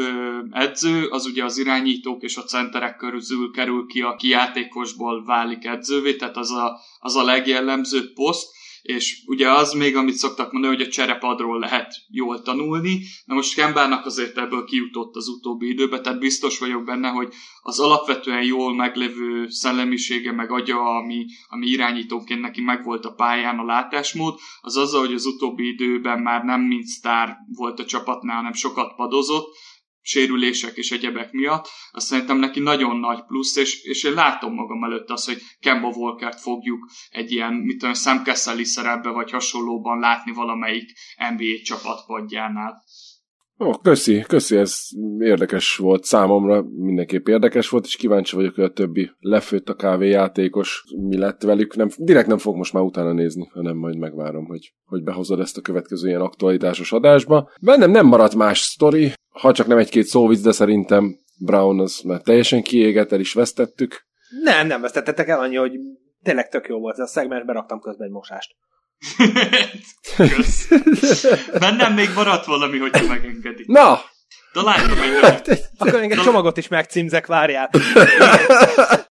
edző 0.51 1.07
az 1.07 1.27
ugye 1.27 1.45
az 1.45 1.59
irányítók 1.59 2.23
és 2.23 2.37
a 2.37 2.43
centerek 2.43 2.97
körül 2.97 3.51
kerül 3.53 3.87
ki, 3.87 4.01
aki 4.01 4.29
játékosból 4.29 5.25
válik 5.25 5.65
edzővé, 5.65 6.17
tehát 6.17 6.37
az 6.37 6.51
a, 6.51 6.79
az 6.99 7.17
a 7.17 7.25
legjellemzőbb 7.25 8.13
poszt, 8.13 8.56
és 8.87 9.23
ugye 9.27 9.51
az 9.51 9.73
még, 9.73 9.97
amit 9.97 10.15
szoktak 10.15 10.53
mondani, 10.53 10.77
hogy 10.77 10.87
a 10.87 10.91
cserepadról 10.91 11.59
lehet 11.59 11.95
jól 12.09 12.43
tanulni, 12.43 13.01
na 13.25 13.35
most 13.35 13.55
Kembának 13.55 14.07
azért 14.07 14.39
ebből 14.39 14.65
kijutott 14.65 15.17
az 15.17 15.29
utóbbi 15.29 15.69
időben, 15.69 16.03
tehát 16.03 16.19
biztos 16.19 16.59
vagyok 16.59 16.85
benne, 16.85 17.09
hogy 17.09 17.33
az 17.63 17.81
alapvetően 17.81 18.43
jól 18.43 18.75
meglevő 18.75 19.49
szellemisége, 19.49 20.33
meg 20.33 20.51
agya, 20.51 20.97
ami, 20.97 21.27
ami 21.49 21.67
irányítóként 21.67 22.41
neki 22.41 22.61
megvolt 22.61 23.05
a 23.05 23.13
pályán 23.13 23.59
a 23.59 23.65
látásmód, 23.65 24.39
az 24.61 24.77
az, 24.77 24.93
hogy 24.95 25.15
az 25.15 25.27
utóbbi 25.27 25.67
időben 25.69 26.19
már 26.19 26.43
nem 26.45 26.61
mint 26.61 26.87
sztár 26.87 27.37
volt 27.57 27.81
a 27.81 27.85
csapatnál, 27.85 28.37
hanem 28.37 28.53
sokat 28.53 28.95
padozott, 28.95 29.55
sérülések 30.07 30.77
és 30.77 30.91
egyebek 30.91 31.33
miatt, 31.33 31.69
azt 31.91 32.07
szerintem 32.07 32.39
neki 32.39 32.61
nagyon 32.61 32.97
nagy 32.97 33.25
plusz, 33.27 33.57
és, 33.57 33.83
és 33.83 34.05
én 34.05 34.13
látom 34.13 34.55
magam 34.55 34.85
előtt 34.85 35.11
azt, 35.11 35.27
hogy 35.27 35.43
Kemba 35.61 35.89
Walkert 35.89 36.41
fogjuk 36.41 36.91
egy 37.11 37.33
ilyen, 37.33 37.53
mit 37.53 37.79
tudom, 37.79 37.95
Sam 37.95 38.23
Kesseli 38.23 38.65
szerepbe 38.65 39.11
vagy 39.11 39.31
hasonlóban 39.31 39.99
látni 39.99 40.33
valamelyik 40.33 40.93
NBA 41.17 41.63
csapat 41.65 42.07
padjánál. 42.07 42.85
Ó, 43.59 43.71
köszi, 43.83 44.25
köszi, 44.29 44.57
ez 44.57 44.79
érdekes 45.19 45.77
volt 45.77 46.05
számomra, 46.05 46.65
mindenképp 46.77 47.29
érdekes 47.29 47.69
volt, 47.69 47.85
és 47.85 47.97
kíváncsi 47.97 48.37
vagyok, 48.37 48.55
hogy 48.55 48.65
a 48.65 48.73
többi 48.73 49.11
lefőtt 49.19 49.69
a 49.69 49.75
kávéjátékos, 49.75 50.85
mi 51.09 51.19
lett 51.19 51.43
velük. 51.43 51.77
Nem, 51.77 51.89
direkt 51.97 52.27
nem 52.27 52.39
fog 52.39 52.57
most 52.57 52.73
már 52.73 52.83
utána 52.83 53.13
nézni, 53.13 53.49
hanem 53.53 53.77
majd 53.77 53.99
megvárom, 53.99 54.45
hogy, 54.45 54.73
hogy 54.85 55.03
behozod 55.03 55.41
ezt 55.41 55.57
a 55.57 55.61
következő 55.61 56.09
ilyen 56.09 56.21
aktualitásos 56.21 56.93
adásba. 56.93 57.51
Bennem 57.61 57.91
nem 57.91 58.07
maradt 58.07 58.35
más 58.35 58.61
sztori, 58.61 59.13
ha 59.29 59.53
csak 59.53 59.67
nem 59.67 59.79
egy-két 59.79 60.05
szóvic, 60.05 60.41
de 60.41 60.53
szerintem 60.53 61.19
Brown 61.39 61.81
az 61.81 62.01
már 62.01 62.21
teljesen 62.21 62.63
kiégett, 62.63 63.13
el 63.13 63.21
is 63.21 63.33
vesztettük. 63.33 64.07
Nem, 64.43 64.67
nem 64.67 64.81
vesztettetek 64.81 65.29
el 65.29 65.41
annyi, 65.41 65.57
hogy 65.57 65.73
tényleg 66.23 66.49
tök 66.49 66.67
jó 66.69 66.79
volt 66.79 66.95
ez 66.99 67.05
a 67.05 67.07
szegmens, 67.07 67.45
beraktam 67.45 67.81
közben 67.81 68.07
egy 68.07 68.13
mosást. 68.13 68.57
Kösz. 70.17 70.69
Bennem 71.59 71.93
még 71.95 72.09
maradt 72.15 72.45
valami, 72.47 72.79
hogyha 72.79 73.07
megengedik. 73.07 73.67
Na! 73.67 74.01
Találtam 74.53 74.99
egy, 74.99 75.59
Akkor 75.79 76.01
még 76.01 76.11
egy 76.11 76.21
csomagot 76.23 76.57
is 76.57 76.69
megcímzek, 76.69 77.27
várjál. 77.27 77.71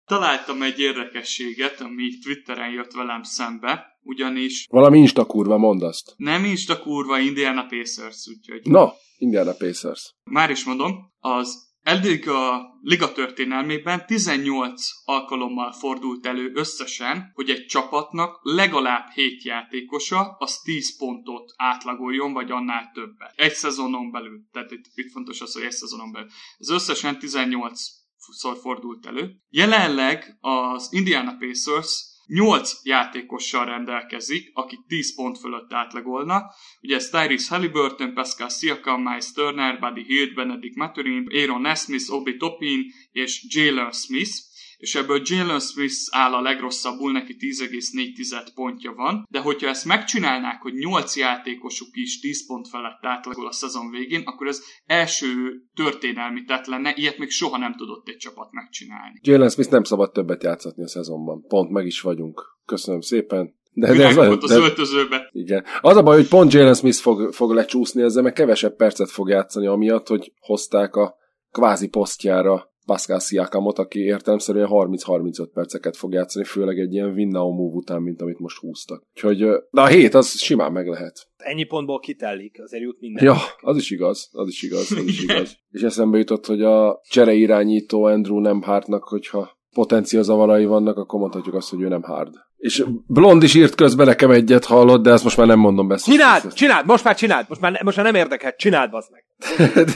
találtam 0.04 0.62
egy 0.62 0.78
érdekességet, 0.80 1.80
ami 1.80 2.18
Twitteren 2.24 2.70
jött 2.70 2.92
velem 2.92 3.22
szembe, 3.22 3.98
ugyanis 4.02 4.66
Valami 4.70 4.98
instakurva, 4.98 5.56
mondd 5.56 5.82
azt. 5.84 6.14
nem 6.16 6.44
Insta 6.44 6.78
kurva 6.80 7.18
Indiana 7.18 7.66
Pacers, 7.66 8.26
úgyhogy 8.28 8.60
Na, 8.62 8.92
Indiana 9.18 9.52
Pacers. 9.52 10.14
már 10.24 10.50
is 10.50 10.64
mondom, 10.64 11.12
az 11.18 11.68
eddig 11.82 12.28
a 12.28 12.70
liga 12.82 13.12
történelmében 13.12 14.06
18 14.06 14.82
alkalommal 15.04 15.72
fordult 15.72 16.26
elő 16.26 16.50
összesen, 16.54 17.30
hogy 17.34 17.50
egy 17.50 17.66
csapatnak 17.66 18.40
legalább 18.42 19.10
7 19.10 19.44
játékosa 19.44 20.36
az 20.38 20.58
10 20.58 20.98
pontot 20.98 21.52
átlagoljon, 21.56 22.32
vagy 22.32 22.50
annál 22.50 22.90
többet. 22.94 23.32
Egy 23.34 23.52
szezonon 23.52 24.10
belül. 24.10 24.40
Tehát 24.52 24.70
itt, 24.70 24.84
itt 24.94 25.10
fontos 25.12 25.40
az, 25.40 25.52
hogy 25.52 25.62
egy 25.62 25.70
szezonon 25.70 26.12
belül. 26.12 26.28
Ez 26.58 26.70
összesen 26.70 27.18
18 27.18 27.80
szor 28.16 28.56
fordult 28.56 29.06
elő. 29.06 29.36
Jelenleg 29.48 30.36
az 30.40 30.88
Indiana 30.92 31.36
Pacers 31.38 32.09
8 32.32 32.72
játékossal 32.82 33.64
rendelkezik, 33.64 34.50
akik 34.54 34.78
10 34.86 35.14
pont 35.14 35.38
fölött 35.38 35.72
átlagolnak. 35.72 36.54
Ugye 36.82 36.96
ez 36.96 37.08
Tyrese 37.08 37.54
Halliburton, 37.54 38.14
Pascal 38.14 38.48
Siakam, 38.48 39.02
Miles 39.02 39.32
Turner, 39.32 39.78
Buddy 39.78 40.04
Hield, 40.04 40.34
Benedict 40.34 40.76
Maturin, 40.76 41.26
Aaron 41.32 41.60
Nesmith, 41.60 42.12
Obi 42.12 42.36
Topin 42.36 42.84
és 43.12 43.46
Jalen 43.48 43.92
Smith 43.92 44.49
és 44.80 44.94
ebből 44.94 45.22
Jalen 45.24 45.60
Smith 45.60 45.94
áll 46.10 46.32
a 46.32 46.40
legrosszabbul, 46.40 47.12
neki 47.12 47.36
10,4 47.38 48.48
pontja 48.54 48.92
van, 48.92 49.26
de 49.30 49.38
hogyha 49.38 49.68
ezt 49.68 49.84
megcsinálnák, 49.84 50.62
hogy 50.62 50.74
8 50.74 51.16
játékosuk 51.16 51.88
is 51.92 52.20
10 52.20 52.46
pont 52.46 52.68
felett 52.68 52.98
átlagol 53.00 53.46
a 53.46 53.52
szezon 53.52 53.90
végén, 53.90 54.22
akkor 54.24 54.46
ez 54.46 54.62
első 54.84 55.28
történelmi 55.74 56.44
tett 56.44 56.66
lenne, 56.66 56.92
ilyet 56.96 57.18
még 57.18 57.30
soha 57.30 57.58
nem 57.58 57.76
tudott 57.76 58.08
egy 58.08 58.16
csapat 58.16 58.52
megcsinálni. 58.52 59.20
Jalen 59.22 59.48
Smith 59.48 59.70
nem 59.70 59.84
szabad 59.84 60.12
többet 60.12 60.42
játszatni 60.42 60.82
a 60.82 60.88
szezonban. 60.88 61.44
Pont 61.48 61.70
meg 61.70 61.86
is 61.86 62.00
vagyunk. 62.00 62.58
Köszönöm 62.64 63.00
szépen. 63.00 63.58
De, 63.72 63.94
de 63.94 64.06
ez 64.06 64.14
volt 64.14 64.42
az 64.42 64.50
de, 64.50 64.56
öltözőbe. 64.56 65.28
igen. 65.32 65.64
Az 65.80 65.96
a 65.96 66.02
baj, 66.02 66.16
hogy 66.16 66.28
pont 66.28 66.52
Jalen 66.52 66.74
Smith 66.74 66.98
fog, 66.98 67.32
fog 67.32 67.52
lecsúszni 67.52 68.02
ezzel, 68.02 68.22
mert 68.22 68.34
kevesebb 68.34 68.76
percet 68.76 69.10
fog 69.10 69.28
játszani, 69.28 69.66
amiatt, 69.66 70.08
hogy 70.08 70.32
hozták 70.40 70.96
a 70.96 71.14
kvázi 71.50 71.88
posztjára 71.88 72.69
Pascal 72.90 73.20
Siakamot, 73.20 73.78
aki 73.78 73.98
értelemszerűen 73.98 74.68
30-35 74.70 75.48
perceket 75.54 75.96
fog 75.96 76.12
játszani, 76.12 76.44
főleg 76.44 76.78
egy 76.78 76.92
ilyen 76.92 77.12
Winnau 77.12 77.52
move 77.52 77.74
után, 77.74 78.02
mint 78.02 78.22
amit 78.22 78.38
most 78.38 78.58
húztak. 78.58 79.02
Úgyhogy, 79.14 79.38
de 79.70 79.80
a 79.80 79.86
hét 79.86 80.14
az 80.14 80.38
simán 80.38 80.72
meg 80.72 80.86
lehet. 80.86 81.28
Ennyi 81.36 81.64
pontból 81.64 81.98
kitellik, 81.98 82.60
azért 82.62 82.82
jut 82.82 83.00
minden. 83.00 83.24
Ja, 83.24 83.36
az 83.60 83.76
is 83.76 83.90
igaz, 83.90 84.28
az 84.32 84.48
is 84.48 84.62
igaz, 84.62 84.92
az 84.92 85.04
is 85.04 85.22
igaz. 85.28 85.56
És 85.70 85.82
eszembe 85.82 86.18
jutott, 86.18 86.46
hogy 86.46 86.62
a 86.62 87.00
csere 87.08 87.32
irányító 87.32 88.04
Andrew 88.04 88.40
nem 88.40 88.62
hártnak, 88.62 89.04
hogyha 89.04 89.58
potencia 89.74 90.22
zavarai 90.22 90.64
vannak, 90.64 90.96
akkor 90.96 91.20
mondhatjuk 91.20 91.54
azt, 91.54 91.70
hogy 91.70 91.82
ő 91.82 91.88
nem 91.88 92.02
hard. 92.02 92.34
És 92.56 92.84
Blond 93.06 93.42
is 93.42 93.54
írt 93.54 93.74
közben 93.74 94.06
nekem 94.06 94.30
egyet 94.30 94.64
hallott, 94.64 95.02
de 95.02 95.10
ezt 95.10 95.24
most 95.24 95.36
már 95.36 95.46
nem 95.46 95.58
mondom 95.58 95.88
be. 95.88 95.96
Csináld, 95.96 96.52
csináld, 96.52 96.86
most 96.86 97.04
már 97.04 97.16
csináld, 97.16 97.46
most 97.48 97.60
már, 97.60 97.82
most 97.82 97.96
már 97.96 98.06
nem 98.06 98.14
érdekel, 98.14 98.54
csináld, 98.54 98.90
bazd 98.90 99.10
meg. 99.10 99.24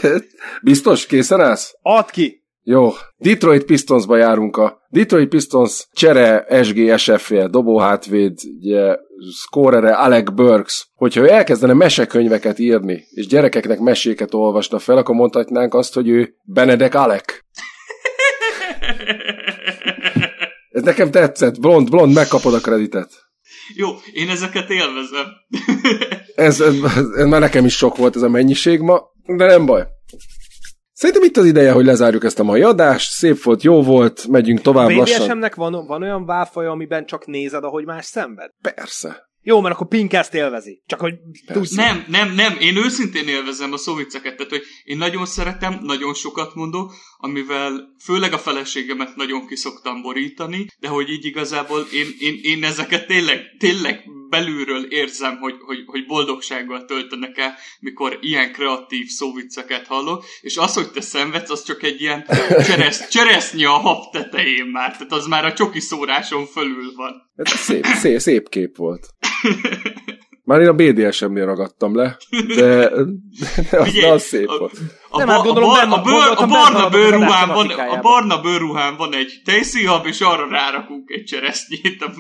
Biztos? 0.62 1.07
Készen 1.07 1.41
állsz? 1.41 1.75
Add 1.83 2.11
ki. 2.11 2.44
Jó. 2.66 2.91
Detroit 3.16 3.65
Pistonsba 3.65 4.16
járunk 4.16 4.57
a 4.57 4.78
Detroit 4.89 5.28
Pistons 5.28 5.86
csere 5.93 6.62
SG 6.62 6.97
SFE 6.97 7.49
dobóhátvéd, 7.49 8.39
ugye, 8.59 8.97
scorere 9.43 9.93
Alec 9.93 10.31
Burks. 10.31 10.89
Hogyha 10.95 11.20
ő 11.20 11.31
elkezdene 11.31 11.73
mesekönyveket 11.73 12.59
írni, 12.59 13.05
és 13.11 13.27
gyerekeknek 13.27 13.78
meséket 13.78 14.35
olvasna 14.35 14.78
fel, 14.78 14.97
akkor 14.97 15.15
mondhatnánk 15.15 15.74
azt, 15.74 15.95
hogy 15.95 16.09
ő 16.09 16.35
Benedek 16.43 16.95
Alec. 16.95 17.24
Ez 20.69 20.82
nekem 20.82 21.11
tetszett. 21.11 21.61
Blond, 21.61 21.91
blond, 21.91 22.15
megkapod 22.15 22.55
a 22.55 22.61
kreditet. 22.61 23.11
Jó, 23.74 23.89
én 24.12 24.28
ezeket 24.28 24.70
élvezem. 24.70 25.27
Ez, 26.35 26.61
ez, 26.61 26.74
ez 27.16 27.27
már 27.27 27.41
nekem 27.41 27.65
is 27.65 27.77
sok 27.77 27.97
volt 27.97 28.16
ez 28.16 28.23
a 28.23 28.28
mennyiség 28.28 28.81
ma, 28.81 29.03
de 29.27 29.47
nem 29.47 29.66
baj. 29.66 29.86
Szerintem 30.95 31.25
itt 31.25 31.37
az 31.37 31.45
ideje, 31.45 31.73
hogy 31.73 31.85
lezárjuk 31.85 32.25
ezt 32.25 32.39
a 32.39 32.43
mai 32.43 32.62
adást. 32.62 33.11
Szép 33.12 33.43
volt, 33.43 33.62
jó 33.62 33.83
volt, 33.83 34.27
megyünk 34.29 34.61
tovább 34.61 34.89
A 34.89 34.95
lassan. 34.95 35.27
BDSM-nek 35.27 35.55
van, 35.55 35.87
van 35.87 36.03
olyan 36.03 36.27
válfaja, 36.27 36.71
amiben 36.71 37.07
csak 37.07 37.27
nézed, 37.27 37.65
ahogy 37.65 37.85
más 37.85 38.05
szenved? 38.05 38.51
Persze. 38.61 39.33
Jó, 39.47 39.61
mert 39.61 39.75
akkor 39.75 39.89
Pink 39.89 40.12
ezt 40.12 40.35
élvezi. 40.35 40.83
Csak 40.87 41.01
hogy 41.01 41.15
tudsz. 41.53 41.75
Nem, 41.75 42.05
nem, 42.09 42.35
nem, 42.35 42.57
én 42.61 42.77
őszintén 42.77 43.29
élvezem 43.29 43.73
a 43.73 43.77
szóvicceket, 43.77 44.37
tehát 44.37 44.53
hogy 44.53 44.62
én 44.85 44.97
nagyon 44.97 45.27
szeretem, 45.27 45.79
nagyon 45.83 46.15
sokat 46.15 46.55
mondok, 46.55 46.93
amivel 47.16 47.95
főleg 48.05 48.33
a 48.33 48.39
feleségemet 48.39 49.16
nagyon 49.16 49.47
ki 49.47 49.57
szoktam 49.57 50.03
borítani, 50.03 50.66
de 50.79 50.89
hogy 50.89 51.11
így 51.11 51.25
igazából 51.25 51.81
én, 51.93 52.07
én, 52.19 52.39
én 52.43 52.65
ezeket 52.65 53.07
tényleg, 53.07 53.41
tényleg 53.59 54.05
belülről 54.28 54.84
érzem, 54.84 55.36
hogy, 55.36 55.55
hogy, 55.60 55.78
hogy 55.86 56.06
boldogsággal 56.06 56.84
töltenek 56.84 57.38
el, 57.38 57.55
mikor 57.80 58.18
ilyen 58.20 58.52
kreatív 58.52 59.06
szóvicceket 59.06 59.86
hallok, 59.86 60.24
és 60.40 60.56
az, 60.56 60.74
hogy 60.74 60.90
te 60.90 61.01
szenvedsz, 61.01 61.51
az 61.51 61.64
csak 61.64 61.82
egy 61.82 62.01
ilyen 62.01 62.24
csereszt, 62.66 63.10
cseresznye 63.10 63.68
a 63.68 63.78
hab 63.78 64.12
tetején 64.12 64.66
már, 64.66 64.92
tehát 64.92 65.12
az 65.12 65.26
már 65.26 65.44
a 65.44 65.52
csoki 65.52 65.80
szóráson 65.80 66.46
fölül 66.46 66.92
van. 66.96 67.12
Ez 67.36 67.51
szép, 67.51 67.84
szép, 67.84 68.18
szép 68.18 68.48
kép 68.48 68.76
volt. 68.76 69.06
Már 70.44 70.60
én 70.60 70.68
a 70.68 70.72
BDSM-nél 70.72 71.44
ragadtam 71.44 71.96
le, 71.96 72.16
de, 72.56 72.90
de 73.70 73.78
az, 73.78 73.92
de 73.92 74.10
az 74.10 74.22
szép 74.22 74.48
a, 74.48 74.59
volt. 74.59 74.72
A, 75.09 75.18
Nem, 75.18 75.26
ba, 75.26 75.32
hát 75.32 75.46
a, 75.46 75.52
bar, 75.52 75.88
a, 75.88 76.02
bőr, 76.02 76.32
a 76.36 76.46
barna 76.46 76.48
benne 76.48 76.72
van 76.72 76.84
a 76.84 76.88
bőrruhán 76.88 77.48
van, 77.48 77.70
a 77.70 78.01
barna 78.01 78.40
bőrruhán 78.40 78.96
van 78.96 79.14
egy 79.14 79.42
Hub, 79.86 80.06
és 80.06 80.20
arra 80.20 80.48
rárakunk 80.48 81.10
egy 81.10 81.24
cseresznyét 81.24 82.02
a 82.02 82.10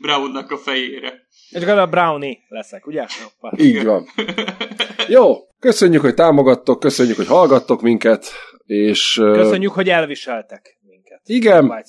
Brownnak 0.00 0.50
a 0.50 0.56
fejére. 0.56 1.26
És 1.50 1.62
akkor 1.62 1.78
a 1.78 1.86
Brownie 1.86 2.38
leszek, 2.48 2.86
ugye? 2.86 3.06
Hoppa. 3.22 3.62
Így 3.62 3.84
van. 3.84 4.06
Jó, 5.08 5.34
köszönjük, 5.58 6.00
hogy 6.02 6.14
támogattok, 6.14 6.80
köszönjük, 6.80 7.16
hogy 7.16 7.26
hallgattok 7.26 7.82
minket, 7.82 8.26
és 8.66 9.14
Köszönjük, 9.14 9.72
hogy 9.72 9.88
elviseltek 9.88 10.78
minket. 10.82 11.20
Igen. 11.24 11.84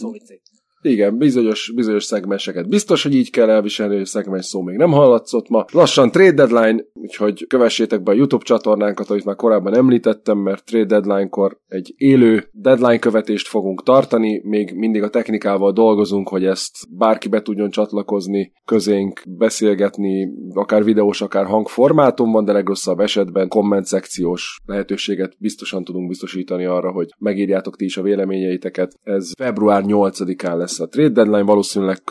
Igen, 0.82 1.18
bizonyos, 1.18 1.72
bizonyos 1.76 2.04
szegmenseket 2.04 2.70
biztos, 2.70 3.04
hogy 3.04 3.16
így 3.16 3.30
kell 3.30 3.50
elviselni, 3.50 3.94
hogy 3.94 4.02
a 4.02 4.06
szegmens 4.06 4.46
szó 4.46 4.62
még 4.62 4.78
nem 4.78 4.92
hallatszott 4.92 5.50
ma. 5.50 5.66
Lassan 5.72 6.12
trade 6.12 6.46
deadline, 6.46 6.84
úgyhogy 6.94 7.48
kövessétek 7.48 8.04
be 8.04 8.12
a 8.12 8.16
YouTube 8.16 8.44
csatornánkat, 8.44 9.10
amit 9.10 9.26
már 9.26 9.36
korábban 9.36 9.76
említettem, 9.76 10.38
mert 10.38 10.66
trade 10.66 10.86
deadline-kor 10.86 11.58
egy 11.68 11.94
élő 11.98 12.50
deadline 12.52 13.00
követést 13.00 13.48
fogunk 13.48 13.84
tartani, 13.84 14.42
még 14.44 14.74
mindig 14.76 15.04
a 15.04 15.10
technikával 15.10 15.72
dolgozunk, 15.72 16.30
hogy 16.30 16.46
ezt 16.46 16.72
bárki 16.98 17.28
be 17.28 17.42
tudjon 17.42 17.70
csatlakozni 17.70 18.52
közénk, 18.66 19.22
beszélgetni, 19.28 20.30
akár 20.54 20.84
videós, 20.84 21.22
akár 21.22 21.46
hangformátumban, 21.46 22.46
de 22.46 22.52
legrosszabb 22.52 23.00
esetben 23.00 23.48
komment 23.48 23.86
szekciós 23.86 24.60
lehetőséget 24.66 25.36
biztosan 25.40 25.84
tudunk 25.84 26.08
biztosítani 26.08 26.66
arra, 26.66 26.92
hogy 26.92 27.08
megírjátok 27.18 27.76
ti 27.76 27.86
is 27.86 27.98
a 27.98 28.02
véleményeiteket. 28.02 28.94
Ez 29.04 29.32
február 29.38 29.84
8-án 29.86 30.58
lesz 30.58 30.69
a 30.78 30.88
trade 30.88 31.10
deadline, 31.10 31.44
valószínűleg 31.44 32.02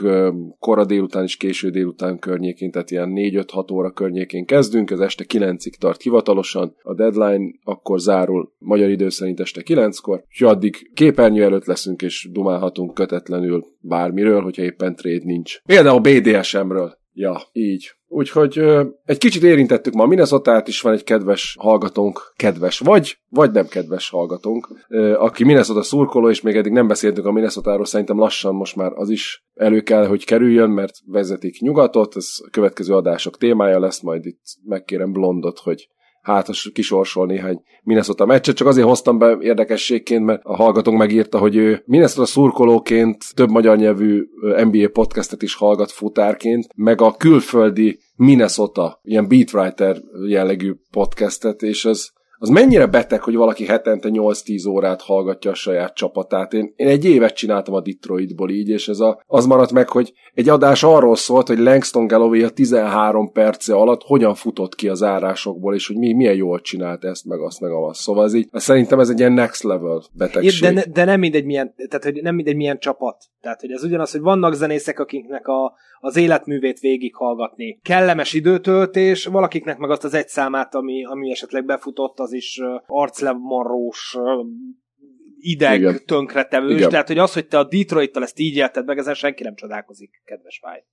kora 0.59 0.85
délután 0.85 1.23
és 1.23 1.37
késő 1.37 1.71
délután 1.71 2.19
környékén, 2.19 2.71
tehát 2.71 2.91
ilyen 2.91 3.13
4-5-6 3.15 3.73
óra 3.73 3.91
környékén 3.91 4.45
kezdünk, 4.45 4.91
ez 4.91 4.99
este 4.99 5.25
9-ig 5.29 5.75
tart 5.79 6.03
hivatalosan, 6.03 6.75
a 6.83 6.95
deadline 6.95 7.51
akkor 7.65 8.01
zárul 8.01 8.53
magyar 8.59 8.91
idő 8.91 9.09
szerint 9.09 9.41
este 9.41 9.63
9-kor, 9.65 10.25
és 10.29 10.41
addig 10.41 10.91
képernyő 10.95 11.43
előtt 11.43 11.65
leszünk 11.65 12.03
és 12.03 12.29
dumálhatunk 12.33 12.95
kötetlenül 12.95 13.65
bármiről, 13.81 14.43
hogyha 14.43 14.63
éppen 14.63 14.97
trade 14.97 15.25
nincs. 15.25 15.61
Például 15.67 16.01
BDSM-ről. 16.01 16.98
Ja, 17.21 17.41
így. 17.53 17.93
Úgyhogy 18.09 18.59
ö, 18.59 18.85
egy 19.05 19.19
kicsit 19.19 19.43
érintettük 19.43 19.95
ma 19.95 20.03
a 20.03 20.07
minnesota 20.07 20.63
is 20.67 20.81
van 20.81 20.93
egy 20.93 21.05
kedves 21.05 21.57
hallgatónk, 21.61 22.33
kedves 22.37 22.79
vagy, 22.79 23.19
vagy 23.29 23.51
nem 23.51 23.67
kedves 23.67 24.09
hallgatónk, 24.09 24.69
ö, 24.89 25.15
aki 25.15 25.45
Minnesota 25.45 25.83
szurkoló, 25.83 26.29
és 26.29 26.41
még 26.41 26.57
eddig 26.57 26.73
nem 26.73 26.87
beszéltünk 26.87 27.27
a 27.27 27.33
Minnesotáról, 27.33 27.85
szerintem 27.85 28.19
lassan 28.19 28.55
most 28.55 28.77
már 28.77 28.93
az 28.95 29.11
is 29.11 29.45
elő 29.55 29.81
kell, 29.81 30.07
hogy 30.07 30.25
kerüljön, 30.25 30.71
mert 30.71 30.95
vezetik 31.07 31.61
nyugatot, 31.61 32.17
ez 32.17 32.29
a 32.47 32.51
következő 32.51 32.95
adások 32.95 33.37
témája 33.37 33.79
lesz, 33.79 34.01
majd 34.01 34.27
itt 34.27 34.43
megkérem 34.65 35.13
Blondot, 35.13 35.59
hogy 35.59 35.89
hát 36.23 36.49
kisorsol 36.73 37.27
néhány 37.27 37.61
Minnesota 37.83 38.27
meccset, 38.27 38.57
csak 38.57 38.67
azért 38.67 38.87
hoztam 38.87 39.19
be 39.19 39.37
érdekességként, 39.41 40.25
mert 40.25 40.41
a 40.45 40.57
hallgatónk 40.57 40.99
megírta, 40.99 41.39
hogy 41.39 41.57
ő 41.57 41.83
Minnesota 41.87 42.27
szurkolóként 42.27 43.25
több 43.35 43.51
magyar 43.51 43.77
nyelvű 43.77 44.25
NBA 44.41 44.89
podcastet 44.93 45.43
is 45.43 45.55
hallgat 45.55 45.91
futárként, 45.91 46.67
meg 46.77 47.01
a 47.01 47.13
külföldi 47.17 47.99
Minnesota, 48.17 49.01
ilyen 49.03 49.29
beatwriter 49.29 49.97
jellegű 50.29 50.75
podcastet, 50.91 51.63
és 51.63 51.85
az 51.85 52.11
az 52.39 52.49
mennyire 52.49 52.87
beteg, 52.87 53.23
hogy 53.23 53.35
valaki 53.35 53.67
hetente 53.67 54.09
8-10 54.13 54.69
órát 54.69 55.03
hallgatja 55.03 55.51
a 55.51 55.55
saját 55.55 55.95
csapatát. 55.95 56.53
Én, 56.53 56.73
én 56.77 56.87
egy 56.87 57.05
évet 57.05 57.35
csináltam 57.35 57.75
a 57.75 57.81
Detroitból 57.81 58.51
így, 58.51 58.69
és 58.69 58.89
ez 58.89 59.01
a, 59.01 59.23
az 59.27 59.47
maradt 59.47 59.73
meg, 59.73 59.89
hogy 59.89 60.13
egy 60.35 60.49
adás 60.49 60.83
arról 60.83 61.17
szólt, 61.17 61.47
hogy 61.47 61.59
Langston 61.59 62.07
Galloway 62.07 62.43
a 62.43 62.51
13 62.51 63.33
perce 63.33 63.75
alatt 63.75 64.03
hogyan 64.03 64.35
futott 64.35 64.75
ki 64.75 64.89
az 64.89 65.03
árásokból, 65.03 65.75
és 65.75 65.87
hogy 65.87 65.97
mi, 65.97 66.13
milyen 66.13 66.35
jól 66.35 66.61
csinált 66.61 67.05
ezt, 67.05 67.25
meg 67.25 67.41
azt, 67.41 67.61
meg 67.61 67.71
azt. 67.71 68.01
Szóval 68.01 68.25
ez 68.25 68.35
így, 68.35 68.49
szerintem 68.53 69.01
ez 69.01 69.09
egy 69.09 69.19
ilyen 69.19 69.33
next 69.33 69.63
level 69.63 70.03
betegség. 70.13 70.75
De, 70.75 70.85
de 70.93 71.05
nem 71.05 71.21
mindegy 71.21 71.45
milyen, 71.45 71.75
tehát 71.89 72.05
hogy 72.05 72.23
nem 72.23 72.35
mindegy 72.35 72.57
milyen 72.57 72.79
csapat. 72.79 73.25
Tehát, 73.41 73.61
hogy 73.61 73.71
ez 73.71 73.85
ugyanaz, 73.85 74.11
hogy 74.11 74.21
vannak 74.21 74.55
zenészek, 74.55 74.99
akiknek 74.99 75.47
a, 75.47 75.73
az 76.01 76.17
életművét 76.17 76.79
végighallgatni. 76.79 77.79
Kellemes 77.83 78.33
időtöltés, 78.33 79.27
valakiknek 79.27 79.79
meg 79.79 79.91
azt 79.91 80.05
az 80.05 80.15
egy 80.15 80.29
számát, 80.29 80.75
ami, 80.75 81.05
ami 81.05 81.31
esetleg 81.31 81.65
befutott, 81.65 82.19
az 82.19 82.33
is 82.33 82.61
arclemonrós 82.87 84.17
ideg 85.39 85.81
Igen. 85.81 86.05
tönkretevős, 86.07 86.87
tehát 86.87 87.07
hogy 87.07 87.19
az, 87.19 87.33
hogy 87.33 87.47
te 87.47 87.59
a 87.59 87.65
Detroit-tal 87.65 88.23
ezt 88.23 88.39
így 88.39 88.57
élted 88.57 88.87
meg, 88.87 88.99
ezen 88.99 89.15
senki 89.15 89.43
nem 89.43 89.55
csodálkozik, 89.55 90.23
kedves 90.25 90.59
Fáj. 90.63 90.85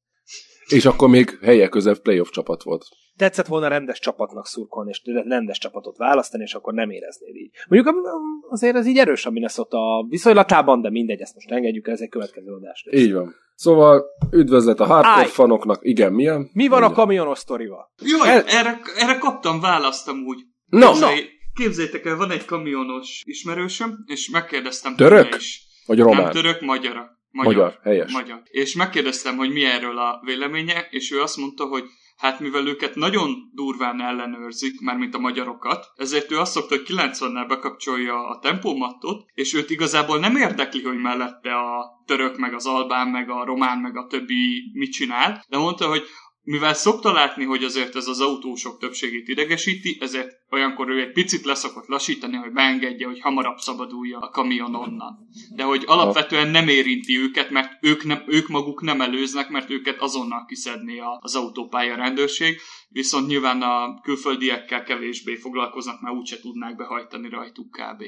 És 0.67 0.85
akkor 0.85 1.09
még 1.09 1.37
helye 1.41 1.67
közel 1.67 1.95
playoff 1.99 2.29
csapat 2.29 2.63
volt. 2.63 2.85
Tetszett 3.17 3.47
volna 3.47 3.67
rendes 3.67 3.99
csapatnak 3.99 4.47
szurkolni, 4.47 4.89
és 4.89 5.01
rendes 5.25 5.57
csapatot 5.57 5.97
választani, 5.97 6.43
és 6.43 6.53
akkor 6.53 6.73
nem 6.73 6.89
éreznéd 6.89 7.35
így. 7.35 7.51
Mondjuk 7.67 7.95
azért 8.49 8.75
ez 8.75 8.87
így 8.87 8.97
erős 8.97 9.25
a 9.25 9.31
Minnesota 9.31 10.05
viszonylatában, 10.09 10.81
de 10.81 10.89
mindegy, 10.89 11.21
ezt 11.21 11.33
most 11.35 11.51
engedjük, 11.51 11.87
ez 11.87 12.01
egy 12.01 12.09
következő 12.09 12.51
adás. 12.51 12.85
Így 12.91 13.13
van. 13.13 13.35
Szóval 13.55 14.05
üdvözlet 14.31 14.79
a 14.79 14.85
hardcore 14.85 15.25
fanoknak. 15.25 15.79
Igen, 15.81 16.13
milyen? 16.13 16.49
Mi 16.53 16.67
van 16.67 16.79
Mondja. 16.79 16.97
a 16.97 17.05
kamionos 17.05 17.39
sztorival? 17.39 17.91
Jaj, 18.01 18.29
El... 18.29 18.43
erre, 18.47 18.79
erre 18.95 19.17
kaptam 19.17 19.59
választ 19.59 20.07
amúgy. 20.07 20.39
No, 20.65 20.97
no. 20.99 21.07
Képzétek 21.53 22.05
el, 22.05 22.15
van 22.15 22.31
egy 22.31 22.45
kamionos 22.45 23.21
ismerősöm, 23.25 24.03
és 24.05 24.29
megkérdeztem 24.29 24.95
Török? 24.95 25.35
is. 25.35 25.63
Vagy 25.85 25.99
román? 25.99 26.23
Nem 26.23 26.31
török, 26.31 26.61
magyar. 26.61 27.14
Magyar, 27.35 27.53
magyar 27.55 27.79
helyes. 27.83 28.11
Magyar. 28.11 28.41
És 28.43 28.75
megkérdeztem, 28.75 29.37
hogy 29.37 29.51
mi 29.51 29.63
erről 29.65 29.97
a 29.97 30.21
véleménye, 30.23 30.87
és 30.89 31.11
ő 31.11 31.21
azt 31.21 31.37
mondta, 31.37 31.65
hogy 31.65 31.83
hát 32.17 32.39
mivel 32.39 32.67
őket 32.67 32.95
nagyon 32.95 33.51
durván 33.53 34.01
ellenőrzik, 34.01 34.81
mármint 34.81 35.15
a 35.15 35.19
magyarokat, 35.19 35.85
ezért 35.95 36.31
ő 36.31 36.37
azt 36.37 36.51
szokta, 36.51 36.75
hogy 36.75 36.85
90-nel 36.87 37.45
bekapcsolja 37.47 38.27
a 38.27 38.39
tempomattot, 38.39 39.25
és 39.33 39.53
őt 39.53 39.69
igazából 39.69 40.19
nem 40.19 40.35
érdekli, 40.35 40.81
hogy 40.81 40.97
mellette 40.97 41.55
a 41.55 42.03
török, 42.05 42.37
meg 42.37 42.53
az 42.53 42.65
albán, 42.65 43.07
meg 43.07 43.29
a 43.29 43.45
román, 43.45 43.77
meg 43.77 43.97
a 43.97 44.07
többi 44.07 44.71
mit 44.73 44.91
csinál, 44.91 45.43
de 45.49 45.57
mondta, 45.57 45.87
hogy 45.87 46.03
mivel 46.45 46.73
szokta 46.73 47.11
látni, 47.11 47.43
hogy 47.43 47.63
azért 47.63 47.95
ez 47.95 48.07
az 48.07 48.21
autósok 48.21 48.79
többségét 48.79 49.27
idegesíti, 49.27 49.97
ezért 49.99 50.31
olyankor 50.49 50.89
ő 50.89 50.99
egy 50.99 51.11
picit 51.11 51.45
leszokott 51.45 51.87
lassítani, 51.87 52.35
hogy 52.35 52.51
beengedje, 52.51 53.07
hogy 53.07 53.19
hamarabb 53.19 53.57
szabadulja 53.57 54.19
a 54.19 54.29
kamion 54.29 54.75
onnan. 54.75 55.17
De 55.55 55.63
hogy 55.63 55.83
alapvetően 55.85 56.47
nem 56.47 56.67
érinti 56.67 57.17
őket, 57.17 57.49
mert 57.49 57.71
ők, 57.81 58.03
nem, 58.03 58.23
ők 58.27 58.47
maguk 58.47 58.81
nem 58.81 59.01
előznek, 59.01 59.49
mert 59.49 59.69
őket 59.69 60.01
azonnal 60.01 60.45
kiszedné 60.45 60.99
az 61.19 61.35
autópálya 61.35 61.95
rendőrség, 61.95 62.57
viszont 62.89 63.27
nyilván 63.27 63.61
a 63.61 64.01
külföldiekkel 64.01 64.83
kevésbé 64.83 65.35
foglalkoznak, 65.35 66.01
mert 66.01 66.15
úgyse 66.15 66.39
tudnák 66.39 66.75
behajtani 66.75 67.29
rajtuk 67.29 67.67
kb. 67.69 68.03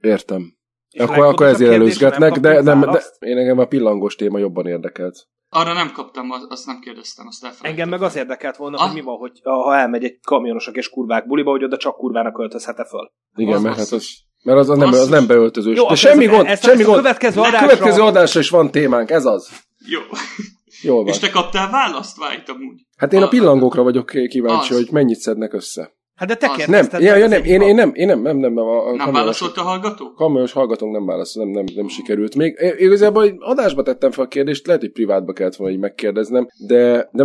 Értem. 0.00 0.58
És 0.90 1.00
akkor, 1.00 1.24
akkor 1.24 1.46
ezért 1.46 1.72
előzgetnek, 1.72 2.32
de, 2.32 2.62
de, 2.62 2.74
de, 2.74 3.02
én 3.18 3.36
engem 3.36 3.58
a 3.58 3.64
pillangos 3.64 4.14
téma 4.14 4.38
jobban 4.38 4.66
érdekelt. 4.66 5.28
Arra 5.52 5.72
nem 5.72 5.92
kaptam, 5.92 6.30
azt 6.48 6.66
nem 6.66 6.78
kérdeztem, 6.80 7.26
azt 7.26 7.44
elfelejtettem. 7.44 7.70
Engem 7.70 7.88
meg 7.88 8.08
az 8.08 8.16
érdekelt 8.16 8.56
volna, 8.56 8.76
ah. 8.76 8.84
hogy 8.84 8.94
mi 8.94 9.00
van, 9.00 9.16
hogy 9.16 9.40
ha 9.42 9.76
elmegy 9.76 10.04
egy 10.04 10.18
kamionosok 10.22 10.76
és 10.76 10.88
kurvák 10.88 11.26
buliba, 11.26 11.50
hogy 11.50 11.64
oda 11.64 11.76
csak 11.76 11.96
kurvának 11.96 12.32
költözhet-e 12.32 12.84
föl. 12.84 13.12
Igen, 13.34 13.54
az 13.54 13.62
mert 13.62 13.76
hát 13.76 13.90
az, 13.90 14.08
mert 14.42 14.58
az, 14.58 14.70
az, 14.70 14.78
nem, 14.78 14.88
az 14.88 15.08
nem 15.08 15.26
beöltözős. 15.26 15.76
Jó, 15.76 15.88
De 15.88 15.94
semmi 15.94 16.26
gond, 16.26 16.46
ezt, 16.46 16.62
semmi 16.62 16.82
gond. 16.82 16.96
Következő 16.96 17.40
adásra... 17.40 17.66
következő 17.66 18.02
adásra 18.02 18.40
is 18.40 18.50
van 18.50 18.70
témánk, 18.70 19.10
ez 19.10 19.24
az. 19.24 19.50
Jó. 19.78 20.00
Jó 20.82 20.96
van. 20.96 21.06
És 21.06 21.18
te 21.18 21.30
kaptál 21.30 21.70
választ, 21.70 22.16
vágytam 22.18 22.56
úgy. 22.56 22.86
Hát 22.96 23.12
én 23.12 23.22
a 23.22 23.28
pillangókra 23.28 23.82
vagyok 23.82 24.06
kíváncsi, 24.06 24.72
az. 24.72 24.78
hogy 24.78 24.88
mennyit 24.90 25.18
szednek 25.18 25.52
össze. 25.52 25.92
Hát 26.20 26.28
de 26.28 26.34
te 26.34 26.50
az. 26.50 26.66
Nem, 26.66 26.86
ja, 26.98 27.16
ja, 27.16 27.28
nem, 27.28 27.44
én, 27.44 27.60
én, 27.60 27.74
nem, 27.74 27.90
én 27.94 28.06
nem, 28.06 28.20
nem, 28.20 28.36
nem, 28.36 28.52
nem, 28.52 28.64
a, 28.66 28.86
a 28.86 28.94
nem 28.94 29.12
válaszolt 29.12 29.56
a 29.56 29.62
hallgató? 29.62 30.12
Kamionos 30.12 30.52
hallgatónk 30.52 30.92
nem 30.92 31.06
válaszolt, 31.06 31.46
nem, 31.46 31.64
nem, 31.64 31.74
nem 31.74 31.88
sikerült 31.88 32.36
még. 32.36 32.56
Igazából 32.78 33.22
egy 33.22 33.34
adásba 33.38 33.82
tettem 33.82 34.10
fel 34.10 34.24
a 34.24 34.28
kérdést, 34.28 34.66
lehet, 34.66 34.80
hogy 34.80 34.92
privátba 34.92 35.32
kellett 35.32 35.56
volna 35.56 35.74
így 35.74 35.80
megkérdeznem, 35.80 36.48
de, 36.66 37.08
de 37.12 37.24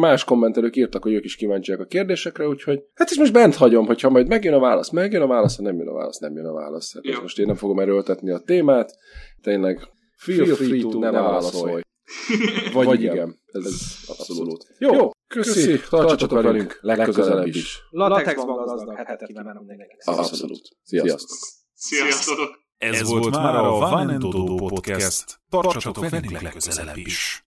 más 0.00 0.24
kommentelők 0.24 0.76
írtak, 0.76 1.02
hogy 1.02 1.12
ők 1.12 1.24
is 1.24 1.36
kíváncsiak 1.36 1.80
a 1.80 1.84
kérdésekre, 1.84 2.48
úgyhogy 2.48 2.80
hát 2.94 3.10
is 3.10 3.18
most 3.18 3.32
bent 3.32 3.56
hagyom, 3.56 3.86
hogyha 3.86 4.10
majd 4.10 4.28
megjön 4.28 4.54
a 4.54 4.60
válasz, 4.60 4.90
megjön 4.90 5.22
a 5.22 5.26
válasz, 5.26 5.56
ha 5.56 5.62
nem 5.62 5.78
jön 5.78 5.88
a 5.88 5.94
válasz, 5.94 6.18
nem 6.18 6.36
jön 6.36 6.46
a 6.46 6.52
válasz. 6.52 6.94
Hát 6.94 7.22
most 7.22 7.38
én 7.38 7.46
nem 7.46 7.56
fogom 7.56 7.78
erőltetni 7.78 8.30
a 8.30 8.38
témát, 8.38 8.92
tényleg 9.42 9.88
feel, 10.16 10.44
feel 10.44 10.56
free, 10.56 10.68
free 10.68 10.80
to, 10.80 10.88
to 10.88 10.98
ne 10.98 11.10
válaszolj. 11.10 11.82
Vagy, 12.72 12.86
Vagy 12.86 13.00
igen. 13.02 13.14
igen. 13.14 13.40
Ez, 13.52 13.64
ez 13.64 13.80
abszolút. 14.06 14.66
Jó, 14.78 14.94
Jó 14.94 15.10
köszi, 15.32 15.80
tartsatok 15.88 16.42
velünk 16.42 16.78
legközelebb 16.80 17.46
is. 17.46 17.82
Latexban 17.90 18.64
gazdag 18.66 18.96
hetet 18.96 19.26
kívánom 19.26 19.64
mindenkinek. 19.66 20.02
Abszolút. 20.04 20.68
Sziasztok. 20.82 21.38
Sziasztok. 21.74 22.60
Ez, 22.78 22.94
Ez 23.00 23.08
volt 23.08 23.30
már 23.30 23.54
a 23.54 23.70
Van 23.70 24.18
Podcast. 24.56 25.40
Tartsatok 25.48 26.08
velünk 26.08 26.40
legközelebb 26.40 26.96
is. 26.96 27.46